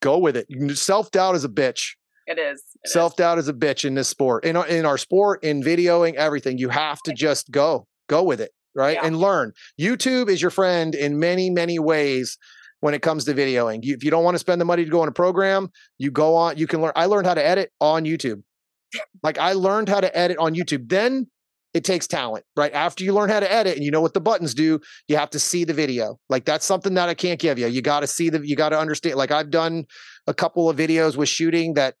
go 0.00 0.18
with 0.18 0.36
it. 0.36 0.46
Self 0.76 1.10
doubt 1.10 1.34
is 1.34 1.44
a 1.44 1.48
bitch. 1.48 1.94
It 2.26 2.38
is. 2.38 2.62
Self 2.86 3.16
doubt 3.16 3.38
is 3.38 3.48
a 3.48 3.52
bitch 3.52 3.84
in 3.84 3.94
this 3.94 4.08
sport. 4.08 4.44
In 4.44 4.56
in 4.56 4.86
our 4.86 4.98
sport, 4.98 5.44
in 5.44 5.62
videoing, 5.62 6.14
everything. 6.14 6.58
You 6.58 6.70
have 6.70 7.00
to 7.02 7.12
just 7.12 7.50
go. 7.50 7.86
Go 8.08 8.22
with 8.22 8.40
it 8.40 8.52
right? 8.74 8.94
Yeah. 8.94 9.06
And 9.06 9.18
learn. 9.18 9.52
YouTube 9.80 10.28
is 10.28 10.40
your 10.40 10.50
friend 10.50 10.94
in 10.94 11.18
many, 11.18 11.50
many 11.50 11.78
ways 11.78 12.38
when 12.80 12.94
it 12.94 13.02
comes 13.02 13.24
to 13.24 13.34
videoing. 13.34 13.84
You, 13.84 13.94
if 13.94 14.04
you 14.04 14.10
don't 14.10 14.24
want 14.24 14.34
to 14.34 14.40
spend 14.40 14.60
the 14.60 14.64
money 14.64 14.84
to 14.84 14.90
go 14.90 15.02
on 15.02 15.08
a 15.08 15.12
program, 15.12 15.70
you 15.98 16.10
go 16.10 16.34
on, 16.34 16.56
you 16.56 16.66
can 16.66 16.82
learn. 16.82 16.92
I 16.96 17.06
learned 17.06 17.26
how 17.26 17.34
to 17.34 17.46
edit 17.46 17.70
on 17.80 18.04
YouTube. 18.04 18.42
Like 19.22 19.38
I 19.38 19.52
learned 19.52 19.88
how 19.88 20.00
to 20.00 20.16
edit 20.16 20.36
on 20.38 20.54
YouTube. 20.54 20.88
Then 20.88 21.28
it 21.74 21.84
takes 21.84 22.06
talent, 22.06 22.44
right? 22.56 22.72
After 22.72 23.02
you 23.04 23.14
learn 23.14 23.30
how 23.30 23.40
to 23.40 23.50
edit 23.50 23.76
and 23.76 23.84
you 23.84 23.90
know 23.90 24.00
what 24.00 24.12
the 24.14 24.20
buttons 24.20 24.52
do, 24.52 24.80
you 25.08 25.16
have 25.16 25.30
to 25.30 25.38
see 25.38 25.64
the 25.64 25.72
video. 25.72 26.18
Like 26.28 26.44
that's 26.44 26.66
something 26.66 26.94
that 26.94 27.08
I 27.08 27.14
can't 27.14 27.40
give 27.40 27.58
you. 27.58 27.66
You 27.66 27.80
got 27.80 28.00
to 28.00 28.06
see 28.06 28.28
the, 28.28 28.46
you 28.46 28.56
got 28.56 28.70
to 28.70 28.78
understand. 28.78 29.16
Like 29.16 29.30
I've 29.30 29.50
done 29.50 29.86
a 30.26 30.34
couple 30.34 30.68
of 30.68 30.76
videos 30.76 31.16
with 31.16 31.28
shooting 31.28 31.74
that 31.74 31.94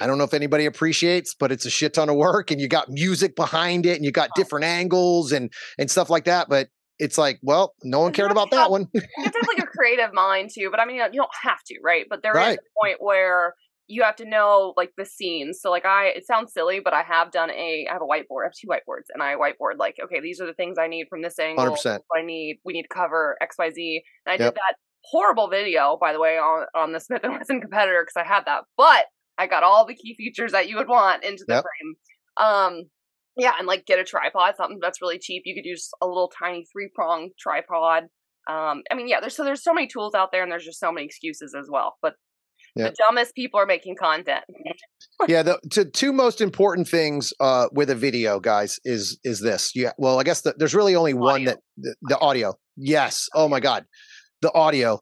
I 0.00 0.06
don't 0.06 0.18
know 0.18 0.24
if 0.24 0.34
anybody 0.34 0.66
appreciates, 0.66 1.34
but 1.34 1.52
it's 1.52 1.66
a 1.66 1.70
shit 1.70 1.94
ton 1.94 2.08
of 2.08 2.16
work 2.16 2.50
and 2.50 2.60
you 2.60 2.68
got 2.68 2.88
music 2.88 3.36
behind 3.36 3.86
it 3.86 3.96
and 3.96 4.04
you 4.04 4.12
got 4.12 4.30
different 4.34 4.64
angles 4.64 5.32
and 5.32 5.52
and 5.78 5.90
stuff 5.90 6.10
like 6.10 6.24
that. 6.24 6.48
But 6.48 6.68
it's 6.98 7.18
like, 7.18 7.38
well, 7.42 7.74
no 7.82 8.00
one 8.00 8.12
cared 8.12 8.30
about 8.30 8.50
that 8.50 8.70
one. 8.70 8.86
you 8.92 9.02
have 9.18 9.32
to 9.32 9.38
have 9.38 9.48
like 9.48 9.64
a 9.64 9.66
creative 9.76 10.12
mind 10.12 10.50
too, 10.54 10.68
but 10.70 10.80
I 10.80 10.84
mean, 10.84 11.00
uh, 11.00 11.06
you 11.06 11.20
don't 11.20 11.30
have 11.42 11.62
to, 11.66 11.78
right? 11.82 12.06
But 12.08 12.22
there 12.22 12.32
right. 12.32 12.52
is 12.52 12.58
a 12.58 12.80
point 12.84 12.96
where 13.00 13.54
you 13.88 14.04
have 14.04 14.16
to 14.16 14.24
know 14.24 14.72
like 14.76 14.92
the 14.96 15.04
scenes. 15.04 15.60
So 15.60 15.70
like 15.70 15.84
I, 15.84 16.08
it 16.08 16.26
sounds 16.26 16.52
silly, 16.52 16.80
but 16.82 16.94
I 16.94 17.02
have 17.02 17.32
done 17.32 17.50
a, 17.50 17.86
I 17.90 17.92
have 17.92 18.02
a 18.02 18.06
whiteboard. 18.06 18.42
I 18.42 18.46
have 18.46 18.54
two 18.54 18.68
whiteboards, 18.68 19.08
and 19.12 19.22
I 19.22 19.34
whiteboard 19.34 19.78
like, 19.78 19.96
okay, 20.02 20.20
these 20.20 20.40
are 20.40 20.46
the 20.46 20.54
things 20.54 20.78
I 20.78 20.86
need 20.86 21.06
from 21.08 21.22
this 21.22 21.38
angle. 21.38 21.64
Hundred 21.64 21.76
percent. 21.76 22.02
I 22.16 22.22
need, 22.22 22.60
we 22.64 22.72
need 22.72 22.82
to 22.82 22.88
cover 22.88 23.36
X, 23.40 23.56
Y, 23.58 23.70
Z. 23.70 24.02
And 24.26 24.32
I 24.32 24.44
yep. 24.44 24.54
did 24.54 24.58
that 24.58 24.76
horrible 25.04 25.48
video, 25.48 25.98
by 26.00 26.12
the 26.12 26.20
way, 26.20 26.38
on 26.38 26.66
on 26.74 26.92
the 26.92 27.00
Smith 27.00 27.22
and 27.24 27.32
Wesson 27.32 27.60
competitor 27.60 28.02
because 28.04 28.22
I 28.22 28.28
had 28.28 28.44
that, 28.46 28.62
but 28.76 29.06
I 29.40 29.46
got 29.46 29.62
all 29.62 29.86
the 29.86 29.94
key 29.94 30.14
features 30.16 30.52
that 30.52 30.68
you 30.68 30.76
would 30.76 30.88
want 30.88 31.24
into 31.24 31.44
the 31.48 31.54
yep. 31.54 31.64
frame. 31.64 31.94
Um, 32.36 32.82
yeah, 33.38 33.52
and 33.58 33.66
like 33.66 33.86
get 33.86 33.98
a 33.98 34.04
tripod, 34.04 34.54
something 34.56 34.78
that's 34.82 35.00
really 35.00 35.18
cheap. 35.18 35.42
You 35.46 35.54
could 35.54 35.64
use 35.64 35.88
a 36.02 36.06
little 36.06 36.30
tiny 36.38 36.66
three 36.70 36.90
prong 36.94 37.30
tripod. 37.38 38.04
Um, 38.48 38.82
I 38.90 38.94
mean, 38.94 39.08
yeah, 39.08 39.20
there's 39.20 39.34
so 39.34 39.42
there's 39.42 39.64
so 39.64 39.72
many 39.72 39.86
tools 39.86 40.14
out 40.14 40.30
there, 40.30 40.42
and 40.42 40.52
there's 40.52 40.64
just 40.64 40.78
so 40.78 40.92
many 40.92 41.06
excuses 41.06 41.54
as 41.58 41.68
well. 41.70 41.96
But 42.02 42.16
yep. 42.76 42.90
the 42.90 42.96
dumbest 43.08 43.34
people 43.34 43.58
are 43.58 43.66
making 43.66 43.96
content. 43.96 44.44
yeah, 45.26 45.42
the 45.42 45.58
to, 45.70 45.86
two 45.86 46.12
most 46.12 46.42
important 46.42 46.86
things 46.86 47.32
uh, 47.40 47.68
with 47.72 47.88
a 47.88 47.94
video, 47.94 48.40
guys, 48.40 48.78
is 48.84 49.18
is 49.24 49.40
this. 49.40 49.72
Yeah, 49.74 49.92
well, 49.96 50.20
I 50.20 50.22
guess 50.22 50.42
the, 50.42 50.54
there's 50.58 50.74
really 50.74 50.94
only 50.94 51.12
audio. 51.12 51.22
one 51.22 51.44
that 51.44 51.60
the, 51.78 51.94
the 52.02 52.18
audio. 52.18 52.52
Yes. 52.76 53.26
Oh 53.34 53.48
my 53.48 53.60
God, 53.60 53.86
the 54.42 54.52
audio. 54.52 55.00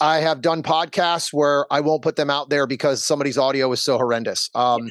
I 0.00 0.18
have 0.18 0.40
done 0.40 0.62
podcasts 0.62 1.32
where 1.32 1.66
I 1.72 1.80
won't 1.80 2.02
put 2.02 2.16
them 2.16 2.30
out 2.30 2.50
there 2.50 2.66
because 2.66 3.04
somebody's 3.04 3.38
audio 3.38 3.70
is 3.72 3.82
so 3.82 3.96
horrendous. 3.96 4.50
Um, 4.54 4.90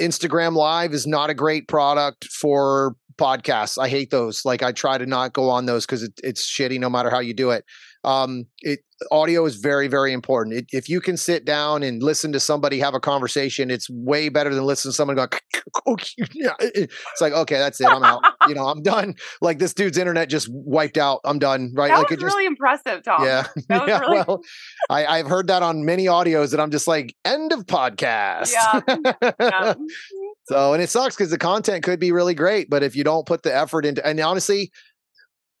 Instagram 0.00 0.54
Live 0.54 0.92
is 0.92 1.06
not 1.06 1.30
a 1.30 1.34
great 1.34 1.68
product 1.68 2.26
for 2.26 2.94
podcasts. 3.16 3.78
I 3.78 3.88
hate 3.88 4.10
those. 4.10 4.44
Like 4.44 4.62
I 4.62 4.72
try 4.72 4.96
to 4.96 5.06
not 5.06 5.32
go 5.32 5.50
on 5.50 5.66
those 5.66 5.84
because 5.84 6.02
it, 6.02 6.12
it's 6.22 6.48
shitty 6.48 6.78
no 6.78 6.88
matter 6.88 7.10
how 7.10 7.18
you 7.18 7.34
do 7.34 7.50
it. 7.50 7.64
Um, 8.08 8.46
it 8.60 8.80
audio 9.12 9.44
is 9.44 9.56
very 9.56 9.86
very 9.86 10.14
important. 10.14 10.56
It, 10.56 10.66
if 10.72 10.88
you 10.88 11.00
can 11.00 11.18
sit 11.18 11.44
down 11.44 11.82
and 11.82 12.02
listen 12.02 12.32
to 12.32 12.40
somebody 12.40 12.78
have 12.78 12.94
a 12.94 13.00
conversation, 13.00 13.70
it's 13.70 13.88
way 13.90 14.30
better 14.30 14.54
than 14.54 14.64
listening 14.64 14.92
to 14.92 14.96
someone 14.96 15.16
go. 15.16 15.26
It's 16.60 17.20
like 17.20 17.34
okay, 17.34 17.58
that's 17.58 17.80
it. 17.82 17.86
I'm 17.86 18.02
out. 18.02 18.22
you 18.48 18.54
know, 18.54 18.66
I'm 18.66 18.82
done. 18.82 19.14
Like 19.42 19.58
this 19.58 19.74
dude's 19.74 19.98
internet 19.98 20.30
just 20.30 20.48
wiped 20.50 20.96
out. 20.96 21.20
I'm 21.24 21.38
done. 21.38 21.72
Right? 21.74 21.88
That 21.88 21.98
like 21.98 22.08
was 22.08 22.18
it 22.18 22.20
just, 22.20 22.34
really 22.34 22.46
impressive, 22.46 23.02
Tom. 23.02 23.24
Yeah, 23.24 23.46
yeah. 23.70 23.98
Really... 23.98 24.24
Well, 24.26 24.40
I, 24.88 25.06
I've 25.06 25.26
heard 25.26 25.48
that 25.48 25.62
on 25.62 25.84
many 25.84 26.06
audios, 26.06 26.52
and 26.52 26.62
I'm 26.62 26.70
just 26.70 26.88
like, 26.88 27.14
end 27.24 27.52
of 27.52 27.66
podcast. 27.66 28.52
Yeah. 28.52 29.32
yeah. 29.40 29.74
So, 30.48 30.72
and 30.72 30.82
it 30.82 30.88
sucks 30.88 31.14
because 31.14 31.30
the 31.30 31.38
content 31.38 31.84
could 31.84 32.00
be 32.00 32.10
really 32.10 32.34
great, 32.34 32.70
but 32.70 32.82
if 32.82 32.96
you 32.96 33.04
don't 33.04 33.26
put 33.26 33.42
the 33.42 33.54
effort 33.54 33.84
into, 33.84 34.04
and 34.06 34.18
honestly, 34.18 34.72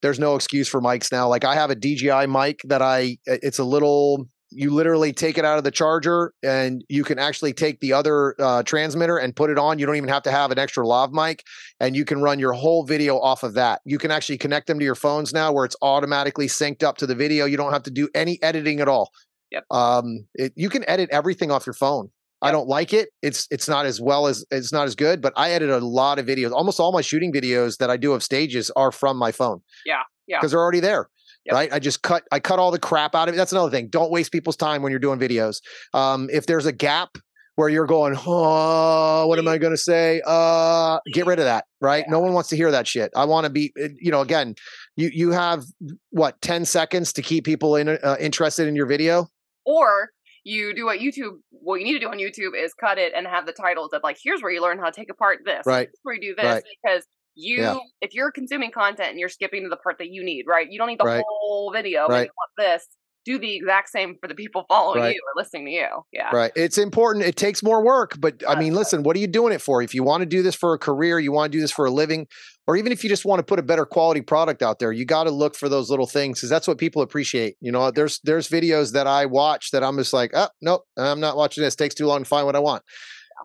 there's 0.02 0.18
no 0.18 0.34
excuse 0.34 0.68
for 0.68 0.80
mics 0.80 1.10
now. 1.10 1.28
Like 1.28 1.44
I 1.44 1.54
have 1.54 1.70
a 1.70 1.74
DJI 1.74 2.26
mic 2.26 2.60
that 2.64 2.82
I, 2.82 3.18
it's 3.26 3.58
a 3.58 3.64
little, 3.64 4.28
you 4.50 4.70
literally 4.72 5.12
take 5.12 5.36
it 5.36 5.44
out 5.44 5.58
of 5.58 5.64
the 5.64 5.70
charger 5.70 6.32
and 6.42 6.82
you 6.88 7.04
can 7.04 7.18
actually 7.18 7.52
take 7.52 7.80
the 7.80 7.92
other 7.92 8.34
uh, 8.38 8.62
transmitter 8.62 9.18
and 9.18 9.36
put 9.36 9.50
it 9.50 9.58
on. 9.58 9.78
You 9.78 9.86
don't 9.86 9.96
even 9.96 10.08
have 10.08 10.22
to 10.22 10.30
have 10.30 10.50
an 10.50 10.58
extra 10.58 10.86
lav 10.86 11.12
mic 11.12 11.44
and 11.80 11.94
you 11.94 12.04
can 12.04 12.22
run 12.22 12.38
your 12.38 12.52
whole 12.52 12.84
video 12.84 13.18
off 13.18 13.42
of 13.42 13.54
that. 13.54 13.80
You 13.84 13.98
can 13.98 14.10
actually 14.10 14.38
connect 14.38 14.66
them 14.66 14.78
to 14.78 14.84
your 14.84 14.94
phones 14.94 15.34
now 15.34 15.52
where 15.52 15.64
it's 15.64 15.76
automatically 15.82 16.46
synced 16.46 16.82
up 16.82 16.96
to 16.98 17.06
the 17.06 17.14
video. 17.14 17.44
You 17.44 17.56
don't 17.56 17.72
have 17.72 17.82
to 17.84 17.90
do 17.90 18.08
any 18.14 18.40
editing 18.42 18.80
at 18.80 18.88
all. 18.88 19.10
Yep. 19.50 19.64
Um, 19.70 20.26
it, 20.34 20.52
you 20.56 20.68
can 20.68 20.88
edit 20.88 21.08
everything 21.10 21.50
off 21.50 21.66
your 21.66 21.74
phone. 21.74 22.10
I 22.40 22.52
don't 22.52 22.68
like 22.68 22.92
it. 22.92 23.08
It's 23.22 23.46
it's 23.50 23.68
not 23.68 23.86
as 23.86 24.00
well 24.00 24.26
as 24.26 24.44
it's 24.50 24.72
not 24.72 24.86
as 24.86 24.94
good, 24.94 25.20
but 25.20 25.32
I 25.36 25.50
edit 25.50 25.70
a 25.70 25.78
lot 25.78 26.18
of 26.18 26.26
videos. 26.26 26.52
Almost 26.52 26.78
all 26.78 26.92
my 26.92 27.00
shooting 27.00 27.32
videos 27.32 27.78
that 27.78 27.90
I 27.90 27.96
do 27.96 28.12
of 28.12 28.22
stages 28.22 28.70
are 28.76 28.92
from 28.92 29.16
my 29.16 29.32
phone. 29.32 29.60
Yeah. 29.84 30.02
Yeah. 30.26 30.38
Because 30.38 30.52
they're 30.52 30.60
already 30.60 30.80
there. 30.80 31.08
Yep. 31.46 31.54
Right. 31.54 31.72
I 31.72 31.78
just 31.78 32.02
cut 32.02 32.24
I 32.30 32.40
cut 32.40 32.58
all 32.58 32.70
the 32.70 32.78
crap 32.78 33.14
out 33.14 33.28
of 33.28 33.34
it. 33.34 33.38
That's 33.38 33.52
another 33.52 33.70
thing. 33.70 33.88
Don't 33.88 34.10
waste 34.10 34.30
people's 34.30 34.56
time 34.56 34.82
when 34.82 34.90
you're 34.90 34.98
doing 34.98 35.18
videos. 35.18 35.60
Um, 35.94 36.28
if 36.32 36.46
there's 36.46 36.66
a 36.66 36.72
gap 36.72 37.16
where 37.58 37.68
you're 37.68 37.86
going, 37.86 38.16
oh, 38.24 39.26
what 39.26 39.36
am 39.36 39.48
I 39.48 39.58
going 39.58 39.72
to 39.72 39.76
say? 39.76 40.22
Uh, 40.24 41.00
get 41.12 41.26
rid 41.26 41.40
of 41.40 41.46
that, 41.46 41.64
right? 41.80 42.04
Yeah. 42.06 42.12
No 42.12 42.20
one 42.20 42.32
wants 42.32 42.50
to 42.50 42.56
hear 42.56 42.70
that 42.70 42.86
shit. 42.86 43.10
I 43.16 43.24
want 43.24 43.46
to 43.46 43.50
be, 43.50 43.72
eh, 43.76 43.88
you 44.00 44.12
know, 44.12 44.20
again, 44.20 44.54
you 44.94 45.10
you 45.12 45.30
have 45.32 45.64
what 46.10 46.40
ten 46.40 46.64
seconds 46.64 47.12
to 47.14 47.22
keep 47.22 47.44
people 47.44 47.74
in, 47.74 47.88
uh, 47.88 48.16
interested 48.20 48.68
in 48.68 48.76
your 48.76 48.86
video, 48.86 49.26
or 49.64 50.10
you 50.48 50.74
do 50.74 50.86
what 50.86 50.98
YouTube, 51.00 51.38
what 51.50 51.80
you 51.80 51.84
need 51.84 51.94
to 51.94 51.98
do 51.98 52.08
on 52.08 52.18
YouTube 52.18 52.52
is 52.56 52.72
cut 52.74 52.98
it 52.98 53.12
and 53.14 53.26
have 53.26 53.44
the 53.46 53.52
titles 53.52 53.90
of 53.92 54.00
like, 54.02 54.18
here's 54.22 54.40
where 54.42 54.50
you 54.50 54.62
learn 54.62 54.78
how 54.78 54.86
to 54.86 54.92
take 54.92 55.10
apart 55.10 55.40
this. 55.44 55.62
Right. 55.66 55.88
where 56.02 56.14
you 56.14 56.20
do 56.20 56.34
this 56.34 56.44
right. 56.44 56.64
because 56.82 57.04
you, 57.34 57.58
yeah. 57.58 57.78
if 58.00 58.14
you're 58.14 58.32
consuming 58.32 58.70
content 58.70 59.10
and 59.10 59.18
you're 59.18 59.28
skipping 59.28 59.62
to 59.64 59.68
the 59.68 59.76
part 59.76 59.98
that 59.98 60.08
you 60.08 60.24
need, 60.24 60.46
right? 60.48 60.66
You 60.70 60.78
don't 60.78 60.88
need 60.88 61.00
the 61.00 61.04
right. 61.04 61.24
whole 61.28 61.72
video. 61.72 62.06
Right. 62.08 62.26
You 62.26 62.32
want 62.36 62.50
this. 62.56 62.88
do 63.28 63.38
the 63.38 63.56
exact 63.56 63.90
same 63.90 64.16
for 64.20 64.26
the 64.26 64.34
people 64.34 64.64
following 64.68 65.02
right. 65.02 65.14
you 65.14 65.20
or 65.20 65.40
listening 65.40 65.66
to 65.66 65.70
you. 65.70 65.88
Yeah. 66.12 66.30
Right. 66.34 66.50
It's 66.56 66.78
important. 66.78 67.26
It 67.26 67.36
takes 67.36 67.62
more 67.62 67.84
work, 67.84 68.14
but 68.18 68.42
I 68.48 68.58
mean, 68.58 68.74
listen, 68.74 69.02
what 69.02 69.16
are 69.16 69.18
you 69.18 69.26
doing 69.26 69.52
it 69.52 69.60
for? 69.60 69.82
If 69.82 69.94
you 69.94 70.02
want 70.02 70.22
to 70.22 70.26
do 70.26 70.42
this 70.42 70.54
for 70.54 70.72
a 70.72 70.78
career, 70.78 71.18
you 71.18 71.30
want 71.30 71.52
to 71.52 71.56
do 71.56 71.60
this 71.60 71.70
for 71.70 71.84
a 71.84 71.90
living, 71.90 72.26
or 72.68 72.76
even 72.76 72.92
if 72.92 73.02
you 73.02 73.08
just 73.08 73.24
want 73.24 73.38
to 73.38 73.42
put 73.42 73.58
a 73.58 73.62
better 73.62 73.86
quality 73.86 74.20
product 74.20 74.62
out 74.62 74.78
there, 74.78 74.92
you 74.92 75.06
got 75.06 75.24
to 75.24 75.30
look 75.30 75.56
for 75.56 75.70
those 75.70 75.88
little 75.88 76.06
things 76.06 76.38
because 76.38 76.50
that's 76.50 76.68
what 76.68 76.76
people 76.76 77.00
appreciate. 77.00 77.56
You 77.62 77.72
know, 77.72 77.90
there's 77.90 78.20
there's 78.24 78.46
videos 78.46 78.92
that 78.92 79.06
I 79.06 79.24
watch 79.24 79.70
that 79.70 79.82
I'm 79.82 79.96
just 79.96 80.12
like, 80.12 80.32
oh 80.34 80.50
nope, 80.60 80.82
I'm 80.98 81.18
not 81.18 81.38
watching 81.38 81.64
this. 81.64 81.72
It 81.74 81.78
takes 81.78 81.94
too 81.94 82.06
long 82.06 82.24
to 82.24 82.28
find 82.28 82.44
what 82.44 82.54
I 82.54 82.58
want. 82.58 82.82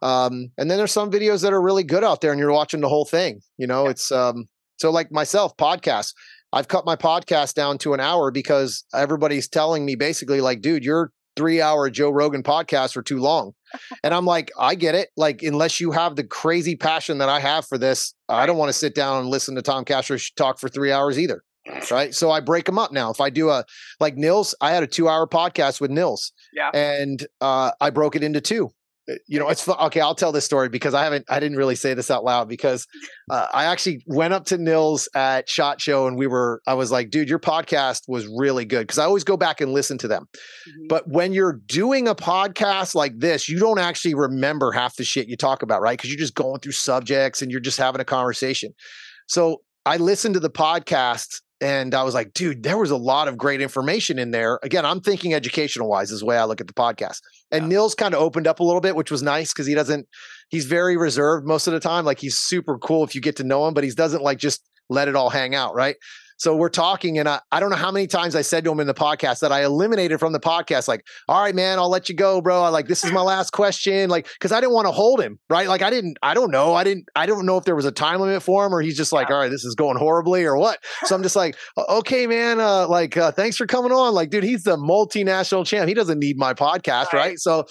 Um, 0.02 0.50
and 0.58 0.70
then 0.70 0.78
there's 0.78 0.92
some 0.92 1.10
videos 1.10 1.42
that 1.44 1.54
are 1.54 1.62
really 1.62 1.86
good 1.86 2.04
out 2.04 2.20
there, 2.20 2.32
and 2.32 2.40
you're 2.40 2.52
watching 2.52 2.82
the 2.82 2.90
whole 2.90 3.06
thing. 3.06 3.40
You 3.58 3.66
know, 3.66 3.86
yeah. 3.86 3.92
it's 3.92 4.12
um, 4.12 4.50
so 4.78 4.92
like 4.92 5.10
myself, 5.10 5.56
podcasts. 5.56 6.14
I've 6.52 6.68
cut 6.68 6.86
my 6.86 6.98
podcast 6.98 7.54
down 7.54 7.78
to 7.80 7.94
an 7.94 8.00
hour 8.00 8.30
because 8.30 8.84
everybody's 8.94 9.48
telling 9.48 9.86
me 9.86 9.96
basically 9.96 10.42
like, 10.42 10.62
dude, 10.62 10.84
your 10.84 11.12
three 11.36 11.62
hour 11.62 11.90
Joe 11.90 12.10
Rogan 12.10 12.44
podcast 12.44 12.94
for 12.94 13.02
too 13.02 13.20
long. 13.20 13.54
and 14.04 14.14
I'm 14.14 14.26
like, 14.26 14.52
I 14.58 14.76
get 14.76 14.96
it. 14.96 15.10
Like, 15.18 15.42
unless 15.44 15.80
you 15.80 15.92
have 15.92 16.16
the 16.16 16.24
crazy 16.24 16.76
passion 16.76 17.18
that 17.20 17.30
I 17.30 17.40
have 17.40 17.66
for 17.66 17.78
this, 17.78 18.14
I 18.30 18.46
don't 18.46 18.58
want 18.58 18.70
to 18.70 18.78
sit 18.78 18.96
down 18.96 19.22
and 19.22 19.30
listen 19.30 19.56
to 19.56 19.62
Tom 19.62 19.86
Castro 19.86 20.18
talk 20.36 20.60
for 20.60 20.70
three 20.70 20.92
hours 20.92 21.20
either. 21.20 21.44
Right. 21.90 22.14
So 22.14 22.30
I 22.30 22.42
break 22.42 22.66
them 22.66 22.78
up 22.78 22.92
now. 22.92 23.10
If 23.10 23.22
I 23.22 23.30
do 23.30 23.50
a 23.50 23.64
like 24.02 24.18
Nils, 24.18 24.54
I 24.60 24.72
had 24.72 24.84
a 24.84 24.88
two 24.88 25.08
hour 25.08 25.26
podcast 25.26 25.80
with 25.80 25.92
Nils. 25.92 26.34
Yeah. 26.54 26.70
And 26.74 27.26
uh, 27.40 27.72
I 27.80 27.90
broke 27.90 28.16
it 28.18 28.24
into 28.24 28.42
two. 28.42 28.72
Uh, 29.10 29.16
you 29.28 29.40
know, 29.40 29.50
it's 29.50 29.68
okay. 29.68 30.00
I'll 30.00 30.16
tell 30.16 30.32
this 30.32 30.46
story 30.46 30.70
because 30.70 30.94
I 30.94 31.04
haven't, 31.04 31.26
I 31.30 31.40
didn't 31.40 31.58
really 31.58 31.76
say 31.76 31.94
this 31.94 32.10
out 32.10 32.24
loud 32.24 32.48
because 32.48 32.88
uh, 33.30 33.48
I 33.54 33.66
actually 33.66 34.04
went 34.08 34.34
up 34.34 34.46
to 34.46 34.58
Nils 34.58 35.10
at 35.14 35.50
Shot 35.50 35.82
Show 35.82 36.08
and 36.08 36.18
we 36.18 36.28
were, 36.28 36.62
I 36.66 36.74
was 36.74 36.92
like, 36.92 37.10
dude, 37.10 37.30
your 37.30 37.40
podcast 37.40 38.04
was 38.08 38.28
really 38.28 38.66
good 38.66 38.82
because 38.82 39.00
I 39.00 39.06
always 39.06 39.24
go 39.24 39.38
back 39.38 39.62
and 39.62 39.74
listen 39.74 39.98
to 40.00 40.08
them. 40.08 40.24
Mm-hmm. 40.34 40.88
But 40.88 41.08
when 41.08 41.34
you're 41.34 41.60
doing 41.66 42.08
a 42.08 42.16
podcast 42.16 42.96
like 42.96 43.20
this, 43.20 43.50
you 43.50 43.60
don't 43.60 43.80
actually 43.80 44.16
remember 44.16 44.72
half 44.72 44.96
the 44.96 45.04
shit 45.04 45.28
you 45.28 45.38
talk 45.38 45.64
about, 45.64 45.82
right? 45.82 45.98
Because 45.98 46.10
you're 46.10 46.20
just 46.20 46.36
going 46.36 46.60
through 46.62 46.74
subjects 46.74 47.42
and 47.42 47.52
you're 47.52 47.60
just 47.60 47.78
having 47.78 48.02
a 48.02 48.06
conversation. 48.06 48.74
So 49.28 49.62
I 49.86 49.98
listened 49.98 50.36
to 50.36 50.40
the 50.40 50.50
podcast 50.50 51.42
and 51.64 51.96
I 51.96 52.04
was 52.04 52.14
like, 52.14 52.34
dude, 52.34 52.64
there 52.64 52.78
was 52.78 52.92
a 52.92 52.98
lot 52.98 53.30
of 53.30 53.38
great 53.38 53.62
information 53.62 54.20
in 54.20 54.32
there. 54.32 54.60
Again, 54.64 54.86
I'm 54.86 55.00
thinking 55.00 55.34
educational 55.34 55.88
wise 55.88 56.12
is 56.12 56.20
the 56.20 56.26
way 56.26 56.38
I 56.38 56.44
look 56.44 56.60
at 56.60 56.68
the 56.68 56.74
podcast. 56.74 57.22
And 57.54 57.64
yeah. 57.66 57.70
Nils 57.70 57.96
kind 57.96 58.14
of 58.14 58.22
opened 58.22 58.48
up 58.48 58.60
a 58.60 58.64
little 58.64 58.82
bit, 58.82 58.96
which 58.96 59.12
was 59.12 59.24
nice 59.24 59.54
because 59.54 59.68
he 59.68 59.76
doesn't, 59.76 60.08
he's 60.50 60.66
very 60.66 60.98
reserved 60.98 61.48
most 61.48 61.68
of 61.68 61.74
the 61.74 61.80
time. 61.80 62.04
Like 62.04 62.20
he's 62.20 62.38
super 62.38 62.78
cool 62.78 63.04
if 63.04 63.16
you 63.16 63.22
get 63.22 63.38
to 63.38 63.44
know 63.44 63.66
him, 63.68 63.74
but 63.74 63.84
he 63.84 63.92
doesn't 63.92 64.24
like 64.24 64.40
just 64.40 64.68
let 64.90 65.08
it 65.08 65.16
all 65.16 65.30
hang 65.30 65.56
out, 65.56 65.76
right? 65.76 65.96
So 66.44 66.58
we're 66.58 66.68
talking, 66.68 67.18
and 67.20 67.30
I, 67.30 67.40
I 67.54 67.62
don't 67.62 67.70
know 67.70 67.78
how 67.78 67.90
many 67.90 68.06
times 68.06 68.36
I 68.36 68.42
said 68.42 68.66
to 68.66 68.72
him 68.74 68.82
in 68.82 68.88
the 68.88 68.94
podcast 68.94 69.40
that 69.40 69.54
I 69.54 69.64
eliminated 69.64 70.20
from 70.20 70.34
the 70.34 70.42
podcast, 70.42 70.90
like, 70.90 71.08
all 71.30 71.42
right, 71.42 71.56
man, 71.56 71.80
I'll 71.80 71.90
let 71.90 72.10
you 72.10 72.16
go, 72.16 72.42
bro. 72.42 72.64
I 72.64 72.68
like 72.68 72.90
this 72.90 73.06
is 73.06 73.14
my 73.14 73.22
last 73.22 73.52
question. 73.52 74.10
Like, 74.10 74.28
because 74.28 74.52
I 74.52 74.60
didn't 74.60 74.74
want 74.74 74.86
to 74.88 74.92
hold 74.92 75.22
him, 75.22 75.40
right? 75.50 75.70
Like 75.70 75.82
I 75.82 75.90
didn't, 75.90 76.18
I 76.22 76.34
don't 76.34 76.52
know. 76.52 76.74
I 76.74 76.84
didn't, 76.84 77.06
I 77.16 77.28
don't 77.28 77.46
know 77.46 77.56
if 77.56 77.64
there 77.64 77.78
was 77.78 77.86
a 77.86 77.94
time 77.94 78.20
limit 78.20 78.44
for 78.44 78.66
him 78.66 78.76
or 78.76 78.82
he's 78.82 78.98
just 78.98 79.14
like, 79.14 79.30
all 79.30 79.38
right, 79.38 79.48
this 79.48 79.64
is 79.64 79.74
going 79.74 79.96
horribly 79.96 80.44
or 80.44 80.58
what. 80.58 80.80
So 81.06 81.16
I'm 81.16 81.24
just 81.24 81.38
like, 81.38 81.56
okay, 81.78 82.28
man, 82.28 82.60
uh, 82.60 82.90
like, 82.90 83.16
uh, 83.16 83.32
thanks 83.32 83.56
for 83.56 83.66
coming 83.66 83.94
on. 83.94 84.14
Like, 84.14 84.30
dude, 84.30 84.44
he's 84.44 84.64
the 84.64 84.76
multinational 84.76 85.66
champ. 85.66 85.88
He 85.88 85.94
doesn't 85.94 86.20
need 86.20 86.38
my 86.38 86.54
podcast, 86.54 87.14
right? 87.14 87.28
right? 87.28 87.40
So, 87.40 87.64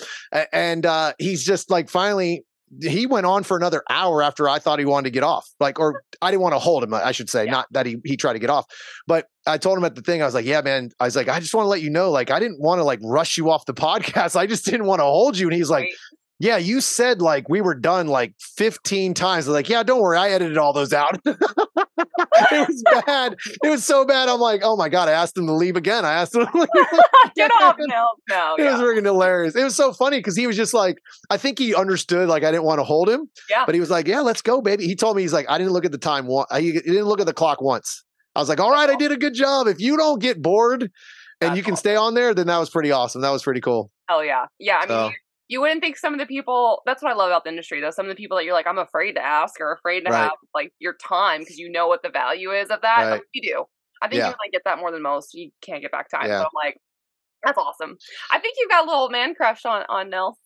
and 0.50 0.86
uh, 0.86 1.12
he's 1.18 1.44
just 1.44 1.70
like 1.70 1.90
finally 1.90 2.46
he 2.80 3.06
went 3.06 3.26
on 3.26 3.42
for 3.42 3.56
another 3.56 3.82
hour 3.90 4.22
after 4.22 4.48
I 4.48 4.58
thought 4.58 4.78
he 4.78 4.84
wanted 4.84 5.04
to 5.04 5.10
get 5.10 5.22
off. 5.22 5.48
Like, 5.60 5.78
or 5.78 6.02
I 6.20 6.30
didn't 6.30 6.42
want 6.42 6.54
to 6.54 6.58
hold 6.58 6.82
him, 6.84 6.94
I 6.94 7.12
should 7.12 7.28
say, 7.28 7.44
yeah. 7.44 7.50
not 7.50 7.66
that 7.72 7.86
he 7.86 7.98
he 8.04 8.16
tried 8.16 8.34
to 8.34 8.38
get 8.38 8.50
off. 8.50 8.66
But 9.06 9.26
I 9.46 9.58
told 9.58 9.78
him 9.78 9.84
at 9.84 9.94
the 9.94 10.02
thing, 10.02 10.22
I 10.22 10.24
was 10.24 10.34
like, 10.34 10.46
yeah, 10.46 10.60
man. 10.60 10.90
I 11.00 11.04
was 11.04 11.16
like, 11.16 11.28
I 11.28 11.40
just 11.40 11.54
want 11.54 11.66
to 11.66 11.68
let 11.68 11.82
you 11.82 11.90
know, 11.90 12.10
like, 12.10 12.30
I 12.30 12.38
didn't 12.38 12.60
want 12.60 12.78
to 12.78 12.84
like 12.84 13.00
rush 13.02 13.36
you 13.36 13.50
off 13.50 13.66
the 13.66 13.74
podcast. 13.74 14.36
I 14.36 14.46
just 14.46 14.64
didn't 14.64 14.86
want 14.86 15.00
to 15.00 15.04
hold 15.04 15.38
you. 15.38 15.48
And 15.48 15.54
he's 15.54 15.70
like, 15.70 15.84
right 15.84 15.92
yeah, 16.42 16.56
you 16.56 16.80
said 16.80 17.22
like 17.22 17.48
we 17.48 17.60
were 17.60 17.76
done 17.76 18.08
like 18.08 18.34
15 18.40 19.14
times. 19.14 19.46
like, 19.46 19.68
yeah, 19.68 19.84
don't 19.84 20.02
worry, 20.02 20.18
I 20.18 20.30
edited 20.30 20.58
all 20.58 20.72
those 20.72 20.92
out. 20.92 21.16
it 22.52 22.68
was 22.68 22.82
bad. 23.06 23.36
It 23.62 23.68
was 23.68 23.84
so 23.84 24.04
bad. 24.04 24.28
I'm 24.28 24.40
like, 24.40 24.62
oh 24.64 24.76
my 24.76 24.88
God, 24.88 25.08
I 25.08 25.12
asked 25.12 25.36
him 25.36 25.46
to 25.46 25.52
leave 25.52 25.76
again. 25.76 26.04
I 26.04 26.14
asked 26.14 26.34
him 26.34 26.46
to 26.46 26.68
Get 27.36 27.50
off. 27.60 27.76
No, 27.78 28.08
no. 28.28 28.54
It 28.58 28.64
yeah. 28.64 28.72
was 28.72 28.80
freaking 28.80 29.04
hilarious. 29.04 29.54
It 29.54 29.64
was 29.64 29.76
so 29.76 29.92
funny 29.92 30.18
because 30.18 30.36
he 30.36 30.46
was 30.46 30.56
just 30.56 30.74
like, 30.74 30.98
I 31.30 31.36
think 31.36 31.58
he 31.58 31.74
understood 31.74 32.28
like 32.28 32.44
I 32.44 32.50
didn't 32.50 32.64
want 32.64 32.78
to 32.78 32.84
hold 32.84 33.08
him. 33.08 33.28
Yeah. 33.50 33.64
But 33.66 33.74
he 33.74 33.80
was 33.80 33.90
like, 33.90 34.06
yeah, 34.06 34.20
let's 34.20 34.42
go, 34.42 34.60
baby. 34.60 34.86
He 34.86 34.94
told 34.94 35.16
me, 35.16 35.22
he's 35.22 35.32
like, 35.32 35.46
I 35.48 35.58
didn't 35.58 35.72
look 35.72 35.84
at 35.84 35.92
the 35.92 35.98
time. 35.98 36.26
One, 36.26 36.46
he 36.56 36.72
didn't 36.72 37.04
look 37.04 37.20
at 37.20 37.26
the 37.26 37.32
clock 37.32 37.60
once. 37.60 38.04
I 38.34 38.40
was 38.40 38.48
like, 38.48 38.60
all 38.60 38.70
right, 38.70 38.88
I 38.88 38.94
oh. 38.94 38.98
did 38.98 39.12
a 39.12 39.16
good 39.16 39.34
job. 39.34 39.66
If 39.66 39.80
you 39.80 39.96
don't 39.96 40.20
get 40.20 40.40
bored 40.40 40.82
and 40.82 40.90
That's 41.40 41.56
you 41.56 41.62
can 41.62 41.74
awesome. 41.74 41.80
stay 41.80 41.96
on 41.96 42.14
there, 42.14 42.34
then 42.34 42.46
that 42.46 42.58
was 42.58 42.70
pretty 42.70 42.92
awesome. 42.92 43.20
That 43.20 43.30
was 43.30 43.42
pretty 43.42 43.60
cool. 43.60 43.90
Hell 44.08 44.24
yeah. 44.24 44.46
Yeah. 44.58 44.78
I 44.78 44.80
mean, 44.80 44.88
so 44.88 45.10
you 45.48 45.60
wouldn't 45.60 45.80
think 45.80 45.96
some 45.96 46.12
of 46.12 46.20
the 46.20 46.26
people 46.26 46.82
that's 46.86 47.02
what 47.02 47.10
i 47.10 47.14
love 47.14 47.28
about 47.28 47.44
the 47.44 47.50
industry 47.50 47.80
though 47.80 47.90
some 47.90 48.06
of 48.06 48.10
the 48.10 48.16
people 48.16 48.36
that 48.36 48.44
you're 48.44 48.54
like 48.54 48.66
i'm 48.66 48.78
afraid 48.78 49.12
to 49.12 49.24
ask 49.24 49.60
or 49.60 49.72
afraid 49.72 50.00
to 50.00 50.10
right. 50.10 50.22
have 50.22 50.32
like 50.54 50.72
your 50.78 50.94
time 50.94 51.40
because 51.40 51.58
you 51.58 51.70
know 51.70 51.88
what 51.88 52.02
the 52.02 52.10
value 52.10 52.50
is 52.50 52.70
of 52.70 52.80
that. 52.82 53.10
Right. 53.10 53.22
you 53.32 53.42
do. 53.42 53.64
I 54.00 54.08
think 54.08 54.18
yeah. 54.18 54.28
you 54.28 54.34
might 54.40 54.52
get 54.52 54.62
that 54.64 54.78
more 54.78 54.90
than 54.90 55.02
most. 55.02 55.34
You 55.34 55.50
can't 55.60 55.80
get 55.80 55.92
back 55.92 56.10
time 56.10 56.28
yeah. 56.28 56.40
so 56.40 56.44
i'm 56.44 56.50
like 56.64 56.76
that's 57.44 57.58
awesome. 57.58 57.96
I 58.30 58.38
think 58.38 58.54
you've 58.58 58.70
got 58.70 58.84
a 58.84 58.88
little 58.88 59.10
man 59.10 59.34
crush 59.34 59.64
on 59.64 59.84
on 59.88 60.10
nell 60.10 60.38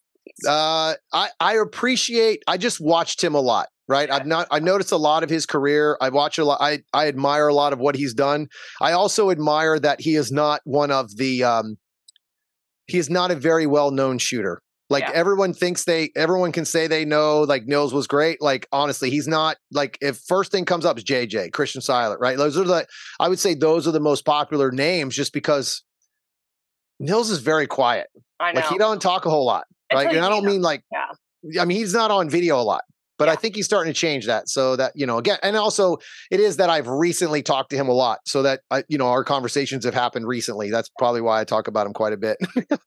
uh 0.48 0.94
i 1.12 1.28
i 1.38 1.54
appreciate 1.54 2.42
i 2.48 2.56
just 2.56 2.80
watched 2.80 3.22
him 3.22 3.36
a 3.36 3.40
lot 3.40 3.68
right? 3.88 4.10
I've 4.10 4.26
not 4.26 4.48
i 4.50 4.58
noticed 4.58 4.90
a 4.90 4.96
lot 4.96 5.22
of 5.22 5.30
his 5.30 5.46
career. 5.46 5.96
I 6.00 6.08
watch 6.08 6.38
a 6.38 6.44
lot 6.44 6.58
i 6.60 6.80
i 6.92 7.06
admire 7.06 7.46
a 7.46 7.54
lot 7.54 7.72
of 7.72 7.78
what 7.78 7.94
he's 7.94 8.14
done. 8.14 8.48
I 8.80 8.92
also 8.92 9.30
admire 9.30 9.78
that 9.78 10.00
he 10.00 10.16
is 10.16 10.32
not 10.32 10.60
one 10.64 10.90
of 10.90 11.16
the 11.16 11.44
um 11.44 11.76
he 12.88 12.98
is 12.98 13.08
not 13.08 13.30
a 13.30 13.36
very 13.36 13.66
well 13.66 13.92
known 13.92 14.18
shooter 14.18 14.62
like 14.88 15.02
yeah. 15.02 15.12
everyone 15.14 15.52
thinks 15.52 15.84
they, 15.84 16.10
everyone 16.14 16.52
can 16.52 16.64
say 16.64 16.86
they 16.86 17.04
know. 17.04 17.42
Like 17.42 17.66
Nils 17.66 17.92
was 17.92 18.06
great. 18.06 18.40
Like 18.40 18.68
honestly, 18.70 19.10
he's 19.10 19.26
not. 19.26 19.56
Like 19.72 19.98
if 20.00 20.18
first 20.28 20.52
thing 20.52 20.64
comes 20.64 20.84
up 20.84 20.96
is 20.96 21.04
JJ 21.04 21.52
Christian 21.52 21.80
Sailer, 21.80 22.16
right? 22.18 22.36
Those 22.36 22.56
are 22.56 22.64
the. 22.64 22.86
I 23.18 23.28
would 23.28 23.38
say 23.38 23.54
those 23.54 23.88
are 23.88 23.92
the 23.92 24.00
most 24.00 24.24
popular 24.24 24.70
names, 24.70 25.16
just 25.16 25.32
because 25.32 25.82
Nils 27.00 27.30
is 27.30 27.38
very 27.38 27.66
quiet. 27.66 28.06
I 28.38 28.52
know. 28.52 28.60
Like 28.60 28.68
he 28.68 28.78
don't 28.78 29.02
talk 29.02 29.26
a 29.26 29.30
whole 29.30 29.44
lot, 29.44 29.64
right? 29.92 30.08
And 30.08 30.24
I 30.24 30.28
don't 30.28 30.44
mean 30.44 30.62
like. 30.62 30.82
Yeah. 30.92 31.60
I 31.60 31.64
mean, 31.64 31.76
he's 31.76 31.94
not 31.94 32.10
on 32.10 32.28
video 32.28 32.60
a 32.60 32.62
lot. 32.62 32.82
But 33.18 33.26
yeah. 33.26 33.32
I 33.32 33.36
think 33.36 33.56
he's 33.56 33.64
starting 33.64 33.92
to 33.92 33.98
change 33.98 34.26
that. 34.26 34.48
So 34.48 34.76
that, 34.76 34.92
you 34.94 35.06
know, 35.06 35.18
again, 35.18 35.38
and 35.42 35.56
also 35.56 35.98
it 36.30 36.40
is 36.40 36.56
that 36.58 36.70
I've 36.70 36.88
recently 36.88 37.42
talked 37.42 37.70
to 37.70 37.76
him 37.76 37.88
a 37.88 37.92
lot. 37.92 38.20
So 38.26 38.42
that, 38.42 38.60
I, 38.70 38.84
you 38.88 38.98
know, 38.98 39.08
our 39.08 39.24
conversations 39.24 39.84
have 39.84 39.94
happened 39.94 40.26
recently. 40.26 40.70
That's 40.70 40.90
probably 40.98 41.20
why 41.20 41.40
I 41.40 41.44
talk 41.44 41.68
about 41.68 41.86
him 41.86 41.92
quite 41.92 42.12
a 42.12 42.16
bit. 42.16 42.36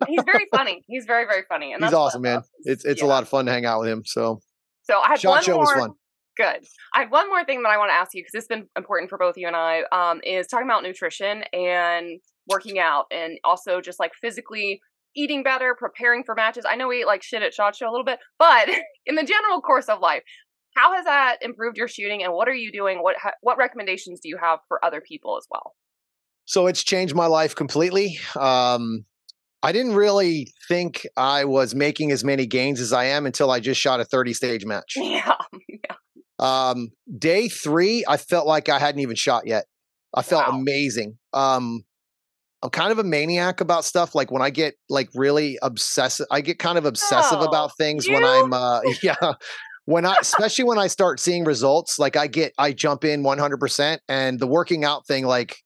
he's 0.07 0.23
very 0.25 0.47
funny. 0.53 0.83
He's 0.87 1.05
very, 1.05 1.25
very 1.25 1.43
funny. 1.49 1.73
And 1.73 1.83
he's 1.83 1.93
awesome, 1.93 2.21
man. 2.21 2.41
It's, 2.63 2.85
it's 2.85 3.01
yeah. 3.01 3.07
a 3.07 3.09
lot 3.09 3.23
of 3.23 3.29
fun 3.29 3.45
to 3.45 3.51
hang 3.51 3.65
out 3.65 3.79
with 3.81 3.89
him. 3.89 4.03
So, 4.05 4.39
so 4.83 4.99
I 4.99 5.09
had 5.09 5.19
Shot 5.19 5.29
one 5.29 5.43
show 5.43 5.53
more, 5.55 5.61
was 5.61 5.73
fun. 5.73 5.91
Good. 6.37 6.65
I 6.93 7.01
have 7.01 7.11
one 7.11 7.27
more 7.27 7.43
thing 7.43 7.63
that 7.63 7.69
I 7.69 7.77
want 7.77 7.89
to 7.89 7.93
ask 7.93 8.13
you 8.13 8.21
because 8.21 8.33
it's 8.33 8.47
been 8.47 8.67
important 8.77 9.09
for 9.09 9.17
both 9.17 9.35
you 9.37 9.47
and 9.47 9.55
I 9.55 9.83
um, 9.91 10.21
is 10.23 10.47
talking 10.47 10.67
about 10.67 10.83
nutrition 10.83 11.43
and 11.53 12.19
working 12.47 12.79
out 12.79 13.05
and 13.11 13.37
also 13.43 13.81
just 13.81 13.99
like 13.99 14.11
physically 14.19 14.81
eating 15.15 15.43
better, 15.43 15.75
preparing 15.77 16.23
for 16.23 16.35
matches. 16.35 16.65
I 16.67 16.75
know 16.75 16.87
we 16.87 17.01
eat 17.01 17.07
like 17.07 17.23
shit 17.23 17.41
at 17.41 17.53
SHOT 17.53 17.75
Show 17.75 17.89
a 17.89 17.91
little 17.91 18.05
bit, 18.05 18.19
but 18.37 18.69
in 19.05 19.15
the 19.15 19.23
general 19.23 19.61
course 19.61 19.87
of 19.87 19.99
life, 19.99 20.23
how 20.75 20.93
has 20.93 21.05
that 21.05 21.37
improved 21.41 21.77
your 21.77 21.87
shooting 21.87 22.23
and 22.23 22.33
what 22.33 22.47
are 22.47 22.55
you 22.55 22.71
doing? 22.71 22.99
What 22.99 23.15
what 23.41 23.57
recommendations 23.57 24.19
do 24.19 24.29
you 24.29 24.37
have 24.37 24.59
for 24.67 24.83
other 24.83 25.01
people 25.01 25.37
as 25.37 25.45
well? 25.49 25.73
So 26.45 26.67
it's 26.67 26.83
changed 26.83 27.15
my 27.15 27.27
life 27.27 27.55
completely. 27.55 28.19
Um, 28.35 29.05
I 29.61 29.71
didn't 29.71 29.93
really 29.93 30.47
think 30.67 31.05
I 31.17 31.45
was 31.45 31.75
making 31.75 32.11
as 32.11 32.23
many 32.23 32.45
gains 32.45 32.79
as 32.79 32.93
I 32.93 33.05
am 33.05 33.25
until 33.25 33.51
I 33.51 33.59
just 33.59 33.79
shot 33.79 33.99
a 33.99 34.05
30 34.05 34.33
stage 34.33 34.65
match. 34.65 34.93
Yeah. 34.97 35.35
yeah. 35.67 35.95
Um, 36.39 36.91
day 37.17 37.49
three, 37.49 38.05
I 38.07 38.15
felt 38.15 38.47
like 38.47 38.69
I 38.69 38.79
hadn't 38.79 39.01
even 39.01 39.17
shot 39.17 39.45
yet. 39.45 39.65
I 40.13 40.21
felt 40.21 40.47
wow. 40.47 40.57
amazing. 40.57 41.17
Um, 41.33 41.83
I'm 42.61 42.69
kind 42.69 42.91
of 42.91 42.99
a 42.99 43.03
maniac 43.03 43.61
about 43.61 43.85
stuff. 43.85 44.15
Like 44.15 44.31
when 44.31 44.41
I 44.41 44.49
get 44.49 44.75
like 44.89 45.09
really 45.15 45.57
obsessive, 45.61 46.27
I 46.29 46.41
get 46.41 46.59
kind 46.59 46.77
of 46.77 46.85
obsessive 46.85 47.39
oh, 47.39 47.45
about 47.45 47.75
things 47.77 48.05
you? 48.05 48.13
when 48.13 48.25
I'm, 48.25 48.53
uh, 48.53 48.81
yeah, 49.03 49.33
when 49.85 50.05
I, 50.05 50.17
especially 50.19 50.65
when 50.65 50.77
I 50.77 50.87
start 50.87 51.19
seeing 51.19 51.45
results, 51.45 51.99
like 51.99 52.15
I 52.15 52.27
get, 52.27 52.53
I 52.57 52.73
jump 52.73 53.05
in 53.05 53.23
100%. 53.23 53.99
And 54.09 54.39
the 54.39 54.47
working 54.47 54.83
out 54.83 55.07
thing, 55.07 55.25
like 55.25 55.57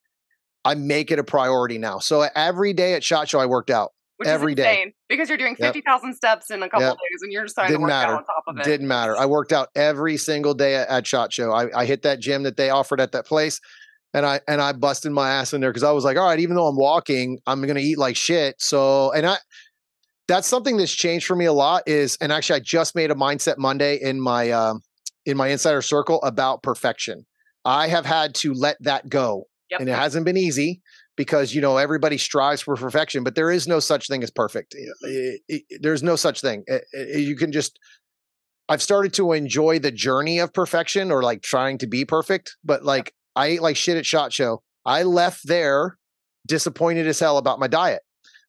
I 0.63 0.75
make 0.75 1.11
it 1.11 1.19
a 1.19 1.23
priority 1.23 1.77
now. 1.77 1.99
So 1.99 2.27
every 2.35 2.73
day 2.73 2.93
at 2.93 3.03
Shot 3.03 3.27
Show, 3.27 3.39
I 3.39 3.47
worked 3.47 3.69
out. 3.69 3.91
Which 4.17 4.29
every 4.29 4.53
day 4.53 4.93
because 5.09 5.27
you're 5.27 5.39
doing 5.39 5.55
50,000 5.55 6.07
yep. 6.07 6.15
steps 6.15 6.51
in 6.51 6.61
a 6.61 6.69
couple 6.69 6.85
yep. 6.85 6.93
days 6.93 7.21
and 7.23 7.33
you're 7.33 7.45
just 7.45 7.55
trying 7.55 7.69
Didn't 7.69 7.79
to 7.79 7.81
work 7.81 7.89
matter. 7.89 8.13
out 8.13 8.17
on 8.19 8.25
top 8.25 8.43
of 8.47 8.57
it. 8.59 8.63
Didn't 8.63 8.87
matter. 8.87 9.17
I 9.17 9.25
worked 9.25 9.51
out 9.51 9.69
every 9.75 10.17
single 10.17 10.53
day 10.53 10.75
at, 10.75 10.87
at 10.87 11.07
Shot 11.07 11.33
Show. 11.33 11.51
I, 11.51 11.81
I 11.81 11.85
hit 11.85 12.03
that 12.03 12.19
gym 12.19 12.43
that 12.43 12.55
they 12.55 12.69
offered 12.69 13.01
at 13.01 13.11
that 13.13 13.25
place 13.25 13.59
and 14.13 14.25
I 14.25 14.41
and 14.47 14.61
I 14.61 14.73
busted 14.73 15.11
my 15.11 15.31
ass 15.31 15.53
in 15.53 15.61
there 15.61 15.71
because 15.71 15.83
I 15.83 15.91
was 15.91 16.03
like, 16.03 16.17
all 16.17 16.27
right, 16.27 16.39
even 16.39 16.55
though 16.55 16.67
I'm 16.67 16.77
walking, 16.77 17.39
I'm 17.47 17.65
gonna 17.65 17.79
eat 17.79 17.97
like 17.97 18.15
shit. 18.15 18.55
So 18.59 19.11
and 19.11 19.25
I 19.25 19.37
that's 20.27 20.47
something 20.47 20.77
that's 20.77 20.93
changed 20.93 21.25
for 21.25 21.35
me 21.35 21.45
a 21.45 21.53
lot 21.53 21.83
is 21.85 22.17
and 22.21 22.31
actually 22.31 22.55
i 22.55 22.59
just 22.61 22.95
made 22.95 23.11
a 23.11 23.13
mindset 23.13 23.57
monday 23.57 23.97
in 23.97 24.21
my 24.21 24.51
um, 24.51 24.79
in 25.25 25.35
my 25.35 25.49
insider 25.49 25.81
circle 25.81 26.21
about 26.23 26.63
perfection 26.63 27.25
i 27.65 27.89
have 27.89 28.05
had 28.05 28.33
to 28.33 28.53
let 28.53 28.77
that 28.81 29.09
go 29.09 29.45
Yep. 29.73 29.79
And 29.79 29.89
it 29.89 29.95
hasn't 29.95 30.25
been 30.25 30.37
easy 30.37 30.81
because, 31.15 31.55
you 31.55 31.61
know, 31.61 31.77
everybody 31.77 32.17
strives 32.17 32.61
for 32.61 32.75
perfection, 32.75 33.23
but 33.23 33.33
there 33.33 33.49
is 33.49 33.67
no 33.67 33.79
such 33.79 34.07
thing 34.07 34.21
as 34.21 34.29
perfect. 34.29 34.75
It, 35.01 35.41
it, 35.47 35.63
there's 35.81 36.03
no 36.03 36.15
such 36.15 36.41
thing. 36.41 36.63
It, 36.67 36.83
you 37.19 37.35
can 37.35 37.51
just, 37.51 37.79
I've 38.69 38.83
started 38.83 39.13
to 39.15 39.33
enjoy 39.33 39.79
the 39.79 39.91
journey 39.91 40.37
of 40.37 40.53
perfection 40.53 41.11
or 41.11 41.23
like 41.23 41.41
trying 41.41 41.79
to 41.79 41.87
be 41.87 42.05
perfect, 42.05 42.55
but 42.63 42.83
like 42.83 43.13
I 43.35 43.47
ate 43.47 43.61
like 43.61 43.75
shit 43.75 43.97
at 43.97 44.05
SHOT 44.05 44.33
Show. 44.33 44.61
I 44.85 45.03
left 45.03 45.47
there 45.47 45.97
disappointed 46.47 47.07
as 47.07 47.19
hell 47.19 47.37
about 47.37 47.59
my 47.59 47.67
diet. 47.67 48.01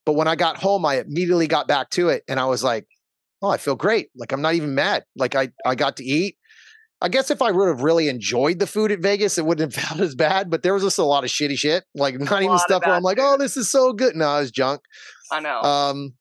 But 0.04 0.14
when 0.14 0.28
I 0.28 0.36
got 0.36 0.58
home, 0.58 0.84
I 0.84 1.00
immediately 1.00 1.46
got 1.46 1.66
back 1.66 1.90
to 1.90 2.08
it 2.08 2.24
and 2.28 2.38
I 2.38 2.44
was 2.44 2.62
like, 2.62 2.86
oh, 3.42 3.48
I 3.48 3.56
feel 3.56 3.74
great. 3.74 4.08
Like 4.16 4.32
I'm 4.32 4.42
not 4.42 4.54
even 4.54 4.74
mad. 4.74 5.04
Like 5.16 5.34
I, 5.34 5.50
I 5.64 5.74
got 5.74 5.96
to 5.98 6.04
eat. 6.04 6.36
I 7.00 7.08
guess 7.08 7.30
if 7.30 7.42
I 7.42 7.50
would 7.50 7.68
have 7.68 7.82
really 7.82 8.08
enjoyed 8.08 8.58
the 8.58 8.66
food 8.66 8.90
at 8.90 9.00
Vegas, 9.00 9.38
it 9.38 9.44
wouldn't 9.44 9.74
have 9.74 9.84
felt 9.84 10.00
as 10.00 10.14
bad. 10.14 10.50
But 10.50 10.62
there 10.62 10.74
was 10.74 10.82
just 10.82 10.98
a 10.98 11.04
lot 11.04 11.24
of 11.24 11.30
shitty 11.30 11.58
shit. 11.58 11.84
Like 11.94 12.18
not 12.18 12.42
even 12.42 12.58
stuff 12.58 12.84
where 12.84 12.94
I'm 12.94 13.02
like, 13.02 13.18
oh, 13.20 13.36
this 13.38 13.56
is 13.56 13.70
so 13.70 13.92
good. 13.92 14.14
No, 14.14 14.36
it's 14.38 14.50
junk. 14.50 14.80
I 15.32 15.40
know. 15.40 15.60
Um, 15.60 16.14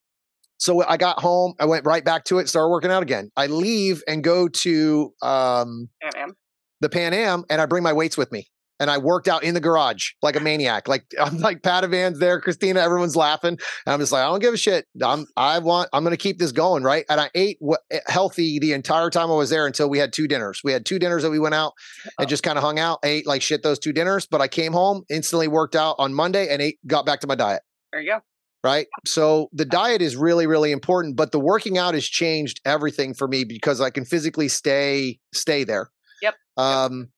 so 0.58 0.86
I 0.88 0.96
got 0.96 1.20
home. 1.20 1.56
I 1.60 1.66
went 1.66 1.86
right 1.86 2.06
back 2.06 2.24
to 2.26 2.40
it. 2.40 2.48
Started 2.48 2.70
working 2.70 2.92
out 2.92 3.04
again. 3.04 3.32
I 3.36 3.48
leave 3.48 4.02
and 4.08 4.24
go 4.24 4.48
to 4.48 5.14
um, 5.22 5.90
Pan 6.02 6.12
Am. 6.16 6.36
the 6.80 6.90
Pan 6.90 7.14
Am, 7.14 7.44
and 7.50 7.60
I 7.60 7.66
bring 7.66 7.84
my 7.84 7.92
weights 7.92 8.18
with 8.18 8.32
me 8.32 8.48
and 8.84 8.92
I 8.92 8.98
worked 8.98 9.30
out 9.30 9.46
in 9.46 9.54
the 9.54 9.62
garage 9.62 10.12
like 10.22 10.36
a 10.36 10.42
maniac. 10.42 10.90
Like 10.90 11.06
I'm 11.20 11.38
like 11.38 11.62
Padavan's 11.62 12.20
there, 12.20 12.42
Christina, 12.42 12.82
everyone's 12.82 13.16
laughing. 13.16 13.58
And 13.86 13.94
I'm 13.94 14.00
just 14.00 14.12
like, 14.12 14.24
I 14.24 14.26
don't 14.26 14.42
give 14.42 14.54
a 14.54 14.58
shit. 14.58 14.86
I'm 15.02 15.26
I 15.38 15.60
want 15.60 15.88
I'm 15.94 16.04
gonna 16.04 16.18
keep 16.18 16.38
this 16.38 16.52
going, 16.52 16.84
right? 16.84 17.06
And 17.10 17.22
I 17.22 17.30
ate 17.34 17.60
w- 17.62 17.78
eh, 17.90 18.02
healthy 18.08 18.60
the 18.60 18.74
entire 18.74 19.10
time 19.10 19.32
I 19.32 19.36
was 19.36 19.50
there 19.50 19.66
until 19.66 19.90
we 19.90 20.00
had 20.00 20.12
two 20.12 20.28
dinners. 20.28 20.60
We 20.66 20.74
had 20.74 20.86
two 20.86 21.00
dinners 21.00 21.24
that 21.24 21.32
we 21.32 21.40
went 21.40 21.56
out 21.56 21.74
and 22.20 22.26
oh. 22.26 22.30
just 22.30 22.44
kind 22.44 22.58
of 22.58 22.64
hung 22.64 22.78
out, 22.78 23.00
ate 23.04 23.26
like 23.26 23.42
shit 23.42 23.64
those 23.64 23.80
two 23.80 23.94
dinners. 23.94 24.26
But 24.26 24.42
I 24.42 24.50
came 24.50 24.74
home, 24.74 25.04
instantly 25.10 25.48
worked 25.48 25.78
out 25.78 25.96
on 25.98 26.14
Monday 26.14 26.50
and 26.50 26.62
ate, 26.62 26.80
got 26.86 27.06
back 27.06 27.22
to 27.22 27.28
my 27.28 27.36
diet. 27.36 27.62
There 27.94 28.02
you 28.02 28.12
go. 28.12 28.20
Right. 28.66 28.88
So 29.06 29.50
the 29.54 29.66
diet 29.66 30.02
is 30.02 30.18
really, 30.18 30.46
really 30.46 30.72
important, 30.72 31.16
but 31.16 31.32
the 31.32 31.40
working 31.40 31.78
out 31.78 31.94
has 31.94 32.06
changed 32.06 32.60
everything 32.66 33.14
for 33.14 33.30
me 33.30 33.46
because 33.46 33.80
I 33.80 33.92
can 33.92 34.04
physically 34.04 34.50
stay 34.50 35.20
stay 35.34 35.64
there. 35.64 35.90
Yep. 36.22 36.36
Um, 36.58 37.00
yep 37.00 37.10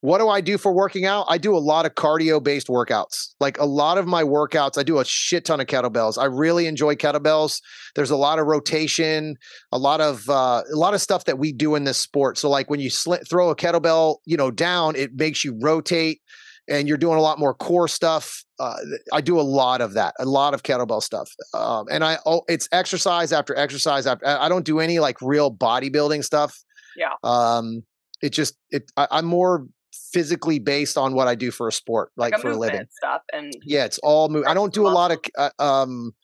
what 0.00 0.18
do 0.18 0.28
I 0.28 0.40
do 0.40 0.58
for 0.58 0.72
working 0.72 1.04
out? 1.04 1.26
I 1.28 1.38
do 1.38 1.56
a 1.56 1.58
lot 1.58 1.86
of 1.86 1.94
cardio 1.94 2.42
based 2.42 2.68
workouts. 2.68 3.34
Like 3.40 3.58
a 3.58 3.64
lot 3.64 3.98
of 3.98 4.06
my 4.06 4.22
workouts, 4.22 4.78
I 4.78 4.82
do 4.82 4.98
a 4.98 5.04
shit 5.04 5.44
ton 5.44 5.60
of 5.60 5.66
kettlebells. 5.66 6.18
I 6.18 6.26
really 6.26 6.66
enjoy 6.66 6.94
kettlebells. 6.94 7.60
There's 7.94 8.10
a 8.10 8.16
lot 8.16 8.38
of 8.38 8.46
rotation, 8.46 9.36
a 9.72 9.78
lot 9.78 10.00
of 10.00 10.28
uh, 10.28 10.62
a 10.72 10.76
lot 10.76 10.94
of 10.94 11.00
stuff 11.00 11.24
that 11.24 11.38
we 11.38 11.52
do 11.52 11.74
in 11.74 11.84
this 11.84 11.98
sport. 11.98 12.38
So 12.38 12.50
like 12.50 12.68
when 12.68 12.80
you 12.80 12.90
sl- 12.90 13.14
throw 13.28 13.50
a 13.50 13.56
kettlebell, 13.56 14.18
you 14.26 14.36
know, 14.36 14.50
down, 14.50 14.96
it 14.96 15.14
makes 15.14 15.44
you 15.44 15.58
rotate 15.60 16.20
and 16.68 16.88
you're 16.88 16.98
doing 16.98 17.16
a 17.16 17.22
lot 17.22 17.38
more 17.38 17.54
core 17.54 17.88
stuff. 17.88 18.44
Uh, 18.58 18.76
I 19.12 19.20
do 19.20 19.38
a 19.38 19.42
lot 19.42 19.80
of 19.80 19.94
that, 19.94 20.14
a 20.18 20.24
lot 20.24 20.54
of 20.54 20.62
kettlebell 20.62 21.02
stuff, 21.02 21.30
um, 21.52 21.86
and 21.90 22.02
I 22.04 22.18
oh, 22.26 22.42
it's 22.48 22.68
exercise 22.72 23.32
after 23.32 23.56
exercise. 23.56 24.06
After, 24.06 24.26
I 24.26 24.48
don't 24.48 24.64
do 24.64 24.80
any 24.80 24.98
like 24.98 25.20
real 25.20 25.52
bodybuilding 25.52 26.24
stuff. 26.24 26.56
Yeah. 26.96 27.12
Um, 27.22 27.82
it 28.22 28.30
just 28.30 28.56
it. 28.70 28.90
I, 28.96 29.08
I'm 29.10 29.26
more 29.26 29.66
physically 30.12 30.58
based 30.58 30.96
on 30.96 31.14
what 31.14 31.28
I 31.28 31.34
do 31.34 31.50
for 31.50 31.68
a 31.68 31.72
sport, 31.72 32.10
like, 32.16 32.32
like 32.32 32.38
a 32.38 32.42
for 32.42 32.50
a 32.50 32.56
living 32.56 32.86
stuff. 32.90 33.22
And 33.32 33.52
yeah, 33.64 33.84
it's 33.84 33.98
all 33.98 34.28
move. 34.28 34.44
I 34.46 34.54
don't 34.54 34.72
do 34.72 34.86
a 34.86 34.90
lot 34.90 35.12
of 35.12 35.18
uh, 35.36 35.50
um. 35.58 36.14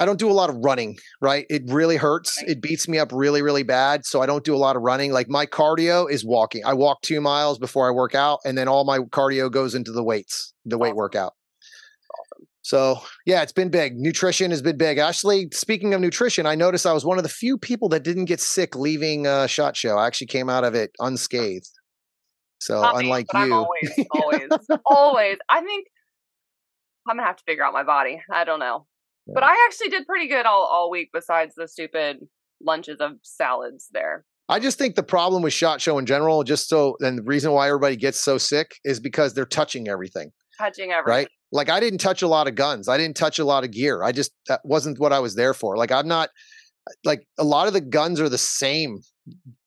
I 0.00 0.04
don't 0.04 0.18
do 0.18 0.28
a 0.28 0.32
lot 0.32 0.50
of 0.50 0.56
running, 0.56 0.98
right? 1.20 1.46
It 1.48 1.62
really 1.66 1.96
hurts. 1.96 2.42
It 2.42 2.60
beats 2.60 2.88
me 2.88 2.98
up 2.98 3.10
really, 3.12 3.40
really 3.40 3.62
bad. 3.62 4.04
So 4.04 4.20
I 4.20 4.26
don't 4.26 4.42
do 4.42 4.52
a 4.52 4.58
lot 4.58 4.74
of 4.74 4.82
running. 4.82 5.12
Like 5.12 5.28
my 5.28 5.46
cardio 5.46 6.10
is 6.10 6.24
walking. 6.24 6.64
I 6.64 6.72
walk 6.72 7.02
two 7.02 7.20
miles 7.20 7.56
before 7.56 7.86
I 7.86 7.92
work 7.92 8.16
out, 8.16 8.40
and 8.44 8.58
then 8.58 8.66
all 8.66 8.84
my 8.84 8.98
cardio 8.98 9.48
goes 9.48 9.76
into 9.76 9.92
the 9.92 10.02
weights, 10.02 10.54
the 10.64 10.76
weight 10.76 10.96
workout. 10.96 11.34
Awesome. 12.18 12.48
So 12.62 13.00
yeah, 13.26 13.42
it's 13.42 13.52
been 13.52 13.68
big. 13.68 13.96
Nutrition 13.96 14.50
has 14.50 14.60
been 14.60 14.76
big. 14.76 14.98
Actually, 14.98 15.48
speaking 15.52 15.94
of 15.94 16.00
nutrition, 16.00 16.46
I 16.46 16.56
noticed 16.56 16.84
I 16.84 16.92
was 16.92 17.04
one 17.04 17.18
of 17.18 17.22
the 17.22 17.28
few 17.28 17.56
people 17.56 17.88
that 17.90 18.02
didn't 18.02 18.24
get 18.24 18.40
sick 18.40 18.74
leaving 18.74 19.28
uh, 19.28 19.46
Shot 19.46 19.76
Show. 19.76 19.98
I 19.98 20.08
actually 20.08 20.26
came 20.26 20.50
out 20.50 20.64
of 20.64 20.74
it 20.74 20.90
unscathed. 20.98 21.70
So 22.62 22.80
Not 22.80 23.00
unlike 23.00 23.26
me, 23.34 23.46
you, 23.46 23.54
always, 23.54 24.06
always, 24.12 24.48
always. 24.86 25.36
I 25.48 25.62
think 25.62 25.88
I'm 27.08 27.16
gonna 27.16 27.26
have 27.26 27.36
to 27.36 27.42
figure 27.44 27.64
out 27.64 27.72
my 27.72 27.82
body. 27.82 28.22
I 28.30 28.44
don't 28.44 28.60
know, 28.60 28.86
yeah. 29.26 29.32
but 29.34 29.42
I 29.42 29.56
actually 29.66 29.88
did 29.88 30.06
pretty 30.06 30.28
good 30.28 30.46
all 30.46 30.64
all 30.64 30.88
week. 30.88 31.10
Besides 31.12 31.54
the 31.56 31.66
stupid 31.66 32.18
lunches 32.60 33.00
of 33.00 33.14
salads 33.22 33.88
there. 33.90 34.24
I 34.48 34.60
just 34.60 34.78
think 34.78 34.94
the 34.94 35.02
problem 35.02 35.42
with 35.42 35.52
Shot 35.52 35.80
Show 35.80 35.98
in 35.98 36.06
general, 36.06 36.44
just 36.44 36.68
so, 36.68 36.96
and 37.00 37.18
the 37.18 37.22
reason 37.22 37.50
why 37.50 37.66
everybody 37.68 37.96
gets 37.96 38.20
so 38.20 38.38
sick 38.38 38.76
is 38.84 39.00
because 39.00 39.34
they're 39.34 39.44
touching 39.44 39.88
everything. 39.88 40.30
Touching 40.58 40.92
everything. 40.92 41.18
Right? 41.18 41.28
Like 41.50 41.68
I 41.68 41.80
didn't 41.80 41.98
touch 41.98 42.22
a 42.22 42.28
lot 42.28 42.46
of 42.46 42.54
guns. 42.54 42.88
I 42.88 42.96
didn't 42.96 43.16
touch 43.16 43.40
a 43.40 43.44
lot 43.44 43.64
of 43.64 43.72
gear. 43.72 44.04
I 44.04 44.12
just 44.12 44.30
that 44.46 44.60
wasn't 44.64 45.00
what 45.00 45.12
I 45.12 45.18
was 45.18 45.34
there 45.34 45.52
for. 45.52 45.76
Like 45.76 45.90
I'm 45.90 46.06
not 46.06 46.30
like 47.04 47.26
a 47.38 47.44
lot 47.44 47.66
of 47.66 47.72
the 47.72 47.80
guns 47.80 48.20
are 48.20 48.28
the 48.28 48.38
same 48.38 49.00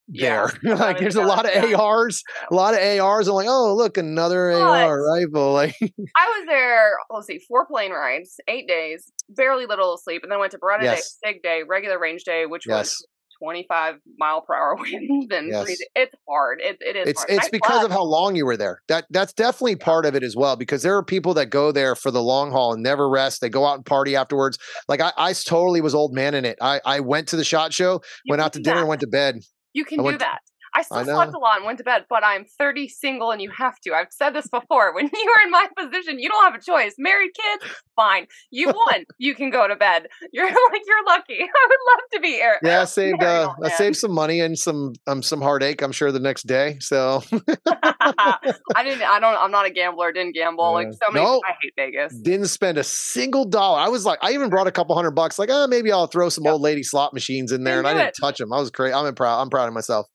there. 0.08 0.52
Yeah, 0.64 0.76
like 0.76 1.00
there's 1.00 1.16
a 1.16 1.24
lot 1.24 1.46
of 1.46 1.70
yeah. 1.70 1.78
ARs, 1.78 2.24
a 2.50 2.56
lot 2.56 2.74
of 2.74 2.80
ARs. 2.80 3.28
I'm 3.28 3.36
like, 3.36 3.48
oh 3.48 3.76
look, 3.76 3.98
another 3.98 4.52
but 4.52 4.62
AR 4.62 5.04
rifle. 5.04 5.54
Like 5.54 5.76
I 5.82 6.28
was 6.28 6.46
there, 6.48 6.92
let's 7.10 7.28
see, 7.28 7.40
four 7.48 7.66
plane 7.66 7.92
rides, 7.92 8.36
eight 8.48 8.68
days, 8.68 9.12
barely 9.30 9.66
little 9.66 9.98
sleep, 9.98 10.22
and 10.24 10.32
then 10.32 10.40
went 10.40 10.52
to 10.52 10.58
Beretta 10.58 10.84
yes. 10.84 11.18
Day, 11.24 11.34
SIG 11.34 11.44
Day, 11.44 11.62
regular 11.68 12.00
range 12.00 12.24
day, 12.24 12.46
which 12.46 12.66
yes. 12.68 12.78
was 12.78 13.08
25 13.42 13.96
mile 14.18 14.42
per 14.42 14.54
hour 14.54 14.76
winds 14.80 15.28
and 15.32 15.50
yes. 15.50 15.78
it's 15.96 16.16
hard. 16.28 16.60
It, 16.62 16.78
it 16.82 16.96
is. 16.96 17.08
It's 17.10 17.22
hard. 17.22 17.32
it's 17.32 17.50
because 17.50 17.84
of 17.84 17.92
how 17.92 18.04
long 18.04 18.36
you 18.36 18.46
were 18.46 18.58
there. 18.58 18.82
That 18.88 19.06
that's 19.10 19.34
definitely 19.34 19.76
part 19.76 20.06
of 20.06 20.16
it 20.16 20.24
as 20.24 20.36
well. 20.36 20.56
Because 20.56 20.84
there 20.84 20.96
are 20.98 21.04
people 21.04 21.34
that 21.36 21.48
go 21.48 21.72
there 21.72 21.96
for 21.96 22.12
the 22.12 22.22
long 22.22 22.52
haul 22.52 22.74
and 22.74 22.84
never 22.84 23.10
rest. 23.10 23.42
They 23.42 23.50
go 23.50 23.66
out 23.66 23.76
and 23.76 23.86
party 23.86 24.16
afterwards. 24.16 24.58
Like 24.88 25.02
I, 25.02 25.12
I 25.18 25.34
totally 25.34 25.82
was 25.82 25.96
old 25.96 26.14
man 26.14 26.34
in 26.34 26.46
it. 26.46 26.58
I 26.62 26.82
I 26.86 27.00
went 27.00 27.28
to 27.30 27.36
the 27.36 27.44
shot 27.44 27.74
show, 27.74 28.02
you 28.24 28.32
went 28.32 28.42
out 28.42 28.54
to 28.54 28.60
dinner, 28.60 28.86
went 28.86 29.02
to 29.02 29.08
bed. 29.08 29.40
You 29.76 29.84
can 29.84 30.02
do 30.02 30.18
that. 30.18 30.40
I 30.76 30.82
still 30.82 30.98
I 30.98 31.04
slept 31.04 31.34
a 31.34 31.40
lot 31.40 31.58
and 31.58 31.66
went 31.66 31.78
to 31.78 31.86
bed, 31.86 32.06
but 32.10 32.24
I'm 32.24 32.44
30, 32.44 32.90
single, 32.90 33.32
and 33.32 33.42
you 33.42 33.50
have 33.50 33.80
to. 33.82 33.94
I've 33.94 34.12
said 34.12 34.32
this 34.32 34.48
before. 34.48 34.94
When 34.94 35.06
you 35.14 35.34
are 35.38 35.46
in 35.46 35.52
my 35.52 35.68
position, 35.78 36.20
you 36.20 36.28
don't 36.28 36.44
have 36.44 36.60
a 36.60 36.64
choice. 36.64 36.96
Married 36.98 37.32
kids, 37.34 37.74
fine. 37.96 38.28
You 38.52 38.68
won. 38.76 39.06
you 39.18 39.36
can 39.36 39.50
go 39.52 39.68
to 39.68 39.76
bed. 39.76 40.08
You're 40.34 40.48
like 40.48 40.82
you're 40.86 41.06
lucky. 41.08 41.40
I 41.40 41.68
would 41.70 41.80
love 41.92 42.10
to 42.14 42.20
be 42.20 42.32
here. 42.34 42.60
Yeah, 42.62 42.82
I 42.82 42.86
saved 42.86 43.24
uh, 43.24 43.54
I 43.64 43.70
saved 43.70 43.96
some 43.96 44.12
money 44.12 44.42
and 44.42 44.58
some 44.60 44.94
um 45.08 45.24
some 45.24 45.42
heartache. 45.42 45.82
I'm 45.82 45.94
sure 45.94 46.12
the 46.12 46.20
next 46.20 46.44
day. 46.44 46.78
So 46.82 47.24
I 47.66 48.84
didn't. 48.84 49.04
I 49.04 49.20
don't. 49.20 49.36
I'm 49.38 49.52
not 49.52 49.66
a 49.66 49.70
gambler. 49.70 50.12
Didn't 50.12 50.36
gamble. 50.36 50.74
like 50.74 50.92
so 50.92 51.12
many. 51.12 51.26
Nope. 51.26 51.44
I 51.48 51.54
hate 51.62 51.74
Vegas. 51.78 52.14
Didn't 52.16 52.48
spend 52.48 52.78
a 52.78 52.84
single 52.84 53.46
dollar. 53.46 53.80
I 53.80 53.88
was 53.88 54.06
like, 54.06 54.20
I 54.22 54.34
even 54.34 54.50
brought 54.50 54.68
a 54.68 54.72
couple 54.72 54.96
hundred 54.96 55.12
bucks. 55.12 55.40
Like, 55.40 55.50
oh, 55.52 55.68
maybe 55.68 55.92
I'll 55.92 56.08
throw 56.08 56.28
some 56.30 56.44
yep. 56.44 56.54
old 56.54 56.62
lady 56.62 56.84
slot 56.84 57.14
machines 57.14 57.52
in 57.52 57.64
there, 57.64 57.76
didn't 57.76 57.88
and 57.88 58.00
I 58.00 58.04
didn't 58.04 58.16
it. 58.18 58.22
touch 58.22 58.40
them. 58.40 58.52
I 58.52 58.60
was 58.60 58.72
crazy. 58.72 58.94
I'm 58.94 59.14
proud. 59.16 59.42
I'm 59.42 59.50
proud 59.50 59.68
of 59.68 59.74
myself. 59.74 60.08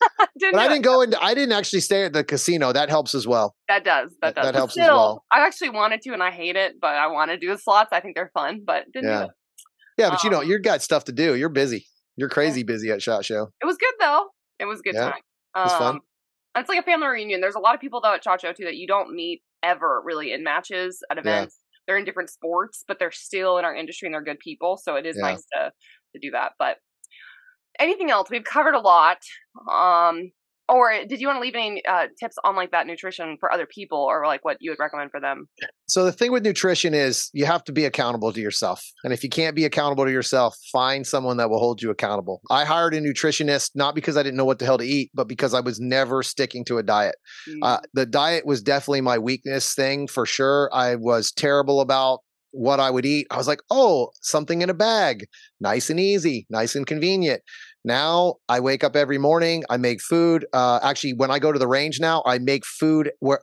but 0.18 0.54
I 0.54 0.68
didn't 0.68 0.82
go 0.82 1.00
into. 1.02 1.22
I 1.22 1.34
didn't 1.34 1.52
actually 1.52 1.80
stay 1.80 2.04
at 2.04 2.12
the 2.12 2.24
casino. 2.24 2.72
That 2.72 2.88
helps 2.88 3.14
as 3.14 3.26
well. 3.26 3.54
That 3.68 3.84
does. 3.84 4.10
That, 4.22 4.34
does. 4.34 4.44
That 4.44 4.54
helps 4.54 4.72
still, 4.72 4.84
as 4.84 4.90
well. 4.90 5.24
I 5.32 5.46
actually 5.46 5.70
wanted 5.70 6.02
to, 6.02 6.12
and 6.12 6.22
I 6.22 6.30
hate 6.30 6.56
it, 6.56 6.80
but 6.80 6.94
I 6.94 7.06
want 7.08 7.30
to 7.30 7.38
do 7.38 7.48
the 7.48 7.58
slots. 7.58 7.90
I 7.92 8.00
think 8.00 8.14
they're 8.14 8.30
fun, 8.34 8.62
but 8.66 8.84
didn't 8.92 9.10
yeah. 9.10 9.18
do 9.18 9.24
it. 9.24 9.30
Yeah, 9.98 10.10
but 10.10 10.20
um, 10.20 10.20
you 10.24 10.30
know, 10.30 10.42
um 10.42 10.48
you 10.48 10.58
got 10.58 10.82
stuff 10.82 11.04
to 11.04 11.12
do. 11.12 11.34
You're 11.34 11.48
busy. 11.48 11.86
You're 12.16 12.28
crazy 12.28 12.62
busy 12.62 12.90
at 12.90 13.02
Shot 13.02 13.24
Show. 13.24 13.48
It 13.62 13.66
was 13.66 13.76
good 13.76 13.94
though. 14.00 14.26
It 14.58 14.64
was 14.66 14.80
good 14.82 14.94
yeah. 14.94 15.10
time. 15.10 15.20
Um, 15.54 15.62
it 15.62 15.64
was 15.64 15.72
fun. 15.72 16.00
It's 16.56 16.68
like 16.68 16.78
a 16.78 16.82
family 16.82 17.06
reunion. 17.06 17.40
There's 17.40 17.54
a 17.54 17.60
lot 17.60 17.74
of 17.74 17.80
people 17.80 18.00
though 18.00 18.14
at 18.14 18.24
Shot 18.24 18.40
Show 18.40 18.52
too 18.52 18.64
that 18.64 18.76
you 18.76 18.86
don't 18.86 19.14
meet 19.14 19.42
ever 19.62 20.02
really 20.04 20.32
in 20.32 20.42
matches 20.42 21.02
at 21.10 21.18
events. 21.18 21.56
Yeah. 21.58 21.62
They're 21.86 21.98
in 21.98 22.04
different 22.04 22.30
sports, 22.30 22.84
but 22.88 22.98
they're 22.98 23.12
still 23.12 23.58
in 23.58 23.64
our 23.64 23.74
industry 23.74 24.06
and 24.06 24.14
they're 24.14 24.22
good 24.22 24.38
people. 24.38 24.78
So 24.82 24.96
it 24.96 25.06
is 25.06 25.16
yeah. 25.16 25.22
nice 25.22 25.44
to 25.52 25.72
to 26.14 26.18
do 26.20 26.30
that. 26.32 26.52
But 26.58 26.78
anything 27.78 28.10
else? 28.10 28.30
We've 28.30 28.44
covered 28.44 28.74
a 28.74 28.80
lot. 28.80 29.18
Um, 29.70 30.30
or 30.68 30.92
did 31.08 31.20
you 31.20 31.28
want 31.28 31.36
to 31.36 31.40
leave 31.40 31.54
any 31.54 31.84
uh, 31.86 32.08
tips 32.18 32.36
on 32.42 32.56
like 32.56 32.72
that 32.72 32.86
nutrition 32.86 33.36
for 33.38 33.52
other 33.52 33.66
people, 33.66 33.98
or 33.98 34.26
like 34.26 34.44
what 34.44 34.56
you 34.60 34.70
would 34.70 34.78
recommend 34.78 35.10
for 35.10 35.20
them? 35.20 35.48
So 35.86 36.04
the 36.04 36.12
thing 36.12 36.32
with 36.32 36.44
nutrition 36.44 36.94
is 36.94 37.30
you 37.32 37.46
have 37.46 37.62
to 37.64 37.72
be 37.72 37.84
accountable 37.84 38.32
to 38.32 38.40
yourself, 38.40 38.84
and 39.04 39.12
if 39.12 39.22
you 39.22 39.30
can't 39.30 39.54
be 39.54 39.64
accountable 39.64 40.04
to 40.04 40.10
yourself, 40.10 40.56
find 40.72 41.06
someone 41.06 41.36
that 41.36 41.50
will 41.50 41.60
hold 41.60 41.82
you 41.82 41.90
accountable. 41.90 42.40
I 42.50 42.64
hired 42.64 42.94
a 42.94 43.00
nutritionist 43.00 43.70
not 43.74 43.94
because 43.94 44.16
I 44.16 44.22
didn't 44.22 44.36
know 44.36 44.44
what 44.44 44.58
the 44.58 44.64
hell 44.64 44.78
to 44.78 44.84
eat, 44.84 45.10
but 45.14 45.28
because 45.28 45.54
I 45.54 45.60
was 45.60 45.78
never 45.78 46.22
sticking 46.22 46.64
to 46.66 46.78
a 46.78 46.82
diet. 46.82 47.16
Mm-hmm. 47.48 47.62
Uh, 47.62 47.78
mm. 47.78 47.82
the 47.94 48.06
diet 48.06 48.44
was 48.44 48.62
definitely 48.62 49.02
my 49.02 49.18
weakness 49.18 49.74
thing 49.74 50.08
for 50.08 50.26
sure. 50.26 50.68
I 50.72 50.96
was 50.96 51.30
terrible 51.30 51.80
about 51.80 52.20
what 52.52 52.80
I 52.80 52.90
would 52.90 53.04
eat. 53.06 53.26
I 53.30 53.36
was 53.36 53.46
like, 53.48 53.60
oh, 53.70 54.10
something 54.22 54.62
in 54.62 54.70
a 54.70 54.74
bag, 54.74 55.26
nice 55.60 55.90
and 55.90 56.00
easy, 56.00 56.46
nice 56.50 56.74
and 56.74 56.86
convenient. 56.86 57.42
Now 57.84 58.36
I 58.48 58.60
wake 58.60 58.82
up 58.82 58.96
every 58.96 59.18
morning, 59.18 59.64
I 59.70 59.76
make 59.76 60.00
food. 60.00 60.46
Uh, 60.52 60.80
actually, 60.82 61.12
when 61.14 61.30
I 61.30 61.38
go 61.38 61.52
to 61.52 61.58
the 61.58 61.68
range 61.68 62.00
now, 62.00 62.22
I 62.26 62.38
make 62.38 62.64
food 62.66 63.12
where, 63.20 63.40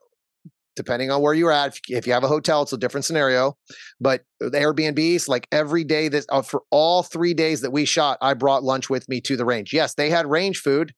depending 0.75 1.11
on 1.11 1.21
where 1.21 1.33
you're 1.33 1.51
at. 1.51 1.77
If 1.87 2.07
you 2.07 2.13
have 2.13 2.23
a 2.23 2.27
hotel, 2.27 2.63
it's 2.63 2.73
a 2.73 2.77
different 2.77 3.05
scenario. 3.05 3.55
But 4.01 4.23
the 4.39 4.49
Airbnbs, 4.49 5.29
like 5.29 5.47
every 5.51 5.83
day 5.83 6.07
that 6.09 6.25
uh, 6.29 6.41
for 6.41 6.63
all 6.71 7.03
three 7.03 7.33
days 7.33 7.61
that 7.61 7.71
we 7.71 7.85
shot, 7.85 8.17
I 8.21 8.33
brought 8.33 8.63
lunch 8.63 8.89
with 8.89 9.07
me 9.07 9.21
to 9.21 9.37
the 9.37 9.45
range. 9.45 9.71
Yes, 9.71 9.93
they 9.93 10.09
had 10.09 10.25
range 10.25 10.57
food, 10.57 10.91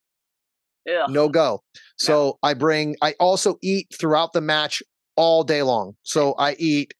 Yeah. 0.86 1.04
no 1.08 1.28
go. 1.28 1.62
So 1.98 2.12
no. 2.12 2.38
I 2.42 2.54
bring. 2.54 2.96
I 3.02 3.14
also 3.20 3.58
eat 3.62 3.88
throughout 3.98 4.32
the 4.32 4.40
match 4.40 4.82
all 5.14 5.44
day 5.44 5.62
long. 5.62 5.94
So 6.02 6.34
I 6.38 6.56
eat. 6.58 6.94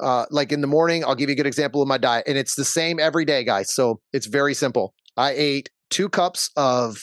Uh, 0.00 0.26
like 0.30 0.52
in 0.52 0.60
the 0.60 0.66
morning, 0.66 1.04
I'll 1.04 1.14
give 1.14 1.28
you 1.28 1.34
a 1.34 1.36
good 1.36 1.46
example 1.46 1.82
of 1.82 1.88
my 1.88 1.98
diet, 1.98 2.24
and 2.26 2.38
it's 2.38 2.54
the 2.54 2.64
same 2.64 2.98
every 2.98 3.24
day, 3.24 3.44
guys. 3.44 3.72
So 3.72 4.00
it's 4.12 4.26
very 4.26 4.54
simple. 4.54 4.94
I 5.16 5.32
ate 5.32 5.70
two 5.90 6.08
cups 6.08 6.50
of 6.56 6.98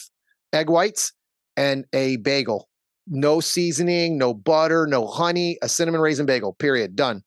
egg 0.54 0.70
whites 0.70 1.14
and 1.56 1.86
a 1.94 2.18
bagel 2.18 2.68
no 3.08 3.40
seasoning, 3.40 4.18
no 4.18 4.34
butter, 4.34 4.86
no 4.86 5.08
honey, 5.08 5.58
a 5.62 5.70
cinnamon 5.70 6.02
raisin 6.02 6.26
bagel, 6.26 6.54
period. 6.54 6.96
Done. 6.96 7.24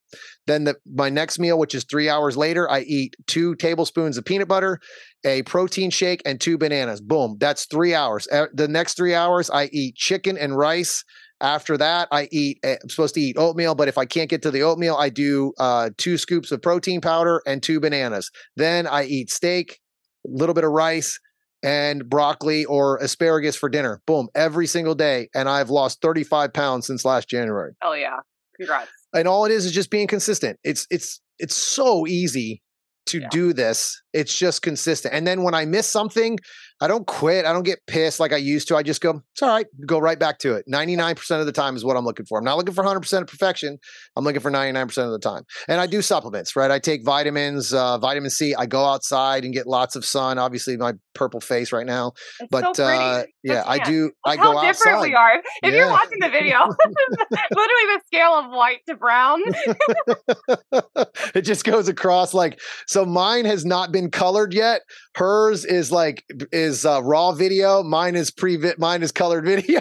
Then 0.46 0.64
the, 0.64 0.76
my 0.86 1.08
next 1.08 1.38
meal, 1.38 1.58
which 1.58 1.74
is 1.74 1.84
three 1.84 2.08
hours 2.08 2.36
later, 2.36 2.70
I 2.70 2.80
eat 2.80 3.16
two 3.26 3.54
tablespoons 3.56 4.18
of 4.18 4.24
peanut 4.24 4.48
butter, 4.48 4.78
a 5.24 5.42
protein 5.44 5.90
shake, 5.90 6.22
and 6.24 6.40
two 6.40 6.58
bananas. 6.58 7.00
Boom. 7.00 7.36
That's 7.40 7.66
three 7.66 7.94
hours. 7.94 8.26
The 8.52 8.68
next 8.68 8.94
three 8.94 9.14
hours, 9.14 9.50
I 9.50 9.70
eat 9.72 9.96
chicken 9.96 10.36
and 10.36 10.56
rice. 10.56 11.04
After 11.41 11.76
that, 11.78 12.09
I 12.12 12.28
eat, 12.30 12.59
eh, 12.62 12.76
I'm 12.82 12.88
supposed 12.88 13.14
to 13.14 13.20
eat 13.20 13.36
oatmeal, 13.38 13.74
but 13.74 13.88
if 13.88 13.97
I 13.97 14.05
can't 14.05 14.28
get 14.28 14.43
to 14.43 14.51
the 14.51 14.62
oatmeal, 14.62 14.97
I 14.97 15.09
do 15.09 15.53
uh, 15.59 15.91
two 15.97 16.18
scoops 16.18 16.53
of 16.53 16.61
protein 16.61 17.01
powder 17.01 17.43
and 17.47 17.62
two 17.62 17.80
bananas. 17.80 18.30
Then 18.57 18.86
I 18.86 19.05
eat 19.05 19.30
steak, 19.30 19.80
a 20.26 20.30
little 20.30 20.55
bit 20.55 20.64
of 20.64 20.70
rice, 20.70 21.18
and 21.62 22.09
broccoli 22.09 22.64
or 22.64 22.99
asparagus 22.99 23.57
for 23.57 23.68
dinner. 23.68 24.01
Boom, 24.07 24.28
every 24.34 24.66
single 24.66 24.95
day. 24.95 25.28
And 25.34 25.49
I've 25.49 25.70
lost 25.70 26.01
35 26.03 26.53
pounds 26.53 26.86
since 26.86 27.05
last 27.05 27.28
January. 27.28 27.72
Oh 27.82 27.93
yeah. 27.93 28.18
Congrats. 28.57 28.91
And 29.14 29.26
all 29.26 29.45
it 29.45 29.53
is 29.53 29.66
is 29.66 29.72
just 29.72 29.91
being 29.91 30.07
consistent. 30.07 30.59
It's 30.64 30.86
it's 30.91 31.20
it's 31.38 31.57
so 31.57 32.07
easy 32.07 32.62
to 33.07 33.20
yeah. 33.20 33.28
do 33.30 33.53
this. 33.53 34.01
It's 34.12 34.36
just 34.36 34.62
consistent. 34.62 35.14
And 35.14 35.26
then 35.26 35.43
when 35.43 35.55
I 35.55 35.64
miss 35.64 35.86
something, 35.86 36.38
I 36.81 36.89
don't 36.89 37.07
quit. 37.07 37.45
I 37.45 37.53
don't 37.53 37.62
get 37.62 37.81
pissed 37.87 38.20
like 38.20 38.33
I 38.33 38.39
used 38.39 38.68
to. 38.68 38.76
I 38.76 38.83
just 38.83 39.01
go, 39.01 39.22
it's 39.33 39.43
all 39.43 39.51
right, 39.51 39.66
go 39.87 39.99
right 39.99 40.18
back 40.18 40.39
to 40.41 40.55
it. 40.55 40.64
99% 40.66 41.41
of 41.41 41.47
the 41.47 41.53
time 41.53 41.76
is 41.76 41.85
what 41.85 41.97
I'm 41.97 42.05
looking 42.05 42.24
for. 42.24 42.39
I'm 42.39 42.45
not 42.45 42.57
looking 42.57 42.74
for 42.74 42.83
100% 42.83 43.20
of 43.20 43.26
perfection. 43.26 43.78
I'm 44.16 44.24
looking 44.24 44.41
for 44.41 44.51
99% 44.51 45.05
of 45.05 45.12
the 45.12 45.18
time. 45.18 45.43
And 45.68 45.81
I 45.81 45.87
do 45.87 46.01
supplements, 46.01 46.57
right? 46.57 46.70
I 46.70 46.78
take 46.78 47.05
vitamins, 47.05 47.74
uh, 47.74 47.99
vitamin 47.99 48.31
C. 48.31 48.55
I 48.55 48.64
go 48.64 48.85
outside 48.85 49.45
and 49.45 49.53
get 49.53 49.66
lots 49.66 49.95
of 49.95 50.05
sun. 50.05 50.39
Obviously, 50.39 50.76
my 50.76 50.95
purple 51.14 51.41
face 51.41 51.72
right 51.72 51.87
now. 51.87 52.12
It's 52.41 52.49
but 52.51 52.74
so 52.76 52.85
uh, 52.85 53.24
yeah, 53.43 53.62
I 53.66 53.78
do. 53.78 54.11
I 54.24 54.37
go 54.37 54.57
how 54.57 54.62
different 54.62 54.97
outside. 54.97 55.09
we 55.09 55.14
are. 55.14 55.35
If 55.35 55.45
yeah. 55.62 55.70
you're 55.70 55.91
watching 55.91 56.18
the 56.20 56.28
video, 56.28 56.59
literally 57.51 57.87
the 57.95 58.01
scale 58.07 58.33
of 58.33 58.51
white 58.51 58.81
to 58.89 58.97
brown. 58.97 59.43
it 61.35 61.43
just 61.43 61.64
goes 61.64 61.89
across 61.89 62.33
like, 62.33 62.61
so 62.87 63.05
mine 63.05 63.45
has 63.45 63.64
not 63.64 63.93
been 63.93 64.11
colored 64.11 64.55
yet. 64.55 64.83
Hers 65.16 65.64
is 65.64 65.90
like, 65.90 66.24
is 66.52 66.84
uh, 66.84 67.02
raw 67.02 67.32
video. 67.32 67.82
Mine 67.82 68.14
is 68.14 68.30
pre 68.30 68.58
mine 68.78 69.02
is 69.02 69.12
colored 69.12 69.44
video. 69.44 69.80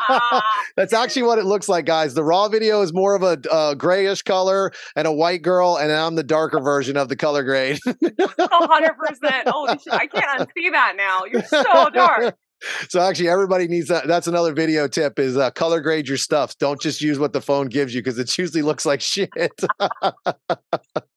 That's 0.76 0.92
actually 0.92 1.22
what 1.22 1.38
it 1.38 1.44
looks 1.44 1.68
like, 1.68 1.86
guys. 1.86 2.14
The 2.14 2.24
raw 2.24 2.48
video 2.48 2.82
is 2.82 2.92
more 2.92 3.14
of 3.14 3.22
a 3.22 3.38
uh, 3.50 3.74
grayish 3.74 4.22
color 4.22 4.72
and 4.96 5.06
a 5.06 5.12
white 5.12 5.42
girl, 5.42 5.76
and 5.76 5.92
I'm 5.92 6.16
the 6.16 6.24
darker 6.24 6.60
version 6.60 6.96
of 6.96 7.08
the 7.08 7.16
color 7.16 7.44
grade. 7.44 7.78
hundred 7.86 8.94
percent. 8.98 9.48
Holy 9.48 9.78
shit! 9.78 9.92
I 9.92 10.06
can't 10.06 10.40
unsee 10.40 10.72
that 10.72 10.94
now. 10.96 11.24
You're 11.24 11.44
so 11.44 11.90
dark 11.90 12.34
so 12.88 13.00
actually 13.00 13.28
everybody 13.28 13.66
needs 13.68 13.88
that 13.88 14.06
that's 14.06 14.26
another 14.26 14.52
video 14.52 14.86
tip 14.86 15.18
is 15.18 15.36
uh, 15.36 15.50
color 15.50 15.80
grade 15.80 16.08
your 16.08 16.16
stuff 16.16 16.56
don't 16.58 16.80
just 16.80 17.00
use 17.00 17.18
what 17.18 17.32
the 17.32 17.40
phone 17.40 17.66
gives 17.66 17.94
you 17.94 18.00
because 18.02 18.18
it 18.18 18.36
usually 18.36 18.62
looks 18.62 18.84
like 18.84 19.00
shit 19.00 19.30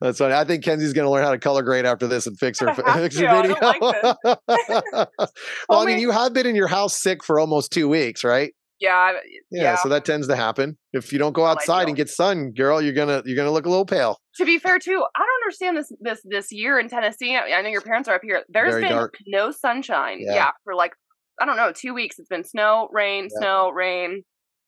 that's 0.00 0.18
funny 0.18 0.34
i 0.34 0.44
think 0.44 0.64
kenzie's 0.64 0.92
going 0.92 1.04
to 1.04 1.10
learn 1.10 1.24
how 1.24 1.30
to 1.30 1.38
color 1.38 1.62
grade 1.62 1.86
after 1.86 2.06
this 2.06 2.26
and 2.26 2.38
fix 2.38 2.58
her 2.60 2.74
fix 2.94 3.18
her 3.18 3.42
video 3.42 3.56
like 3.60 3.80
well 5.68 5.80
i 5.80 5.84
mean 5.84 5.98
you 5.98 6.10
have 6.10 6.32
been 6.32 6.46
in 6.46 6.54
your 6.54 6.68
house 6.68 6.98
sick 6.98 7.24
for 7.24 7.38
almost 7.38 7.72
two 7.72 7.88
weeks 7.88 8.24
right 8.24 8.52
yeah, 8.80 9.12
yeah, 9.50 9.62
yeah. 9.62 9.76
So 9.76 9.90
that 9.90 10.06
tends 10.06 10.26
to 10.28 10.36
happen. 10.36 10.78
If 10.94 11.12
you 11.12 11.18
don't 11.18 11.34
go 11.34 11.42
oh, 11.42 11.48
outside 11.48 11.88
and 11.88 11.96
get 11.96 12.08
sun, 12.08 12.52
girl, 12.52 12.80
you're 12.80 12.94
gonna 12.94 13.22
you're 13.26 13.36
gonna 13.36 13.50
look 13.50 13.66
a 13.66 13.68
little 13.68 13.84
pale. 13.84 14.16
To 14.36 14.46
be 14.46 14.58
fair, 14.58 14.78
too, 14.78 15.04
I 15.14 15.18
don't 15.18 15.42
understand 15.44 15.76
this 15.76 15.92
this 16.00 16.20
this 16.24 16.50
year 16.50 16.78
in 16.78 16.88
Tennessee. 16.88 17.36
I 17.36 17.60
know 17.60 17.68
your 17.68 17.82
parents 17.82 18.08
are 18.08 18.14
up 18.14 18.22
here. 18.24 18.42
There's 18.48 18.72
Very 18.72 18.84
been 18.84 18.92
dark. 18.92 19.18
no 19.26 19.50
sunshine. 19.50 20.20
Yeah. 20.20 20.34
yeah. 20.34 20.50
for 20.64 20.74
like 20.74 20.94
I 21.40 21.44
don't 21.44 21.56
know 21.56 21.72
two 21.74 21.92
weeks. 21.92 22.18
It's 22.18 22.28
been 22.28 22.44
snow, 22.44 22.88
rain, 22.90 23.24
yeah. 23.24 23.38
snow, 23.38 23.70
rain. 23.70 24.22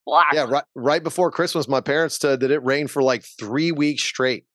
Black. 0.05 0.33
Yeah, 0.33 0.45
right. 0.47 0.65
Right 0.75 1.03
before 1.03 1.31
Christmas, 1.31 1.67
my 1.67 1.81
parents 1.81 2.19
said 2.19 2.41
that 2.41 2.51
it 2.51 2.63
rained 2.63 2.91
for 2.91 3.01
like 3.01 3.23
three 3.39 3.71
weeks 3.71 4.03
straight. 4.03 4.45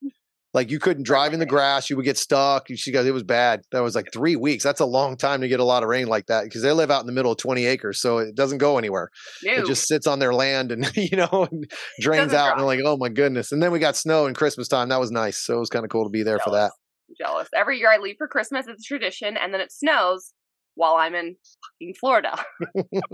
Like 0.54 0.70
you 0.70 0.78
couldn't 0.78 1.02
drive 1.02 1.34
in 1.34 1.40
the 1.40 1.46
grass, 1.46 1.90
you 1.90 1.96
would 1.96 2.04
get 2.04 2.16
stuck. 2.16 2.68
She 2.74 2.90
goes, 2.90 3.06
it 3.06 3.12
was 3.12 3.22
bad. 3.22 3.62
That 3.72 3.80
was 3.80 3.94
like 3.94 4.08
three 4.12 4.34
weeks. 4.36 4.64
That's 4.64 4.80
a 4.80 4.86
long 4.86 5.16
time 5.16 5.42
to 5.42 5.48
get 5.48 5.60
a 5.60 5.64
lot 5.64 5.82
of 5.82 5.88
rain 5.88 6.06
like 6.06 6.26
that 6.26 6.44
because 6.44 6.62
they 6.62 6.72
live 6.72 6.90
out 6.90 7.00
in 7.00 7.06
the 7.06 7.12
middle 7.12 7.32
of 7.32 7.38
20 7.38 7.66
acres, 7.66 8.00
so 8.00 8.18
it 8.18 8.34
doesn't 8.34 8.58
go 8.58 8.78
anywhere. 8.78 9.10
It 9.42 9.66
just 9.66 9.86
sits 9.86 10.06
on 10.06 10.18
their 10.18 10.32
land 10.32 10.72
and 10.72 10.90
you 10.96 11.16
know 11.16 11.48
and 11.50 11.70
drains 12.00 12.32
out. 12.32 12.52
And 12.52 12.60
they're 12.60 12.66
like, 12.66 12.80
oh 12.84 12.96
my 12.96 13.08
goodness. 13.08 13.52
And 13.52 13.62
then 13.62 13.72
we 13.72 13.78
got 13.78 13.96
snow 13.96 14.26
in 14.26 14.34
Christmas 14.34 14.68
time. 14.68 14.88
That 14.88 15.00
was 15.00 15.10
nice. 15.10 15.38
So 15.38 15.56
it 15.56 15.60
was 15.60 15.70
kind 15.70 15.84
of 15.84 15.90
cool 15.90 16.04
to 16.04 16.10
be 16.10 16.22
there 16.22 16.38
Jealous. 16.38 16.44
for 16.44 16.50
that. 16.50 16.72
Jealous. 17.18 17.48
Every 17.54 17.78
year 17.78 17.90
I 17.90 17.98
leave 17.98 18.16
for 18.18 18.28
Christmas. 18.28 18.66
It's 18.68 18.82
a 18.82 18.86
tradition, 18.86 19.36
and 19.36 19.52
then 19.52 19.60
it 19.60 19.72
snows 19.72 20.32
while 20.78 20.94
I'm 20.94 21.14
in 21.14 21.34
fucking 21.80 21.94
Florida. 21.98 22.38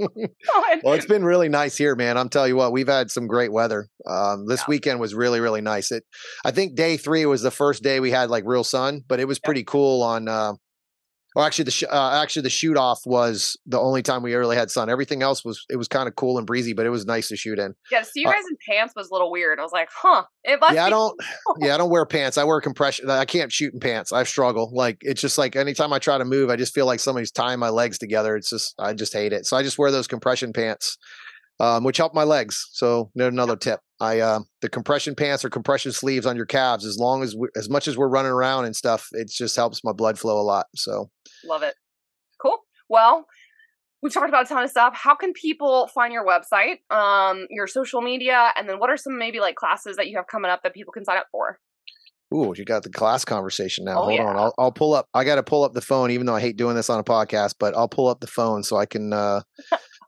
well, 0.83 0.93
it's 0.93 1.07
been 1.07 1.25
really 1.25 1.49
nice 1.49 1.77
here, 1.77 1.97
man. 1.97 2.19
I'm 2.19 2.29
telling 2.29 2.51
you 2.51 2.57
what, 2.57 2.73
we've 2.73 2.89
had 2.89 3.11
some 3.11 3.27
great 3.27 3.51
weather. 3.53 3.89
Um, 4.07 4.47
this 4.47 4.61
yeah. 4.61 4.67
weekend 4.69 5.01
was 5.01 5.15
really, 5.15 5.41
really 5.41 5.63
nice. 5.63 5.91
It, 5.91 6.05
I 6.45 6.51
think 6.51 6.77
day 6.77 6.99
three 6.99 7.25
was 7.25 7.41
the 7.41 7.51
first 7.51 7.83
day 7.83 8.01
we 8.01 8.11
had 8.11 8.29
like 8.29 8.45
real 8.47 8.65
sun, 8.65 9.01
but 9.09 9.19
it 9.19 9.27
was 9.27 9.39
pretty 9.39 9.65
cool 9.65 10.03
on 10.03 10.29
uh, 10.29 10.53
well, 11.35 11.45
actually, 11.45 11.65
the 11.65 11.71
sh- 11.73 11.85
uh, 11.91 12.21
actually 12.23 12.43
the 12.43 12.51
shoot 12.51 12.77
off 12.77 13.01
was 13.05 13.57
the 13.67 13.81
only 13.81 14.03
time 14.03 14.23
we 14.23 14.35
really 14.35 14.57
had 14.57 14.71
sun. 14.71 14.89
Everything 14.89 15.23
else 15.23 15.45
was 15.45 15.65
it 15.69 15.77
was 15.77 15.89
kind 15.89 16.09
of 16.09 16.15
cool 16.15 16.39
and 16.39 16.47
breezy, 16.47 16.73
but 16.73 16.87
it 16.87 16.91
was 16.91 17.07
nice 17.07 17.29
to 17.29 17.37
shoot 17.37 17.59
in. 17.59 17.75
Yeah, 17.91 18.01
to 18.01 18.05
see 18.05 18.21
you 18.21 18.29
uh 18.29 18.33
guys 18.33 18.45
uh, 18.45 18.51
in 18.51 18.57
pants 18.69 18.95
was 18.95 19.11
a 19.11 19.13
little 19.13 19.31
weird. 19.31 19.59
I 19.59 19.63
was 19.63 19.73
like, 19.73 19.89
huh. 19.93 20.25
It 20.45 20.61
must 20.61 20.75
yeah, 20.75 20.85
I 20.85 20.91
don't. 20.91 21.19
yeah, 21.59 21.75
I 21.75 21.79
don't 21.79 21.91
wear 21.91 22.07
pants. 22.07 22.39
I 22.39 22.45
wear 22.45 22.61
compression. 22.61 23.11
I 23.11 23.25
can't 23.25 23.51
shoot 23.51 23.75
in 23.75 23.81
pants. 23.81 24.13
I 24.13 24.25
struggle. 24.25 24.71
Like 24.73 24.99
it's 25.01 25.21
just 25.21 25.39
like 25.39 25.57
anytime 25.57 25.93
I 25.93 25.99
try 25.99 26.19
to 26.19 26.25
move, 26.25 26.51
I 26.51 26.57
just 26.57 26.75
feel 26.75 26.87
like 26.87 27.01
somebody's 27.01 27.33
tying 27.33 27.59
my 27.59 27.71
legs 27.71 27.99
together. 27.99 28.37
It's 28.37 28.51
just 28.51 28.75
I 28.79 28.95
just 28.95 29.13
hate 29.13 29.33
it. 29.33 29.47
So 29.47 29.57
I 29.57 29.63
just 29.63 29.79
wear 29.79 29.91
those 29.91 30.07
compression 30.07 30.53
pants 30.53 30.99
um, 31.61 31.85
which 31.85 31.97
help 31.97 32.15
my 32.15 32.25
legs. 32.25 32.69
So 32.73 33.11
another 33.17 33.57
tip. 33.57 33.81
I 34.01 34.21
uh, 34.21 34.41
the 34.61 34.69
compression 34.69 35.15
pants 35.15 35.45
or 35.45 35.51
compression 35.51 35.93
sleeves 35.93 36.27
on 36.27 36.37
your 36.37 36.47
calves. 36.47 36.85
As 36.85 36.99
long 36.99 37.23
as 37.23 37.37
we, 37.37 37.49
as 37.57 37.71
much 37.71 37.87
as 37.89 37.97
we're 37.97 38.09
running 38.09 38.33
around 38.33 38.65
and 38.65 38.75
stuff, 38.75 39.09
it 39.13 39.29
just 39.29 39.55
helps 39.57 39.85
my 39.85 39.93
blood 39.93 40.19
flow 40.19 40.41
a 40.41 40.43
lot. 40.43 40.67
So 40.75 41.11
love 41.45 41.63
it. 41.63 41.75
Cool. 42.43 42.59
Well, 42.89 43.27
we've 44.03 44.13
talked 44.13 44.29
about 44.29 44.47
a 44.47 44.49
ton 44.49 44.65
of 44.65 44.71
stuff. 44.71 44.95
How 44.97 45.15
can 45.15 45.33
people 45.33 45.89
find 45.95 46.13
your 46.13 46.27
website, 46.27 46.79
um, 46.95 47.47
your 47.51 47.67
social 47.67 48.03
media, 48.03 48.53
and 48.57 48.69
then 48.69 48.79
what 48.79 48.91
are 48.91 48.97
some 48.97 49.17
maybe 49.17 49.41
like 49.41 49.55
classes 49.55 49.97
that 49.97 50.09
you 50.09 50.17
have 50.17 50.27
coming 50.27 50.51
up 50.51 50.63
that 50.65 50.75
people 50.75 50.93
can 50.93 51.05
sign 51.05 51.17
up 51.17 51.27
for? 51.31 51.59
Ooh, 52.35 52.53
you 52.57 52.65
got 52.65 52.83
the 52.83 52.91
class 52.91 53.25
conversation 53.25 53.85
now. 53.85 54.01
Oh, 54.01 54.05
Hold 54.05 54.15
yeah. 54.15 54.25
on. 54.25 54.37
I'll, 54.37 54.55
I'll 54.59 54.73
pull 54.73 54.93
up. 54.93 55.07
I 55.15 55.23
got 55.25 55.37
to 55.37 55.43
pull 55.43 55.63
up 55.63 55.73
the 55.73 55.81
phone, 55.81 56.11
even 56.11 56.27
though 56.27 56.35
I 56.35 56.41
hate 56.41 56.57
doing 56.57 56.75
this 56.75 56.91
on 56.91 56.99
a 56.99 57.05
podcast, 57.05 57.55
but 57.61 57.77
I'll 57.77 57.89
pull 57.89 58.09
up 58.09 58.21
the 58.21 58.27
phone 58.27 58.65
so 58.65 58.77
I 58.77 58.87
can 58.87 59.13
uh, 59.13 59.43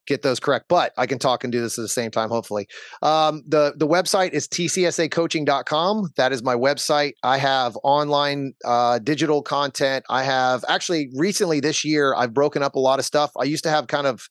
get 0.07 0.23
those 0.23 0.41
correct. 0.41 0.67
But 0.69 0.93
I 0.97 1.07
can 1.07 1.19
talk 1.19 1.45
and 1.45 1.53
do 1.53 1.61
this 1.61 1.79
at 1.79 1.83
the 1.83 1.89
same 1.89 2.11
time, 2.11 2.29
hopefully. 2.29 2.69
Um, 3.03 3.43
the 3.47 3.75
the 3.77 3.87
website 3.87 4.31
is 4.33 4.49
tcsacoaching.com. 4.49 6.11
That 6.17 6.33
is 6.33 6.43
my 6.43 6.55
website. 6.55 7.13
I 7.23 7.39
have 7.39 7.77
online 7.83 8.55
uh, 8.65 8.99
digital 8.99 9.43
content. 9.43 10.05
I 10.09 10.25
have 10.25 10.65
actually 10.69 11.11
recently 11.15 11.61
this 11.61 11.85
year 11.85 12.15
I've 12.15 12.35
broken 12.35 12.63
up 12.63 12.75
a 12.75 12.81
lot 12.81 12.99
of 12.99 13.05
stuff. 13.05 13.31
I 13.39 13.45
used 13.45 13.65
to 13.65 13.71
have 13.71 13.87
kind 13.87 14.07
of 14.07 14.29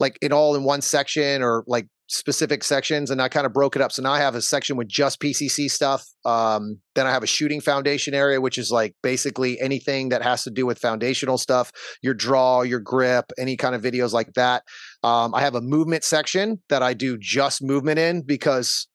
like 0.00 0.18
it 0.20 0.32
all 0.32 0.56
in 0.56 0.64
one 0.64 0.80
section 0.80 1.42
or 1.42 1.64
like 1.66 1.86
specific 2.12 2.62
sections 2.62 3.10
and 3.10 3.22
I 3.22 3.28
kind 3.30 3.46
of 3.46 3.54
broke 3.54 3.74
it 3.74 3.80
up. 3.80 3.90
So 3.90 4.02
now 4.02 4.12
I 4.12 4.18
have 4.18 4.34
a 4.34 4.42
section 4.42 4.76
with 4.76 4.86
just 4.86 5.18
PCC 5.18 5.70
stuff. 5.70 6.06
Um, 6.26 6.78
then 6.94 7.06
I 7.06 7.10
have 7.10 7.22
a 7.22 7.26
shooting 7.26 7.60
foundation 7.62 8.12
area, 8.12 8.38
which 8.38 8.58
is 8.58 8.70
like 8.70 8.94
basically 9.02 9.58
anything 9.60 10.10
that 10.10 10.22
has 10.22 10.42
to 10.44 10.50
do 10.50 10.66
with 10.66 10.78
foundational 10.78 11.38
stuff, 11.38 11.72
your 12.02 12.12
draw, 12.12 12.62
your 12.62 12.80
grip, 12.80 13.32
any 13.38 13.56
kind 13.56 13.74
of 13.74 13.80
videos 13.80 14.12
like 14.12 14.34
that. 14.34 14.62
Um, 15.02 15.34
I 15.34 15.40
have 15.40 15.54
a 15.54 15.62
movement 15.62 16.04
section 16.04 16.60
that 16.68 16.82
I 16.82 16.92
do 16.92 17.16
just 17.18 17.62
movement 17.62 17.98
in 17.98 18.20
because, 18.20 18.88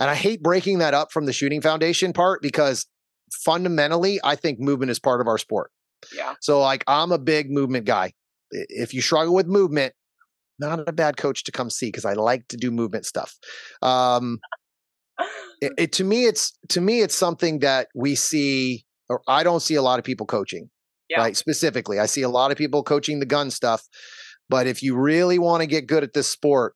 and 0.00 0.08
I 0.08 0.14
hate 0.14 0.42
breaking 0.42 0.78
that 0.78 0.94
up 0.94 1.12
from 1.12 1.26
the 1.26 1.34
shooting 1.34 1.60
foundation 1.60 2.14
part 2.14 2.40
because 2.40 2.86
fundamentally, 3.44 4.18
I 4.24 4.34
think 4.34 4.60
movement 4.60 4.90
is 4.90 4.98
part 4.98 5.20
of 5.20 5.26
our 5.26 5.36
sport. 5.36 5.70
Yeah. 6.14 6.34
So 6.40 6.60
like 6.60 6.84
I'm 6.86 7.12
a 7.12 7.18
big 7.18 7.50
movement 7.50 7.84
guy. 7.84 8.14
If 8.50 8.94
you 8.94 9.02
struggle 9.02 9.34
with 9.34 9.46
movement, 9.46 9.92
not 10.58 10.88
a 10.88 10.92
bad 10.92 11.16
coach 11.16 11.44
to 11.44 11.52
come 11.52 11.70
see 11.70 11.86
because 11.86 12.04
I 12.04 12.14
like 12.14 12.48
to 12.48 12.56
do 12.56 12.70
movement 12.70 13.06
stuff. 13.06 13.34
Um, 13.82 14.38
it, 15.60 15.72
it, 15.78 15.92
to 15.92 16.04
me, 16.04 16.24
it's 16.24 16.56
to 16.70 16.80
me, 16.80 17.00
it's 17.00 17.14
something 17.14 17.60
that 17.60 17.88
we 17.94 18.14
see, 18.14 18.84
or 19.08 19.20
I 19.28 19.42
don't 19.42 19.60
see 19.60 19.74
a 19.74 19.82
lot 19.82 19.98
of 19.98 20.04
people 20.04 20.26
coaching. 20.26 20.70
Yeah. 21.08 21.20
Right, 21.20 21.36
specifically, 21.36 22.00
I 22.00 22.06
see 22.06 22.22
a 22.22 22.28
lot 22.28 22.50
of 22.50 22.58
people 22.58 22.82
coaching 22.82 23.20
the 23.20 23.26
gun 23.26 23.50
stuff. 23.52 23.82
But 24.48 24.66
if 24.66 24.82
you 24.82 24.96
really 24.96 25.38
want 25.38 25.60
to 25.60 25.66
get 25.66 25.86
good 25.86 26.02
at 26.02 26.12
this 26.12 26.28
sport 26.28 26.74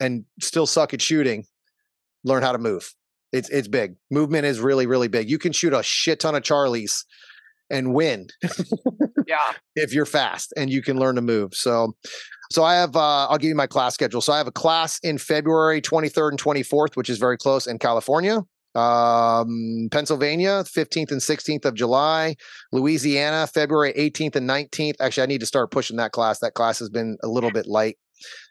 and 0.00 0.24
still 0.40 0.66
suck 0.66 0.94
at 0.94 1.02
shooting, 1.02 1.44
learn 2.24 2.42
how 2.42 2.52
to 2.52 2.58
move. 2.58 2.92
It's 3.32 3.48
it's 3.50 3.68
big. 3.68 3.96
Movement 4.10 4.46
is 4.46 4.60
really 4.60 4.86
really 4.86 5.08
big. 5.08 5.28
You 5.28 5.38
can 5.38 5.52
shoot 5.52 5.72
a 5.72 5.82
shit 5.82 6.20
ton 6.20 6.34
of 6.34 6.42
Charlies 6.42 7.04
and 7.70 7.94
win. 7.94 8.28
yeah. 9.26 9.36
If 9.76 9.92
you're 9.92 10.06
fast 10.06 10.52
and 10.56 10.70
you 10.70 10.82
can 10.82 10.98
learn 10.98 11.14
to 11.16 11.22
move. 11.22 11.54
So 11.54 11.94
so 12.50 12.64
I 12.64 12.74
have 12.76 12.96
uh, 12.96 13.26
I'll 13.28 13.38
give 13.38 13.48
you 13.48 13.54
my 13.54 13.66
class 13.66 13.94
schedule. 13.94 14.20
So 14.20 14.32
I 14.32 14.38
have 14.38 14.46
a 14.46 14.52
class 14.52 14.98
in 15.02 15.18
February 15.18 15.80
23rd 15.80 16.30
and 16.30 16.40
24th, 16.42 16.96
which 16.96 17.10
is 17.10 17.18
very 17.18 17.36
close 17.38 17.66
in 17.66 17.78
California. 17.78 18.42
Um, 18.74 19.88
Pennsylvania, 19.90 20.62
15th 20.64 21.10
and 21.10 21.20
16th 21.20 21.64
of 21.64 21.74
July. 21.74 22.36
Louisiana, 22.72 23.46
February 23.46 23.92
18th 23.94 24.36
and 24.36 24.48
19th. 24.48 24.94
Actually, 25.00 25.22
I 25.24 25.26
need 25.26 25.40
to 25.40 25.46
start 25.46 25.70
pushing 25.70 25.96
that 25.96 26.12
class. 26.12 26.38
That 26.40 26.54
class 26.54 26.78
has 26.78 26.88
been 26.88 27.16
a 27.22 27.28
little 27.28 27.50
bit 27.50 27.66
light. 27.66 27.96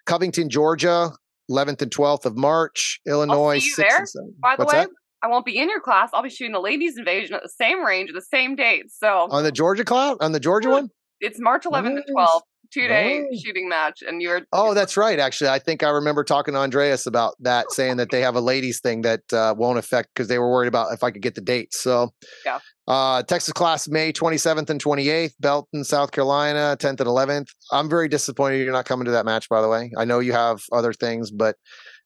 Covington, 0.05 0.49
Georgia, 0.49 1.11
11th 1.49 1.81
and 1.81 1.91
12th 1.91 2.25
of 2.25 2.37
March. 2.37 2.99
Illinois, 3.07 3.59
6th 3.59 3.75
there, 3.77 4.05
By 4.41 4.55
the 4.55 4.63
What's 4.63 4.73
way, 4.73 4.79
that? 4.81 4.89
I 5.23 5.27
won't 5.27 5.45
be 5.45 5.57
in 5.57 5.69
your 5.69 5.79
class. 5.81 6.09
I'll 6.13 6.23
be 6.23 6.29
shooting 6.29 6.53
the 6.53 6.59
ladies' 6.59 6.97
invasion 6.97 7.33
at 7.35 7.41
the 7.41 7.49
same 7.49 7.83
range 7.83 8.09
at 8.09 8.15
the 8.15 8.21
same 8.21 8.55
date. 8.55 8.85
So 8.91 9.27
On 9.31 9.43
the 9.43 9.51
Georgia 9.51 9.83
class? 9.85 10.17
On 10.19 10.31
the 10.31 10.39
Georgia 10.39 10.69
one? 10.69 10.89
it's 11.19 11.39
March 11.39 11.63
11th 11.63 11.87
and 11.87 12.03
12th, 12.15 12.41
two 12.71 12.87
day 12.87 13.23
Oh. 13.31 13.37
shooting 13.43 13.67
match, 13.69 14.01
and 14.07 14.21
you're 14.21 14.41
Oh, 14.53 14.73
that's 14.73 14.97
right. 14.97 15.19
Actually, 15.19 15.49
I 15.49 15.59
think 15.59 15.83
I 15.83 15.89
remember 15.89 16.23
talking 16.23 16.53
to 16.53 16.59
Andreas 16.59 17.05
about 17.05 17.35
that, 17.41 17.71
saying 17.71 17.97
that 17.97 18.09
they 18.11 18.21
have 18.21 18.35
a 18.35 18.41
ladies 18.41 18.79
thing 18.79 19.01
that 19.01 19.21
uh, 19.33 19.53
won't 19.57 19.77
affect 19.79 20.09
because 20.13 20.27
they 20.27 20.39
were 20.39 20.49
worried 20.51 20.67
about 20.67 20.93
if 20.93 21.03
I 21.03 21.11
could 21.11 21.21
get 21.21 21.35
the 21.35 21.41
dates. 21.41 21.79
So, 21.79 22.11
Yeah. 22.45 22.59
Uh, 22.87 23.21
Texas 23.23 23.51
class 23.51 23.87
May 23.89 24.13
27th 24.13 24.69
and 24.69 24.81
28th, 24.81 25.33
Belton, 25.41 25.83
South 25.83 26.11
Carolina, 26.11 26.77
10th 26.79 27.01
and 27.01 27.07
11th. 27.09 27.47
I'm 27.71 27.89
very 27.89 28.07
disappointed 28.07 28.59
you're 28.63 28.71
not 28.71 28.85
coming 28.85 29.03
to 29.05 29.11
that 29.11 29.25
match. 29.25 29.49
By 29.49 29.61
the 29.61 29.67
way, 29.67 29.91
I 29.97 30.05
know 30.05 30.19
you 30.19 30.31
have 30.31 30.61
other 30.71 30.93
things, 30.93 31.29
but 31.29 31.57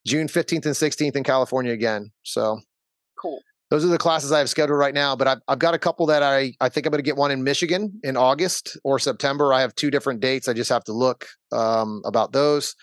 June 0.07 0.27
15th 0.27 0.65
and 0.65 0.73
16th 0.75 1.15
in 1.15 1.23
California 1.23 1.71
again. 1.71 2.09
So 2.23 2.59
cool. 3.21 3.41
Those 3.71 3.85
are 3.85 3.87
the 3.87 3.97
classes 3.97 4.33
I 4.33 4.39
have 4.39 4.49
scheduled 4.49 4.77
right 4.77 4.93
now. 4.93 5.15
But 5.15 5.27
I've, 5.29 5.37
I've 5.47 5.59
got 5.59 5.73
a 5.73 5.79
couple 5.79 6.05
that 6.07 6.21
I, 6.21 6.53
I 6.59 6.67
think 6.67 6.85
I'm 6.85 6.91
going 6.91 6.99
to 6.99 7.03
get 7.03 7.15
one 7.15 7.31
in 7.31 7.41
Michigan 7.41 8.01
in 8.03 8.17
August 8.17 8.77
or 8.83 8.99
September. 8.99 9.53
I 9.53 9.61
have 9.61 9.73
two 9.75 9.89
different 9.89 10.19
dates. 10.19 10.49
I 10.49 10.53
just 10.53 10.69
have 10.69 10.83
to 10.83 10.93
look 10.93 11.27
um, 11.53 12.01
about 12.05 12.33
those. 12.33 12.75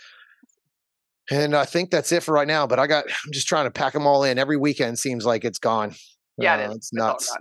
And 1.31 1.55
I 1.55 1.67
think 1.67 1.91
that's 1.91 2.11
it 2.11 2.23
for 2.23 2.33
right 2.33 2.49
now. 2.49 2.67
But 2.67 2.79
I 2.79 2.87
got, 2.87 3.05
I'm 3.05 3.33
just 3.33 3.47
trying 3.47 3.67
to 3.67 3.71
pack 3.71 3.93
them 3.93 4.07
all 4.07 4.25
in. 4.25 4.39
Every 4.39 4.57
weekend 4.57 4.99
seems 4.99 5.27
like 5.27 5.45
it's 5.45 5.59
gone. 5.59 5.95
Yeah, 6.39 6.55
Uh, 6.55 6.59
it 6.59 6.71
is. 6.71 6.77
It's 6.77 6.91
all 6.99 7.09
nuts. 7.09 7.37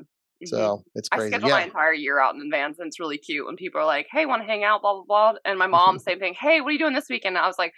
So 0.45 0.83
it's 0.93 1.07
crazy. 1.07 1.27
I 1.33 1.37
schedule 1.37 1.49
my 1.49 1.63
entire 1.63 1.93
year 1.93 2.19
out 2.19 2.35
in 2.35 2.41
advance, 2.41 2.79
and 2.79 2.87
it's 2.87 2.99
really 2.99 3.17
cute 3.17 3.45
when 3.45 3.55
people 3.55 3.81
are 3.81 3.85
like, 3.85 4.07
"Hey, 4.11 4.27
want 4.27 4.43
to 4.43 4.45
hang 4.45 4.63
out?" 4.63 4.81
Blah 4.81 4.93
blah 4.93 5.03
blah. 5.31 5.33
And 5.45 5.57
my 5.57 5.65
mom, 5.65 5.97
same 6.07 6.19
thing. 6.19 6.35
Hey, 6.39 6.61
what 6.61 6.67
are 6.67 6.71
you 6.73 6.79
doing 6.79 6.93
this 6.93 7.09
weekend? 7.09 7.37
And 7.37 7.43
I 7.43 7.47
was 7.47 7.57
like, 7.57 7.73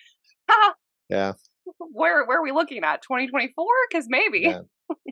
"Ha, 0.49 0.73
Yeah. 1.07 1.33
where 1.77 2.25
where 2.25 2.39
are 2.39 2.43
we 2.43 2.51
looking 2.51 2.83
at? 2.83 3.01
2024? 3.03 3.65
Because 3.89 4.07
maybe." 4.09 4.39
Yeah. 4.39 4.61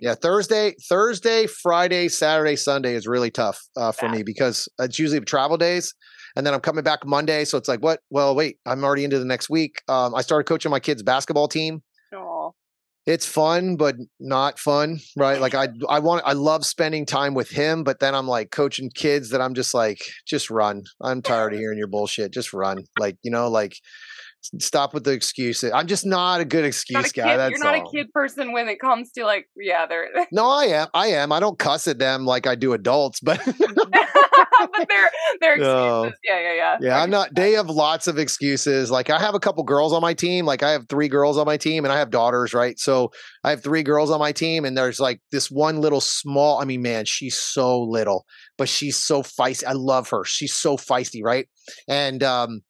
Yeah 0.01 0.15
thursday 0.15 0.73
thursday 0.89 1.47
friday 1.47 2.07
saturday 2.07 2.55
sunday 2.55 2.93
is 2.95 3.07
really 3.07 3.31
tough 3.31 3.59
uh, 3.75 3.91
for 3.91 4.05
Yeah. 4.05 4.11
me 4.13 4.23
because 4.23 4.67
it's 4.79 4.99
usually 4.99 5.19
travel 5.21 5.57
days 5.57 5.93
and 6.35 6.45
then 6.45 6.53
i'm 6.53 6.59
coming 6.59 6.83
back 6.83 7.05
monday 7.05 7.45
so 7.45 7.57
it's 7.57 7.67
like 7.67 7.81
what? 7.81 7.99
Well 8.09 8.35
wait 8.35 8.57
i'm 8.65 8.83
already 8.83 9.03
into 9.03 9.19
the 9.19 9.25
next 9.25 9.49
week. 9.49 9.81
Um, 9.87 10.13
i 10.15 10.21
started 10.21 10.45
coaching 10.47 10.71
my 10.71 10.79
kids 10.79 11.03
basketball 11.03 11.47
team. 11.47 11.81
Aw. 12.15 12.51
it's 13.05 13.25
fun 13.25 13.75
but 13.75 13.95
not 14.19 14.59
fun 14.59 14.99
right? 15.15 15.39
Like 15.41 15.55
i 15.55 15.67
i 15.89 15.99
want 15.99 16.23
i 16.25 16.33
love 16.33 16.65
spending 16.65 17.05
time 17.05 17.33
with 17.33 17.49
him 17.49 17.83
but 17.83 17.99
then 17.99 18.13
i'm 18.15 18.27
like 18.27 18.51
coaching 18.51 18.89
kids 18.93 19.29
that 19.31 19.41
i'm 19.41 19.53
just 19.53 19.73
like 19.73 19.99
just 20.27 20.49
run. 20.49 20.83
I'm 21.01 21.21
tired 21.21 21.53
of 21.53 21.59
hearing 21.63 21.77
your 21.77 21.87
bullshit. 21.87 22.33
Just 22.33 22.53
run. 22.53 22.83
Like 22.99 23.17
you 23.23 23.31
know 23.31 23.49
like 23.49 23.75
stop 24.59 24.93
with 24.93 25.03
the 25.03 25.11
excuses 25.11 25.71
i'm 25.73 25.87
just 25.87 26.05
not 26.05 26.41
a 26.41 26.45
good 26.45 26.63
a 26.63 26.67
excuse 26.67 27.11
kid, 27.11 27.21
guy 27.21 27.37
that's 27.37 27.51
you're 27.51 27.63
not 27.63 27.75
all. 27.75 27.87
a 27.87 27.91
kid 27.91 28.11
person 28.13 28.51
when 28.51 28.67
it 28.67 28.79
comes 28.79 29.11
to 29.11 29.25
like, 29.25 29.47
yeah, 29.55 29.85
they're, 29.85 30.07
no 30.31 30.49
i 30.49 30.65
am 30.65 30.87
i 30.93 31.07
am 31.07 31.31
i 31.31 31.39
don't 31.39 31.59
cuss 31.59 31.87
at 31.87 31.99
them 31.99 32.25
like 32.25 32.47
i 32.47 32.55
do 32.55 32.73
adults 32.73 33.19
but 33.19 33.41
but 34.71 34.87
they're 34.89 35.09
they're 35.39 35.53
excuses. 35.53 35.67
No. 35.67 36.11
Yeah, 36.23 36.39
yeah, 36.39 36.53
yeah. 36.53 36.77
Yeah, 36.81 37.01
I'm 37.01 37.09
not. 37.09 37.33
They 37.35 37.53
have 37.53 37.69
lots 37.69 38.07
of 38.07 38.17
excuses. 38.17 38.91
Like 38.91 39.09
I 39.09 39.19
have 39.19 39.35
a 39.35 39.39
couple 39.39 39.63
girls 39.63 39.93
on 39.93 40.01
my 40.01 40.13
team. 40.13 40.45
Like 40.45 40.63
I 40.63 40.71
have 40.71 40.87
three 40.89 41.07
girls 41.07 41.37
on 41.37 41.45
my 41.45 41.57
team, 41.57 41.85
and 41.85 41.91
I 41.91 41.99
have 41.99 42.09
daughters, 42.09 42.53
right? 42.53 42.79
So 42.79 43.11
I 43.43 43.51
have 43.51 43.63
three 43.63 43.83
girls 43.83 44.11
on 44.11 44.19
my 44.19 44.31
team, 44.31 44.65
and 44.65 44.77
there's 44.77 44.99
like 44.99 45.21
this 45.31 45.51
one 45.51 45.81
little 45.81 46.01
small. 46.01 46.59
I 46.59 46.65
mean, 46.65 46.81
man, 46.81 47.05
she's 47.05 47.37
so 47.37 47.81
little, 47.81 48.25
but 48.57 48.69
she's 48.69 48.97
so 48.97 49.21
feisty. 49.23 49.65
I 49.65 49.73
love 49.73 50.09
her. 50.09 50.23
She's 50.23 50.53
so 50.53 50.77
feisty, 50.77 51.23
right? 51.23 51.47
And 51.87 52.23
um, 52.23 52.61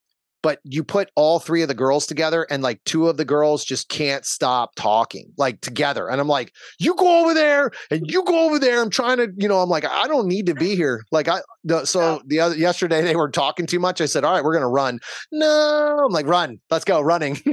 but 0.41 0.59
you 0.63 0.83
put 0.83 1.09
all 1.15 1.39
three 1.39 1.61
of 1.61 1.67
the 1.67 1.73
girls 1.73 2.05
together, 2.05 2.45
and 2.49 2.63
like 2.63 2.83
two 2.83 3.07
of 3.07 3.17
the 3.17 3.25
girls 3.25 3.63
just 3.63 3.89
can't 3.89 4.25
stop 4.25 4.75
talking, 4.75 5.31
like 5.37 5.61
together. 5.61 6.09
And 6.09 6.21
I'm 6.21 6.27
like, 6.27 6.53
you 6.79 6.95
go 6.95 7.23
over 7.23 7.33
there, 7.33 7.71
and 7.91 8.09
you 8.09 8.23
go 8.23 8.45
over 8.45 8.59
there. 8.59 8.81
I'm 8.81 8.89
trying 8.89 9.17
to, 9.17 9.29
you 9.37 9.47
know, 9.47 9.59
I'm 9.59 9.69
like, 9.69 9.85
I 9.85 10.07
don't 10.07 10.27
need 10.27 10.45
to 10.47 10.55
be 10.55 10.75
here. 10.75 11.03
Like 11.11 11.27
I, 11.27 11.39
so 11.83 12.21
the 12.25 12.39
other 12.39 12.55
yesterday 12.55 13.01
they 13.01 13.15
were 13.15 13.29
talking 13.29 13.65
too 13.65 13.79
much. 13.79 14.01
I 14.01 14.05
said, 14.05 14.23
all 14.23 14.33
right, 14.33 14.43
we're 14.43 14.53
gonna 14.53 14.69
run. 14.69 14.99
No, 15.31 16.03
I'm 16.05 16.11
like, 16.11 16.27
run, 16.27 16.59
let's 16.69 16.85
go, 16.85 17.01
running. 17.01 17.41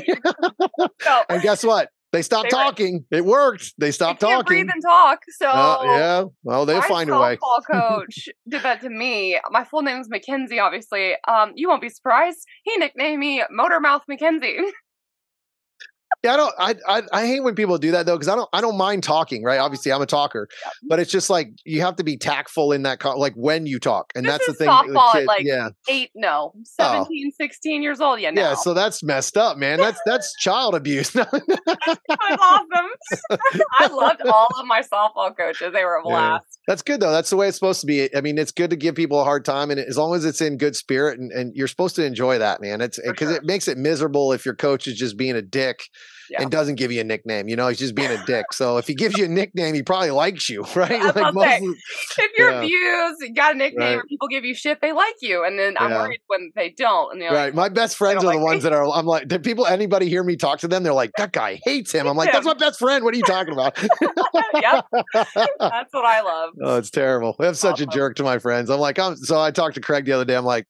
So, 1.00 1.22
and 1.28 1.42
guess 1.42 1.62
what? 1.64 1.90
They 2.14 2.22
stopped 2.22 2.50
They 2.50 2.56
were- 2.56 2.62
talking. 2.62 3.04
It 3.10 3.24
worked. 3.24 3.74
They 3.76 3.90
stopped 3.90 4.20
can't 4.20 4.30
talking. 4.32 4.46
breathe 4.46 4.70
and 4.72 4.82
talk. 4.82 5.18
So 5.40 5.48
Uh, 5.48 5.82
yeah. 5.84 6.24
Well, 6.44 6.64
they'll 6.64 6.80
find 6.82 7.10
a 7.10 7.18
way. 7.18 7.36
coach 7.70 8.28
did 8.48 8.62
that 8.62 8.80
to 8.82 8.88
me. 8.88 9.38
My 9.50 9.64
full 9.64 9.82
name 9.82 9.98
is 10.00 10.08
Mackenzie, 10.08 10.60
obviously. 10.60 11.14
Um, 11.26 11.52
you 11.56 11.68
won't 11.68 11.82
be 11.82 11.88
surprised. 11.88 12.46
He 12.62 12.76
nicknamed 12.76 13.18
me 13.18 13.42
Motor 13.50 13.80
Mouth 13.80 14.02
Mackenzie. 14.08 14.58
Yeah, 16.24 16.32
I 16.32 16.36
don't. 16.38 16.54
I, 16.58 16.74
I 16.88 17.02
I 17.12 17.26
hate 17.26 17.40
when 17.40 17.54
people 17.54 17.76
do 17.76 17.90
that 17.90 18.06
though, 18.06 18.14
because 18.16 18.28
I 18.28 18.34
don't. 18.34 18.48
I 18.54 18.62
don't 18.62 18.78
mind 18.78 19.02
talking. 19.04 19.42
Right. 19.44 19.58
Obviously, 19.58 19.92
I'm 19.92 20.00
a 20.00 20.06
talker, 20.06 20.48
but 20.88 20.98
it's 20.98 21.10
just 21.10 21.28
like 21.28 21.50
you 21.66 21.82
have 21.82 21.96
to 21.96 22.04
be 22.04 22.16
tactful 22.16 22.72
in 22.72 22.82
that. 22.84 22.98
Co- 22.98 23.18
like 23.18 23.34
when 23.34 23.66
you 23.66 23.78
talk, 23.78 24.10
and 24.14 24.24
This 24.24 24.32
that's 24.32 24.46
the 24.46 24.54
thing. 24.54 24.66
the 24.68 24.72
softball 24.72 25.08
at, 25.10 25.12
kid- 25.18 25.26
like, 25.26 25.44
yeah, 25.44 25.68
Eight, 25.88 26.10
no, 26.14 26.54
17, 26.64 27.30
16 27.32 27.82
years 27.82 28.00
old. 28.00 28.20
Yeah, 28.20 28.30
no. 28.30 28.40
yeah. 28.40 28.54
So 28.54 28.72
that's 28.72 29.02
messed 29.02 29.36
up, 29.36 29.58
man. 29.58 29.78
That's 29.78 30.00
that's 30.06 30.34
child 30.40 30.74
abuse. 30.74 31.10
That's 32.08 32.42
awesome. 32.42 32.68
I 33.78 33.86
loved 33.88 34.22
all 34.22 34.48
of 34.58 34.66
my 34.66 34.80
softball 34.82 35.36
coaches. 35.36 35.72
They 35.72 35.84
were 35.84 35.96
a 35.96 36.08
Yeah. 36.08 36.14
blast. 36.14 36.46
That's 36.66 36.82
good 36.82 37.00
though. 37.00 37.12
That's 37.12 37.28
the 37.30 37.36
way 37.36 37.48
it's 37.48 37.56
supposed 37.58 37.80
to 37.82 37.86
be. 37.86 38.14
I 38.16 38.20
mean, 38.22 38.38
it's 38.38 38.52
good 38.52 38.70
to 38.70 38.76
give 38.76 38.94
people 38.94 39.20
a 39.20 39.24
hard 39.24 39.44
time, 39.44 39.70
and 39.70 39.78
as 39.78 39.98
long 39.98 40.14
as 40.14 40.24
it's 40.24 40.40
in 40.40 40.56
good 40.56 40.74
spirit, 40.76 41.18
and, 41.18 41.30
and 41.32 41.54
you're 41.54 41.68
supposed 41.68 41.96
to 41.96 42.04
enjoy 42.04 42.38
that, 42.38 42.60
man. 42.62 42.80
It's 42.80 42.98
because 42.98 43.28
sure. 43.28 43.36
it 43.36 43.44
makes 43.44 43.68
it 43.68 43.76
miserable 43.76 44.32
if 44.32 44.46
your 44.46 44.54
coach 44.54 44.86
is 44.86 44.94
just 44.96 45.16
being 45.18 45.36
a 45.36 45.42
dick 45.42 45.80
Yeah. 46.30 46.42
and 46.42 46.50
doesn't 46.50 46.76
give 46.76 46.90
you 46.92 47.00
a 47.00 47.04
nickname. 47.04 47.48
You 47.48 47.56
know, 47.56 47.68
he's 47.68 47.78
just 47.78 47.94
being 47.94 48.10
a 48.10 48.24
dick. 48.24 48.52
So 48.52 48.78
if 48.78 48.86
he 48.86 48.94
gives 48.94 49.16
you 49.18 49.24
a 49.26 49.28
nickname, 49.28 49.74
he 49.74 49.82
probably 49.82 50.10
likes 50.10 50.48
you, 50.48 50.64
right? 50.74 51.02
About 51.04 51.36
of- 51.36 51.36
If 52.18 52.30
you're 52.38 52.50
Yeah. 52.50 52.58
abused, 52.58 53.20
you 53.22 53.34
got 53.34 53.54
a 53.54 53.58
nickname, 53.58 53.80
Right. 53.88 53.96
or 53.98 54.04
people 54.04 54.28
give 54.28 54.44
you 54.44 54.54
shit, 54.54 54.80
they 54.80 54.92
like 54.92 55.16
you. 55.20 55.44
And 55.44 55.58
then 55.58 55.74
I'm 55.78 55.90
Yeah. 55.90 56.02
worried 56.02 56.20
when 56.28 56.50
they 56.56 56.70
don't. 56.76 57.12
And 57.12 57.20
they're 57.22 57.30
right. 57.32 57.44
like, 57.46 57.54
My 57.54 57.68
best 57.68 57.96
friends 57.96 58.24
are 58.24 58.32
the 58.32 58.38
me. 58.38 58.44
ones 58.44 58.62
that 58.62 58.72
are. 58.72 58.88
I'm 58.90 59.06
like, 59.06 59.28
did 59.28 59.42
people 59.42 59.66
anybody 59.66 60.08
hear 60.08 60.22
me 60.24 60.36
talk 60.36 60.60
to 60.60 60.68
them? 60.68 60.82
They're 60.82 60.92
like, 60.94 61.10
that 61.18 61.32
guy 61.32 61.60
hates 61.64 61.92
him. 61.92 62.06
I'm 62.06 62.16
like, 62.16 62.32
that's 62.32 62.46
my 62.46 62.54
best 62.54 62.78
friend. 62.78 63.04
What 63.04 63.14
are 63.14 63.16
you 63.18 63.22
talking 63.24 63.52
about? 63.52 63.76
yep, 64.54 64.84
that's 65.12 65.92
what 65.92 66.04
I 66.04 66.20
love. 66.22 66.50
Oh, 66.62 66.78
it's 66.78 66.90
terrible. 66.90 67.36
I'm 67.38 67.54
such 67.54 67.80
a 67.80 67.86
jerk 67.86 68.16
to 68.16 68.22
my 68.22 68.38
friends. 68.38 68.70
I'm 68.70 68.80
like, 68.80 68.98
I'm 68.98 69.16
so 69.16 69.40
I 69.40 69.50
talked 69.50 69.74
to 69.74 69.80
Craig 69.80 70.04
the 70.06 70.12
other 70.12 70.24
day. 70.24 70.36
I'm 70.36 70.44
like, 70.44 70.66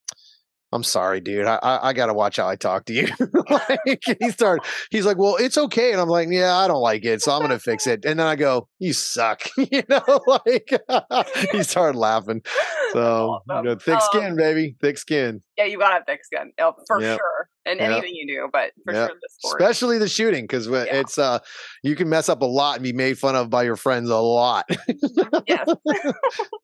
I'm 0.75 0.83
sorry, 0.83 1.21
dude. 1.21 1.47
I 1.47 1.55
I, 1.63 1.89
I 1.89 1.93
got 1.93 2.07
to 2.07 2.15
watch 2.15 2.37
how 2.37 2.49
I 2.49 2.57
talk 2.57 2.87
to 2.87 2.93
you. 2.93 3.07
like, 3.51 4.03
he 4.21 4.31
started. 4.31 4.67
He's 4.91 5.07
like, 5.07 5.17
well, 5.17 5.37
it's 5.37 5.57
okay, 5.57 5.93
and 5.93 6.01
I'm 6.01 6.09
like, 6.09 6.29
yeah, 6.31 6.55
I 6.57 6.67
don't 6.67 6.83
like 6.83 7.05
it, 7.05 7.23
so 7.23 7.31
I'm 7.33 7.43
gonna 7.43 7.61
fix 7.61 7.87
it. 7.87 8.05
And 8.05 8.19
then 8.19 8.27
I 8.27 8.35
go, 8.35 8.69
you 8.81 8.93
suck. 8.93 9.43
you 9.57 9.83
know, 9.89 10.03
like 10.27 10.71
he 11.53 11.63
started 11.63 11.97
laughing. 11.97 12.43
So 12.93 13.39
you 13.49 13.63
know, 13.63 13.77
thick 13.77 13.95
Um, 13.95 14.01
skin, 14.01 14.37
baby, 14.37 14.77
thick 14.81 14.99
skin. 14.99 15.43
Yeah, 15.57 15.67
you 15.67 15.79
gotta 15.79 15.95
have 15.95 16.07
thick 16.07 16.25
skin 16.25 16.51
oh, 16.61 16.75
for 16.89 17.01
Yep. 17.01 17.19
sure. 17.19 17.49
And 17.67 17.79
Yep. 17.81 17.91
anything 17.93 18.15
you 18.15 18.27
do, 18.27 18.49
but 18.53 18.73
for 18.85 18.93
Yep. 18.93 19.09
sure 19.09 19.17
this 19.23 19.35
sport. 19.39 19.61
Especially 19.63 19.99
the 19.99 20.09
shooting, 20.09 20.45
because 20.45 20.67
Yeah. 20.67 20.85
it's 20.87 21.19
uh, 21.19 21.39
you 21.85 21.95
can 21.95 22.09
mess 22.09 22.29
up 22.29 22.43
a 22.43 22.47
lot 22.47 22.75
and 22.77 22.83
be 22.83 22.93
made 22.93 23.17
fun 23.19 23.37
of 23.37 23.49
by 23.49 23.63
your 23.63 23.77
friends 23.77 24.11
a 24.11 24.17
lot, 24.19 24.67
yes. 25.47 25.69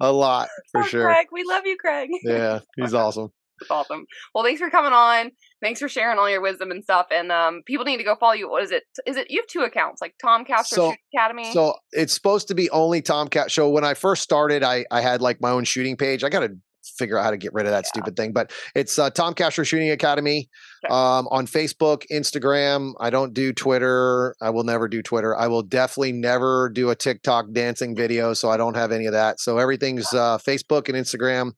a 0.01 0.13
lot 0.13 0.49
for 0.73 0.81
Oh, 0.83 0.85
sure. 0.85 1.05
Craig, 1.05 1.29
we 1.33 1.45
love 1.45 1.65
you, 1.65 1.77
Craig. 1.79 2.11
Yeah, 2.25 2.61
he's 2.77 2.93
awesome. 2.93 3.31
Awesome. 3.69 4.07
Well, 4.35 4.45
thanks 4.45 4.61
for 4.61 4.71
coming 4.71 4.93
on. 4.93 5.31
Thanks 5.63 5.81
for 5.81 5.89
sharing 5.89 6.19
all 6.19 6.31
your 6.31 6.41
wisdom 6.41 6.71
and 6.71 6.83
stuff. 6.83 7.07
And 7.11 7.31
um, 7.31 7.63
people 7.67 7.85
need 7.85 7.99
to 7.99 8.05
go 8.05 8.17
follow 8.17 8.33
you. 8.33 8.49
What 8.49 8.63
is 8.63 8.71
it? 8.71 8.85
Is 9.07 9.17
it 9.17 9.31
you 9.31 9.41
have 9.41 9.47
two 9.49 9.61
accounts, 9.61 10.01
like 10.01 10.15
Tom 10.23 10.45
Castro 10.45 10.77
So- 10.77 10.91
Shoot 10.93 10.99
Academy? 11.15 11.53
So 11.53 11.75
it's 11.93 12.15
supposed 12.15 12.49
to 12.49 12.55
be 12.55 12.71
only 12.71 13.03
Tom 13.03 13.29
Castro. 13.29 13.69
When 13.69 13.85
I 13.85 13.95
first 13.95 14.23
started, 14.23 14.63
I 14.63 14.85
I 14.91 15.01
had 15.03 15.21
like 15.21 15.41
my 15.41 15.51
own 15.51 15.65
shooting 15.65 15.97
page. 15.97 16.25
I 16.25 16.29
got 16.31 16.41
to 16.41 16.57
figure 16.99 17.19
out 17.19 17.25
how 17.25 17.31
to 17.31 17.37
get 17.37 17.53
rid 17.53 17.67
of 17.67 17.73
that 17.73 17.85
Yeah. 17.85 17.89
stupid 17.89 18.17
thing, 18.17 18.33
but 18.33 18.53
it's 18.75 18.99
uh, 18.99 19.11
Tom 19.11 19.35
Castro 19.35 19.65
Shooting 19.65 19.91
Academy 19.91 20.49
Okay. 20.85 20.93
um, 20.93 21.29
on 21.31 21.47
Facebook, 21.47 22.05
Instagram. 22.11 22.95
I 23.01 23.11
don't 23.11 23.35
do 23.35 23.53
Twitter. 23.53 24.35
I 24.41 24.49
will 24.51 24.65
never 24.65 24.89
do 24.89 25.03
Twitter. 25.03 25.37
I 25.37 25.47
will 25.47 25.63
definitely 25.63 26.13
never 26.13 26.71
do 26.71 26.89
a 26.89 26.97
TikTok 26.97 27.53
dancing 27.53 27.95
video. 27.95 28.33
So 28.33 28.49
I 28.49 28.57
don't 28.57 28.77
have 28.77 28.93
any 28.93 29.05
of 29.07 29.13
that. 29.13 29.41
So 29.41 29.59
everything's 29.59 30.13
uh, 30.15 30.39
Facebook 30.39 30.89
and 30.89 30.97
Instagram. 30.97 31.53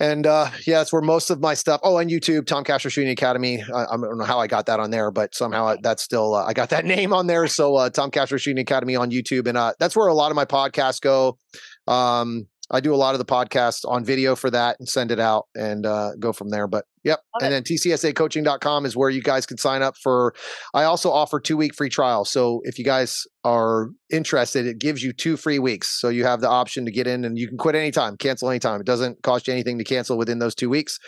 And 0.00 0.26
uh, 0.26 0.50
yeah, 0.66 0.78
that's 0.78 0.94
where 0.94 1.02
most 1.02 1.28
of 1.28 1.40
my 1.40 1.52
stuff. 1.52 1.80
Oh, 1.84 1.98
and 1.98 2.10
YouTube, 2.10 2.46
Tom 2.46 2.64
Castro 2.64 2.88
Shooting 2.88 3.10
Academy. 3.10 3.62
I, 3.62 3.84
I 3.84 3.96
don't 3.98 4.16
know 4.16 4.24
how 4.24 4.40
I 4.40 4.46
got 4.46 4.64
that 4.66 4.80
on 4.80 4.90
there, 4.90 5.10
but 5.10 5.34
somehow 5.34 5.76
that's 5.82 6.02
still 6.02 6.34
uh, 6.34 6.46
I 6.46 6.54
got 6.54 6.70
that 6.70 6.84
name 6.86 7.12
on 7.12 7.26
there. 7.26 7.46
So 7.46 7.76
uh, 7.76 7.90
Tom 7.90 8.10
Castro 8.10 8.38
Shooting 8.38 8.62
Academy 8.62 8.96
on 8.96 9.10
YouTube, 9.10 9.46
and 9.46 9.58
uh, 9.58 9.74
that's 9.78 9.94
where 9.94 10.08
a 10.08 10.14
lot 10.14 10.32
of 10.32 10.36
my 10.36 10.46
podcasts 10.46 11.02
go. 11.02 11.38
Um, 11.86 12.46
I 12.70 12.80
do 12.80 12.94
a 12.94 12.96
lot 12.96 13.14
of 13.14 13.18
the 13.18 13.24
podcast 13.24 13.80
on 13.86 14.04
video 14.04 14.36
for 14.36 14.50
that 14.50 14.76
and 14.78 14.88
send 14.88 15.10
it 15.10 15.18
out 15.18 15.46
and 15.54 15.84
uh, 15.84 16.12
go 16.18 16.32
from 16.32 16.50
there. 16.50 16.68
But 16.68 16.84
yep. 17.02 17.20
Love 17.34 17.42
and 17.42 17.54
it. 17.54 17.66
then 17.66 17.76
tcsacoaching.com 17.76 18.86
is 18.86 18.96
where 18.96 19.10
you 19.10 19.22
guys 19.22 19.46
can 19.46 19.58
sign 19.58 19.82
up 19.82 19.96
for. 19.96 20.34
I 20.72 20.84
also 20.84 21.10
offer 21.10 21.40
two 21.40 21.56
week 21.56 21.74
free 21.74 21.88
trial. 21.88 22.24
So 22.24 22.60
if 22.64 22.78
you 22.78 22.84
guys 22.84 23.24
are 23.44 23.88
interested, 24.10 24.66
it 24.66 24.78
gives 24.78 25.02
you 25.02 25.12
two 25.12 25.36
free 25.36 25.58
weeks. 25.58 26.00
So 26.00 26.08
you 26.08 26.24
have 26.24 26.40
the 26.40 26.48
option 26.48 26.84
to 26.84 26.92
get 26.92 27.06
in 27.06 27.24
and 27.24 27.38
you 27.38 27.48
can 27.48 27.58
quit 27.58 27.74
anytime, 27.74 28.16
cancel 28.16 28.50
anytime. 28.50 28.80
It 28.80 28.86
doesn't 28.86 29.22
cost 29.22 29.48
you 29.48 29.52
anything 29.52 29.78
to 29.78 29.84
cancel 29.84 30.16
within 30.16 30.38
those 30.38 30.54
two 30.54 30.70
weeks. 30.70 30.98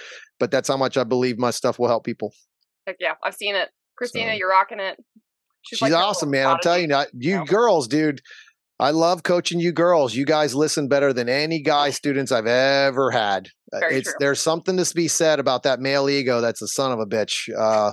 But 0.40 0.50
that's 0.50 0.68
how 0.68 0.76
much 0.76 0.96
I 0.96 1.04
believe 1.04 1.38
my 1.38 1.50
stuff 1.50 1.78
will 1.78 1.88
help 1.88 2.04
people. 2.04 2.32
Heck 2.86 2.96
yeah. 2.98 3.14
I've 3.24 3.34
seen 3.34 3.54
it. 3.54 3.70
Christina, 3.96 4.32
so. 4.32 4.36
you're 4.36 4.50
rocking 4.50 4.80
it. 4.80 4.98
She's, 5.62 5.78
She's 5.78 5.82
like 5.82 5.92
awesome, 5.92 6.30
man. 6.30 6.48
I'm 6.48 6.58
telling 6.60 6.82
you, 6.82 6.88
not, 6.88 7.06
you 7.14 7.44
girls, 7.44 7.86
dude. 7.86 8.20
I 8.78 8.90
love 8.90 9.22
coaching 9.22 9.60
you 9.60 9.72
girls. 9.72 10.14
You 10.14 10.24
guys 10.24 10.54
listen 10.54 10.88
better 10.88 11.12
than 11.12 11.28
any 11.28 11.60
guy 11.60 11.90
students 11.90 12.32
I've 12.32 12.46
ever 12.46 13.10
had. 13.10 13.48
Uh, 13.72 13.78
Very 13.80 13.96
it's 13.96 14.08
true. 14.08 14.16
there's 14.18 14.40
something 14.40 14.76
to 14.76 14.94
be 14.94 15.08
said 15.08 15.38
about 15.38 15.62
that 15.62 15.80
male 15.80 16.08
ego. 16.08 16.40
That's 16.40 16.62
a 16.62 16.68
son 16.68 16.92
of 16.92 16.98
a 16.98 17.06
bitch. 17.06 17.48
Uh, 17.56 17.92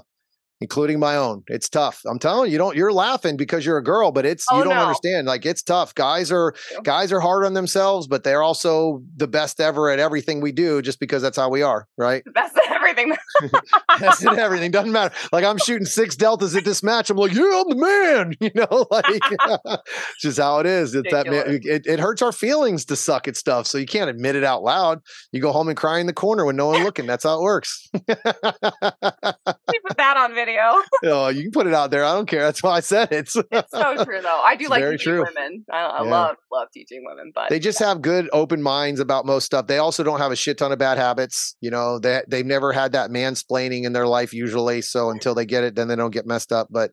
including 0.62 1.00
my 1.00 1.16
own. 1.16 1.44
It's 1.48 1.70
tough. 1.70 2.02
I'm 2.08 2.20
telling 2.20 2.48
you, 2.48 2.54
you 2.54 2.58
don't 2.58 2.76
you're 2.76 2.92
laughing 2.92 3.38
because 3.38 3.66
you're 3.66 3.78
a 3.78 3.84
girl, 3.84 4.12
but 4.12 4.26
it's 4.26 4.46
oh, 4.52 4.58
you 4.58 4.64
don't 4.64 4.76
no. 4.76 4.82
understand. 4.82 5.28
Like 5.28 5.46
it's 5.46 5.64
tough. 5.64 5.96
Guys 5.96 6.32
are 6.32 6.54
guys 6.84 7.12
are 7.12 7.20
hard 7.20 7.46
on 7.46 7.54
themselves, 7.54 8.08
but 8.08 8.24
they're 8.24 8.44
also 8.44 9.02
the 9.16 9.28
best 9.28 9.60
ever 9.62 9.90
at 9.90 10.00
everything 10.00 10.42
we 10.42 10.52
do 10.52 10.82
just 10.82 11.00
because 11.00 11.22
that's 11.22 11.38
how 11.38 11.50
we 11.50 11.62
are, 11.62 11.88
right? 11.98 12.24
The 12.26 12.32
best 12.32 12.58
at 12.70 12.72
everything. 12.72 13.16
best 14.00 14.26
at 14.26 14.38
everything. 14.38 14.72
Doesn't 14.72 14.92
matter. 14.92 15.14
Like 15.32 15.44
I'm 15.44 15.58
shooting 15.58 15.86
six 15.86 16.16
deltas 16.16 16.56
at 16.56 16.66
this 16.66 16.84
match. 16.84 17.10
I'm 17.10 17.18
like, 17.18 17.34
yeah, 17.34 17.64
I'm 17.64 17.70
the 17.70 17.76
man. 17.76 18.36
You 18.50 18.52
know, 18.56 18.88
like 18.90 19.06
it's 19.08 20.22
just 20.22 20.40
how 20.40 20.60
it 20.60 20.66
is. 20.66 20.96
It's 20.96 21.12
that 21.12 21.28
it, 21.28 21.86
it 21.86 22.00
hurts 22.00 22.22
our 22.22 22.32
feelings 22.32 22.86
to 22.86 22.96
suck 22.96 23.28
at 23.28 23.36
stuff. 23.36 23.68
So 23.68 23.78
you 23.78 23.86
can't 23.86 24.10
admit 24.10 24.36
it 24.36 24.44
out 24.44 24.64
loud. 24.64 25.00
You 25.32 25.42
go 25.42 25.52
home 25.52 25.68
and 25.68 25.78
cry 25.78 26.00
in 26.00 26.08
the 26.08 26.14
corner 26.14 26.46
when 26.46 26.56
no 26.56 26.68
one 26.68 26.84
looking. 26.84 27.06
That's 27.06 27.26
how 27.26 27.38
it 27.38 27.42
works. 27.42 27.88
we 27.94 28.02
put 28.02 29.98
that 29.98 30.18
on 30.18 30.34
video 30.34 30.49
video. 30.50 30.82
oh, 31.06 31.28
you 31.30 31.44
can 31.44 31.52
put 31.52 31.68
it 31.68 31.74
out 31.74 31.92
there. 31.92 32.04
I 32.04 32.14
don't 32.14 32.28
care. 32.28 32.42
That's 32.42 32.62
why 32.64 32.78
I 32.78 32.80
said 32.80 33.12
it. 33.12 33.20
it's 33.20 33.34
so 33.34 34.06
true, 34.06 34.22
though. 34.22 34.42
I 34.44 34.56
do 34.58 34.64
it's 34.66 34.70
like 34.70 34.84
teaching 34.84 35.14
true. 35.14 35.26
women. 35.26 35.66
I, 35.72 35.78
I 35.78 36.04
yeah. 36.04 36.10
love 36.10 36.36
love 36.52 36.68
teaching 36.74 37.04
women, 37.06 37.32
but 37.34 37.50
they 37.50 37.60
just 37.60 37.80
have 37.80 38.02
good 38.02 38.30
open 38.34 38.62
minds 38.62 39.00
about 39.00 39.26
most 39.26 39.46
stuff. 39.46 39.68
They 39.68 39.78
also 39.78 40.04
don't 40.04 40.20
have 40.20 40.32
a 40.32 40.36
shit 40.36 40.58
ton 40.58 40.72
of 40.72 40.80
bad 40.80 40.98
habits. 40.98 41.56
You 41.62 41.72
know, 41.72 42.00
they 42.00 42.22
they've 42.28 42.46
never 42.46 42.72
had 42.72 42.94
that 42.94 43.10
mansplaining 43.10 43.84
in 43.84 43.94
their 43.94 44.08
life 44.08 44.34
usually. 44.34 44.82
So 44.82 45.10
until 45.10 45.36
they 45.36 45.46
get 45.46 45.64
it, 45.64 45.76
then 45.76 45.88
they 45.88 45.96
don't 45.96 46.12
get 46.12 46.26
messed 46.26 46.52
up. 46.52 46.68
But 46.70 46.92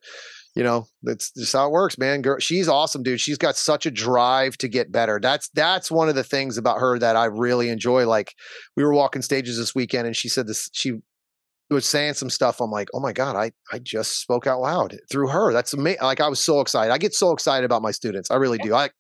you 0.55 0.63
know 0.63 0.87
that's 1.03 1.31
just 1.33 1.53
how 1.53 1.67
it 1.67 1.71
works 1.71 1.99
man 1.99 2.23
girl 2.23 2.39
she's 2.39 2.67
awesome 2.67 3.03
dude 3.03 3.21
she's 3.21 3.37
got 3.37 3.57
such 3.57 3.85
a 3.85 3.91
drive 3.91 4.57
to 4.57 4.69
get 4.69 4.91
better 4.91 5.21
that's 5.21 5.51
that's 5.51 5.91
one 5.91 6.09
of 6.09 6.15
the 6.15 6.25
things 6.25 6.57
about 6.57 6.79
her 6.79 6.99
that 6.99 7.15
i 7.15 7.27
really 7.27 7.69
enjoy 7.69 8.07
like 8.09 8.35
we 8.75 8.83
were 8.83 8.95
walking 8.95 9.21
stages 9.21 9.59
this 9.59 9.75
weekend 9.75 10.07
and 10.07 10.17
she 10.17 10.31
said 10.31 10.47
this 10.47 10.71
she 10.73 10.95
was 11.75 11.87
saying 11.87 12.15
some 12.15 12.31
stuff. 12.31 12.61
I'm 12.61 12.71
like, 12.71 12.89
oh 12.95 13.01
my 13.01 13.13
god, 13.13 13.37
I 13.37 13.53
I 13.73 13.79
just 13.79 14.21
spoke 14.21 14.47
out 14.47 14.61
loud 14.61 14.97
through 15.11 15.29
her. 15.29 15.53
That's 15.53 15.73
amazing. 15.73 16.03
Like 16.03 16.21
I 16.21 16.29
was 16.29 16.41
so 16.41 16.61
excited. 16.61 16.93
I 16.93 16.99
get 16.99 17.15
so 17.15 17.33
excited 17.33 17.65
about 17.65 17.83
my 17.83 17.91
students. 17.91 18.31
I 18.31 18.37
really 18.37 18.59
do. 18.59 18.75
I 18.75 18.91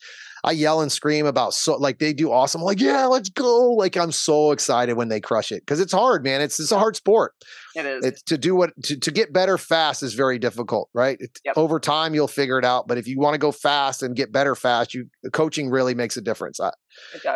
I 0.44 0.52
yell 0.52 0.80
and 0.80 0.90
scream 0.90 1.26
about 1.26 1.55
so 1.55 1.76
like 1.76 1.98
they 1.98 2.12
do 2.12 2.32
awesome. 2.32 2.60
I'm 2.60 2.66
like 2.66 2.80
yeah, 2.80 3.06
let's 3.06 3.30
go. 3.30 3.72
Like 3.72 3.97
I'm 3.97 4.10
so 4.10 4.51
excited 4.51 4.97
when 4.97 5.09
they 5.09 5.20
crush 5.20 5.52
it 5.52 5.62
because 5.62 5.80
it's 5.80 5.93
hard, 5.93 6.24
man. 6.24 6.40
It's 6.40 6.59
it's 6.59 6.72
a 6.72 6.78
hard 6.78 6.97
sport. 6.97 7.34
It 7.76 7.86
is. 7.86 8.05
It's 8.05 8.22
to 8.22 8.36
do 8.36 8.56
what 8.56 8.72
to, 8.84 8.98
to 8.98 9.10
get 9.12 9.32
better 9.32 9.59
fast 9.59 10.02
is 10.02 10.14
very 10.14 10.38
difficult, 10.38 10.88
right? 10.93 11.18
Yep. 11.44 11.56
Over 11.56 11.78
time 11.78 12.14
you'll 12.14 12.28
figure 12.28 12.59
it 12.59 12.64
out, 12.64 12.88
but 12.88 12.98
if 12.98 13.06
you 13.06 13.18
want 13.20 13.34
to 13.34 13.38
go 13.38 13.52
fast 13.52 14.02
and 14.02 14.16
get 14.16 14.32
better 14.32 14.56
fast, 14.56 14.93
you 14.93 15.09
coaching 15.32 15.70
really 15.70 15.94
makes 15.94 16.16
a 16.16 16.20
difference. 16.20 16.59
I, 16.59 16.72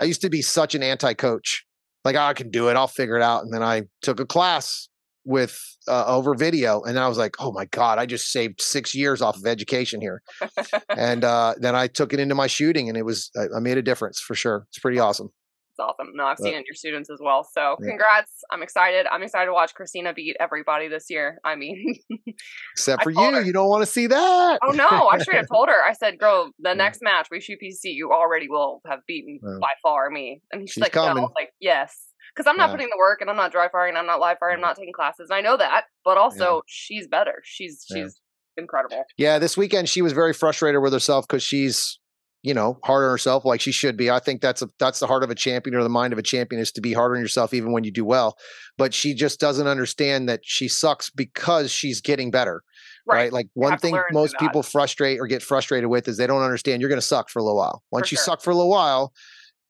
I 0.01 0.05
used 0.05 0.23
to 0.23 0.31
be 0.31 0.43
such 0.43 0.75
an 0.75 0.83
anti-coach. 0.83 1.65
Like 2.05 2.17
I 2.17 2.33
can 2.33 2.51
do 2.51 2.69
it, 2.69 2.77
I'll 2.77 2.87
figure 2.89 3.17
it 3.17 3.23
out, 3.23 3.45
and 3.45 3.53
then 3.53 3.63
I 3.63 3.83
took 4.03 4.21
a 4.21 4.27
class 4.27 4.89
with 5.25 5.61
uh, 5.87 6.05
over 6.07 6.35
video 6.35 6.83
and 6.83 6.99
i 6.99 7.07
was 7.07 7.19
like 7.19 7.37
oh 7.39 7.53
my 7.53 7.67
god 7.67 7.99
i 7.99 8.07
just 8.07 8.33
saved 8.33 8.61
six 8.61 8.95
years 8.95 9.21
off 9.21 9.37
of 9.37 9.47
education 9.47 10.01
here. 10.01 10.23
And 10.97 11.25
uh, 11.25 11.55
then 11.59 11.75
i 11.75 11.87
took 11.87 12.13
it 12.13 12.21
into 12.21 12.35
my 12.35 12.47
shooting 12.47 12.89
and 12.89 12.97
it 12.97 13.05
was 13.05 13.31
I, 13.37 13.57
I 13.57 13.61
made 13.61 13.79
a 13.79 13.83
difference 13.83 14.21
for 14.21 14.35
sure. 14.35 14.67
It's 14.69 14.79
pretty 14.79 14.99
awesome. 14.99 15.31
it's 15.71 15.79
awesome. 15.79 16.09
No 16.15 16.25
i've 16.25 16.37
but, 16.39 16.45
seen 16.45 16.55
it 16.55 16.59
in 16.59 16.65
your 16.67 16.75
students 16.75 17.11
as 17.11 17.19
well 17.23 17.45
so 17.45 17.77
yeah. 17.81 17.91
congrats. 17.91 18.33
I'm 18.51 18.63
excited. 18.63 19.07
I'm 19.11 19.23
excited 19.23 19.47
to 19.47 19.53
watch 19.53 19.75
christina 19.75 20.13
beat 20.15 20.37
everybody 20.41 20.89
this 20.89 21.07
year 21.09 21.39
i 21.45 21.55
mean 21.55 21.95
except 22.75 23.03
for 23.03 23.11
you 23.11 23.33
her, 23.33 23.43
you 23.43 23.53
don't 23.53 23.69
want 23.69 23.83
to 23.83 23.91
see 23.91 24.07
that. 24.07 24.59
Oh 24.63 24.73
no 24.73 25.09
i 25.13 25.19
should 25.19 25.35
have 25.35 25.49
told 25.49 25.69
her. 25.69 25.83
I 25.89 25.93
said 25.93 26.19
girl 26.19 26.51
the 26.59 26.75
next 26.85 27.01
match 27.03 27.29
we 27.31 27.41
shoot 27.41 27.59
pc 27.63 27.81
you 27.85 28.13
already 28.13 28.49
will 28.49 28.81
have 28.87 29.01
beaten 29.07 29.39
by 29.61 29.73
far 29.83 30.11
me. 30.11 30.41
And 30.53 30.63
she's, 30.63 30.75
she's 30.75 30.83
like 30.83 30.93
coming. 30.93 31.23
No. 31.23 31.31
like 31.37 31.51
yes 31.61 32.10
because 32.35 32.49
I'm 32.49 32.57
not 32.57 32.69
yeah. 32.69 32.73
putting 32.73 32.89
the 32.91 32.99
work 32.99 33.21
and 33.21 33.31
I'm 33.31 33.37
not 33.37 33.53
dry 33.53 33.69
firing, 33.71 33.97
I'm 33.97 34.07
not 34.07 34.21
live 34.21 34.39
firing, 34.39 34.55
I'm 34.55 34.59
mm-hmm. 34.59 34.69
not 34.69 34.77
taking 34.77 34.93
classes. 34.93 35.29
And 35.31 35.37
I 35.37 35.41
know 35.41 35.57
that, 35.57 35.85
but 36.05 36.17
also 36.17 36.57
yeah. 36.57 36.61
she's 36.67 37.09
better. 37.09 37.43
She's 37.45 37.85
she's 37.91 38.21
yeah. 38.57 38.63
incredible. 38.63 39.05
Yeah, 39.17 39.39
this 39.39 39.57
weekend 39.57 39.89
she 39.89 40.03
was 40.03 40.13
very 40.13 40.33
frustrated 40.33 40.83
with 40.83 40.93
herself 40.93 41.27
because 41.27 41.43
she's 41.43 41.99
you 42.43 42.55
know 42.55 42.79
hard 42.85 43.05
on 43.05 43.11
herself 43.11 43.45
like 43.45 43.61
she 43.61 43.73
should 43.73 43.97
be. 43.97 44.11
I 44.11 44.19
think 44.19 44.41
that's 44.41 44.63
a 44.63 44.69
that's 44.79 45.01
the 45.01 45.07
heart 45.07 45.23
of 45.23 45.31
a 45.31 45.35
champion 45.35 45.77
or 45.77 45.83
the 45.83 45.89
mind 45.89 46.13
of 46.13 46.19
a 46.19 46.23
champion 46.23 46.61
is 46.61 46.73
to 46.73 46.81
be 46.81 46.93
hard 46.93 47.17
on 47.17 47.21
yourself 47.21 47.53
even 47.53 47.73
when 47.73 47.85
you 47.85 47.91
do 47.91 48.05
well. 48.05 48.37
But 48.79 48.95
she 48.95 49.15
just 49.15 49.41
doesn't 49.41 49.67
understand 49.67 50.29
that 50.29 50.41
she 50.43 50.69
sucks 50.69 51.11
because 51.11 51.71
she's 51.71 52.01
getting 52.01 52.31
better. 52.31 52.63
Right. 53.07 53.17
right? 53.17 53.33
Like 53.33 53.49
one 53.55 53.79
thing 53.79 53.99
most 54.13 54.37
people 54.39 54.63
frustrate 54.63 55.21
or 55.21 55.27
get 55.27 55.43
frustrated 55.43 55.91
with 55.91 56.07
is 56.07 56.17
they 56.17 56.27
don't 56.27 56.43
understand 56.43 56.81
you're 56.81 56.91
going 56.91 57.01
to 57.01 57.07
suck 57.07 57.29
for 57.29 57.39
a 57.39 57.43
little 57.43 57.57
while. 57.57 57.83
Once 57.91 58.09
for 58.09 58.15
you 58.15 58.17
sure. 58.17 58.25
suck 58.25 58.43
for 58.43 58.51
a 58.51 58.55
little 58.55 58.71
while, 58.71 59.13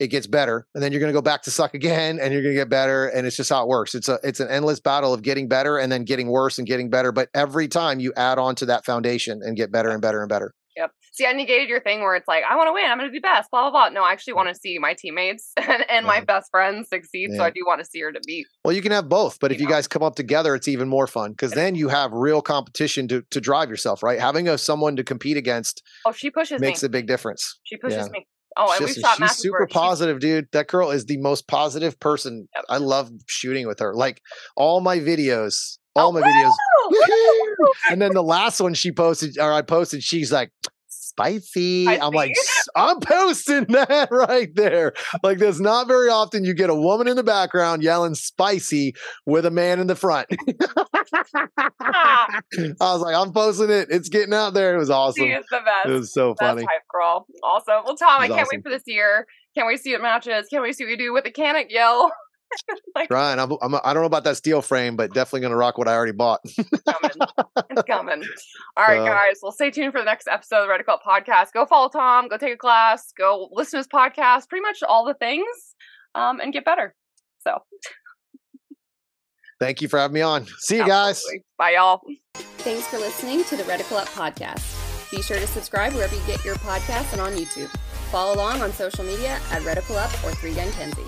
it 0.01 0.09
gets 0.09 0.27
better 0.27 0.67
and 0.75 0.83
then 0.83 0.91
you're 0.91 1.01
going 1.01 1.13
to 1.13 1.17
go 1.17 1.23
back 1.23 1.43
to 1.43 1.51
suck 1.51 1.75
again 1.75 2.19
and 2.19 2.33
you're 2.33 2.43
going 2.43 2.55
to 2.55 2.61
get 2.61 2.69
better 2.69 3.07
and 3.07 3.27
it's 3.27 3.37
just 3.37 3.51
how 3.51 3.63
it 3.63 3.69
works 3.69 3.95
it's 3.95 4.09
a 4.09 4.19
it's 4.25 4.41
an 4.41 4.49
endless 4.49 4.81
battle 4.81 5.15
of 5.15 5.23
getting 5.23 5.47
better 5.47 5.79
and 5.79 5.93
then 5.93 6.05
getting 6.05 6.29
worse 6.29 6.59
and 6.59 6.67
getting 6.67 6.91
better 6.91 7.13
but 7.13 7.29
every 7.35 7.69
time 7.69 8.01
you 8.01 8.13
add 8.17 8.39
on 8.39 8.55
to 8.55 8.67
that 8.67 8.85
foundation 8.85 9.41
and 9.45 9.57
get 9.57 9.71
better 9.71 9.91
and 9.91 10.03
better 10.03 10.21
and 10.21 10.29
better 10.29 10.55
Yep. 10.77 10.93
See, 11.13 11.27
I 11.27 11.33
negated 11.33 11.69
your 11.69 11.81
thing 11.81 12.01
where 12.01 12.15
it's 12.15 12.29
like, 12.29 12.45
I 12.49 12.57
want 12.57 12.69
to 12.69 12.73
win. 12.73 12.85
I'm 12.89 12.97
going 12.97 13.09
to 13.09 13.13
be 13.13 13.19
best. 13.19 13.51
Blah 13.51 13.63
blah 13.63 13.71
blah. 13.71 13.89
No, 13.91 14.05
I 14.05 14.13
actually 14.13 14.35
want 14.35 14.49
to 14.49 14.55
see 14.55 14.79
my 14.79 14.95
teammates 14.95 15.53
and, 15.57 15.85
and 15.91 16.07
my 16.07 16.21
best 16.21 16.51
friends 16.51 16.89
succeed. 16.89 17.31
Yeah. 17.33 17.39
So 17.39 17.45
I 17.45 17.51
do 17.51 17.61
want 17.67 17.81
to 17.81 17.85
see 17.85 18.01
her 18.01 18.13
to 18.13 18.21
beat. 18.27 18.47
Well, 18.65 18.75
you 18.75 18.83
can 18.83 18.93
have 18.93 19.09
both, 19.09 19.39
but 19.41 19.51
you 19.51 19.57
if 19.57 19.61
know. 19.61 19.69
you 19.69 19.75
guys 19.75 19.89
come 19.89 20.03
up 20.03 20.15
together, 20.15 20.55
it's 20.55 20.69
even 20.69 20.89
more 20.89 21.07
fun 21.07 21.33
because 21.33 21.53
then 21.53 21.75
you 21.75 21.89
have 21.89 22.13
real 22.13 22.41
competition 22.41 23.09
to 23.09 23.23
to 23.31 23.41
drive 23.41 23.69
yourself. 23.69 24.03
Right, 24.03 24.21
having 24.21 24.49
a 24.49 24.57
someone 24.57 24.97
to 24.97 25.05
compete 25.05 25.37
against. 25.37 25.83
Oh, 26.07 26.13
she 26.13 26.31
pushes 26.31 26.61
makes 26.61 26.83
me. 26.83 26.87
a 26.87 26.91
big 26.91 27.07
difference. 27.07 27.59
She 27.65 27.77
pushes 27.77 28.07
yeah. 28.07 28.09
me. 28.13 28.27
Oh, 28.57 28.73
and 28.73 28.87
she's, 28.87 28.97
we 28.97 29.03
shot 29.03 29.19
she's 29.19 29.37
super 29.37 29.67
positive, 29.67 30.19
dude. 30.19 30.49
That 30.53 30.67
girl 30.67 30.91
is 30.91 31.07
the 31.07 31.19
most 31.19 31.47
positive 31.47 31.99
person. 32.01 32.49
Yep. 32.55 32.65
I 32.69 32.79
love 32.79 33.11
shooting 33.27 33.67
with 33.67 33.79
her. 33.79 33.95
Like 33.95 34.21
all 34.57 34.81
my 34.81 34.99
videos, 34.99 35.79
all 35.95 36.09
oh, 36.09 36.13
my 36.13 36.23
videos. 36.23 36.53
and 37.91 38.03
then 38.03 38.13
the 38.13 38.23
last 38.23 38.61
one 38.61 38.75
she 38.75 38.93
posted, 38.93 39.39
or 39.39 39.53
I 39.53 39.63
posted, 39.63 40.03
she's 40.03 40.33
like, 40.33 40.51
spicy. 41.21 41.87
I 41.87 42.07
am 42.07 42.13
like, 42.13 42.33
I'm 42.77 43.01
posting 43.01 43.65
that 43.69 44.09
right 44.11 44.55
there. 44.55 44.93
Like, 45.23 45.39
there's 45.39 45.61
not 45.61 45.87
very 45.87 46.09
often 46.09 46.45
you 46.45 46.55
get 46.55 46.71
a 46.71 46.75
woman 46.75 47.09
in 47.09 47.17
the 47.17 47.23
background 47.23 47.83
yelling 47.83 48.15
spicy 48.15 48.95
with 49.27 49.47
a 49.47 49.51
man 49.51 49.81
in 49.81 49.87
the 49.87 49.97
front. 49.97 50.29
Ah. 51.83 52.41
I 52.53 52.93
was 52.93 53.01
like, 53.01 53.15
I'm 53.15 53.33
posting 53.33 53.71
it. 53.71 53.89
It's 53.91 54.09
getting 54.09 54.35
out 54.35 54.55
there. 54.55 54.75
It 54.75 54.79
was 54.79 54.91
awesome. 54.91 55.25
She 55.25 55.31
is 55.31 55.45
the 55.51 55.59
best. 55.65 55.89
It 55.89 55.93
was 55.93 56.13
so 56.13 56.35
funny. 56.39 56.63
Hype 56.63 56.83
girl. 56.93 57.27
Awesome. 57.43 57.83
Well, 57.85 57.97
Tom, 57.97 58.21
I 58.21 58.29
can't 58.29 58.41
awesome. 58.41 58.49
wait 58.53 58.63
for 58.63 58.71
this 58.71 58.83
year. 58.87 59.27
Can't 59.55 59.67
wait 59.67 59.79
to 59.79 59.83
see 59.83 59.93
what 59.93 60.03
matches. 60.03 60.47
Can't 60.49 60.63
wait 60.63 60.71
to 60.71 60.75
see 60.75 60.85
what 60.85 60.91
you 60.91 60.99
do 60.99 61.13
with 61.13 61.25
the 61.25 61.33
Canik 61.33 61.71
yell. 61.71 62.13
like, 62.95 63.11
Ryan, 63.11 63.39
I'm, 63.39 63.53
I'm, 63.63 63.75
I 63.85 63.93
don't 63.93 64.03
know 64.03 64.07
about 64.07 64.25
that 64.25 64.37
steel 64.37 64.63
frame, 64.63 64.97
but 64.97 65.13
definitely 65.13 65.41
going 65.41 65.53
to 65.53 65.57
rock 65.57 65.79
what 65.79 65.89
I 65.89 65.95
already 65.95 66.13
bought. 66.13 66.41
it's 66.45 66.83
coming. 66.83 67.11
It's 67.71 67.83
coming. 67.83 68.25
All 68.77 68.85
right, 68.85 69.01
uh, 69.01 69.05
guys. 69.05 69.39
Well, 69.43 69.53
stay 69.53 69.71
tuned 69.71 69.93
for 69.93 70.01
the 70.01 70.05
next 70.05 70.29
episode 70.29 70.63
of 70.63 70.69
the 70.69 70.85
Reticle 70.85 70.99
podcast. 71.07 71.53
Go 71.53 71.67
follow 71.67 71.89
Tom. 71.89 72.29
Go 72.29 72.37
take 72.37 72.55
a 72.55 72.59
class. 72.59 73.13
Go 73.17 73.49
listen 73.53 73.73
to 73.73 73.77
his 73.79 73.89
podcast. 73.89 74.49
Pretty 74.49 74.63
much 74.63 74.79
all 74.87 75.05
the 75.05 75.15
things, 75.15 75.47
um, 76.15 76.41
and 76.41 76.53
get 76.53 76.65
better. 76.65 76.95
So. 77.41 77.59
Thank 79.59 79.83
you 79.83 79.89
for 79.89 79.99
having 79.99 80.15
me 80.15 80.23
on. 80.23 80.47
See 80.59 80.77
you 80.77 80.87
guys. 80.87 81.23
Bye, 81.59 81.73
y'all. 81.73 82.01
Thanks 82.35 82.87
for 82.87 82.99
listening 82.99 83.45
to 83.45 83.57
the 83.57 83.63
Reticle 83.65 83.99
Up 83.99 84.09
podcast. 84.09 85.11
Be 85.11 85.23
sure 85.23 85.39
to 85.39 85.47
subscribe 85.47 85.93
wherever 85.93 86.15
you 86.15 86.23
get 86.27 86.45
your 86.45 86.55
podcasts 86.57 87.13
and 87.13 87.21
on 87.21 87.33
YouTube. 87.33 87.69
Follow 88.11 88.35
along 88.35 88.63
on 88.63 88.73
social 88.73 89.05
media 89.05 89.39
at 89.51 89.63
Reticle 89.63 89.97
Up 89.97 90.13
or 90.25 90.35
Three 90.37 90.55
Gun 90.55 90.71
Kenzie. 90.73 91.03